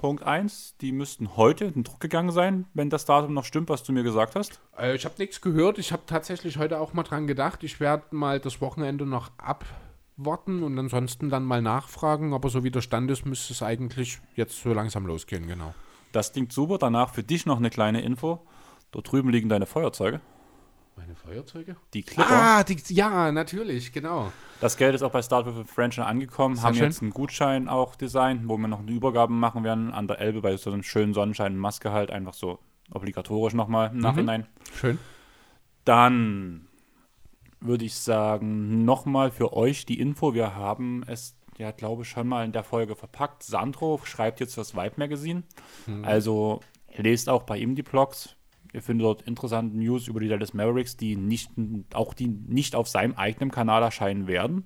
Punkt 0.00 0.22
1, 0.22 0.76
die 0.80 0.92
müssten 0.92 1.36
heute 1.36 1.66
in 1.66 1.74
den 1.74 1.84
Druck 1.84 2.00
gegangen 2.00 2.30
sein, 2.30 2.64
wenn 2.72 2.88
das 2.88 3.04
Datum 3.04 3.34
noch 3.34 3.44
stimmt, 3.44 3.68
was 3.68 3.82
du 3.82 3.92
mir 3.92 4.02
gesagt 4.02 4.34
hast. 4.34 4.58
Äh, 4.78 4.94
ich 4.94 5.04
habe 5.04 5.16
nichts 5.18 5.42
gehört. 5.42 5.78
Ich 5.78 5.92
habe 5.92 6.04
tatsächlich 6.06 6.56
heute 6.56 6.80
auch 6.80 6.94
mal 6.94 7.02
dran 7.02 7.26
gedacht. 7.26 7.62
Ich 7.64 7.80
werde 7.80 8.04
mal 8.12 8.40
das 8.40 8.62
Wochenende 8.62 9.04
noch 9.04 9.30
abwarten 9.36 10.62
und 10.62 10.78
ansonsten 10.78 11.28
dann 11.28 11.44
mal 11.44 11.60
nachfragen. 11.60 12.32
Aber 12.32 12.48
so 12.48 12.64
wie 12.64 12.70
der 12.70 12.80
Stand 12.80 13.10
ist, 13.10 13.26
müsste 13.26 13.52
es 13.52 13.62
eigentlich 13.62 14.20
jetzt 14.36 14.62
so 14.62 14.72
langsam 14.72 15.04
losgehen, 15.04 15.46
genau. 15.46 15.74
Das 16.12 16.32
klingt 16.32 16.52
super. 16.52 16.78
Danach 16.78 17.12
für 17.12 17.22
dich 17.22 17.44
noch 17.44 17.58
eine 17.58 17.68
kleine 17.68 18.00
Info. 18.00 18.40
Dort 18.92 19.12
drüben 19.12 19.28
liegen 19.28 19.50
deine 19.50 19.66
Feuerzeuge. 19.66 20.22
Meine 21.00 21.14
Feuerzeuge? 21.14 21.76
Die 21.94 22.02
Clipper. 22.02 22.30
Ah, 22.30 22.62
die, 22.62 22.76
ja, 22.92 23.32
natürlich, 23.32 23.90
genau. 23.90 24.30
Das 24.60 24.76
Geld 24.76 24.94
ist 24.94 25.02
auch 25.02 25.10
bei 25.10 25.22
Start 25.22 25.46
with 25.46 25.66
French 25.66 25.94
schon 25.94 26.04
angekommen. 26.04 26.56
Sehr 26.56 26.64
haben 26.64 26.74
schön. 26.74 26.84
jetzt 26.84 27.00
einen 27.00 27.10
Gutschein 27.10 27.68
auch 27.68 27.96
designt, 27.96 28.46
wo 28.46 28.58
wir 28.58 28.68
noch 28.68 28.80
eine 28.80 28.90
Übergabe 28.90 29.32
machen 29.32 29.64
werden 29.64 29.92
an 29.92 30.08
der 30.08 30.18
Elbe 30.20 30.42
bei 30.42 30.54
so 30.58 30.70
einem 30.70 30.82
schönen 30.82 31.14
Sonnenschein 31.14 31.56
Maske 31.56 31.90
halt. 31.90 32.10
Einfach 32.10 32.34
so 32.34 32.58
obligatorisch 32.92 33.54
nochmal 33.54 33.90
im 33.92 33.98
Nachhinein. 33.98 34.46
Schön. 34.74 34.98
Dann 35.86 36.68
würde 37.60 37.86
ich 37.86 37.94
sagen, 37.94 38.84
nochmal 38.84 39.30
für 39.30 39.54
euch 39.54 39.86
die 39.86 40.00
Info. 40.00 40.34
Wir 40.34 40.54
haben 40.54 41.02
es, 41.06 41.34
ja, 41.56 41.70
glaube 41.70 42.02
ich, 42.02 42.10
schon 42.10 42.28
mal 42.28 42.44
in 42.44 42.52
der 42.52 42.62
Folge 42.62 42.94
verpackt. 42.94 43.42
Sandro 43.42 43.98
schreibt 44.04 44.40
jetzt 44.40 44.52
fürs 44.52 44.74
Vibe 44.74 44.96
Magazine. 44.96 45.44
Also 46.02 46.60
lest 46.94 47.30
auch 47.30 47.44
bei 47.44 47.56
ihm 47.56 47.74
die 47.74 47.82
Blogs. 47.82 48.36
Ihr 48.72 48.82
findet 48.82 49.04
dort 49.04 49.22
interessante 49.22 49.76
News 49.76 50.06
über 50.08 50.20
die 50.20 50.28
Dallas 50.28 50.54
Mavericks, 50.54 50.96
die 50.96 51.16
nicht, 51.16 51.50
auch 51.94 52.14
die 52.14 52.28
nicht 52.28 52.74
auf 52.74 52.88
seinem 52.88 53.14
eigenen 53.14 53.50
Kanal 53.50 53.82
erscheinen 53.82 54.26
werden. 54.26 54.64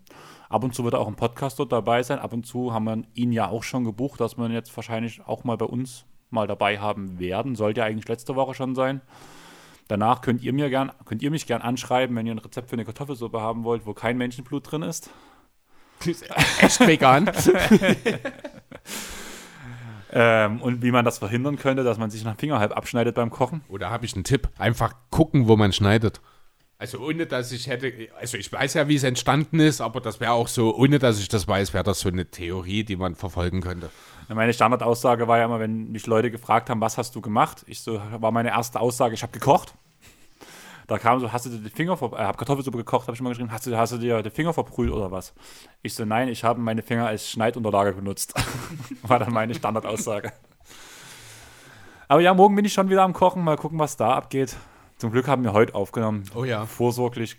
Ab 0.49 0.63
und 0.63 0.75
zu 0.75 0.85
wird 0.85 0.95
er 0.95 1.01
auch 1.01 1.09
im 1.09 1.17
Podcast 1.17 1.59
dort 1.59 1.73
dabei 1.73 2.03
sein. 2.03 2.19
Ab 2.19 2.33
und 2.33 2.47
zu 2.47 2.73
haben 2.73 2.85
wir 2.85 3.03
ihn 3.15 3.33
ja 3.33 3.49
auch 3.49 3.63
schon 3.63 3.85
gebucht, 3.85 4.21
dass 4.21 4.37
wir 4.37 4.47
ihn 4.47 4.53
jetzt 4.53 4.75
wahrscheinlich 4.77 5.27
auch 5.27 5.45
mal 5.45 5.57
bei 5.57 5.67
uns 5.67 6.05
mal 6.31 6.47
dabei 6.47 6.79
haben 6.79 7.19
werden. 7.19 7.55
Sollte 7.55 7.81
ja 7.81 7.87
eigentlich 7.87 8.09
letzte 8.09 8.37
Woche 8.37 8.55
schon 8.55 8.75
sein. 8.75 9.01
Danach 9.89 10.21
könnt 10.23 10.43
ihr 10.43 10.53
mir 10.53 10.71
gern, 10.71 10.93
könnt 11.05 11.23
ihr 11.23 11.31
mich 11.31 11.47
gern 11.47 11.63
anschreiben, 11.63 12.17
wenn 12.17 12.27
ihr 12.27 12.35
ein 12.35 12.39
Rezept 12.39 12.71
für 12.71 12.77
eine 12.77 12.85
Kartoffelsuppe 12.85 13.41
haben 13.41 13.65
wollt, 13.65 13.87
wo 13.87 13.95
kein 13.95 14.17
Menschenblut 14.17 14.71
drin 14.71 14.83
ist. 14.83 15.11
Echt 16.61 16.81
vegan. 16.81 17.31
Ähm, 20.17 20.63
und 20.63 20.83
wie 20.83 20.93
man 20.93 21.05
das 21.05 21.19
verhindern 21.19 21.57
könnte, 21.57 21.83
dass 21.83 21.99
man 21.99 22.09
sich 22.09 22.25
nach 22.25 22.37
Finger 22.37 22.61
halb 22.61 22.77
abschneidet 22.77 23.17
beim 23.17 23.31
Kochen. 23.31 23.63
Oder 23.69 23.91
habe 23.91 24.07
ich 24.07 24.15
einen 24.15 24.23
Tipp? 24.23 24.49
Einfach 24.59 24.95
gucken, 25.11 25.49
wo 25.49 25.57
man 25.57 25.73
schneidet. 25.73 26.21
Also 26.79 26.99
ohne, 26.99 27.27
dass 27.27 27.51
ich 27.51 27.67
hätte, 27.67 27.93
also 28.19 28.37
ich 28.37 28.53
weiß 28.53 28.75
ja, 28.75 28.89
wie 28.89 28.95
es 28.95 29.05
entstanden 29.05 29.59
ist, 29.59 29.81
aber 29.81 30.01
das 30.01 30.21
wäre 30.21 30.33
auch 30.33 30.49
so, 30.49 30.77
ohne 30.77 30.99
dass 30.99 31.19
ich 31.19 31.29
das 31.29 31.49
weiß, 31.49 31.73
wäre 31.73 31.85
das 31.85 32.01
so 32.01 32.09
eine 32.09 32.27
Theorie, 32.27 32.85
die 32.85 32.97
man 32.97 33.15
verfolgen 33.15 33.61
könnte. 33.61 33.91
Meine 34.29 34.53
Standardaussage 34.53 35.27
war 35.27 35.39
ja 35.39 35.45
immer, 35.45 35.61
wenn 35.61 35.91
mich 35.93 36.07
Leute 36.07 36.31
gefragt 36.31 36.71
haben, 36.71 36.81
was 36.81 36.97
hast 36.97 37.15
du 37.15 37.21
gemacht? 37.21 37.65
Ich 37.67 37.81
so, 37.81 38.01
war 38.19 38.33
meine 38.33 38.51
erste 38.51 38.81
Aussage, 38.81 39.15
ich 39.15 39.23
habe 39.23 39.33
gekocht. 39.33 39.75
Da 40.87 40.99
kam 40.99 41.21
so, 41.21 41.33
hast 41.33 41.47
du 41.47 41.51
dir 41.51 41.59
die 41.59 41.71
Finger 41.71 41.97
ver 41.97 42.13
äh, 42.13 42.25
hab 42.25 42.37
Kartoffelsuppe 42.37 42.79
gekocht, 42.79 43.07
habe 43.07 43.15
ich 43.15 43.23
mal 43.23 43.31
geschrieben, 43.31 43.51
hast 43.51 43.67
du, 43.67 43.77
hast 43.77 43.93
du 43.93 43.99
dir 43.99 44.23
die 44.23 44.31
Finger 44.31 44.53
verbrüht 44.53 44.91
oder 44.91 45.11
was? 45.11 45.35
Ich 45.83 45.95
so, 45.95 46.05
nein, 46.05 46.29
ich 46.29 46.45
habe 46.45 46.61
meine 46.61 46.83
Finger 46.83 47.07
als 47.07 47.31
Schneidunterlage 47.31 47.93
benutzt. 47.93 48.35
War 49.03 49.19
dann 49.19 49.33
meine 49.33 49.55
Standardaussage. 49.55 50.33
Aber 52.09 52.21
ja, 52.21 52.35
morgen 52.35 52.55
bin 52.55 52.65
ich 52.65 52.73
schon 52.73 52.91
wieder 52.91 53.03
am 53.03 53.13
Kochen, 53.13 53.43
mal 53.43 53.57
gucken, 53.57 53.79
was 53.79 53.97
da 53.97 54.15
abgeht. 54.15 54.57
Zum 54.99 55.11
Glück 55.11 55.27
haben 55.27 55.43
wir 55.43 55.53
heute 55.53 55.75
aufgenommen. 55.75 56.25
Oh 56.35 56.45
ja. 56.45 56.67
Vorsorglich. 56.67 57.37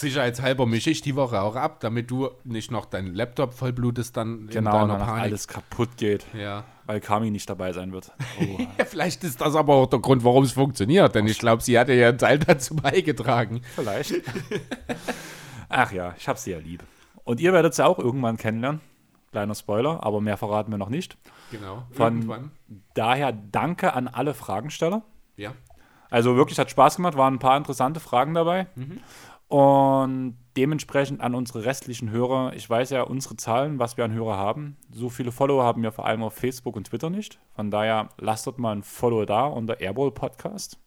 Sicherheitshalber 0.00 0.66
mische 0.66 0.90
ich 0.90 1.00
die 1.02 1.14
Woche 1.16 1.40
auch 1.40 1.56
ab, 1.56 1.80
damit 1.80 2.10
du 2.10 2.30
nicht 2.44 2.70
noch 2.70 2.84
deinen 2.86 3.14
Laptop 3.14 3.52
vollblutest 3.54 4.16
dann 4.16 4.46
Genau, 4.48 4.82
in 4.82 4.88
deiner 4.88 5.04
Panik. 5.04 5.22
alles 5.24 5.48
kaputt 5.48 5.90
geht, 5.96 6.26
Ja. 6.34 6.64
weil 6.86 7.00
Kami 7.00 7.30
nicht 7.30 7.48
dabei 7.48 7.72
sein 7.72 7.92
wird. 7.92 8.12
Oh. 8.40 8.58
ja. 8.78 8.84
Vielleicht 8.84 9.24
ist 9.24 9.40
das 9.40 9.54
aber 9.54 9.74
auch 9.74 9.86
der 9.86 10.00
Grund, 10.00 10.24
warum 10.24 10.44
es 10.44 10.52
funktioniert, 10.52 11.14
denn 11.14 11.26
ich 11.26 11.38
glaube, 11.38 11.62
sie 11.62 11.78
hatte 11.78 11.92
ja 11.94 12.08
einen 12.08 12.18
Teil 12.18 12.38
dazu 12.38 12.76
beigetragen. 12.76 13.62
Vielleicht. 13.74 14.14
Ach 15.68 15.92
ja, 15.92 16.14
ich 16.18 16.28
hab 16.28 16.38
sie 16.38 16.52
ja 16.52 16.58
lieb. 16.58 16.82
Und 17.24 17.40
ihr 17.40 17.52
werdet 17.52 17.74
sie 17.74 17.84
auch 17.84 17.98
irgendwann 17.98 18.36
kennenlernen. 18.36 18.80
Kleiner 19.32 19.54
Spoiler, 19.54 20.04
aber 20.04 20.20
mehr 20.20 20.36
verraten 20.36 20.70
wir 20.70 20.78
noch 20.78 20.90
nicht. 20.90 21.16
Genau. 21.50 21.84
Von- 21.92 22.14
Irgendwann. 22.18 22.50
Daher 22.94 23.32
danke 23.32 23.92
an 23.94 24.06
alle 24.08 24.34
Fragensteller. 24.34 25.02
Ja. 25.36 25.52
Also 26.10 26.36
wirklich 26.36 26.58
hat 26.58 26.70
Spaß 26.70 26.96
gemacht, 26.96 27.16
waren 27.16 27.34
ein 27.34 27.38
paar 27.40 27.56
interessante 27.56 27.98
Fragen 27.98 28.34
dabei. 28.34 28.66
Und 29.48 30.38
dementsprechend 30.56 31.20
an 31.20 31.34
unsere 31.34 31.64
restlichen 31.64 32.10
Hörer, 32.10 32.54
ich 32.54 32.68
weiß 32.68 32.90
ja 32.90 33.02
unsere 33.02 33.36
Zahlen, 33.36 33.78
was 33.78 33.96
wir 33.96 34.04
an 34.04 34.12
Hörer 34.12 34.36
haben. 34.36 34.76
So 34.90 35.10
viele 35.10 35.32
Follower 35.32 35.64
haben 35.64 35.82
wir 35.82 35.92
vor 35.92 36.06
allem 36.06 36.22
auf 36.22 36.34
Facebook 36.34 36.76
und 36.76 36.88
Twitter 36.88 37.10
nicht. 37.10 37.40
Von 37.54 37.70
daher 37.70 38.08
lasst 38.18 38.46
dort 38.46 38.58
mal 38.58 38.74
ein 38.74 38.82
Follow 38.82 39.24
da 39.24 39.46
unter 39.46 39.80
Airball 39.80 40.10
Podcast. 40.10 40.78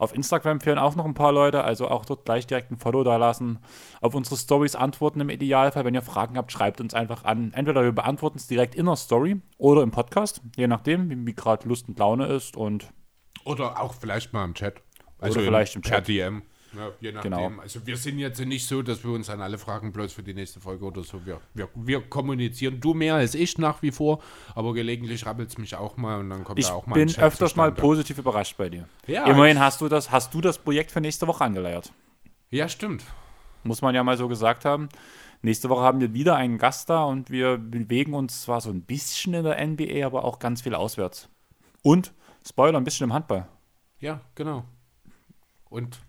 Auf 0.00 0.14
Instagram 0.14 0.60
fehlen 0.60 0.78
auch 0.78 0.96
noch 0.96 1.04
ein 1.04 1.12
paar 1.12 1.30
Leute, 1.30 1.62
also 1.62 1.86
auch 1.88 2.06
dort 2.06 2.24
gleich 2.24 2.46
direkt 2.46 2.70
ein 2.70 2.78
Follow 2.78 3.04
da 3.04 3.18
lassen. 3.18 3.58
Auf 4.00 4.14
unsere 4.14 4.38
Stories 4.38 4.74
antworten 4.74 5.20
im 5.20 5.28
Idealfall. 5.28 5.84
Wenn 5.84 5.92
ihr 5.92 6.00
Fragen 6.00 6.38
habt, 6.38 6.50
schreibt 6.50 6.80
uns 6.80 6.94
einfach 6.94 7.24
an. 7.24 7.52
Entweder 7.52 7.82
wir 7.82 7.92
beantworten 7.92 8.38
es 8.38 8.46
direkt 8.46 8.74
in 8.74 8.86
der 8.86 8.96
Story 8.96 9.42
oder 9.58 9.82
im 9.82 9.90
Podcast, 9.90 10.40
je 10.56 10.68
nachdem, 10.68 11.10
wie, 11.10 11.26
wie 11.26 11.34
gerade 11.34 11.68
Lust 11.68 11.86
und 11.88 11.98
Laune 11.98 12.26
ist. 12.28 12.56
Und 12.56 12.90
Oder 13.44 13.78
auch 13.78 13.92
vielleicht 13.92 14.32
mal 14.32 14.42
im 14.44 14.54
Chat. 14.54 14.80
Also 15.18 15.38
Oder 15.38 15.48
vielleicht 15.48 15.76
im 15.76 15.82
Chat. 15.82 16.08
DM. 16.08 16.44
Ja, 16.76 16.90
je 17.00 17.12
nachdem. 17.12 17.32
Genau. 17.32 17.60
Also 17.60 17.84
wir 17.86 17.96
sind 17.96 18.18
jetzt 18.18 18.40
nicht 18.40 18.66
so, 18.66 18.82
dass 18.82 19.02
wir 19.02 19.10
uns 19.10 19.28
an 19.28 19.40
alle 19.40 19.58
Fragen 19.58 19.92
bloß 19.92 20.12
für 20.12 20.22
die 20.22 20.34
nächste 20.34 20.60
Folge 20.60 20.84
oder 20.84 21.02
so. 21.02 21.24
Wir, 21.26 21.40
wir, 21.54 21.68
wir 21.74 22.00
kommunizieren. 22.02 22.80
Du 22.80 22.94
mehr 22.94 23.16
als 23.16 23.34
ich 23.34 23.58
nach 23.58 23.82
wie 23.82 23.90
vor, 23.90 24.22
aber 24.54 24.72
gelegentlich 24.72 25.26
rappelt 25.26 25.50
es 25.50 25.58
mich 25.58 25.74
auch 25.74 25.96
mal 25.96 26.20
und 26.20 26.30
dann 26.30 26.44
kommt 26.44 26.58
ich 26.58 26.66
da 26.66 26.74
auch 26.74 26.86
mal 26.86 26.94
bin 26.94 27.08
ein 27.08 27.08
Chat 27.08 27.24
öfters 27.24 27.56
mal 27.56 27.72
positiv 27.72 28.18
überrascht 28.18 28.56
bei 28.56 28.68
dir. 28.68 28.88
Ja, 29.06 29.26
Immerhin 29.26 29.58
hast 29.58 29.80
du 29.80 29.88
das, 29.88 30.10
hast 30.10 30.32
du 30.32 30.40
das 30.40 30.58
Projekt 30.58 30.92
für 30.92 31.00
nächste 31.00 31.26
Woche 31.26 31.44
angeleiert. 31.44 31.92
Ja, 32.50 32.68
stimmt. 32.68 33.04
Muss 33.64 33.82
man 33.82 33.94
ja 33.94 34.02
mal 34.02 34.16
so 34.16 34.28
gesagt 34.28 34.64
haben. 34.64 34.88
Nächste 35.42 35.68
Woche 35.70 35.82
haben 35.82 36.00
wir 36.00 36.12
wieder 36.12 36.36
einen 36.36 36.58
Gast 36.58 36.90
da 36.90 37.04
und 37.04 37.30
wir 37.30 37.56
bewegen 37.56 38.14
uns 38.14 38.42
zwar 38.42 38.60
so 38.60 38.70
ein 38.70 38.82
bisschen 38.82 39.34
in 39.34 39.44
der 39.44 39.66
NBA, 39.66 40.04
aber 40.04 40.24
auch 40.24 40.38
ganz 40.38 40.62
viel 40.62 40.74
auswärts. 40.74 41.28
Und, 41.82 42.12
Spoiler, 42.46 42.78
ein 42.78 42.84
bisschen 42.84 43.04
im 43.04 43.12
Handball. 43.12 43.48
Ja, 44.00 44.20
genau. 44.34 44.64
Und 45.68 46.00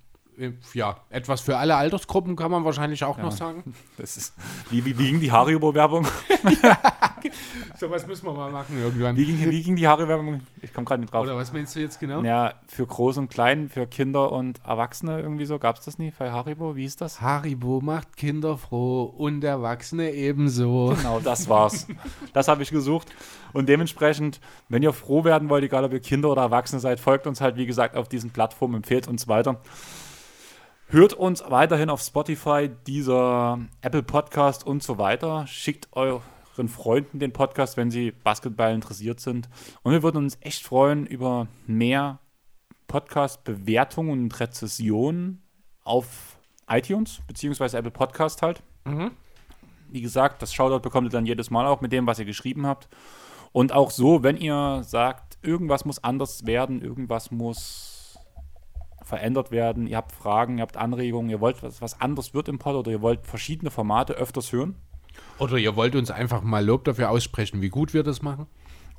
ja, 0.74 0.98
etwas 1.10 1.42
für 1.42 1.58
alle 1.58 1.76
Altersgruppen 1.76 2.36
kann 2.36 2.52
man 2.52 2.66
wahrscheinlich 2.66 3.04
auch 3.04 3.18
noch 3.18 3.32
sagen. 3.32 3.64
Das 3.98 4.18
ist, 4.18 4.34
wie, 4.70 4.84
wie, 4.84 4.98
wie 4.98 5.12
ging 5.12 5.20
die 5.20 5.32
Haribo-Werbung? 5.32 6.08
So 7.78 7.90
was 7.90 8.06
müssen 8.08 8.26
wir 8.26 8.34
mal 8.34 8.52
machen 8.52 8.78
irgendwann. 8.80 9.16
Wie 9.16 9.26
ging, 9.26 9.50
wie 9.50 9.64
ging 9.64 9.76
die 9.76 9.88
Haribo-Werbung? 9.88 10.42
Ich 10.62 10.74
komme 10.74 10.86
gerade 10.86 11.02
nicht 11.02 11.14
drauf. 11.14 11.24
Oder 11.24 11.36
was 11.36 11.52
meinst 11.54 11.76
du 11.76 11.80
jetzt 11.80 12.00
genau? 12.00 12.22
Ja, 12.24 12.54
für 12.68 12.86
Groß 12.86 13.18
und 13.18 13.30
Klein, 13.30 13.70
für 13.70 13.88
Kinder 13.88 14.32
und 14.32 14.60
Erwachsene 14.66 15.20
irgendwie 15.20 15.46
so. 15.46 15.60
Gab 15.60 15.78
es 15.78 15.86
das 15.86 15.98
nie 15.98 16.14
bei 16.18 16.32
Haribo? 16.32 16.76
Wie 16.76 16.84
hieß 16.84 16.98
das? 16.98 17.22
Haribo 17.22 17.82
macht 17.82 18.18
Kinder 18.18 18.58
froh 18.58 19.04
und 19.04 19.44
Erwachsene 19.44 20.12
ebenso. 20.12 20.94
Genau, 20.98 21.20
das 21.20 21.50
war's. 21.50 21.88
Das 22.34 22.48
habe 22.48 22.64
ich 22.64 22.72
gesucht. 22.72 23.08
Und 23.54 23.68
dementsprechend, 23.68 24.40
wenn 24.70 24.84
ihr 24.84 24.94
froh 24.94 25.24
werden 25.24 25.50
wollt, 25.50 25.64
egal 25.64 25.84
ob 25.84 25.94
ihr 25.94 26.00
Kinder 26.00 26.30
oder 26.30 26.44
Erwachsene 26.44 26.80
seid, 26.80 27.00
folgt 27.00 27.28
uns 27.28 27.42
halt, 27.42 27.56
wie 27.56 27.66
gesagt, 27.66 27.96
auf 27.96 28.08
diesen 28.08 28.30
Plattformen, 28.32 28.76
empfehlt 28.76 29.08
uns 29.08 29.28
weiter. 29.28 29.60
Hört 30.92 31.14
uns 31.14 31.42
weiterhin 31.48 31.90
auf 31.90 32.02
Spotify, 32.02 32.70
dieser 32.86 33.60
Apple 33.80 34.04
Podcast 34.04 34.68
und 34.68 34.84
so 34.84 34.98
weiter. 34.98 35.48
Schickt 35.48 35.88
euren 35.94 36.68
Freunden 36.68 37.18
den 37.18 37.32
Podcast, 37.32 37.78
wenn 37.78 37.90
sie 37.90 38.12
Basketball 38.12 38.74
interessiert 38.74 39.22
sind. 39.22 39.48
Und 39.84 39.94
wir 39.94 40.04
würden 40.04 40.18
uns 40.18 40.38
echt 40.42 40.66
freuen 40.66 41.06
über 41.06 41.48
mehr 41.66 42.20
Podcast-Bewertungen 42.90 44.12
und 44.12 44.38
Rezessionen 44.38 45.42
auf 45.86 46.38
iTunes, 46.68 47.22
beziehungsweise 47.26 47.78
Apple 47.78 47.92
Podcast 47.92 48.42
halt. 48.42 48.62
Wie 49.90 50.02
gesagt, 50.02 50.42
das 50.42 50.54
Shoutout 50.54 50.82
bekommt 50.82 51.08
ihr 51.08 51.12
dann 51.12 51.26
jedes 51.26 51.50
Mal 51.50 51.68
auch 51.68 51.80
mit 51.80 51.94
dem, 51.94 52.06
was 52.06 52.20
ihr 52.20 52.26
geschrieben 52.26 52.68
habt. 52.68 52.90
Und 53.54 53.72
auch 53.72 53.92
so, 53.92 54.24
wenn 54.24 54.36
ihr 54.36 54.82
sagt, 54.84 55.38
irgendwas 55.42 55.86
muss 55.86 56.04
anders 56.04 56.46
werden, 56.46 56.82
irgendwas 56.82 57.32
muss 57.32 57.91
verändert 59.12 59.52
werden, 59.52 59.88
ihr 59.88 59.98
habt 59.98 60.14
Fragen, 60.14 60.58
ihr 60.58 60.62
habt 60.62 60.78
Anregungen, 60.78 61.30
ihr 61.30 61.42
wollt, 61.42 61.62
dass 61.62 61.82
was 61.82 62.00
anders 62.00 62.34
wird 62.34 62.48
im 62.48 62.60
Pod 62.60 62.76
oder 62.76 62.92
ihr 62.92 63.02
wollt 63.02 63.28
verschiedene 63.28 63.70
Formate 63.70 64.14
öfters 64.14 64.54
hören 64.54 64.76
Oder 65.38 65.58
ihr 65.58 65.76
wollt 65.76 65.96
uns 65.96 66.10
einfach 66.12 66.42
mal 66.42 66.66
Lob 66.66 66.86
dafür 66.86 67.10
aussprechen, 67.10 67.62
wie 67.62 67.68
gut 67.68 67.94
wir 67.94 68.04
das 68.04 68.22
machen. 68.22 68.48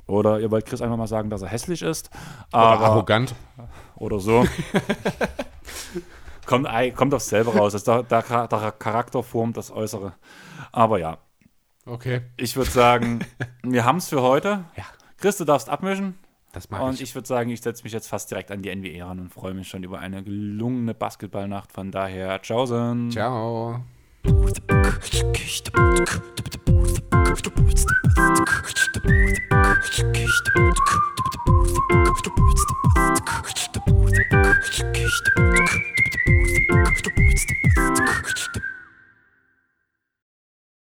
oder 0.05 0.39
ihr 0.39 0.51
wollt 0.51 0.67
Chris 0.67 0.81
einfach 0.83 0.97
mal 0.97 1.07
sagen, 1.07 1.31
dass 1.31 1.41
er 1.41 1.47
hässlich 1.49 1.81
ist 1.81 2.11
Oder 2.53 2.61
aber, 2.61 2.85
arrogant. 2.85 3.33
oder 3.95 4.19
so. 4.19 4.45
kommt, 6.45 6.67
kommt 6.95 7.13
aufs 7.13 7.29
selbe 7.29 7.55
raus. 7.55 7.71
Das 7.73 7.81
ist 7.81 7.87
der, 7.87 8.03
der, 8.03 8.47
der 8.47 8.71
Charakter 8.73 9.23
formt 9.23 9.57
das 9.57 9.71
Äußere. 9.71 10.13
Aber 10.71 10.99
ja, 10.99 11.17
Okay, 11.85 12.21
ich 12.37 12.55
würde 12.55 12.71
sagen, 12.71 13.25
wir 13.63 13.83
haben 13.83 13.97
es 13.97 14.07
für 14.07 14.21
heute. 14.21 14.63
Ja. 14.77 14.85
Chris, 15.17 15.37
du 15.37 15.43
darfst 15.43 15.67
abmischen. 15.69 16.17
Das 16.53 16.69
mag 16.69 16.81
und 16.83 16.93
ich, 16.93 17.01
ich 17.01 17.15
würde 17.15 17.27
sagen, 17.27 17.49
ich 17.49 17.61
setze 17.61 17.83
mich 17.83 17.93
jetzt 17.93 18.07
fast 18.07 18.29
direkt 18.29 18.51
an 18.51 18.61
die 18.61 18.73
NBA 18.73 19.03
ran 19.03 19.19
und 19.19 19.29
freue 19.29 19.55
mich 19.55 19.67
schon 19.67 19.83
über 19.83 19.99
eine 19.99 20.23
gelungene 20.23 20.93
Basketballnacht. 20.93 21.71
Von 21.71 21.89
daher, 21.89 22.39
tschaußen. 22.41 23.09
Ciao. 23.09 23.83
Ciao. 24.23 24.63